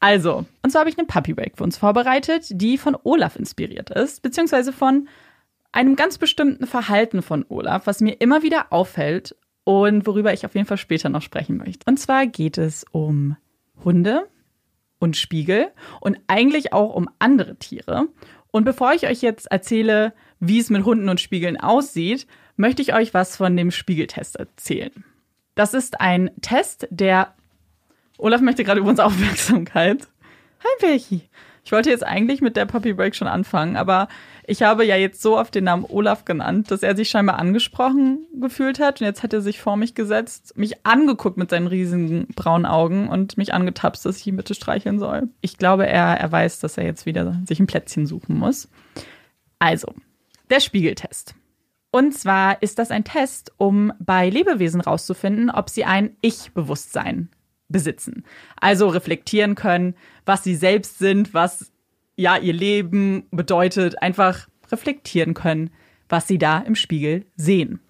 Also, 0.00 0.44
und 0.62 0.70
zwar 0.70 0.80
habe 0.80 0.90
ich 0.90 0.98
eine 0.98 1.06
Puppy 1.06 1.32
Break 1.32 1.56
für 1.56 1.62
uns 1.64 1.76
vorbereitet, 1.78 2.46
die 2.50 2.76
von 2.76 2.96
Olaf 3.04 3.36
inspiriert 3.36 3.90
ist, 3.90 4.20
beziehungsweise 4.22 4.72
von 4.72 5.08
einem 5.70 5.94
ganz 5.94 6.18
bestimmten 6.18 6.66
Verhalten 6.66 7.22
von 7.22 7.44
Olaf, 7.48 7.86
was 7.86 8.00
mir 8.00 8.20
immer 8.20 8.42
wieder 8.42 8.72
auffällt 8.72 9.36
und 9.64 10.04
worüber 10.06 10.32
ich 10.32 10.44
auf 10.44 10.56
jeden 10.56 10.66
Fall 10.66 10.76
später 10.76 11.08
noch 11.08 11.22
sprechen 11.22 11.56
möchte. 11.56 11.88
Und 11.88 11.98
zwar 12.00 12.26
geht 12.26 12.58
es 12.58 12.84
um 12.90 13.36
Hunde 13.84 14.26
und 14.98 15.16
Spiegel 15.16 15.68
und 16.00 16.18
eigentlich 16.26 16.72
auch 16.72 16.94
um 16.94 17.08
andere 17.20 17.54
Tiere. 17.56 18.08
Und 18.50 18.64
bevor 18.64 18.92
ich 18.92 19.06
euch 19.06 19.22
jetzt 19.22 19.50
erzähle, 19.52 20.12
wie 20.42 20.58
es 20.58 20.70
mit 20.70 20.84
Hunden 20.84 21.08
und 21.08 21.20
Spiegeln 21.20 21.58
aussieht, 21.58 22.26
möchte 22.56 22.82
ich 22.82 22.94
euch 22.94 23.14
was 23.14 23.36
von 23.36 23.56
dem 23.56 23.70
Spiegeltest 23.70 24.36
erzählen. 24.36 25.04
Das 25.54 25.72
ist 25.72 26.00
ein 26.00 26.30
Test, 26.40 26.88
der. 26.90 27.34
Olaf 28.18 28.40
möchte 28.40 28.64
gerade 28.64 28.80
übrigens 28.80 29.00
Aufmerksamkeit. 29.00 30.08
Hi, 30.60 30.70
Belchi. 30.80 31.22
Ich 31.64 31.70
wollte 31.70 31.90
jetzt 31.90 32.04
eigentlich 32.04 32.40
mit 32.40 32.56
der 32.56 32.66
Puppy 32.66 32.92
Break 32.92 33.14
schon 33.14 33.28
anfangen, 33.28 33.76
aber 33.76 34.08
ich 34.44 34.64
habe 34.64 34.84
ja 34.84 34.96
jetzt 34.96 35.22
so 35.22 35.38
oft 35.38 35.54
den 35.54 35.62
Namen 35.62 35.84
Olaf 35.88 36.24
genannt, 36.24 36.72
dass 36.72 36.82
er 36.82 36.96
sich 36.96 37.08
scheinbar 37.08 37.38
angesprochen 37.38 38.26
gefühlt 38.40 38.80
hat. 38.80 39.00
Und 39.00 39.06
jetzt 39.06 39.22
hat 39.22 39.32
er 39.32 39.42
sich 39.42 39.60
vor 39.60 39.76
mich 39.76 39.94
gesetzt, 39.94 40.58
mich 40.58 40.84
angeguckt 40.84 41.36
mit 41.36 41.50
seinen 41.50 41.68
riesigen 41.68 42.26
braunen 42.34 42.66
Augen 42.66 43.08
und 43.08 43.38
mich 43.38 43.54
angetapst, 43.54 44.04
dass 44.04 44.18
ich 44.18 44.26
ihn 44.26 44.36
bitte 44.36 44.54
streicheln 44.54 44.98
soll. 44.98 45.28
Ich 45.40 45.56
glaube, 45.56 45.86
er, 45.86 46.18
er 46.18 46.32
weiß, 46.32 46.58
dass 46.58 46.78
er 46.78 46.84
jetzt 46.84 47.06
wieder 47.06 47.40
sich 47.46 47.60
ein 47.60 47.68
Plätzchen 47.68 48.06
suchen 48.06 48.36
muss. 48.36 48.68
Also, 49.60 49.94
der 50.52 50.60
Spiegeltest. 50.60 51.34
Und 51.90 52.12
zwar 52.12 52.62
ist 52.62 52.78
das 52.78 52.90
ein 52.90 53.04
Test, 53.04 53.52
um 53.56 53.92
bei 53.98 54.28
Lebewesen 54.28 54.82
rauszufinden, 54.82 55.50
ob 55.50 55.70
sie 55.70 55.84
ein 55.84 56.16
Ich-Bewusstsein 56.20 57.30
besitzen. 57.68 58.24
Also 58.60 58.88
reflektieren 58.88 59.54
können, 59.54 59.94
was 60.26 60.44
sie 60.44 60.54
selbst 60.54 60.98
sind, 60.98 61.32
was 61.32 61.72
ja 62.16 62.36
ihr 62.36 62.52
Leben 62.52 63.26
bedeutet, 63.30 64.02
einfach 64.02 64.46
reflektieren 64.70 65.32
können, 65.32 65.70
was 66.08 66.28
sie 66.28 66.38
da 66.38 66.58
im 66.58 66.74
Spiegel 66.74 67.24
sehen. 67.34 67.80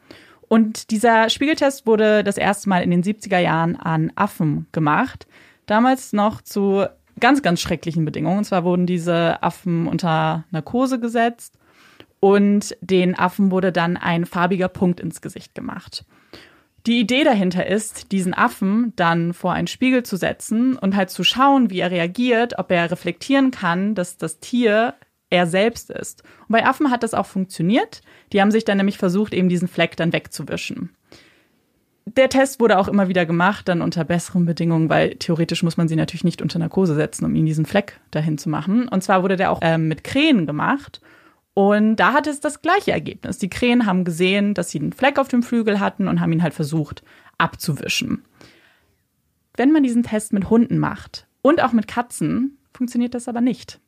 Und 0.48 0.90
dieser 0.92 1.30
Spiegeltest 1.30 1.86
wurde 1.86 2.22
das 2.22 2.36
erste 2.36 2.68
Mal 2.68 2.84
in 2.84 2.90
den 2.90 3.02
70er 3.02 3.38
Jahren 3.38 3.74
an 3.74 4.12
Affen 4.14 4.66
gemacht. 4.70 5.26
Damals 5.66 6.12
noch 6.12 6.42
zu 6.42 6.86
ganz, 7.18 7.42
ganz 7.42 7.60
schrecklichen 7.60 8.04
Bedingungen. 8.04 8.38
Und 8.38 8.44
zwar 8.44 8.62
wurden 8.62 8.86
diese 8.86 9.42
Affen 9.42 9.88
unter 9.88 10.44
Narkose 10.50 11.00
gesetzt 11.00 11.58
und 12.22 12.76
den 12.80 13.18
Affen 13.18 13.50
wurde 13.50 13.72
dann 13.72 13.96
ein 13.96 14.26
farbiger 14.26 14.68
Punkt 14.68 15.00
ins 15.00 15.22
Gesicht 15.22 15.56
gemacht. 15.56 16.04
Die 16.86 17.00
Idee 17.00 17.24
dahinter 17.24 17.66
ist, 17.66 18.12
diesen 18.12 18.32
Affen 18.32 18.92
dann 18.94 19.34
vor 19.34 19.54
einen 19.54 19.66
Spiegel 19.66 20.04
zu 20.04 20.16
setzen 20.16 20.78
und 20.78 20.94
halt 20.94 21.10
zu 21.10 21.24
schauen, 21.24 21.68
wie 21.70 21.80
er 21.80 21.90
reagiert, 21.90 22.60
ob 22.60 22.70
er 22.70 22.92
reflektieren 22.92 23.50
kann, 23.50 23.96
dass 23.96 24.18
das 24.18 24.38
Tier 24.38 24.94
er 25.30 25.48
selbst 25.48 25.90
ist. 25.90 26.22
Und 26.42 26.50
bei 26.50 26.64
Affen 26.64 26.92
hat 26.92 27.02
das 27.02 27.12
auch 27.12 27.26
funktioniert. 27.26 28.02
Die 28.32 28.40
haben 28.40 28.52
sich 28.52 28.64
dann 28.64 28.76
nämlich 28.76 28.98
versucht, 28.98 29.34
eben 29.34 29.48
diesen 29.48 29.66
Fleck 29.66 29.96
dann 29.96 30.12
wegzuwischen. 30.12 30.90
Der 32.06 32.28
Test 32.28 32.60
wurde 32.60 32.78
auch 32.78 32.86
immer 32.86 33.08
wieder 33.08 33.26
gemacht, 33.26 33.66
dann 33.66 33.82
unter 33.82 34.04
besseren 34.04 34.44
Bedingungen, 34.44 34.88
weil 34.88 35.16
theoretisch 35.16 35.64
muss 35.64 35.76
man 35.76 35.88
sie 35.88 35.96
natürlich 35.96 36.24
nicht 36.24 36.40
unter 36.40 36.60
Narkose 36.60 36.94
setzen, 36.94 37.24
um 37.24 37.34
ihnen 37.34 37.46
diesen 37.46 37.66
Fleck 37.66 37.98
dahin 38.12 38.38
zu 38.38 38.48
machen. 38.48 38.86
Und 38.86 39.02
zwar 39.02 39.24
wurde 39.24 39.34
der 39.34 39.50
auch 39.50 39.58
ähm, 39.60 39.88
mit 39.88 40.04
Krähen 40.04 40.46
gemacht. 40.46 41.00
Und 41.54 41.96
da 41.96 42.12
hatte 42.12 42.30
es 42.30 42.40
das 42.40 42.62
gleiche 42.62 42.92
Ergebnis. 42.92 43.38
Die 43.38 43.50
Krähen 43.50 43.84
haben 43.84 44.04
gesehen, 44.04 44.54
dass 44.54 44.70
sie 44.70 44.80
einen 44.80 44.92
Fleck 44.92 45.18
auf 45.18 45.28
dem 45.28 45.42
Flügel 45.42 45.80
hatten 45.80 46.08
und 46.08 46.20
haben 46.20 46.32
ihn 46.32 46.42
halt 46.42 46.54
versucht 46.54 47.02
abzuwischen. 47.38 48.24
Wenn 49.56 49.72
man 49.72 49.82
diesen 49.82 50.02
Test 50.02 50.32
mit 50.32 50.48
Hunden 50.48 50.78
macht 50.78 51.26
und 51.42 51.62
auch 51.62 51.72
mit 51.72 51.88
Katzen, 51.88 52.58
funktioniert 52.72 53.14
das 53.14 53.28
aber 53.28 53.40
nicht. 53.40 53.80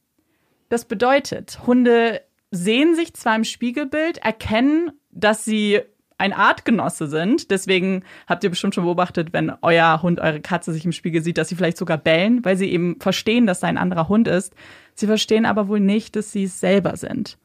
Das 0.69 0.85
bedeutet, 0.85 1.61
Hunde 1.67 2.21
sehen 2.51 2.95
sich 2.95 3.15
zwar 3.15 3.37
im 3.37 3.45
Spiegelbild, 3.45 4.19
erkennen, 4.19 4.93
dass 5.11 5.45
sie 5.45 5.81
ein 6.19 6.33
Artgenosse 6.33 7.07
sind. 7.07 7.51
Deswegen 7.51 8.05
habt 8.27 8.45
ihr 8.45 8.51
bestimmt 8.51 8.75
schon 8.75 8.85
beobachtet, 8.85 9.33
wenn 9.33 9.53
euer 9.63 10.03
Hund, 10.03 10.21
eure 10.21 10.41
Katze 10.41 10.73
sich 10.73 10.85
im 10.85 10.93
Spiegel 10.93 11.23
sieht, 11.23 11.39
dass 11.39 11.49
sie 11.49 11.57
vielleicht 11.57 11.77
sogar 11.77 11.99
bellen, 11.99 12.45
weil 12.45 12.57
sie 12.57 12.71
eben 12.71 13.01
verstehen, 13.01 13.47
dass 13.47 13.61
da 13.61 13.67
ein 13.67 13.79
anderer 13.79 14.09
Hund 14.09 14.29
ist. 14.29 14.55
Sie 14.95 15.07
verstehen 15.07 15.47
aber 15.47 15.69
wohl 15.69 15.81
nicht, 15.81 16.15
dass 16.15 16.31
sie 16.31 16.45
es 16.45 16.61
selber 16.61 16.97
sind. 16.97 17.39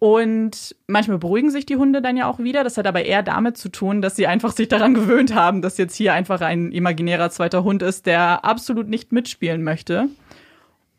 Und 0.00 0.74
manchmal 0.86 1.18
beruhigen 1.18 1.50
sich 1.50 1.66
die 1.66 1.76
Hunde 1.76 2.00
dann 2.00 2.16
ja 2.16 2.26
auch 2.26 2.38
wieder. 2.38 2.64
Das 2.64 2.78
hat 2.78 2.86
aber 2.86 3.04
eher 3.04 3.22
damit 3.22 3.58
zu 3.58 3.68
tun, 3.68 4.00
dass 4.00 4.16
sie 4.16 4.26
einfach 4.26 4.52
sich 4.52 4.66
daran 4.66 4.94
gewöhnt 4.94 5.34
haben, 5.34 5.60
dass 5.60 5.76
jetzt 5.76 5.94
hier 5.94 6.14
einfach 6.14 6.40
ein 6.40 6.72
imaginärer 6.72 7.30
zweiter 7.30 7.64
Hund 7.64 7.82
ist, 7.82 8.06
der 8.06 8.42
absolut 8.42 8.88
nicht 8.88 9.12
mitspielen 9.12 9.62
möchte. 9.62 10.08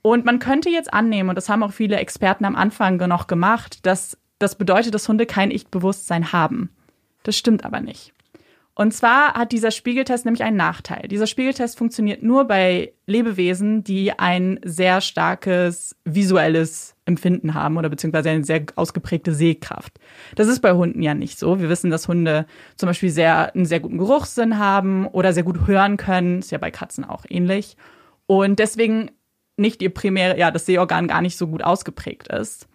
Und 0.04 0.24
man 0.24 0.38
könnte 0.38 0.70
jetzt 0.70 0.94
annehmen, 0.94 1.30
und 1.30 1.36
das 1.36 1.50
haben 1.50 1.64
auch 1.64 1.74
viele 1.74 1.96
Experten 1.96 2.46
am 2.46 2.56
Anfang 2.56 2.98
noch 2.98 3.26
gemacht, 3.26 3.88
dass 3.88 4.20
das 4.38 4.56
bedeutet, 4.56 4.94
dass 4.94 5.10
Hunde 5.10 5.26
kein 5.26 5.50
Ich-Bewusstsein 5.50 6.32
haben. 6.32 6.70
Das 7.24 7.36
stimmt 7.36 7.66
aber 7.66 7.82
nicht. 7.82 8.14
Und 8.74 8.94
zwar 8.94 9.34
hat 9.34 9.52
dieser 9.52 9.72
Spiegeltest 9.72 10.24
nämlich 10.24 10.44
einen 10.44 10.58
Nachteil. 10.58 11.08
Dieser 11.10 11.28
Spiegeltest 11.28 11.78
funktioniert 11.78 12.24
nur 12.24 12.46
bei 12.46 12.94
Lebewesen, 13.06 13.84
die 13.84 14.18
ein 14.18 14.60
sehr 14.64 15.02
starkes 15.02 15.96
visuelles 16.06 16.96
Empfinden 17.06 17.54
haben 17.54 17.78
oder 17.78 17.90
beziehungsweise 17.90 18.30
eine 18.30 18.46
sehr 18.46 18.66
ausgeprägte 18.76 19.34
Sehkraft. 19.34 20.00
Das 20.36 20.48
ist 20.48 20.62
bei 20.62 20.72
Hunden 20.72 21.02
ja 21.02 21.14
nicht 21.14 21.38
so. 21.38 21.60
Wir 21.60 21.68
wissen, 21.68 21.92
dass 21.92 22.08
Hunde 22.08 22.46
zum 22.78 22.88
Beispiel 22.88 23.10
sehr, 23.10 23.54
einen 23.54 23.66
sehr 23.66 23.82
guten 23.82 23.98
Geruchssinn 23.98 24.58
haben 24.58 25.06
oder 25.06 25.34
sehr 25.34 25.44
gut 25.44 25.68
hören 25.68 25.98
können. 25.98 26.40
Ist 26.40 26.52
ja 26.52 26.58
bei 26.58 26.72
Katzen 26.72 27.04
auch 27.04 27.26
ähnlich. 27.28 27.76
Und 28.26 28.60
deswegen 28.60 29.12
nicht 29.58 29.82
ihr 29.82 29.94
primär, 29.94 30.38
ja, 30.38 30.50
das 30.50 30.66
Sehorgan 30.66 31.08
gar 31.08 31.22
nicht 31.22 31.38
so 31.38 31.48
gut 31.48 31.62
ausgeprägt 31.62 32.30
ist. 32.30 32.68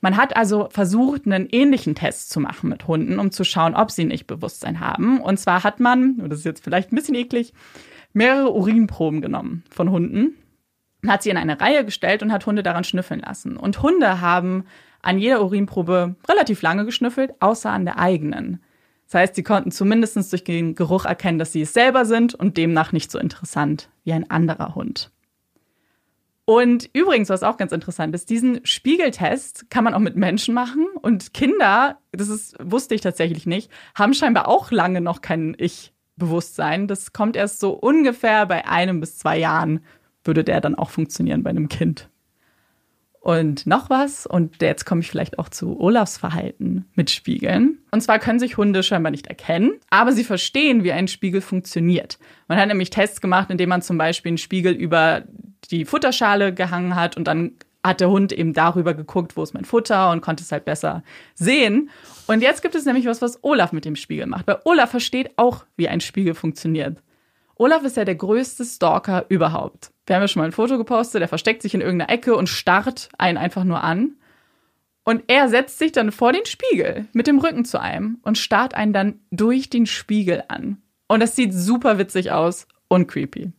Man 0.00 0.16
hat 0.16 0.36
also 0.36 0.68
versucht, 0.70 1.26
einen 1.26 1.48
ähnlichen 1.50 1.94
Test 1.94 2.30
zu 2.30 2.40
machen 2.40 2.68
mit 2.68 2.86
Hunden, 2.86 3.18
um 3.18 3.30
zu 3.30 3.44
schauen, 3.44 3.74
ob 3.74 3.90
sie 3.90 4.04
nicht 4.04 4.26
Bewusstsein 4.26 4.80
haben. 4.80 5.20
Und 5.20 5.38
zwar 5.38 5.64
hat 5.64 5.80
man, 5.80 6.28
das 6.28 6.40
ist 6.40 6.44
jetzt 6.44 6.64
vielleicht 6.64 6.92
ein 6.92 6.96
bisschen 6.96 7.14
eklig, 7.14 7.52
mehrere 8.12 8.52
Urinproben 8.52 9.20
genommen 9.20 9.64
von 9.70 9.90
Hunden, 9.90 10.36
hat 11.06 11.22
sie 11.22 11.30
in 11.30 11.36
eine 11.36 11.60
Reihe 11.60 11.84
gestellt 11.84 12.22
und 12.22 12.32
hat 12.32 12.46
Hunde 12.46 12.62
daran 12.62 12.84
schnüffeln 12.84 13.20
lassen. 13.20 13.56
Und 13.56 13.82
Hunde 13.82 14.20
haben 14.20 14.64
an 15.02 15.18
jeder 15.18 15.42
Urinprobe 15.44 16.16
relativ 16.28 16.62
lange 16.62 16.84
geschnüffelt, 16.84 17.34
außer 17.40 17.70
an 17.70 17.84
der 17.84 17.98
eigenen. 17.98 18.62
Das 19.06 19.14
heißt, 19.14 19.34
sie 19.36 19.44
konnten 19.44 19.70
zumindest 19.70 20.32
durch 20.32 20.44
den 20.44 20.74
Geruch 20.74 21.04
erkennen, 21.04 21.38
dass 21.38 21.52
sie 21.52 21.62
es 21.62 21.72
selber 21.72 22.04
sind 22.04 22.34
und 22.34 22.56
demnach 22.56 22.92
nicht 22.92 23.10
so 23.10 23.18
interessant 23.18 23.88
wie 24.04 24.12
ein 24.12 24.28
anderer 24.30 24.74
Hund. 24.74 25.12
Und 26.46 26.88
übrigens, 26.92 27.28
was 27.28 27.42
auch 27.42 27.56
ganz 27.56 27.72
interessant 27.72 28.14
ist, 28.14 28.30
diesen 28.30 28.64
Spiegeltest 28.64 29.68
kann 29.68 29.82
man 29.82 29.94
auch 29.94 29.98
mit 29.98 30.14
Menschen 30.14 30.54
machen. 30.54 30.86
Und 31.02 31.34
Kinder, 31.34 31.98
das 32.12 32.28
ist, 32.28 32.56
wusste 32.62 32.94
ich 32.94 33.00
tatsächlich 33.00 33.46
nicht, 33.46 33.68
haben 33.96 34.14
scheinbar 34.14 34.46
auch 34.46 34.70
lange 34.70 35.00
noch 35.00 35.22
kein 35.22 35.56
Ich-Bewusstsein. 35.58 36.86
Das 36.86 37.12
kommt 37.12 37.34
erst 37.34 37.58
so 37.58 37.72
ungefähr 37.72 38.46
bei 38.46 38.64
einem 38.64 39.00
bis 39.00 39.18
zwei 39.18 39.36
Jahren, 39.36 39.80
würde 40.22 40.44
der 40.44 40.60
dann 40.60 40.76
auch 40.76 40.90
funktionieren 40.90 41.42
bei 41.42 41.50
einem 41.50 41.68
Kind. 41.68 42.08
Und 43.18 43.66
noch 43.66 43.90
was, 43.90 44.24
und 44.24 44.62
jetzt 44.62 44.86
komme 44.86 45.00
ich 45.00 45.10
vielleicht 45.10 45.40
auch 45.40 45.48
zu 45.48 45.80
Olafs 45.80 46.16
Verhalten 46.16 46.84
mit 46.94 47.10
Spiegeln. 47.10 47.78
Und 47.90 48.02
zwar 48.02 48.20
können 48.20 48.38
sich 48.38 48.56
Hunde 48.56 48.84
scheinbar 48.84 49.10
nicht 49.10 49.26
erkennen, 49.26 49.80
aber 49.90 50.12
sie 50.12 50.22
verstehen, 50.22 50.84
wie 50.84 50.92
ein 50.92 51.08
Spiegel 51.08 51.40
funktioniert. 51.40 52.20
Man 52.46 52.56
hat 52.56 52.68
nämlich 52.68 52.90
Tests 52.90 53.20
gemacht, 53.20 53.50
indem 53.50 53.70
man 53.70 53.82
zum 53.82 53.98
Beispiel 53.98 54.30
einen 54.30 54.38
Spiegel 54.38 54.74
über 54.74 55.24
die 55.68 55.84
Futterschale 55.84 56.52
gehangen 56.52 56.94
hat 56.94 57.16
und 57.16 57.24
dann 57.24 57.52
hat 57.84 58.00
der 58.00 58.10
Hund 58.10 58.32
eben 58.32 58.52
darüber 58.52 58.94
geguckt, 58.94 59.36
wo 59.36 59.42
ist 59.42 59.54
mein 59.54 59.64
Futter 59.64 60.10
und 60.10 60.20
konnte 60.20 60.42
es 60.42 60.52
halt 60.52 60.64
besser 60.64 61.02
sehen. 61.34 61.90
Und 62.26 62.42
jetzt 62.42 62.62
gibt 62.62 62.74
es 62.74 62.84
nämlich 62.84 63.06
was, 63.06 63.22
was 63.22 63.42
Olaf 63.44 63.72
mit 63.72 63.84
dem 63.84 63.96
Spiegel 63.96 64.26
macht. 64.26 64.46
Weil 64.46 64.60
Olaf 64.64 64.90
versteht 64.90 65.30
auch, 65.36 65.64
wie 65.76 65.88
ein 65.88 66.00
Spiegel 66.00 66.34
funktioniert. 66.34 67.02
Olaf 67.54 67.84
ist 67.84 67.96
ja 67.96 68.04
der 68.04 68.16
größte 68.16 68.64
Stalker 68.64 69.24
überhaupt. 69.28 69.92
Wir 70.06 70.16
haben 70.16 70.22
ja 70.22 70.28
schon 70.28 70.40
mal 70.40 70.46
ein 70.46 70.52
Foto 70.52 70.76
gepostet, 70.76 71.20
der 71.20 71.28
versteckt 71.28 71.62
sich 71.62 71.74
in 71.74 71.80
irgendeiner 71.80 72.12
Ecke 72.12 72.36
und 72.36 72.48
starrt 72.48 73.08
einen 73.18 73.38
einfach 73.38 73.64
nur 73.64 73.82
an. 73.82 74.16
Und 75.04 75.22
er 75.28 75.48
setzt 75.48 75.78
sich 75.78 75.92
dann 75.92 76.10
vor 76.10 76.32
den 76.32 76.44
Spiegel 76.44 77.06
mit 77.12 77.28
dem 77.28 77.38
Rücken 77.38 77.64
zu 77.64 77.80
einem 77.80 78.18
und 78.22 78.36
starrt 78.36 78.74
einen 78.74 78.92
dann 78.92 79.20
durch 79.30 79.70
den 79.70 79.86
Spiegel 79.86 80.42
an. 80.48 80.82
Und 81.08 81.20
das 81.20 81.36
sieht 81.36 81.54
super 81.54 81.98
witzig 81.98 82.32
aus 82.32 82.66
und 82.88 83.06
creepy. 83.06 83.52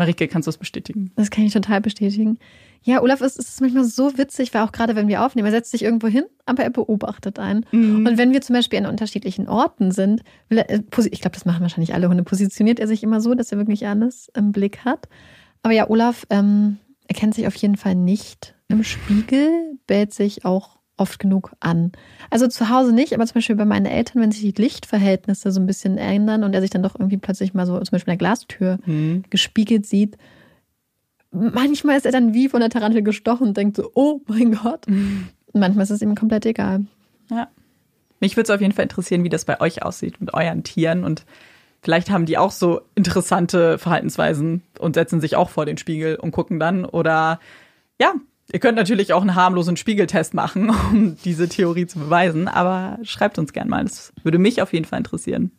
Marike, 0.00 0.28
kannst 0.28 0.46
du 0.46 0.48
das 0.48 0.56
bestätigen? 0.56 1.12
Das 1.16 1.30
kann 1.30 1.44
ich 1.44 1.52
total 1.52 1.82
bestätigen. 1.82 2.38
Ja, 2.82 3.02
Olaf 3.02 3.20
ist, 3.20 3.38
ist 3.38 3.60
manchmal 3.60 3.84
so 3.84 4.16
witzig, 4.16 4.54
weil 4.54 4.62
auch 4.62 4.72
gerade 4.72 4.96
wenn 4.96 5.08
wir 5.08 5.22
aufnehmen, 5.22 5.44
er 5.44 5.52
setzt 5.52 5.70
sich 5.70 5.84
irgendwo 5.84 6.08
hin, 6.08 6.24
aber 6.46 6.62
er 6.62 6.70
beobachtet 6.70 7.38
einen. 7.38 7.66
Mhm. 7.70 8.06
Und 8.06 8.16
wenn 8.16 8.32
wir 8.32 8.40
zum 8.40 8.54
Beispiel 8.54 8.78
an 8.78 8.86
unterschiedlichen 8.86 9.46
Orten 9.46 9.92
sind, 9.92 10.22
er, 10.48 10.70
äh, 10.70 10.80
ich 11.10 11.20
glaube, 11.20 11.34
das 11.34 11.44
machen 11.44 11.60
wahrscheinlich 11.60 11.92
alle 11.92 12.08
Hunde, 12.08 12.22
positioniert 12.22 12.80
er 12.80 12.88
sich 12.88 13.02
immer 13.02 13.20
so, 13.20 13.34
dass 13.34 13.52
er 13.52 13.58
wirklich 13.58 13.86
alles 13.86 14.30
im 14.34 14.52
Blick 14.52 14.86
hat. 14.86 15.06
Aber 15.62 15.74
ja, 15.74 15.90
Olaf 15.90 16.26
ähm, 16.30 16.78
erkennt 17.06 17.34
sich 17.34 17.46
auf 17.46 17.56
jeden 17.56 17.76
Fall 17.76 17.94
nicht 17.94 18.54
im 18.68 18.82
Spiegel, 18.82 19.78
bellt 19.86 20.14
sich 20.14 20.46
auch 20.46 20.79
oft 21.00 21.18
genug 21.18 21.52
an. 21.60 21.92
Also 22.28 22.46
zu 22.46 22.68
Hause 22.68 22.92
nicht, 22.92 23.14
aber 23.14 23.26
zum 23.26 23.34
Beispiel 23.34 23.56
bei 23.56 23.64
meinen 23.64 23.86
Eltern, 23.86 24.22
wenn 24.22 24.30
sich 24.30 24.42
die 24.42 24.62
Lichtverhältnisse 24.62 25.50
so 25.50 25.60
ein 25.60 25.66
bisschen 25.66 25.98
ändern 25.98 26.44
und 26.44 26.54
er 26.54 26.60
sich 26.60 26.70
dann 26.70 26.82
doch 26.82 26.94
irgendwie 26.94 27.16
plötzlich 27.16 27.54
mal 27.54 27.66
so 27.66 27.78
zum 27.78 27.90
Beispiel 27.90 28.12
in 28.12 28.18
der 28.18 28.24
Glastür 28.24 28.78
mhm. 28.84 29.24
gespiegelt 29.30 29.86
sieht, 29.86 30.16
manchmal 31.30 31.96
ist 31.96 32.06
er 32.06 32.12
dann 32.12 32.34
wie 32.34 32.48
von 32.48 32.60
der 32.60 32.70
Tarantel 32.70 33.02
gestochen 33.02 33.48
und 33.48 33.56
denkt 33.56 33.76
so, 33.76 33.90
oh 33.94 34.20
mein 34.26 34.52
Gott. 34.52 34.86
Mhm. 34.88 35.28
Manchmal 35.52 35.84
ist 35.84 35.90
es 35.90 36.02
ihm 36.02 36.14
komplett 36.14 36.46
egal. 36.46 36.84
Ja. 37.30 37.48
Mich 38.20 38.36
würde 38.36 38.44
es 38.44 38.54
auf 38.54 38.60
jeden 38.60 38.72
Fall 38.72 38.82
interessieren, 38.84 39.24
wie 39.24 39.30
das 39.30 39.46
bei 39.46 39.60
euch 39.60 39.82
aussieht 39.82 40.20
mit 40.20 40.34
euren 40.34 40.62
Tieren 40.62 41.04
und 41.04 41.24
vielleicht 41.82 42.10
haben 42.10 42.26
die 42.26 42.36
auch 42.36 42.50
so 42.50 42.82
interessante 42.94 43.78
Verhaltensweisen 43.78 44.62
und 44.78 44.94
setzen 44.94 45.20
sich 45.20 45.36
auch 45.36 45.48
vor 45.48 45.64
den 45.64 45.78
Spiegel 45.78 46.16
und 46.16 46.30
gucken 46.30 46.60
dann 46.60 46.84
oder 46.84 47.40
ja, 47.98 48.14
Ihr 48.52 48.58
könnt 48.58 48.76
natürlich 48.76 49.12
auch 49.12 49.20
einen 49.20 49.34
harmlosen 49.34 49.76
Spiegeltest 49.76 50.34
machen, 50.34 50.70
um 50.90 51.16
diese 51.24 51.48
Theorie 51.48 51.86
zu 51.86 51.98
beweisen, 51.98 52.48
aber 52.48 52.98
schreibt 53.02 53.38
uns 53.38 53.52
gern 53.52 53.68
mal. 53.68 53.84
Das 53.84 54.12
würde 54.22 54.38
mich 54.38 54.62
auf 54.62 54.72
jeden 54.72 54.84
Fall 54.84 54.98
interessieren. 54.98 55.52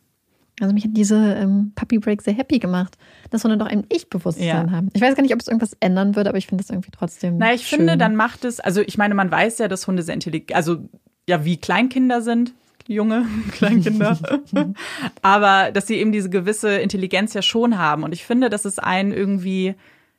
Also 0.60 0.74
mich 0.74 0.84
hat 0.84 0.90
diese 0.94 1.16
ähm, 1.16 1.72
Puppy 1.74 1.98
Break 1.98 2.20
sehr 2.22 2.34
happy 2.34 2.58
gemacht, 2.58 2.98
dass 3.30 3.42
Hunde 3.42 3.56
doch 3.56 3.66
ein 3.66 3.84
Ich-Bewusstsein 3.88 4.46
ja. 4.46 4.70
haben. 4.70 4.90
Ich 4.92 5.00
weiß 5.00 5.14
gar 5.14 5.22
nicht, 5.22 5.32
ob 5.32 5.40
es 5.40 5.48
irgendwas 5.48 5.74
ändern 5.80 6.14
würde, 6.14 6.28
aber 6.28 6.38
ich 6.38 6.46
finde 6.46 6.62
es 6.62 6.70
irgendwie 6.70 6.90
trotzdem. 6.90 7.38
Na, 7.38 7.54
ich 7.54 7.66
schön. 7.66 7.78
finde, 7.78 7.96
dann 7.96 8.14
macht 8.16 8.44
es, 8.44 8.60
also 8.60 8.82
ich 8.82 8.98
meine, 8.98 9.14
man 9.14 9.30
weiß 9.30 9.58
ja, 9.58 9.68
dass 9.68 9.86
Hunde 9.86 10.02
sehr 10.02 10.14
intelligent, 10.14 10.54
also 10.54 10.88
ja, 11.28 11.44
wie 11.44 11.56
Kleinkinder 11.56 12.20
sind, 12.20 12.52
junge 12.86 13.26
Kleinkinder. 13.52 14.18
aber 15.22 15.72
dass 15.72 15.86
sie 15.86 15.96
eben 15.96 16.12
diese 16.12 16.28
gewisse 16.28 16.76
Intelligenz 16.76 17.32
ja 17.32 17.42
schon 17.42 17.78
haben. 17.78 18.02
Und 18.02 18.12
ich 18.12 18.24
finde, 18.24 18.50
dass 18.50 18.64
es 18.64 18.78
einen 18.78 19.12
irgendwie 19.12 19.74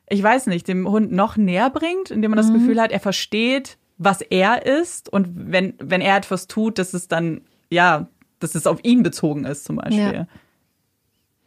ich 0.09 0.21
weiß 0.21 0.47
nicht, 0.47 0.67
dem 0.67 0.88
Hund 0.88 1.11
noch 1.11 1.38
näher 1.38 1.69
bringt, 1.69 2.11
indem 2.11 2.31
man 2.31 2.38
das 2.38 2.49
mhm. 2.49 2.55
Gefühl 2.55 2.81
hat, 2.81 2.91
er 2.91 2.99
versteht, 2.99 3.77
was 3.97 4.21
er 4.21 4.65
ist 4.65 5.09
und 5.11 5.30
wenn, 5.34 5.75
wenn 5.80 6.01
er 6.01 6.17
etwas 6.17 6.47
tut, 6.47 6.77
dass 6.77 6.93
es 6.93 7.07
dann, 7.07 7.41
ja, 7.69 8.07
dass 8.39 8.55
es 8.55 8.67
auf 8.67 8.80
ihn 8.84 9.03
bezogen 9.03 9.45
ist 9.45 9.65
zum 9.65 9.77
Beispiel. 9.77 10.13
Ja. 10.13 10.27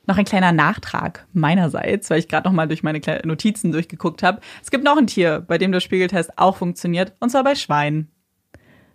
Noch 0.07 0.19
ein 0.19 0.25
kleiner 0.25 0.53
Nachtrag 0.53 1.27
meinerseits, 1.33 2.09
weil 2.11 2.21
ich 2.21 2.29
gerade 2.29 2.49
noch 2.49 2.55
mal 2.55 2.69
durch 2.69 2.83
meine 2.85 3.01
Notizen 3.25 3.73
durchgeguckt 3.73 4.23
habe. 4.23 4.41
Es 4.63 4.71
gibt 4.71 4.85
noch 4.85 4.97
ein 4.97 5.09
Tier, 5.09 5.45
bei 5.47 5.59
dem 5.59 5.73
der 5.73 5.81
Spiegeltest 5.81 6.39
auch 6.39 6.57
funktioniert, 6.57 7.15
und 7.19 7.31
zwar 7.31 7.43
bei 7.43 7.57
Schweinen. 7.57 8.09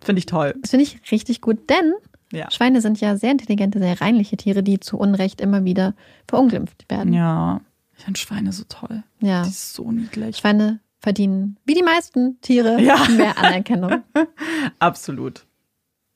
Finde 0.02 0.20
ich 0.20 0.26
toll. 0.26 0.54
Das 0.62 0.70
finde 0.70 0.84
ich 0.84 1.12
richtig 1.12 1.42
gut, 1.42 1.68
denn 1.68 1.92
ja. 2.32 2.50
Schweine 2.50 2.80
sind 2.80 2.98
ja 3.00 3.16
sehr 3.16 3.30
intelligente, 3.30 3.78
sehr 3.78 4.00
reinliche 4.00 4.38
Tiere, 4.38 4.62
die 4.62 4.80
zu 4.80 4.98
Unrecht 4.98 5.40
immer 5.40 5.64
wieder 5.64 5.94
verunglimpft 6.26 6.90
werden. 6.90 7.12
Ja. 7.12 7.60
Ich 8.02 8.04
finde 8.04 8.18
Schweine 8.18 8.52
so 8.52 8.64
toll. 8.68 9.04
Ja. 9.20 9.44
Die 9.44 9.50
ist 9.50 9.74
so 9.74 9.92
niedlich. 9.92 10.38
Schweine 10.38 10.80
verdienen, 10.98 11.56
wie 11.64 11.74
die 11.74 11.84
meisten 11.84 12.40
Tiere, 12.40 12.82
ja. 12.82 12.96
mehr 13.10 13.38
Anerkennung. 13.38 14.02
Absolut. 14.80 15.46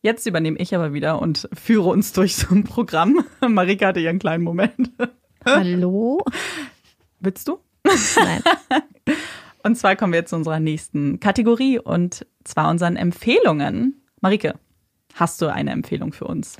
Jetzt 0.02 0.26
übernehme 0.26 0.58
ich 0.58 0.74
aber 0.74 0.94
wieder 0.94 1.22
und 1.22 1.48
führe 1.52 1.88
uns 1.90 2.12
durch 2.12 2.34
so 2.34 2.52
ein 2.52 2.64
Programm. 2.64 3.24
Marika 3.40 3.86
hatte 3.86 4.00
ihren 4.00 4.18
kleinen 4.18 4.42
Moment. 4.42 4.90
Hallo? 5.44 6.24
Willst 7.20 7.46
du? 7.46 7.60
Nein. 7.84 8.42
Und 9.62 9.76
zwar 9.76 9.94
kommen 9.94 10.12
wir 10.12 10.20
jetzt 10.20 10.30
zu 10.30 10.36
unserer 10.36 10.58
nächsten 10.60 11.18
Kategorie 11.20 11.78
und 11.80 12.24
zwar 12.44 12.70
unseren 12.70 12.96
Empfehlungen. 12.96 14.02
Marike, 14.20 14.54
hast 15.14 15.40
du 15.40 15.52
eine 15.52 15.70
Empfehlung 15.70 16.12
für 16.12 16.24
uns? 16.24 16.56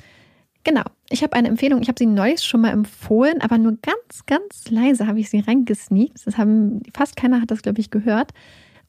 Genau. 0.63 0.83
Ich 1.09 1.23
habe 1.23 1.33
eine 1.33 1.47
Empfehlung. 1.47 1.81
Ich 1.81 1.87
habe 1.87 1.97
sie 1.97 2.05
neulich 2.05 2.43
schon 2.43 2.61
mal 2.61 2.71
empfohlen, 2.71 3.41
aber 3.41 3.57
nur 3.57 3.77
ganz, 3.81 4.25
ganz 4.25 4.69
leise 4.69 5.07
habe 5.07 5.19
ich 5.19 5.29
sie 5.29 5.39
reingesneakt. 5.39 6.25
Das 6.25 6.37
haben 6.37 6.81
fast 6.93 7.15
keiner 7.15 7.41
hat 7.41 7.51
das, 7.51 7.61
glaube 7.61 7.79
ich, 7.79 7.91
gehört. 7.91 8.31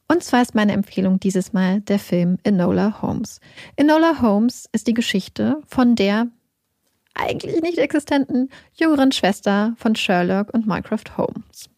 Und 0.07 0.23
zwar 0.23 0.41
ist 0.41 0.55
meine 0.55 0.73
Empfehlung 0.73 1.19
dieses 1.19 1.53
Mal 1.53 1.81
der 1.81 1.99
Film 1.99 2.39
Enola 2.43 3.01
Holmes. 3.01 3.39
Enola 3.75 4.21
Holmes 4.21 4.67
ist 4.71 4.87
die 4.87 4.95
Geschichte 4.95 5.61
von 5.67 5.95
der 5.95 6.27
eigentlich 7.13 7.61
nicht 7.61 7.77
existenten 7.77 8.49
jüngeren 8.73 9.11
Schwester 9.11 9.73
von 9.77 9.95
Sherlock 9.95 10.53
und 10.53 10.65
Mycroft 10.65 11.17
Holmes. 11.17 11.69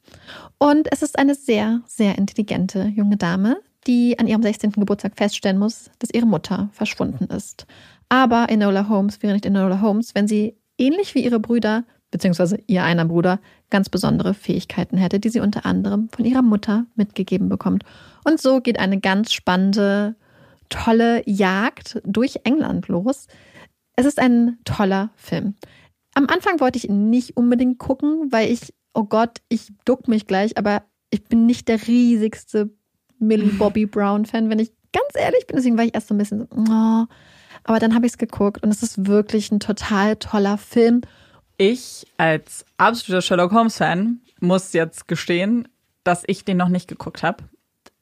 Und 0.58 0.88
es 0.92 1.02
ist 1.02 1.18
eine 1.20 1.36
sehr, 1.36 1.82
sehr 1.88 2.18
intelligente 2.18 2.86
junge 2.96 3.18
Dame, 3.18 3.60
die 3.88 4.18
an 4.20 4.28
ihrem 4.28 4.44
16. 4.44 4.72
Geburtstag 4.72 5.14
feststellen 5.18 5.58
muss, 5.58 5.90
dass 6.00 6.12
ihre 6.14 6.26
Mutter 6.28 6.70
verschwunden 6.72 7.26
ist. 7.26 7.66
Aber 8.12 8.50
Enola 8.50 8.90
Holmes 8.90 9.24
wäre 9.24 9.32
nicht 9.32 9.46
Enola 9.46 9.80
Holmes, 9.80 10.14
wenn 10.14 10.28
sie 10.28 10.58
ähnlich 10.78 11.16
wie 11.16 11.24
ihre 11.24 11.40
Brüder, 11.40 11.86
beziehungsweise 12.12 12.60
ihr 12.68 12.84
einer 12.84 13.06
Bruder, 13.06 13.40
ganz 13.70 13.88
besondere 13.88 14.34
Fähigkeiten 14.34 14.98
hätte, 14.98 15.22
die 15.22 15.30
sie 15.30 15.40
unter 15.40 15.66
anderem 15.66 16.10
von 16.10 16.26
ihrer 16.26 16.42
Mutter 16.42 16.86
mitgegeben 16.96 17.48
bekommt. 17.48 17.86
Und 18.26 18.42
so 18.42 18.60
geht 18.60 18.80
eine 18.80 19.00
ganz 19.00 19.32
spannende, 19.32 20.18
tolle 20.68 21.24
Jagd 21.26 22.02
durch 22.04 22.42
England 22.44 22.90
los. 22.90 23.28
Es 23.96 24.06
ist 24.06 24.20
ein 24.20 24.58
toller 24.66 25.12
Film. 25.16 25.56
Am 26.14 26.28
Anfang 26.28 26.60
wollte 26.60 26.80
ich 26.80 26.90
ihn 26.90 27.10
nicht 27.10 27.38
unbedingt 27.38 27.80
gucken, 27.80 28.30
weil 28.30 28.52
ich, 28.52 28.74
oh 28.94 29.06
Gott, 29.06 29.38
ich 29.48 29.70
duck 29.86 30.10
mich 30.10 30.28
gleich, 30.28 30.58
aber 30.58 30.84
ich 31.12 31.24
bin 31.24 31.46
nicht 31.46 31.70
der 31.70 31.88
riesigste 31.88 32.72
Millie 33.20 33.54
Bobby 33.54 33.86
Brown 33.86 34.26
Fan. 34.26 34.50
Wenn 34.50 34.60
ich 34.60 34.74
ganz 34.92 35.16
ehrlich 35.16 35.48
bin. 35.48 35.56
Deswegen 35.56 35.78
war 35.78 35.86
ich 35.86 35.96
erst 35.96 36.10
so 36.10 36.14
ein 36.14 36.18
bisschen 36.18 36.40
so, 36.40 36.48
oh. 36.52 37.06
Aber 37.64 37.80
dann 37.80 37.94
habe 37.96 38.06
ich 38.06 38.14
es 38.14 38.18
geguckt 38.18 38.64
und 38.64 38.70
es 38.70 38.84
ist 38.84 39.08
wirklich 39.08 39.52
ein 39.52 39.60
total 39.60 40.16
toller 40.18 40.58
Film. 40.58 41.02
Ich 41.58 42.08
als 42.18 42.66
absoluter 42.78 43.22
Sherlock 43.22 43.52
Holmes-Fan 43.52 44.20
muss 44.40 44.74
jetzt 44.74 45.08
gestehen, 45.08 45.68
dass 46.04 46.24
ich 46.26 46.44
den 46.46 46.58
noch 46.58 46.70
nicht 46.70 46.88
geguckt 46.88 47.22
habe. 47.24 47.44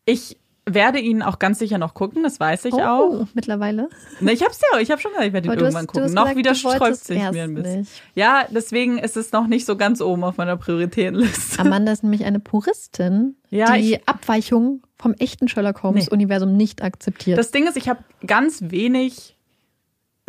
Ich 0.05 0.37
werde 0.65 0.99
ihn 0.99 1.23
auch 1.23 1.39
ganz 1.39 1.57
sicher 1.59 1.77
noch 1.79 1.95
gucken, 1.95 2.21
das 2.21 2.39
weiß 2.39 2.65
ich 2.65 2.73
oh, 2.75 2.79
auch. 2.79 3.27
mittlerweile. 3.33 3.89
Ne, 4.19 4.31
ich 4.33 4.43
hab's 4.43 4.61
ja, 4.71 4.79
ich 4.79 4.91
habe 4.91 5.01
schon 5.01 5.11
gesagt, 5.11 5.27
ich 5.27 5.33
werde 5.33 5.47
ihn 5.47 5.51
hast- 5.51 5.57
irgendwann 5.61 5.85
du 5.85 5.87
gucken. 5.87 6.03
hast 6.03 6.13
Noch 6.13 6.23
gesagt, 6.25 6.37
wieder 6.37 6.55
sträubt 6.55 6.95
sich 6.95 7.17
mir 7.31 7.43
ein 7.43 7.55
bisschen. 7.55 7.79
nicht. 7.81 7.91
Ja, 8.13 8.45
deswegen 8.49 8.99
ist 8.99 9.17
es 9.17 9.31
noch 9.31 9.47
nicht 9.47 9.65
so 9.65 9.75
ganz 9.75 9.99
oben 9.99 10.23
auf 10.23 10.37
meiner 10.37 10.55
Prioritätenliste. 10.57 11.59
Amanda 11.59 11.91
ist 11.91 12.03
nämlich 12.03 12.23
eine 12.23 12.39
Puristin, 12.39 13.35
Ja, 13.49 13.73
die 13.75 13.95
ich- 13.95 14.07
Abweichung 14.07 14.83
vom 14.97 15.13
echten 15.15 15.47
Sherlock 15.47 15.81
Holmes-Universum 15.83 16.55
nicht 16.55 16.83
akzeptiert. 16.83 17.39
Das 17.39 17.49
Ding 17.51 17.65
ist, 17.67 17.75
ich 17.75 17.89
habe 17.89 18.03
ganz 18.27 18.59
wenig 18.67 19.35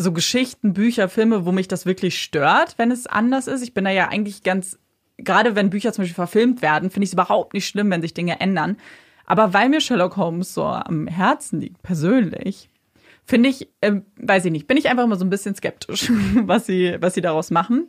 so 0.01 0.13
Geschichten, 0.13 0.73
Bücher, 0.73 1.09
Filme, 1.09 1.45
wo 1.45 1.53
mich 1.53 1.69
das 1.69 1.87
wirklich 1.87 2.23
stört, 2.23 2.75
wenn 2.79 2.91
es 2.91 3.07
anders 3.07 3.47
ist. 3.47 3.63
Ich 3.63 3.75
bin 3.75 3.85
da 3.85 3.91
ja 3.91 4.09
eigentlich 4.09 4.43
ganz, 4.43 4.79
gerade 5.19 5.55
wenn 5.55 5.71
Bücher 5.71 5.93
zum 5.93 6.03
Beispiel 6.03 6.15
verfilmt 6.15 6.63
werden, 6.63 6.91
finde 6.91 7.05
ich 7.05 7.11
es 7.11 7.15
überhaupt 7.15 7.55
nicht 7.55 7.67
schlimm, 7.67 7.91
wenn 7.91 8.03
sich 8.03 8.15
Dinge 8.15 8.41
ändern. 8.41 8.77
Aber 9.27 9.53
weil 9.55 9.69
mir 9.69 9.81
Sherlock 9.81 10.17
Holmes 10.17 10.55
so 10.55 10.65
am 10.65 11.07
Herzen 11.07 11.61
liegt, 11.61 11.83
persönlich, 11.83 12.69
finde 13.25 13.49
ich, 13.49 13.69
ähm, 13.81 14.05
weiß 14.17 14.45
ich 14.45 14.53
nicht, 14.53 14.67
bin 14.67 14.77
ich 14.77 14.89
einfach 14.89 15.05
immer 15.05 15.17
so 15.17 15.25
ein 15.25 15.31
bisschen 15.31 15.55
skeptisch, 15.55 16.11
was 16.43 16.67
sie, 16.67 16.97
was 17.01 17.15
sie 17.15 17.21
daraus 17.21 17.51
machen. 17.51 17.89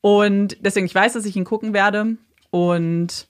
Und 0.00 0.56
deswegen, 0.64 0.86
ich 0.86 0.94
weiß, 0.94 1.12
dass 1.12 1.26
ich 1.26 1.36
ihn 1.36 1.44
gucken 1.44 1.74
werde. 1.74 2.16
Und 2.50 3.28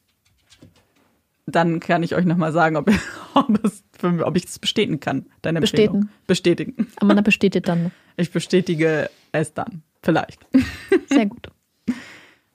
dann 1.47 1.81
kann 1.81 2.03
ich 2.03 2.15
euch 2.15 2.25
nochmal 2.25 2.53
sagen, 2.53 2.77
ob, 2.77 2.91
ob, 3.35 3.65
es 3.65 3.83
für, 4.01 4.27
ob 4.27 4.37
ich 4.37 4.47
das 4.47 4.59
bestätigen 4.59 5.01
kann. 5.01 5.27
Deine 5.43 5.59
Empfehlung. 5.59 6.09
Bestätigen. 6.27 6.89
Amanda 6.97 7.23
bestätigt 7.23 7.69
dann. 7.69 7.93
Ich 8.17 8.33
bestätige 8.33 9.09
es 9.33 9.55
dann. 9.55 9.83
Vielleicht. 10.03 10.47
Sehr 11.09 11.25
gut. 11.25 11.49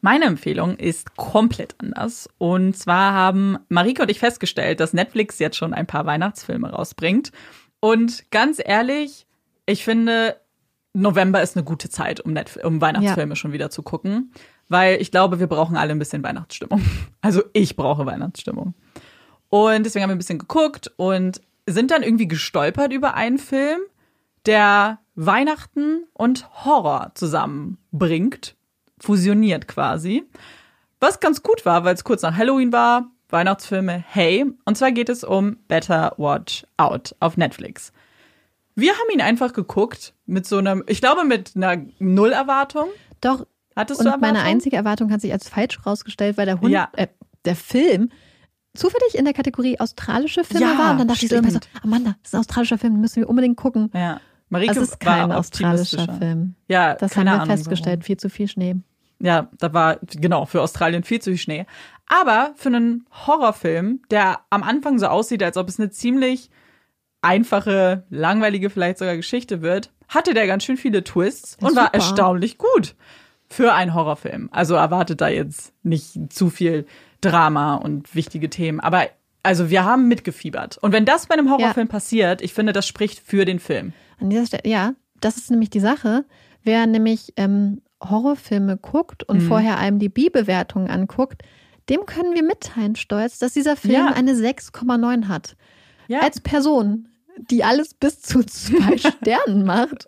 Meine 0.02 0.26
Empfehlung 0.26 0.78
ist 0.78 1.16
komplett 1.16 1.74
anders. 1.80 2.30
Und 2.38 2.78
zwar 2.78 3.14
haben 3.14 3.58
Marike 3.70 4.04
und 4.04 4.12
ich 4.12 4.20
festgestellt, 4.20 4.80
dass 4.80 4.94
Netflix 4.94 5.40
jetzt 5.40 5.58
schon 5.58 5.74
ein 5.74 5.88
paar 5.88 6.06
Weihnachtsfilme 6.06 6.70
rausbringt. 6.70 7.32
Und 7.80 8.30
ganz 8.30 8.62
ehrlich, 8.64 9.26
ich 9.66 9.84
finde, 9.84 10.40
November 10.94 11.42
ist 11.42 11.58
eine 11.58 11.66
gute 11.66 11.90
Zeit, 11.90 12.22
um, 12.22 12.34
Netf 12.34 12.58
um 12.64 12.82
Weihnachtsfilme 12.82 13.36
schon 13.36 13.52
wieder 13.52 13.72
zu 13.72 13.82
gucken. 13.82 14.32
Weil 14.70 15.02
ich 15.02 15.12
glaube, 15.12 15.40
wir 15.40 15.48
brauchen 15.48 15.78
alle 15.78 15.92
ein 15.92 16.00
bisschen 16.00 16.24
Weihnachtsstimmung. 16.24 16.84
Also 17.22 17.42
ich 17.54 17.76
brauche 17.76 18.06
Weihnachtsstimmung. 18.06 18.76
Und 19.50 19.84
deswegen 19.86 20.04
haben 20.04 20.10
wir 20.10 20.16
ein 20.16 20.20
bisschen 20.20 20.40
geguckt 20.40 20.92
und 20.98 21.42
sind 21.68 21.92
dann 21.92 22.04
irgendwie 22.04 22.28
gestolpert 22.28 22.92
über 22.94 23.14
einen 23.16 23.38
Film, 23.38 23.80
der 24.46 25.00
Weihnachten 25.16 26.04
und 26.14 26.48
Horror 26.66 27.12
zusammenbringt, 27.16 28.56
fusioniert 29.00 29.68
quasi. 29.68 30.24
Was 31.00 31.20
ganz 31.20 31.42
gut 31.44 31.66
war, 31.66 31.84
weil 31.84 31.96
es 31.96 32.04
kurz 32.04 32.22
nach 32.22 32.36
Halloween 32.36 32.72
war, 32.72 33.10
Weihnachtsfilme, 33.30 34.04
hey. 34.08 34.46
Und 34.66 34.78
zwar 34.78 34.92
geht 34.92 35.10
es 35.10 35.24
um 35.24 35.58
Better 35.68 36.14
Watch 36.18 36.66
Out 36.78 37.16
auf 37.20 37.38
Netflix. 37.38 37.92
Wir 38.76 38.92
haben 38.92 39.10
ihn 39.14 39.22
einfach 39.22 39.54
geguckt 39.54 40.14
mit 40.26 40.46
so 40.46 40.58
einem, 40.58 40.84
ich 40.88 41.02
glaube 41.02 41.24
mit 41.24 41.54
einer 41.56 41.84
Nullerwartung. 42.00 42.88
Doch. 43.22 43.46
Hattest 43.76 44.00
und 44.00 44.06
du 44.06 44.12
Erwartung? 44.12 44.34
meine 44.34 44.46
einzige 44.46 44.76
Erwartung 44.78 45.12
hat 45.12 45.22
sich 45.22 45.34
als 45.34 45.50
falsch 45.50 45.86
rausgestellt, 45.86 46.38
weil 46.38 46.46
der 46.46 46.62
Hund, 46.62 46.72
Ja. 46.72 46.90
äh, 46.94 47.08
der 47.46 47.56
Film 47.58 48.10
zufällig 48.76 49.16
in 49.16 49.26
der 49.26 49.34
Kategorie 49.34 49.80
australische 49.80 50.44
Filme 50.44 50.66
Ja, 50.74 50.78
war. 50.78 50.92
Und 50.92 51.00
dann 51.00 51.08
dachte 51.08 51.26
ich 51.26 51.32
so, 51.32 51.38
stimmt. 51.38 51.70
Amanda, 51.84 52.16
das 52.22 52.30
ist 52.30 52.34
ein 52.36 52.40
australischer 52.40 52.78
Film, 52.78 52.94
den 52.94 53.02
müssen 53.02 53.18
wir 53.18 53.30
unbedingt 53.30 53.58
gucken. 53.58 53.90
Ja. 53.94 54.20
Marike 54.50 54.74
Das 54.76 54.84
ist 54.84 55.00
kein 55.00 55.30
war 55.30 55.38
australischer. 55.38 56.14
Film. 56.20 56.56
Ja, 56.68 56.94
Das 56.96 57.18
haben 57.18 57.26
wir 57.26 57.34
Ahnung, 57.34 57.48
festgestellt, 57.48 58.04
viel 58.04 58.18
zu 58.18 58.30
viel 58.30 58.48
Schnee. 58.48 58.76
Ja, 59.20 59.50
da 59.60 59.74
war 59.74 59.98
genau 60.06 60.46
für 60.46 60.62
Australien 60.62 61.04
viel 61.04 61.20
zu 61.22 61.32
viel 61.32 61.38
Schnee. 61.40 61.66
Aber 62.08 62.52
für 62.56 62.70
einen 62.70 63.06
Horrorfilm, 63.26 64.02
der 64.12 64.42
am 64.52 64.62
Anfang 64.62 65.00
so 65.00 65.08
aussieht, 65.08 65.42
als 65.42 65.58
ob 65.58 65.68
es 65.70 65.80
eine 65.80 65.90
ziemlich 65.90 66.50
einfache, 67.22 68.04
langweilige 68.10 68.70
vielleicht 68.70 69.00
sogar 69.00 69.16
Geschichte 69.16 69.62
wird, 69.62 69.92
hatte 70.08 70.34
der 70.34 70.46
ganz 70.48 70.64
schön 70.64 70.78
viele 70.78 71.04
Twists 71.04 71.58
und 71.62 71.76
war 71.76 71.86
Super. 71.86 71.94
erstaunlich 71.96 72.58
gut 72.58 72.96
für 73.50 73.74
einen 73.74 73.94
Horrorfilm. 73.94 74.50
Also 74.52 74.76
erwartet 74.76 75.22
da 75.22 75.28
jetzt 75.28 75.74
nicht 75.84 76.32
zu 76.32 76.50
viel 76.50 76.86
Drama 77.22 77.76
und 77.76 78.14
wichtige 78.16 78.50
Themen. 78.50 78.80
Aber 78.80 79.08
also 79.44 79.70
wir 79.70 79.84
haben 79.84 80.08
mitgefiebert. 80.08 80.78
Und 80.80 80.92
wenn 80.92 81.06
das 81.06 81.28
bei 81.28 81.36
einem 81.36 81.52
Horrorfilm 81.52 81.88
passiert, 81.88 82.42
ich 82.42 82.54
finde, 82.54 82.74
das 82.74 82.88
spricht 82.88 83.20
für 83.20 83.46
den 83.46 83.60
Film. 83.60 83.94
An 84.20 84.30
dieser 84.30 84.46
Stelle, 84.48 84.64
ja, 84.66 84.94
das 85.22 85.38
ist 85.38 85.52
nämlich 85.52 85.70
die 85.70 85.80
Sache. 85.80 86.26
Wer 86.64 86.88
nämlich 86.88 87.34
ähm, 87.38 87.82
Horrorfilme 88.04 88.78
guckt 88.78 89.24
und 89.24 89.44
Mhm. 89.44 89.48
vorher 89.48 89.78
einem 89.78 90.00
die 90.00 90.10
B-Bewertungen 90.10 90.90
anguckt, 90.90 91.44
dem 91.90 92.06
können 92.08 92.34
wir 92.34 92.44
mitteilen, 92.44 92.96
stolz, 92.96 93.38
dass 93.38 93.54
dieser 93.54 93.76
Film 93.76 93.94
Ja. 93.94 94.08
eine 94.14 94.34
6,9 94.34 95.28
hat. 95.28 95.56
Ja. 96.08 96.20
Als 96.22 96.42
Person, 96.42 97.08
die 97.38 97.64
alles 97.64 97.94
bis 97.94 98.22
zu 98.22 98.44
zwei 98.44 98.98
Sternen 98.98 99.66
macht, 99.66 100.08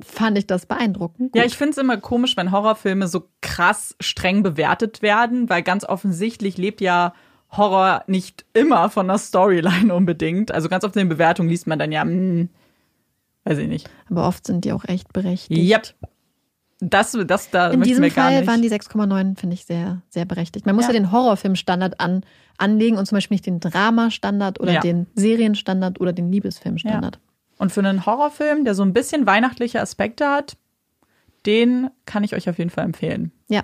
fand 0.00 0.38
ich 0.38 0.46
das 0.46 0.66
beeindruckend. 0.66 1.32
Gut. 1.32 1.40
Ja, 1.40 1.46
ich 1.46 1.56
finde 1.56 1.72
es 1.72 1.78
immer 1.78 1.96
komisch, 1.98 2.36
wenn 2.36 2.52
Horrorfilme 2.52 3.08
so 3.08 3.28
krass 3.40 3.94
streng 4.00 4.42
bewertet 4.42 5.02
werden, 5.02 5.48
weil 5.48 5.62
ganz 5.62 5.84
offensichtlich 5.84 6.56
lebt 6.56 6.80
ja 6.80 7.12
Horror 7.50 8.04
nicht 8.06 8.44
immer 8.52 8.90
von 8.90 9.08
der 9.08 9.18
Storyline 9.18 9.94
unbedingt. 9.94 10.52
Also 10.52 10.68
ganz 10.68 10.84
oft 10.84 10.96
in 10.96 11.00
den 11.00 11.08
Bewertungen 11.08 11.48
liest 11.48 11.66
man 11.66 11.78
dann 11.78 11.92
ja, 11.92 12.02
hm, 12.02 12.48
weiß 13.44 13.58
ich 13.58 13.68
nicht. 13.68 13.88
Aber 14.10 14.26
oft 14.26 14.46
sind 14.46 14.64
die 14.64 14.72
auch 14.72 14.84
echt 14.84 15.12
berechtigt. 15.12 15.70
Yep. 15.70 15.94
Das, 16.78 17.16
das 17.26 17.50
da 17.50 17.70
In 17.70 17.80
diesem 17.82 18.10
Fall 18.10 18.40
nicht. 18.40 18.46
waren 18.48 18.60
die 18.60 18.70
6,9, 18.70 19.38
finde 19.38 19.54
ich, 19.54 19.64
sehr, 19.64 20.02
sehr 20.10 20.26
berechtigt. 20.26 20.66
Man 20.66 20.74
muss 20.76 20.84
ja, 20.86 20.90
Ja. 20.92 21.00
den 21.00 21.10
Horrorfilmstandard 21.10 22.00
an, 22.00 22.22
anlegen 22.58 22.98
und 22.98 23.06
zum 23.06 23.16
Beispiel 23.16 23.36
nicht 23.36 23.46
den 23.46 23.60
Dramastandard 23.60 24.60
oder 24.60 24.72
Ja. 24.74 24.80
den 24.80 25.06
Serienstandard 25.14 26.00
oder 26.00 26.12
den 26.12 26.30
Liebesfilmstandard. 26.30 27.18
Und 27.58 27.72
für 27.72 27.80
einen 27.80 28.04
Horrorfilm, 28.04 28.64
der 28.66 28.74
so 28.74 28.82
ein 28.82 28.92
bisschen 28.92 29.26
weihnachtliche 29.26 29.80
Aspekte 29.80 30.28
hat, 30.28 30.58
den 31.46 31.88
kann 32.04 32.24
ich 32.24 32.34
euch 32.34 32.50
auf 32.50 32.58
jeden 32.58 32.70
Fall 32.70 32.84
empfehlen. 32.84 33.32
Ja. 33.48 33.62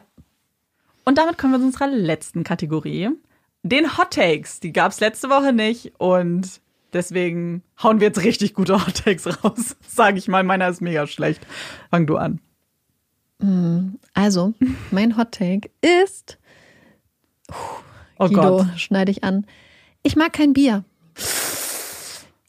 Und 1.04 1.18
damit 1.18 1.36
kommen 1.36 1.52
wir 1.52 1.58
zu 1.58 1.66
unserer 1.66 1.88
letzten 1.88 2.44
Kategorie. 2.44 3.10
Den 3.62 3.98
Hot 3.98 4.12
Takes. 4.12 4.60
Die 4.60 4.72
gab 4.72 4.92
es 4.92 5.00
letzte 5.00 5.28
Woche 5.28 5.52
nicht 5.52 5.92
und 5.98 6.60
deswegen 6.92 7.62
hauen 7.82 8.00
wir 8.00 8.06
jetzt 8.08 8.22
richtig 8.24 8.54
gute 8.54 8.74
Hot 8.86 9.04
Takes 9.04 9.44
raus. 9.44 9.76
Sage 9.86 10.16
ich 10.18 10.28
mal, 10.28 10.42
meiner 10.44 10.68
ist 10.68 10.80
mega 10.80 11.06
schlecht. 11.06 11.46
Fang 11.90 12.06
du 12.06 12.16
an. 12.16 12.40
Also, 14.14 14.54
mein 14.90 15.16
Hot 15.16 15.32
Take 15.32 15.70
ist, 15.80 16.38
Oh 18.18 18.28
Guido, 18.28 18.58
Gott. 18.58 18.66
schneide 18.78 19.10
ich 19.10 19.24
an. 19.24 19.46
Ich 20.02 20.16
mag 20.16 20.32
kein 20.32 20.52
Bier. 20.52 20.84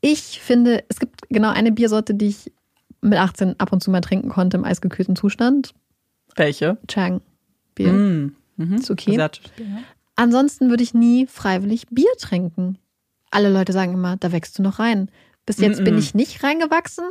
Ich 0.02 0.40
finde, 0.42 0.84
es 0.90 1.00
gibt 1.00 1.22
genau 1.30 1.50
eine 1.50 1.72
Biersorte, 1.72 2.14
die 2.14 2.28
ich 2.28 2.52
mit 3.02 3.18
18 3.18 3.60
ab 3.60 3.72
und 3.72 3.82
zu 3.82 3.90
mal 3.92 4.02
trinken 4.02 4.30
konnte 4.30 4.58
im 4.58 4.66
eisgekühlten 4.66 5.16
Zustand. 5.16 5.74
Welche? 6.36 6.78
Chang. 6.88 7.22
Bier. 7.76 7.92
Mm. 7.92 8.36
Mhm. 8.58 8.74
Ist 8.76 8.92
okay. 8.92 9.12
Bier, 9.12 9.18
ja. 9.58 9.66
Ansonsten 10.16 10.70
würde 10.70 10.84
ich 10.84 10.94
nie 10.94 11.26
freiwillig 11.26 11.88
Bier 11.90 12.12
trinken. 12.20 12.78
Alle 13.32 13.50
Leute 13.50 13.74
sagen 13.74 13.94
immer, 13.94 14.18
da 14.18 14.32
wächst 14.32 14.60
du 14.60 14.62
noch 14.64 14.80
rein. 14.80 15.10
Bis 15.46 15.58
jetzt 15.58 15.84
bin 15.84 15.96
Mm-mm. 15.96 16.00
ich 16.00 16.14
nicht 16.14 16.44
reingewachsen 16.44 17.06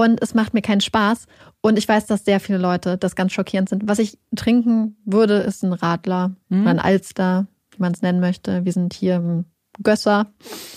und 0.00 0.22
es 0.22 0.32
macht 0.32 0.54
mir 0.54 0.62
keinen 0.62 0.80
Spaß. 0.80 1.26
Und 1.60 1.76
ich 1.76 1.86
weiß, 1.86 2.06
dass 2.06 2.24
sehr 2.24 2.40
viele 2.40 2.56
Leute 2.56 2.96
das 2.96 3.14
ganz 3.14 3.32
schockierend 3.32 3.68
sind. 3.68 3.86
Was 3.86 3.98
ich 3.98 4.18
trinken 4.34 4.96
würde, 5.04 5.34
ist 5.34 5.62
ein 5.62 5.74
Radler 5.74 6.34
Mhm. 6.48 6.66
ein 6.66 6.78
Alster, 6.78 7.48
wie 7.72 7.82
man 7.82 7.92
es 7.92 8.00
nennen 8.00 8.18
möchte. 8.18 8.64
Wir 8.64 8.72
sind 8.72 8.94
hier 8.94 9.16
im 9.16 9.44
Gösser, 9.82 10.32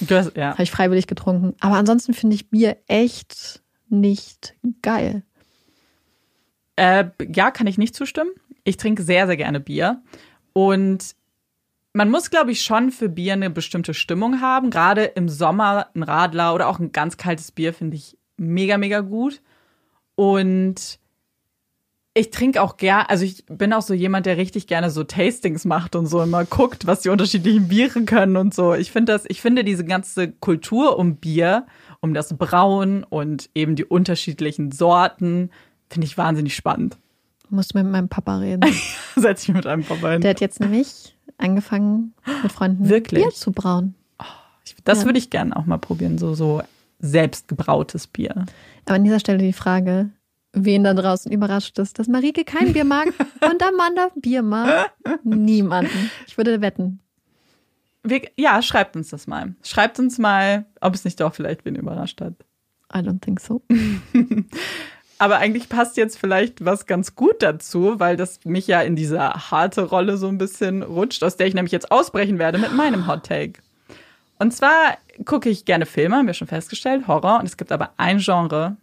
hast, 0.09 0.35
ja. 0.35 0.51
habe 0.51 0.63
ich 0.63 0.71
freiwillig 0.71 1.07
getrunken. 1.07 1.55
Aber 1.61 1.75
ansonsten 1.75 2.13
finde 2.13 2.35
ich 2.35 2.49
Bier 2.49 2.75
echt 2.87 3.61
nicht 3.87 4.55
geil. 4.81 5.23
Äh, 6.75 7.05
ja, 7.33 7.51
kann 7.51 7.67
ich 7.67 7.77
nicht 7.77 7.95
zustimmen. 7.95 8.31
Ich 8.65 8.75
trinke 8.75 9.03
sehr, 9.03 9.25
sehr 9.25 9.37
gerne 9.37 9.61
Bier. 9.61 10.01
Und 10.51 11.15
man 11.93 12.11
muss, 12.11 12.29
glaube 12.29 12.51
ich, 12.51 12.61
schon 12.61 12.91
für 12.91 13.07
Bier 13.07 13.33
eine 13.33 13.49
bestimmte 13.49 13.93
Stimmung 13.93 14.41
haben. 14.41 14.69
Gerade 14.69 15.05
im 15.05 15.29
Sommer 15.29 15.87
ein 15.95 16.03
Radler 16.03 16.53
oder 16.53 16.67
auch 16.67 16.79
ein 16.79 16.91
ganz 16.91 17.15
kaltes 17.15 17.53
Bier 17.53 17.73
finde 17.73 17.95
ich 17.95 18.17
mega, 18.37 18.77
mega 18.77 19.01
gut. 19.01 19.41
Und 20.15 20.99
ich 22.15 22.29
trinke 22.29 22.61
auch 22.61 22.77
gern, 22.77 23.05
also 23.07 23.25
ich 23.25 23.43
bin 23.47 23.73
auch 23.73 23.81
so 23.81 23.93
jemand, 23.95 24.27
der 24.27 24.37
richtig 24.37 24.67
gerne 24.67 24.91
so 24.91 25.03
Tastings 25.03 25.65
macht 25.65 25.95
und 25.95 26.05
so 26.05 26.21
immer 26.21 26.45
guckt, 26.45 26.85
was 26.85 27.01
die 27.01 27.09
unterschiedlichen 27.09 27.67
Biere 27.67 28.03
können 28.03 28.37
und 28.37 28.53
so. 28.53 28.75
Ich 28.75 28.91
finde 28.91 29.13
das, 29.13 29.23
ich 29.27 29.41
finde 29.41 29.63
diese 29.63 29.83
ganze 29.83 30.31
Kultur 30.31 30.99
um 30.99 31.15
Bier, 31.15 31.65
um 32.01 32.13
das 32.13 32.37
Brauen 32.37 33.03
und 33.03 33.49
eben 33.55 33.75
die 33.75 33.85
unterschiedlichen 33.85 34.71
Sorten, 34.71 35.49
finde 35.89 36.05
ich 36.05 36.15
wahnsinnig 36.17 36.55
spannend. 36.55 36.97
Ich 37.45 37.49
muss 37.51 37.73
mit 37.73 37.85
meinem 37.87 38.09
Papa 38.09 38.37
reden. 38.37 38.61
Setz 39.15 39.43
ich 39.47 39.53
mit 39.53 39.65
einem 39.65 39.83
vorbei. 39.83 40.19
Der 40.19 40.31
hat 40.31 40.41
jetzt 40.41 40.59
nämlich 40.59 41.15
angefangen, 41.39 42.13
mit 42.43 42.51
Freunden 42.51 42.89
Wirklich? 42.89 43.23
Bier 43.23 43.31
zu 43.33 43.51
brauen. 43.51 43.95
Ich- 44.65 44.75
Das 44.83 44.99
Ja. 44.99 45.05
würde 45.05 45.17
ich 45.17 45.31
gerne 45.31 45.55
auch 45.57 45.65
mal 45.65 45.77
probieren, 45.79 46.19
so, 46.19 46.35
so 46.35 46.61
selbstgebrautes 47.03 48.07
Bier. 48.07 48.45
Aber 48.85 48.95
an 48.95 49.03
dieser 49.03 49.19
Stelle 49.19 49.39
die 49.39 49.53
Frage, 49.53 50.09
wen 50.53 50.83
da 50.83 50.93
draußen 50.93 51.31
überrascht 51.31 51.77
ist, 51.77 51.99
dass 51.99 52.07
Marike 52.07 52.45
kein 52.45 52.73
Bier 52.73 52.85
mag 52.85 53.07
und 53.41 53.61
Amanda 53.61 54.09
Bier 54.15 54.41
mag. 54.41 54.93
Niemanden. 55.23 56.09
Ich 56.25 56.37
würde 56.37 56.61
wetten. 56.61 56.99
Wir, 58.03 58.21
ja, 58.37 58.61
schreibt 58.61 58.95
uns 58.95 59.09
das 59.09 59.27
mal. 59.27 59.55
Schreibt 59.63 59.99
uns 59.99 60.17
mal, 60.17 60.65
ob 60.81 60.95
es 60.95 61.05
nicht 61.05 61.19
doch 61.19 61.33
vielleicht 61.33 61.65
wen 61.65 61.75
überrascht 61.75 62.21
hat. 62.21 62.33
I 62.93 62.99
don't 62.99 63.21
think 63.21 63.39
so. 63.39 63.61
Aber 65.17 65.37
eigentlich 65.37 65.69
passt 65.69 65.95
jetzt 65.97 66.17
vielleicht 66.17 66.65
was 66.65 66.85
ganz 66.85 67.15
gut 67.15 67.41
dazu, 67.41 67.99
weil 67.99 68.17
das 68.17 68.43
mich 68.43 68.67
ja 68.67 68.81
in 68.81 68.95
diese 68.95 69.19
harte 69.19 69.83
Rolle 69.83 70.17
so 70.17 70.27
ein 70.27 70.37
bisschen 70.37 70.83
rutscht, 70.83 71.23
aus 71.23 71.37
der 71.37 71.47
ich 71.47 71.53
nämlich 71.53 71.71
jetzt 71.71 71.91
ausbrechen 71.91 72.39
werde 72.39 72.57
mit 72.57 72.73
meinem 72.73 73.07
Hot 73.07 73.25
Take. 73.25 73.61
Und 74.37 74.53
zwar 74.53 74.97
gucke 75.25 75.49
ich 75.49 75.65
gerne 75.65 75.85
Filme, 75.85 76.17
haben 76.17 76.27
wir 76.27 76.33
schon 76.33 76.47
festgestellt, 76.47 77.07
Horror. 77.07 77.39
Und 77.39 77.45
es 77.45 77.57
gibt 77.57 77.71
aber 77.71 77.93
ein 77.97 78.19
Genre, 78.19 78.77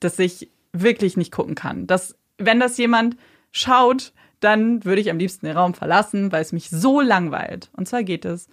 das 0.00 0.18
ich 0.18 0.50
wirklich 0.72 1.16
nicht 1.16 1.32
gucken 1.32 1.54
kann. 1.54 1.86
Das, 1.86 2.16
wenn 2.38 2.60
das 2.60 2.76
jemand 2.78 3.16
schaut, 3.52 4.12
dann 4.40 4.84
würde 4.84 5.00
ich 5.00 5.10
am 5.10 5.18
liebsten 5.18 5.46
den 5.46 5.56
Raum 5.56 5.74
verlassen, 5.74 6.30
weil 6.30 6.42
es 6.42 6.52
mich 6.52 6.68
so 6.68 7.00
langweilt. 7.00 7.70
Und 7.72 7.88
zwar 7.88 8.02
geht 8.02 8.24
es 8.24 8.48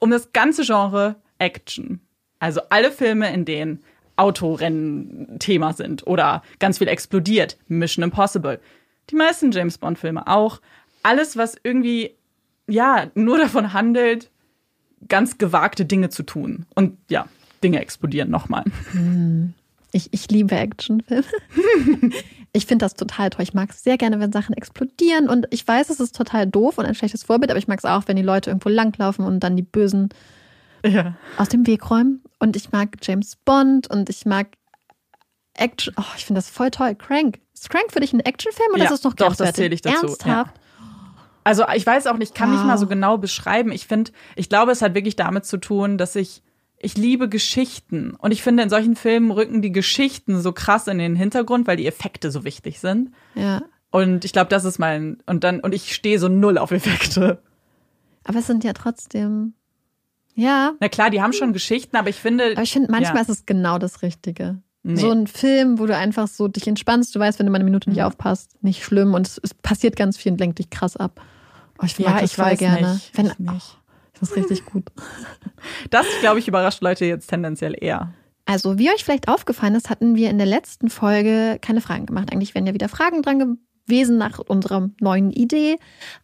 um 0.00 0.10
das 0.10 0.32
ganze 0.32 0.64
Genre 0.64 1.16
Action. 1.38 2.00
Also 2.40 2.60
alle 2.70 2.90
Filme, 2.90 3.32
in 3.32 3.44
denen 3.44 3.84
Autorennen 4.16 5.38
Thema 5.38 5.72
sind 5.74 6.06
oder 6.06 6.42
ganz 6.58 6.78
viel 6.78 6.88
explodiert. 6.88 7.56
Mission 7.68 8.02
Impossible. 8.02 8.60
Die 9.10 9.14
meisten 9.14 9.52
James 9.52 9.78
Bond 9.78 9.98
Filme 9.98 10.26
auch. 10.26 10.60
Alles, 11.04 11.36
was 11.36 11.56
irgendwie, 11.62 12.16
ja, 12.66 13.10
nur 13.14 13.38
davon 13.38 13.72
handelt, 13.72 14.31
ganz 15.08 15.38
gewagte 15.38 15.84
Dinge 15.84 16.08
zu 16.10 16.22
tun. 16.22 16.66
Und 16.74 16.96
ja, 17.08 17.26
Dinge 17.62 17.80
explodieren 17.80 18.30
nochmal. 18.30 18.64
Ich, 19.92 20.08
ich 20.12 20.30
liebe 20.30 20.54
Actionfilme. 20.54 21.24
ich 22.52 22.66
finde 22.66 22.84
das 22.84 22.94
total 22.94 23.30
toll. 23.30 23.42
Ich 23.42 23.54
mag 23.54 23.70
es 23.70 23.82
sehr 23.82 23.98
gerne, 23.98 24.18
wenn 24.20 24.32
Sachen 24.32 24.54
explodieren. 24.56 25.28
Und 25.28 25.46
ich 25.50 25.66
weiß, 25.66 25.90
es 25.90 26.00
ist 26.00 26.16
total 26.16 26.46
doof 26.46 26.78
und 26.78 26.86
ein 26.86 26.94
schlechtes 26.94 27.22
Vorbild, 27.24 27.50
aber 27.50 27.58
ich 27.58 27.68
mag 27.68 27.78
es 27.78 27.84
auch, 27.84 28.04
wenn 28.06 28.16
die 28.16 28.22
Leute 28.22 28.50
irgendwo 28.50 28.68
langlaufen 28.68 29.24
und 29.24 29.40
dann 29.40 29.56
die 29.56 29.62
Bösen 29.62 30.08
Ja. 30.84 31.14
aus 31.36 31.48
dem 31.48 31.66
Weg 31.66 31.90
räumen. 31.90 32.22
Und 32.38 32.56
ich 32.56 32.72
mag 32.72 32.96
James 33.02 33.36
Bond 33.44 33.88
und 33.88 34.08
ich 34.10 34.26
mag 34.26 34.48
Action. 35.54 35.94
Oh, 35.98 36.04
ich 36.16 36.24
finde 36.24 36.38
das 36.38 36.48
voll 36.50 36.70
toll. 36.70 36.94
Crank. 36.94 37.38
Ist 37.54 37.70
Crank 37.70 37.92
für 37.92 38.00
dich 38.00 38.12
ein 38.12 38.20
Actionfilm 38.20 38.70
oder 38.72 38.84
Ja, 38.84 38.86
ist 38.86 38.98
es 38.98 39.04
noch 39.04 39.14
doch, 39.14 39.36
das 39.36 39.52
zähle 39.52 39.74
ich 39.74 39.82
dazu, 39.82 40.06
Ernsthaft? 40.06 40.54
Also 41.44 41.64
ich 41.74 41.86
weiß 41.86 42.06
auch 42.06 42.16
nicht, 42.18 42.30
ich 42.30 42.34
kann 42.34 42.50
nicht 42.50 42.60
Wow. 42.60 42.66
mal 42.66 42.78
so 42.78 42.86
genau 42.86 43.18
beschreiben. 43.18 43.72
Ich 43.72 43.86
finde, 43.86 44.12
ich 44.36 44.48
glaube, 44.48 44.72
es 44.72 44.82
hat 44.82 44.94
wirklich 44.94 45.16
damit 45.16 45.44
zu 45.44 45.56
tun, 45.58 45.98
dass 45.98 46.14
ich 46.16 46.42
ich 46.84 46.96
liebe 46.96 47.28
Geschichten 47.28 48.14
und 48.18 48.32
ich 48.32 48.42
finde 48.42 48.64
in 48.64 48.68
solchen 48.68 48.96
Filmen 48.96 49.30
rücken 49.30 49.62
die 49.62 49.70
Geschichten 49.70 50.40
so 50.40 50.52
krass 50.52 50.88
in 50.88 50.98
den 50.98 51.14
Hintergrund, 51.14 51.68
weil 51.68 51.76
die 51.76 51.86
Effekte 51.86 52.32
so 52.32 52.42
wichtig 52.44 52.80
sind. 52.80 53.12
Ja. 53.36 53.62
Und 53.90 54.24
ich 54.24 54.32
glaube, 54.32 54.48
das 54.50 54.64
ist 54.64 54.78
mein 54.80 55.18
und 55.26 55.44
dann 55.44 55.60
und 55.60 55.74
ich 55.74 55.94
stehe 55.94 56.18
so 56.18 56.28
null 56.28 56.58
auf 56.58 56.70
Effekte. 56.72 57.40
Aber 58.24 58.38
es 58.40 58.46
sind 58.48 58.64
ja 58.64 58.72
trotzdem. 58.72 59.54
Ja. 60.34 60.72
Na 60.80 60.88
klar, 60.88 61.10
die 61.10 61.20
haben 61.22 61.32
schon 61.32 61.52
Geschichten, 61.52 61.96
aber 61.96 62.08
ich 62.08 62.16
finde 62.16 62.52
Aber 62.52 62.62
ich 62.62 62.72
finde, 62.72 62.90
manchmal 62.90 63.16
ja. 63.16 63.20
ist 63.22 63.28
es 63.28 63.46
genau 63.46 63.78
das 63.78 64.02
Richtige. 64.02 64.58
Nee. 64.84 64.96
So 64.96 65.10
ein 65.12 65.28
Film, 65.28 65.78
wo 65.78 65.86
du 65.86 65.96
einfach 65.96 66.26
so 66.26 66.48
dich 66.48 66.66
entspannst, 66.66 67.14
du 67.14 67.20
weißt, 67.20 67.38
wenn 67.38 67.46
du 67.46 67.52
mal 67.52 67.56
eine 67.58 67.64
Minute 67.64 67.88
nicht 67.90 67.98
Mhm. 68.00 68.04
aufpasst, 68.06 68.56
nicht 68.62 68.82
schlimm 68.82 69.14
und 69.14 69.26
es, 69.28 69.38
es 69.42 69.54
passiert 69.54 69.94
ganz 69.94 70.16
viel 70.16 70.32
und 70.32 70.38
lenkt 70.40 70.58
dich 70.58 70.70
krass 70.70 70.96
ab. 70.96 71.20
Oh, 71.82 71.86
ich 71.86 71.98
mag 71.98 72.18
ja, 72.18 72.22
ich 72.22 72.36
voll 72.36 72.44
weiß 72.46 72.58
gerne. 72.58 72.94
nicht. 72.94 73.10
Wenn, 73.16 73.26
ich 73.26 73.38
nicht. 73.38 73.78
das 74.18 74.30
ist 74.30 74.36
richtig 74.36 74.64
gut. 74.64 74.84
Das 75.90 76.06
glaube 76.20 76.40
ich 76.40 76.48
überrascht 76.48 76.82
Leute 76.82 77.04
jetzt 77.04 77.28
tendenziell 77.28 77.76
eher. 77.78 78.12
Also, 78.46 78.78
wie 78.78 78.90
euch 78.90 79.04
vielleicht 79.04 79.28
aufgefallen 79.28 79.76
ist, 79.76 79.90
hatten 79.90 80.16
wir 80.16 80.28
in 80.28 80.38
der 80.38 80.46
letzten 80.46 80.90
Folge 80.90 81.58
keine 81.60 81.80
Fragen 81.80 82.06
gemacht. 82.06 82.32
Eigentlich 82.32 82.54
wären 82.54 82.66
ja 82.66 82.74
wieder 82.74 82.88
Fragen 82.88 83.22
dran 83.22 83.58
gewesen 83.86 84.18
nach 84.18 84.40
unserer 84.40 84.90
neuen 85.00 85.30
Idee. 85.30 85.76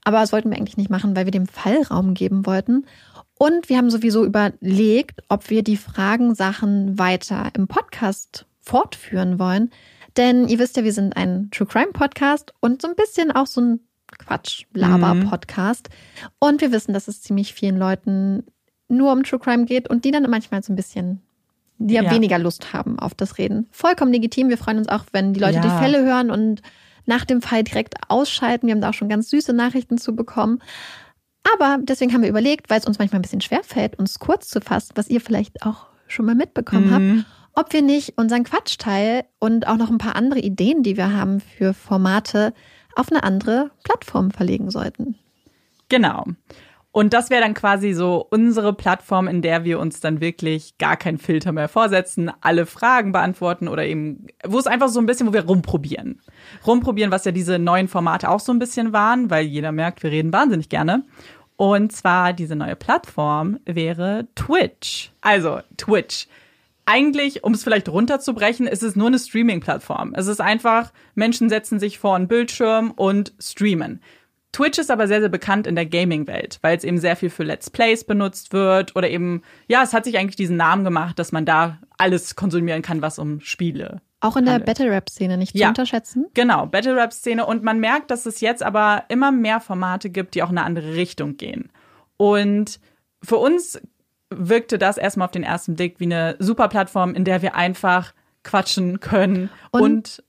Aber 0.05 0.19
das 0.19 0.33
wollten 0.33 0.51
wir 0.51 0.57
eigentlich 0.57 0.77
nicht 0.77 0.91
machen, 0.91 1.15
weil 1.15 1.27
wir 1.27 1.31
dem 1.31 1.47
Fall 1.47 1.83
Raum 1.83 2.15
geben 2.15 2.47
wollten. 2.47 2.87
Und 3.39 3.69
wir 3.69 3.77
haben 3.77 3.91
sowieso 3.91 4.25
überlegt, 4.25 5.23
ob 5.29 5.49
wir 5.51 5.63
die 5.63 5.77
Fragensachen 5.77 6.99
weiter 6.99 7.51
im 7.55 7.69
Podcast 7.69 8.47
fortführen 8.61 9.39
wollen. 9.39 9.71
Denn 10.17 10.49
ihr 10.49 10.59
wisst 10.59 10.77
ja, 10.77 10.83
wir 10.83 10.93
sind 10.93 11.17
ein 11.17 11.49
True 11.53 11.69
Crime 11.69 11.93
Podcast 11.93 12.53
und 12.59 12.83
so 12.83 12.89
ein 12.89 12.97
bisschen 12.97 13.31
auch 13.31 13.47
so 13.47 13.61
ein 13.61 13.88
Quatsch-Laber-Podcast. 14.17 15.89
Und 16.39 16.61
wir 16.61 16.73
wissen, 16.73 16.93
dass 16.93 17.09
es 17.09 17.23
ziemlich 17.23 17.55
vielen 17.55 17.77
Leuten 17.77 18.45
nur 18.89 19.13
um 19.13 19.23
True 19.23 19.39
Crime 19.39 19.65
geht 19.67 19.89
und 19.89 20.05
die 20.05 20.11
dann 20.11 20.29
manchmal 20.31 20.63
so 20.63 20.73
ein 20.73 20.77
bisschen 20.77 21.21
die 21.81 21.95
ja, 21.95 22.03
Ja. 22.03 22.11
weniger 22.11 22.39
Lust 22.39 22.73
haben 22.73 22.99
auf 22.99 23.15
das 23.15 23.39
Reden. 23.39 23.69
Vollkommen 23.71 24.13
legitim. 24.13 24.49
Wir 24.49 24.59
freuen 24.59 24.79
uns 24.79 24.89
auch, 24.89 25.05
wenn 25.13 25.33
die 25.33 25.41
Leute 25.41 25.57
Ja. 25.57 25.63
die 25.63 25.83
Fälle 25.83 26.05
hören 26.05 26.31
und 26.31 26.61
nach 27.07 27.25
dem 27.25 27.41
Fall 27.41 27.63
direkt 27.63 27.95
ausschalten. 28.09 28.67
Wir 28.67 28.75
haben 28.75 28.81
da 28.81 28.91
auch 28.91 28.95
schon 28.95 29.09
ganz 29.09 29.31
süße 29.31 29.53
Nachrichten 29.53 29.97
zu 29.97 30.17
bekommen. 30.17 30.61
Aber 31.55 31.79
deswegen 31.81 32.13
haben 32.13 32.23
wir 32.23 32.29
überlegt, 32.29 32.69
weil 32.69 32.81
es 32.81 32.85
uns 32.87 32.99
manchmal 32.99 33.21
ein 33.21 33.23
bisschen 33.23 33.41
schwer 33.41 33.63
fällt, 33.63 33.99
uns 33.99 34.19
kurz 34.19 34.49
zu 34.49 34.61
fassen, 34.61 34.93
was 34.97 35.09
ihr 35.09 35.21
vielleicht 35.21 35.63
auch 35.65 35.87
schon 36.09 36.27
mal 36.27 36.35
mitbekommen 36.35 36.91
habt, 36.93 37.27
ob 37.55 37.73
wir 37.73 37.83
nicht 37.83 38.19
unseren 38.19 38.45
Quatschteil 38.45 39.25
und 39.39 39.67
auch 39.69 39.77
noch 39.77 39.91
ein 39.91 39.99
paar 39.99 40.17
andere 40.17 40.41
Ideen, 40.41 40.83
die 40.83 40.97
wir 40.97 41.13
haben 41.15 41.41
für 41.41 41.75
Formate, 41.75 42.53
auf 42.99 43.11
eine 43.11 43.23
andere 43.23 43.71
Plattform 43.85 44.31
verlegen 44.31 44.71
sollten. 44.71 45.17
Genau. 45.89 46.25
Und 46.91 47.13
das 47.13 47.31
wäre 47.31 47.43
dann 47.43 47.55
quasi 47.55 47.93
so 47.93 48.27
unsere 48.31 48.73
Plattform, 48.73 49.29
in 49.29 49.43
der 49.43 49.63
wir 49.63 49.79
uns 49.79 50.01
dann 50.01 50.21
wirklich 50.21 50.79
gar 50.79 50.97
keinen 50.97 51.19
Filter 51.19 51.53
mehr 51.53 51.69
vorsetzen, 51.69 52.31
alle 52.41 52.67
Fragen 52.67 53.13
beantworten 53.13 53.69
oder 53.69 53.85
eben, 53.85 54.27
wo 54.45 54.59
es 54.59 54.67
einfach 54.67 54.89
so 54.89 54.99
ein 54.99 55.07
bisschen, 55.07 55.29
wo 55.29 55.33
wir 55.33 55.45
rumprobieren. 55.45 56.21
Rumprobieren, 56.67 57.13
was 57.13 57.25
ja 57.25 57.31
diese 57.31 57.59
neuen 57.59 57.89
Formate 57.89 58.29
auch 58.29 58.41
so 58.41 58.53
ein 58.53 58.59
bisschen 58.59 58.93
waren, 58.93 59.31
weil 59.31 59.45
jeder 59.45 59.71
merkt, 59.71 60.03
wir 60.03 60.11
reden 60.11 60.33
wahnsinnig 60.33 60.71
gerne. 60.71 61.05
Und 61.57 61.93
zwar 61.93 62.33
diese 62.33 62.57
neue 62.57 62.77
Plattform 62.77 63.59
wäre 63.65 64.27
Twitch. 64.35 65.13
Also 65.21 65.61
Twitch. 65.77 66.27
Eigentlich, 66.91 67.45
um 67.45 67.53
es 67.53 67.63
vielleicht 67.63 67.89
runterzubrechen, 67.91 68.67
ist 68.67 68.83
es 68.83 68.97
nur 68.97 69.09
eine 69.09 69.19
Streaming-Plattform. 69.19 70.15
Es 70.17 70.27
ist 70.27 70.41
einfach, 70.41 70.91
Menschen 71.15 71.51
setzen 71.51 71.79
sich 71.79 71.99
vor 71.99 72.17
einen 72.17 72.29
Bildschirm 72.29 72.93
und 72.93 73.35
streamen. 73.39 74.01
Twitch 74.53 74.79
ist 74.79 74.91
aber 74.91 75.07
sehr, 75.07 75.21
sehr 75.21 75.29
bekannt 75.29 75.67
in 75.67 75.75
der 75.75 75.85
Gaming-Welt, 75.85 76.59
weil 76.63 76.77
es 76.79 76.85
eben 76.85 76.97
sehr 76.99 77.17
viel 77.17 77.29
für 77.29 77.45
Let's 77.45 77.69
Plays 77.69 78.05
benutzt 78.05 78.55
wird 78.55 78.97
oder 78.97 79.11
eben, 79.11 79.43
ja, 79.67 79.83
es 79.83 79.93
hat 79.93 80.05
sich 80.07 80.17
eigentlich 80.17 80.37
diesen 80.37 80.57
Namen 80.57 80.85
gemacht, 80.85 81.19
dass 81.19 81.31
man 81.31 81.45
da 81.45 81.79
alles 81.99 82.37
konsumieren 82.37 82.81
kann, 82.81 83.03
was 83.03 83.19
um 83.19 83.41
Spiele. 83.41 84.01
Auch 84.21 84.37
in 84.39 84.47
der 84.47 84.55
handelt. 84.55 84.67
Battle-Rap-Szene 84.79 85.37
nicht 85.37 85.53
zu 85.53 85.59
Ja. 85.59 85.69
unterschätzen. 85.69 86.27
Genau, 86.33 86.65
Battle-Rap-Szene 86.67 87.45
und 87.45 87.63
man 87.63 87.79
merkt, 87.81 88.11
dass 88.11 88.25
es 88.25 88.41
jetzt 88.41 88.63
aber 88.63 89.05
immer 89.11 89.31
mehr 89.31 89.61
Formate 89.61 90.09
gibt, 90.09 90.35
die 90.35 90.43
auch 90.43 90.51
in 90.51 90.57
eine 90.57 90.67
andere 90.67 90.95
Richtung 90.95 91.37
gehen. 91.37 91.71
Und 92.17 92.81
für 93.23 93.37
uns 93.37 93.79
wirkte 94.31 94.79
das 94.79 94.99
erstmal 94.99 95.27
auf 95.27 95.31
den 95.33 95.43
ersten 95.43 95.75
Blick 95.77 96.01
wie 96.01 96.05
eine 96.05 96.37
super 96.39 96.69
Plattform, 96.69 97.15
in 97.15 97.25
der 97.25 97.43
wir 97.43 97.55
einfach 97.55 98.13
quatschen 98.45 99.01
können 99.01 99.51
Und- 99.71 99.83
und 99.83 100.23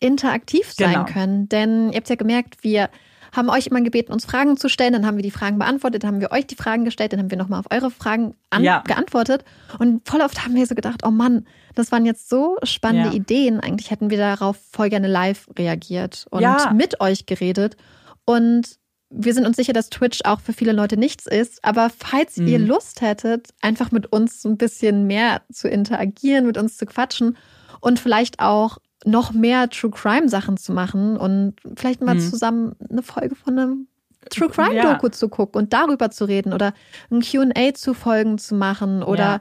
interaktiv 0.00 0.72
sein 0.72 0.92
Genau. 0.92 1.04
können. 1.04 1.48
Denn 1.48 1.90
ihr 1.90 1.96
habt 1.96 2.08
ja 2.08 2.16
gemerkt, 2.16 2.62
wir 2.62 2.90
haben 3.34 3.50
euch 3.50 3.66
immer 3.66 3.80
gebeten, 3.82 4.12
uns 4.12 4.24
Fragen 4.24 4.56
zu 4.56 4.68
stellen. 4.68 4.92
Dann 4.92 5.04
haben 5.06 5.16
wir 5.16 5.22
die 5.22 5.30
Fragen 5.30 5.58
beantwortet, 5.58 6.02
dann 6.04 6.12
haben 6.14 6.20
wir 6.20 6.32
euch 6.32 6.46
die 6.46 6.54
Fragen 6.54 6.84
gestellt, 6.84 7.12
dann 7.12 7.20
haben 7.20 7.30
wir 7.30 7.36
nochmal 7.38 7.60
auf 7.60 7.66
eure 7.70 7.90
Fragen 7.90 8.34
Ja. 8.58 8.80
geantwortet. 8.86 9.44
Und 9.78 10.06
voll 10.08 10.20
oft 10.20 10.44
haben 10.44 10.54
wir 10.54 10.66
so 10.66 10.74
gedacht, 10.74 11.00
oh 11.04 11.10
Mann, 11.10 11.46
das 11.74 11.92
waren 11.92 12.06
jetzt 12.06 12.28
so 12.28 12.56
spannende 12.62 13.08
Ja. 13.10 13.14
Ideen. 13.14 13.60
Eigentlich 13.60 13.90
hätten 13.90 14.10
wir 14.10 14.18
darauf 14.18 14.58
voll 14.70 14.88
gerne 14.90 15.08
live 15.08 15.48
reagiert 15.58 16.26
und 16.30 16.40
Ja. 16.42 16.72
mit 16.74 17.00
euch 17.00 17.26
geredet. 17.26 17.76
Und 18.24 18.78
wir 19.10 19.32
sind 19.34 19.46
uns 19.46 19.56
sicher, 19.56 19.72
dass 19.72 19.88
Twitch 19.90 20.20
auch 20.24 20.40
für 20.40 20.52
viele 20.52 20.72
Leute 20.72 20.96
nichts 20.96 21.26
ist. 21.26 21.64
Aber 21.64 21.90
falls 21.96 22.36
ihr 22.38 22.58
Mhm. 22.58 22.66
Lust 22.66 23.00
hättet, 23.00 23.48
einfach 23.62 23.92
mit 23.92 24.12
uns 24.12 24.42
so 24.42 24.48
ein 24.48 24.56
bisschen 24.56 25.06
mehr 25.06 25.42
zu 25.52 25.68
interagieren, 25.68 26.46
mit 26.46 26.58
uns 26.58 26.76
zu 26.76 26.86
quatschen 26.86 27.36
und 27.80 27.98
vielleicht 28.00 28.40
auch 28.40 28.78
noch 29.04 29.32
mehr 29.32 29.70
True 29.70 29.90
Crime 29.92 30.28
Sachen 30.28 30.56
zu 30.56 30.72
machen 30.72 31.16
und 31.16 31.54
vielleicht 31.76 32.00
mal 32.00 32.16
Mhm. 32.16 32.20
zusammen 32.20 32.76
eine 32.90 33.02
Folge 33.02 33.36
von 33.36 33.58
einem 33.58 33.86
True 34.30 34.48
Crime 34.48 34.74
Ja. 34.74 34.94
Doku 34.94 35.08
zu 35.08 35.28
gucken 35.28 35.60
und 35.62 35.72
darüber 35.72 36.10
zu 36.10 36.24
reden 36.24 36.52
oder 36.52 36.74
ein 37.12 37.22
Q&A 37.22 37.74
zu 37.74 37.94
Folgen 37.94 38.38
zu 38.38 38.56
machen 38.56 39.04
oder 39.04 39.18
Ja. 39.24 39.40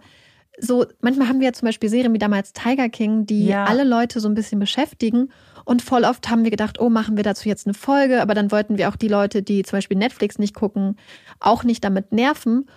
so, 0.60 0.86
manchmal 1.02 1.28
haben 1.28 1.40
wir 1.40 1.48
ja 1.48 1.54
zum 1.54 1.66
Beispiel 1.66 1.90
Serien 1.90 2.14
wie 2.14 2.20
damals 2.20 2.54
Tiger 2.54 2.88
King, 2.90 3.26
die 3.26 3.48
Ja. 3.48 3.64
alle 3.66 3.84
Leute 3.84 4.20
so 4.20 4.28
ein 4.30 4.36
bisschen 4.36 4.60
beschäftigen. 4.60 5.32
Und 5.66 5.82
voll 5.82 6.04
oft 6.06 6.30
haben 6.30 6.44
wir 6.44 6.52
gedacht, 6.52 6.80
oh, 6.80 6.90
machen 6.90 7.18
wir 7.18 7.24
dazu 7.24 7.50
jetzt 7.50 7.66
eine 7.68 7.74
Folge, 7.74 8.22
aber 8.22 8.34
dann 8.36 8.52
wollten 8.52 8.78
wir 8.78 8.88
auch 8.90 8.96
die 8.96 9.08
Leute, 9.08 9.42
die 9.44 9.64
zum 9.64 9.78
Beispiel 9.78 9.98
Netflix 9.98 10.38
nicht 10.40 10.54
gucken, 10.54 10.96
auch 11.40 11.64
nicht 11.64 11.84
damit 11.84 12.12
nerven. 12.12 12.68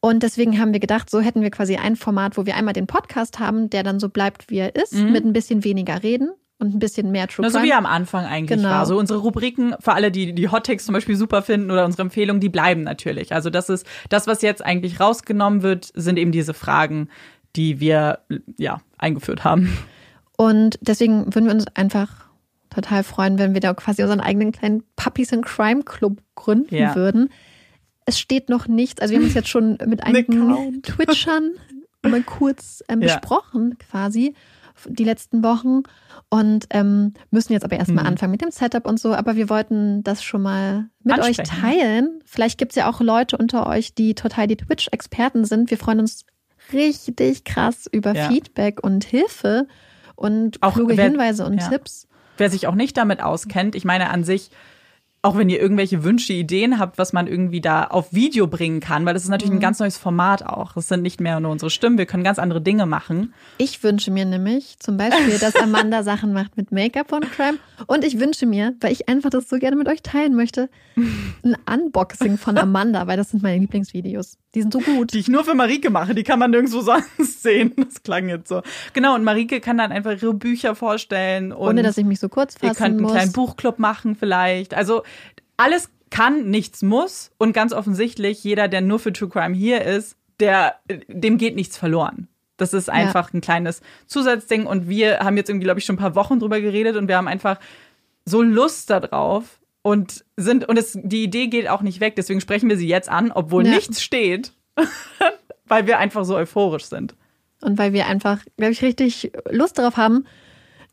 Und 0.00 0.24
deswegen 0.24 0.58
haben 0.58 0.72
wir 0.72 0.80
gedacht, 0.80 1.08
so 1.08 1.20
hätten 1.20 1.42
wir 1.42 1.50
quasi 1.52 1.76
ein 1.76 1.94
Format, 1.94 2.36
wo 2.36 2.44
wir 2.44 2.56
einmal 2.56 2.74
den 2.74 2.88
Podcast 2.88 3.38
haben, 3.38 3.70
der 3.70 3.84
dann 3.84 4.00
so 4.00 4.08
bleibt, 4.08 4.50
wie 4.50 4.58
er 4.58 4.74
ist, 4.74 4.92
Mhm. 4.94 5.12
mit 5.12 5.24
ein 5.24 5.32
bisschen 5.32 5.62
weniger 5.62 6.02
Reden 6.02 6.32
und 6.58 6.74
ein 6.74 6.78
bisschen 6.80 7.12
mehr 7.12 7.28
True 7.28 7.46
Crime. 7.46 7.60
so 7.60 7.62
wie 7.64 7.72
am 7.72 7.86
Anfang 7.86 8.24
eigentlich 8.24 8.58
Genau. 8.58 8.70
war. 8.70 8.86
So 8.86 8.98
unsere 8.98 9.20
Rubriken, 9.20 9.76
für 9.78 9.92
alle, 9.92 10.10
die 10.10 10.34
die 10.34 10.48
Hot 10.48 10.66
Takes 10.66 10.84
zum 10.86 10.94
Beispiel 10.94 11.14
super 11.14 11.42
finden 11.42 11.70
oder 11.70 11.84
unsere 11.84 12.02
Empfehlungen, 12.02 12.40
die 12.40 12.48
bleiben 12.48 12.82
natürlich. 12.82 13.32
Also 13.32 13.48
das 13.50 13.68
ist, 13.68 13.86
das, 14.08 14.26
was 14.26 14.42
jetzt 14.42 14.64
eigentlich 14.64 14.98
rausgenommen 14.98 15.62
wird, 15.62 15.92
sind 15.94 16.18
eben 16.18 16.32
diese 16.32 16.54
Fragen, 16.54 17.08
die 17.54 17.78
wir, 17.78 18.18
ja, 18.58 18.80
eingeführt 18.98 19.44
haben. 19.44 19.78
Und 20.36 20.78
deswegen 20.80 21.32
würden 21.32 21.44
wir 21.46 21.52
uns 21.54 21.66
einfach 21.74 22.21
total 22.74 23.02
freuen, 23.04 23.38
wenn 23.38 23.54
wir 23.54 23.60
da 23.60 23.74
quasi 23.74 24.02
unseren 24.02 24.20
eigenen 24.20 24.52
kleinen 24.52 24.82
Puppies 24.96 25.32
in 25.32 25.42
Crime 25.42 25.82
Club 25.82 26.20
gründen 26.34 26.74
Ja. 26.74 26.94
würden. 26.94 27.28
Es 28.04 28.18
steht 28.18 28.48
noch 28.48 28.66
nichts. 28.68 29.00
Also 29.00 29.12
wir 29.12 29.18
haben 29.18 29.26
uns 29.26 29.34
jetzt 29.34 29.48
schon 29.48 29.78
mit 29.86 30.02
einigen. 30.02 30.80
Twitchern 30.82 31.52
mal 32.02 32.22
kurz 32.22 32.82
ähm, 32.88 33.00
Ja. 33.02 33.18
besprochen, 33.18 33.78
quasi 33.78 34.34
die 34.88 35.04
letzten 35.04 35.44
Wochen. 35.44 35.82
Und 36.28 36.66
ähm, 36.70 37.12
müssen 37.30 37.52
jetzt 37.52 37.62
aber 37.64 37.76
erstmal 37.76 38.04
Mhm. 38.04 38.08
anfangen 38.10 38.32
mit 38.32 38.40
dem 38.42 38.50
Setup 38.50 38.86
und 38.86 38.98
so. 38.98 39.14
Aber 39.14 39.36
wir 39.36 39.48
wollten 39.50 40.02
das 40.02 40.24
schon 40.24 40.42
mal 40.42 40.88
mit 41.04 41.18
euch 41.20 41.38
Ansprechen. 41.38 41.60
teilen. 41.60 42.18
Vielleicht 42.24 42.58
gibt 42.58 42.72
es 42.72 42.76
ja 42.76 42.90
auch 42.90 43.00
Leute 43.00 43.36
unter 43.36 43.66
euch, 43.66 43.94
die 43.94 44.14
total 44.14 44.46
die 44.48 44.56
Twitch-Experten 44.56 45.44
sind. 45.44 45.70
Wir 45.70 45.78
freuen 45.78 46.00
uns 46.00 46.24
richtig 46.72 47.44
krass 47.44 47.86
über 47.90 48.14
Ja. 48.14 48.28
Feedback 48.28 48.82
und 48.82 49.04
Hilfe 49.04 49.66
und 50.16 50.62
Auch 50.62 50.74
kluge 50.74 50.96
wer- 50.96 51.04
Hinweise 51.04 51.44
und 51.44 51.60
ja. 51.60 51.68
Tipps. 51.68 52.08
Wer 52.42 52.50
sich 52.50 52.66
auch 52.66 52.74
nicht 52.74 52.96
damit 52.96 53.22
auskennt, 53.22 53.76
ich 53.76 53.84
meine 53.84 54.10
an 54.10 54.24
sich, 54.24 54.50
auch 55.24 55.36
wenn 55.36 55.48
ihr 55.48 55.60
irgendwelche 55.60 56.02
Wünsche, 56.02 56.32
Ideen 56.32 56.80
habt, 56.80 56.98
was 56.98 57.12
man 57.12 57.28
irgendwie 57.28 57.60
da 57.60 57.84
auf 57.84 58.12
Video 58.12 58.48
bringen 58.48 58.80
kann, 58.80 59.06
weil 59.06 59.14
das 59.14 59.22
ist 59.22 59.28
natürlich 59.28 59.54
ein 59.54 59.60
ganz 59.60 59.78
neues 59.78 59.96
Format 59.96 60.44
auch. 60.44 60.72
Das 60.72 60.88
sind 60.88 61.02
nicht 61.02 61.20
mehr 61.20 61.38
nur 61.38 61.52
unsere 61.52 61.70
Stimmen, 61.70 61.96
wir 61.96 62.06
können 62.06 62.24
ganz 62.24 62.40
andere 62.40 62.60
Dinge 62.60 62.86
machen. 62.86 63.32
Ich 63.58 63.84
wünsche 63.84 64.10
mir 64.10 64.24
nämlich 64.24 64.80
zum 64.80 64.96
Beispiel, 64.96 65.38
dass 65.38 65.54
Amanda 65.54 66.02
Sachen 66.02 66.32
macht 66.32 66.56
mit 66.56 66.72
Make-up 66.72 67.12
und 67.12 67.30
Crime. 67.30 67.58
Und 67.86 68.04
ich 68.04 68.18
wünsche 68.18 68.46
mir, 68.46 68.74
weil 68.80 68.90
ich 68.92 69.08
einfach 69.08 69.30
das 69.30 69.48
so 69.48 69.58
gerne 69.58 69.76
mit 69.76 69.88
euch 69.88 70.02
teilen 70.02 70.34
möchte, 70.34 70.68
ein 70.96 71.56
Unboxing 71.72 72.36
von 72.36 72.58
Amanda, 72.58 73.06
weil 73.06 73.16
das 73.16 73.30
sind 73.30 73.44
meine 73.44 73.58
Lieblingsvideos. 73.58 74.38
Die 74.54 74.60
sind 74.60 74.72
so 74.72 74.80
gut. 74.80 75.14
Die 75.14 75.18
ich 75.18 75.28
nur 75.28 75.44
für 75.44 75.54
Marike 75.54 75.88
mache, 75.88 76.14
die 76.14 76.24
kann 76.24 76.38
man 76.38 76.50
nirgendwo 76.50 76.80
sonst 76.82 77.42
sehen. 77.42 77.72
Das 77.76 78.02
klang 78.02 78.28
jetzt 78.28 78.48
so. 78.48 78.62
Genau, 78.92 79.14
und 79.14 79.24
Marike 79.24 79.60
kann 79.60 79.78
dann 79.78 79.92
einfach 79.92 80.12
ihre 80.12 80.34
Bücher 80.34 80.74
vorstellen. 80.74 81.52
Und 81.52 81.68
Ohne 81.68 81.82
dass 81.82 81.96
ich 81.96 82.04
mich 82.04 82.20
so 82.20 82.28
kurz 82.28 82.54
Ihr 82.56 82.68
fassen 82.68 82.76
könnt 82.76 82.94
einen 82.94 83.02
muss. 83.02 83.12
kleinen 83.12 83.32
Buchclub 83.32 83.78
machen 83.78 84.14
vielleicht. 84.14 84.74
Also 84.74 85.02
alles 85.62 85.90
kann, 86.10 86.50
nichts 86.50 86.82
muss. 86.82 87.30
Und 87.38 87.52
ganz 87.52 87.72
offensichtlich, 87.72 88.44
jeder, 88.44 88.68
der 88.68 88.80
nur 88.82 88.98
für 88.98 89.12
True 89.12 89.28
Crime 89.28 89.54
hier 89.54 89.82
ist, 89.82 90.16
der, 90.40 90.76
dem 91.08 91.38
geht 91.38 91.54
nichts 91.56 91.76
verloren. 91.78 92.28
Das 92.58 92.74
ist 92.74 92.90
einfach 92.90 93.32
ein 93.32 93.40
kleines 93.40 93.80
Zusatzding. 94.06 94.66
Und 94.66 94.88
wir 94.88 95.20
haben 95.20 95.36
jetzt 95.36 95.48
irgendwie, 95.48 95.64
glaube 95.64 95.80
ich, 95.80 95.86
schon 95.86 95.96
ein 95.96 95.98
paar 96.00 96.14
Wochen 96.14 96.38
drüber 96.38 96.60
geredet 96.60 96.96
und 96.96 97.08
wir 97.08 97.16
haben 97.16 97.28
einfach 97.28 97.58
so 98.24 98.42
Lust 98.42 98.90
darauf 98.90 99.58
und 99.82 100.24
sind, 100.36 100.68
und 100.68 100.76
es, 100.78 100.96
die 101.02 101.24
Idee 101.24 101.48
geht 101.48 101.68
auch 101.68 101.82
nicht 101.82 102.00
weg. 102.00 102.14
Deswegen 102.16 102.40
sprechen 102.40 102.68
wir 102.68 102.76
sie 102.76 102.86
jetzt 102.86 103.08
an, 103.08 103.32
obwohl 103.32 103.66
Ja. 103.66 103.74
nichts 103.74 104.02
steht, 104.02 104.52
weil 105.66 105.86
wir 105.86 105.98
einfach 105.98 106.24
so 106.24 106.36
euphorisch 106.36 106.84
sind. 106.84 107.14
Und 107.62 107.78
weil 107.78 107.92
wir 107.92 108.06
einfach, 108.06 108.40
glaube 108.56 108.72
ich, 108.72 108.82
richtig 108.82 109.32
Lust 109.50 109.78
darauf 109.78 109.96
haben, 109.96 110.26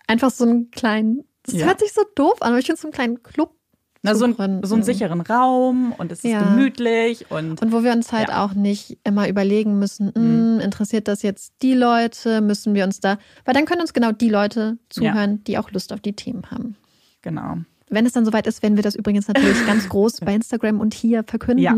einfach 0.08 0.32
so 0.32 0.46
einen 0.46 0.72
kleinen, 0.72 1.24
das 1.44 1.56
Ja. 1.56 1.66
hört 1.68 1.80
sich 1.80 1.94
so 1.94 2.02
doof 2.16 2.42
an, 2.42 2.50
aber 2.52 2.60
ich 2.60 2.66
finde 2.68 2.82
so 2.82 2.88
einen 2.88 2.94
kleinen 2.94 3.22
Club 3.24 3.54
Na, 4.02 4.16
so, 4.16 4.26
ein, 4.26 4.64
so 4.64 4.76
einen 4.76 4.84
sicheren 4.84 5.20
Raum 5.20 5.92
und 5.98 6.10
es 6.12 6.20
ist 6.24 6.32
Ja. 6.32 6.42
gemütlich 6.42 7.30
und 7.30 7.62
Und 7.62 7.72
wo 7.74 7.84
wir 7.84 7.92
uns 7.92 8.14
halt 8.14 8.30
Ja. 8.30 8.46
auch 8.46 8.54
nicht 8.54 8.98
immer 9.04 9.28
überlegen 9.28 9.78
müssen, 9.78 10.08
Mhm. 10.16 10.56
"Hm, 10.56 10.60
interessiert 10.62 11.10
das 11.10 11.22
jetzt 11.22 11.54
die 11.62 11.74
Leute, 11.74 12.40
müssen 12.40 12.74
wir 12.76 12.86
uns 12.86 13.02
da, 13.02 13.18
weil 13.44 13.54
dann 13.54 13.66
können 13.66 13.82
uns 13.82 13.92
genau 13.92 14.14
die 14.14 14.30
Leute 14.30 14.78
zuhören, 14.90 15.44
die 15.44 15.58
auch 15.58 15.72
Lust 15.72 15.92
auf 15.92 16.00
die 16.00 16.14
Themen 16.14 16.50
haben. 16.50 16.76
genau. 17.22 17.58
Wenn 17.92 18.06
es 18.06 18.14
dann 18.14 18.24
soweit 18.24 18.46
ist, 18.46 18.62
werden 18.62 18.76
wir 18.78 18.84
das 18.84 18.94
übrigens 18.96 19.28
natürlich 19.28 19.66
ganz 19.66 19.90
groß 19.90 20.20
bei 20.22 20.34
Instagram 20.36 20.80
und 20.80 20.94
hier 20.94 21.24
verkünden. 21.26 21.64
Ja. 21.64 21.76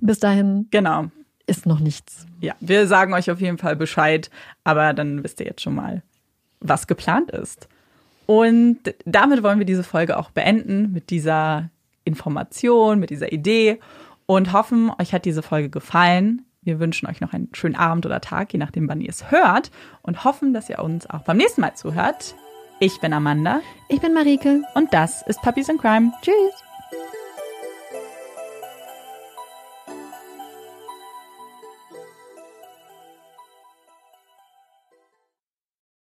Bis 0.00 0.18
dahin 0.18 0.66
Genau. 0.72 1.06
ist 1.46 1.64
noch 1.66 1.78
nichts. 1.80 2.26
Ja, 2.40 2.54
wir 2.60 2.86
sagen 2.88 3.14
euch 3.14 3.30
auf 3.30 3.40
jeden 3.40 3.56
Fall 3.56 3.76
Bescheid, 3.76 4.28
aber 4.64 4.92
dann 4.92 5.22
wisst 5.24 5.38
ihr 5.40 5.46
jetzt 5.46 5.62
schon 5.62 5.76
mal, 5.76 6.02
was 6.60 6.86
geplant 6.88 7.30
ist. 7.30 7.68
Und 8.26 8.78
damit 9.04 9.42
wollen 9.42 9.58
wir 9.58 9.66
diese 9.66 9.84
Folge 9.84 10.18
auch 10.18 10.30
beenden, 10.30 10.92
mit 10.92 11.10
dieser 11.10 11.70
Information, 12.04 12.98
mit 12.98 13.10
dieser 13.10 13.32
Idee 13.32 13.78
und 14.26 14.52
hoffen, 14.52 14.90
euch 14.98 15.12
hat 15.12 15.24
diese 15.24 15.42
Folge 15.42 15.70
gefallen. 15.70 16.42
Wir 16.62 16.80
wünschen 16.80 17.08
euch 17.08 17.20
noch 17.20 17.32
einen 17.32 17.48
schönen 17.52 17.76
Abend 17.76 18.06
oder 18.06 18.20
Tag, 18.20 18.52
je 18.52 18.58
nachdem, 18.58 18.88
wann 18.88 19.00
ihr 19.00 19.10
es 19.10 19.30
hört 19.30 19.70
und 20.02 20.24
hoffen, 20.24 20.52
dass 20.52 20.68
ihr 20.68 20.80
uns 20.80 21.08
auch 21.08 21.22
beim 21.22 21.36
nächsten 21.36 21.60
Mal 21.60 21.74
zuhört. 21.74 22.34
Ich 22.80 23.00
bin 23.00 23.12
Amanda 23.12 23.60
Ich 23.88 24.00
bin 24.00 24.12
Marike. 24.12 24.62
und 24.74 24.92
das 24.92 25.22
ist 25.26 25.40
Puppies 25.42 25.68
in 25.68 25.78
Crime. 25.78 26.12
Tschüss. 26.22 26.65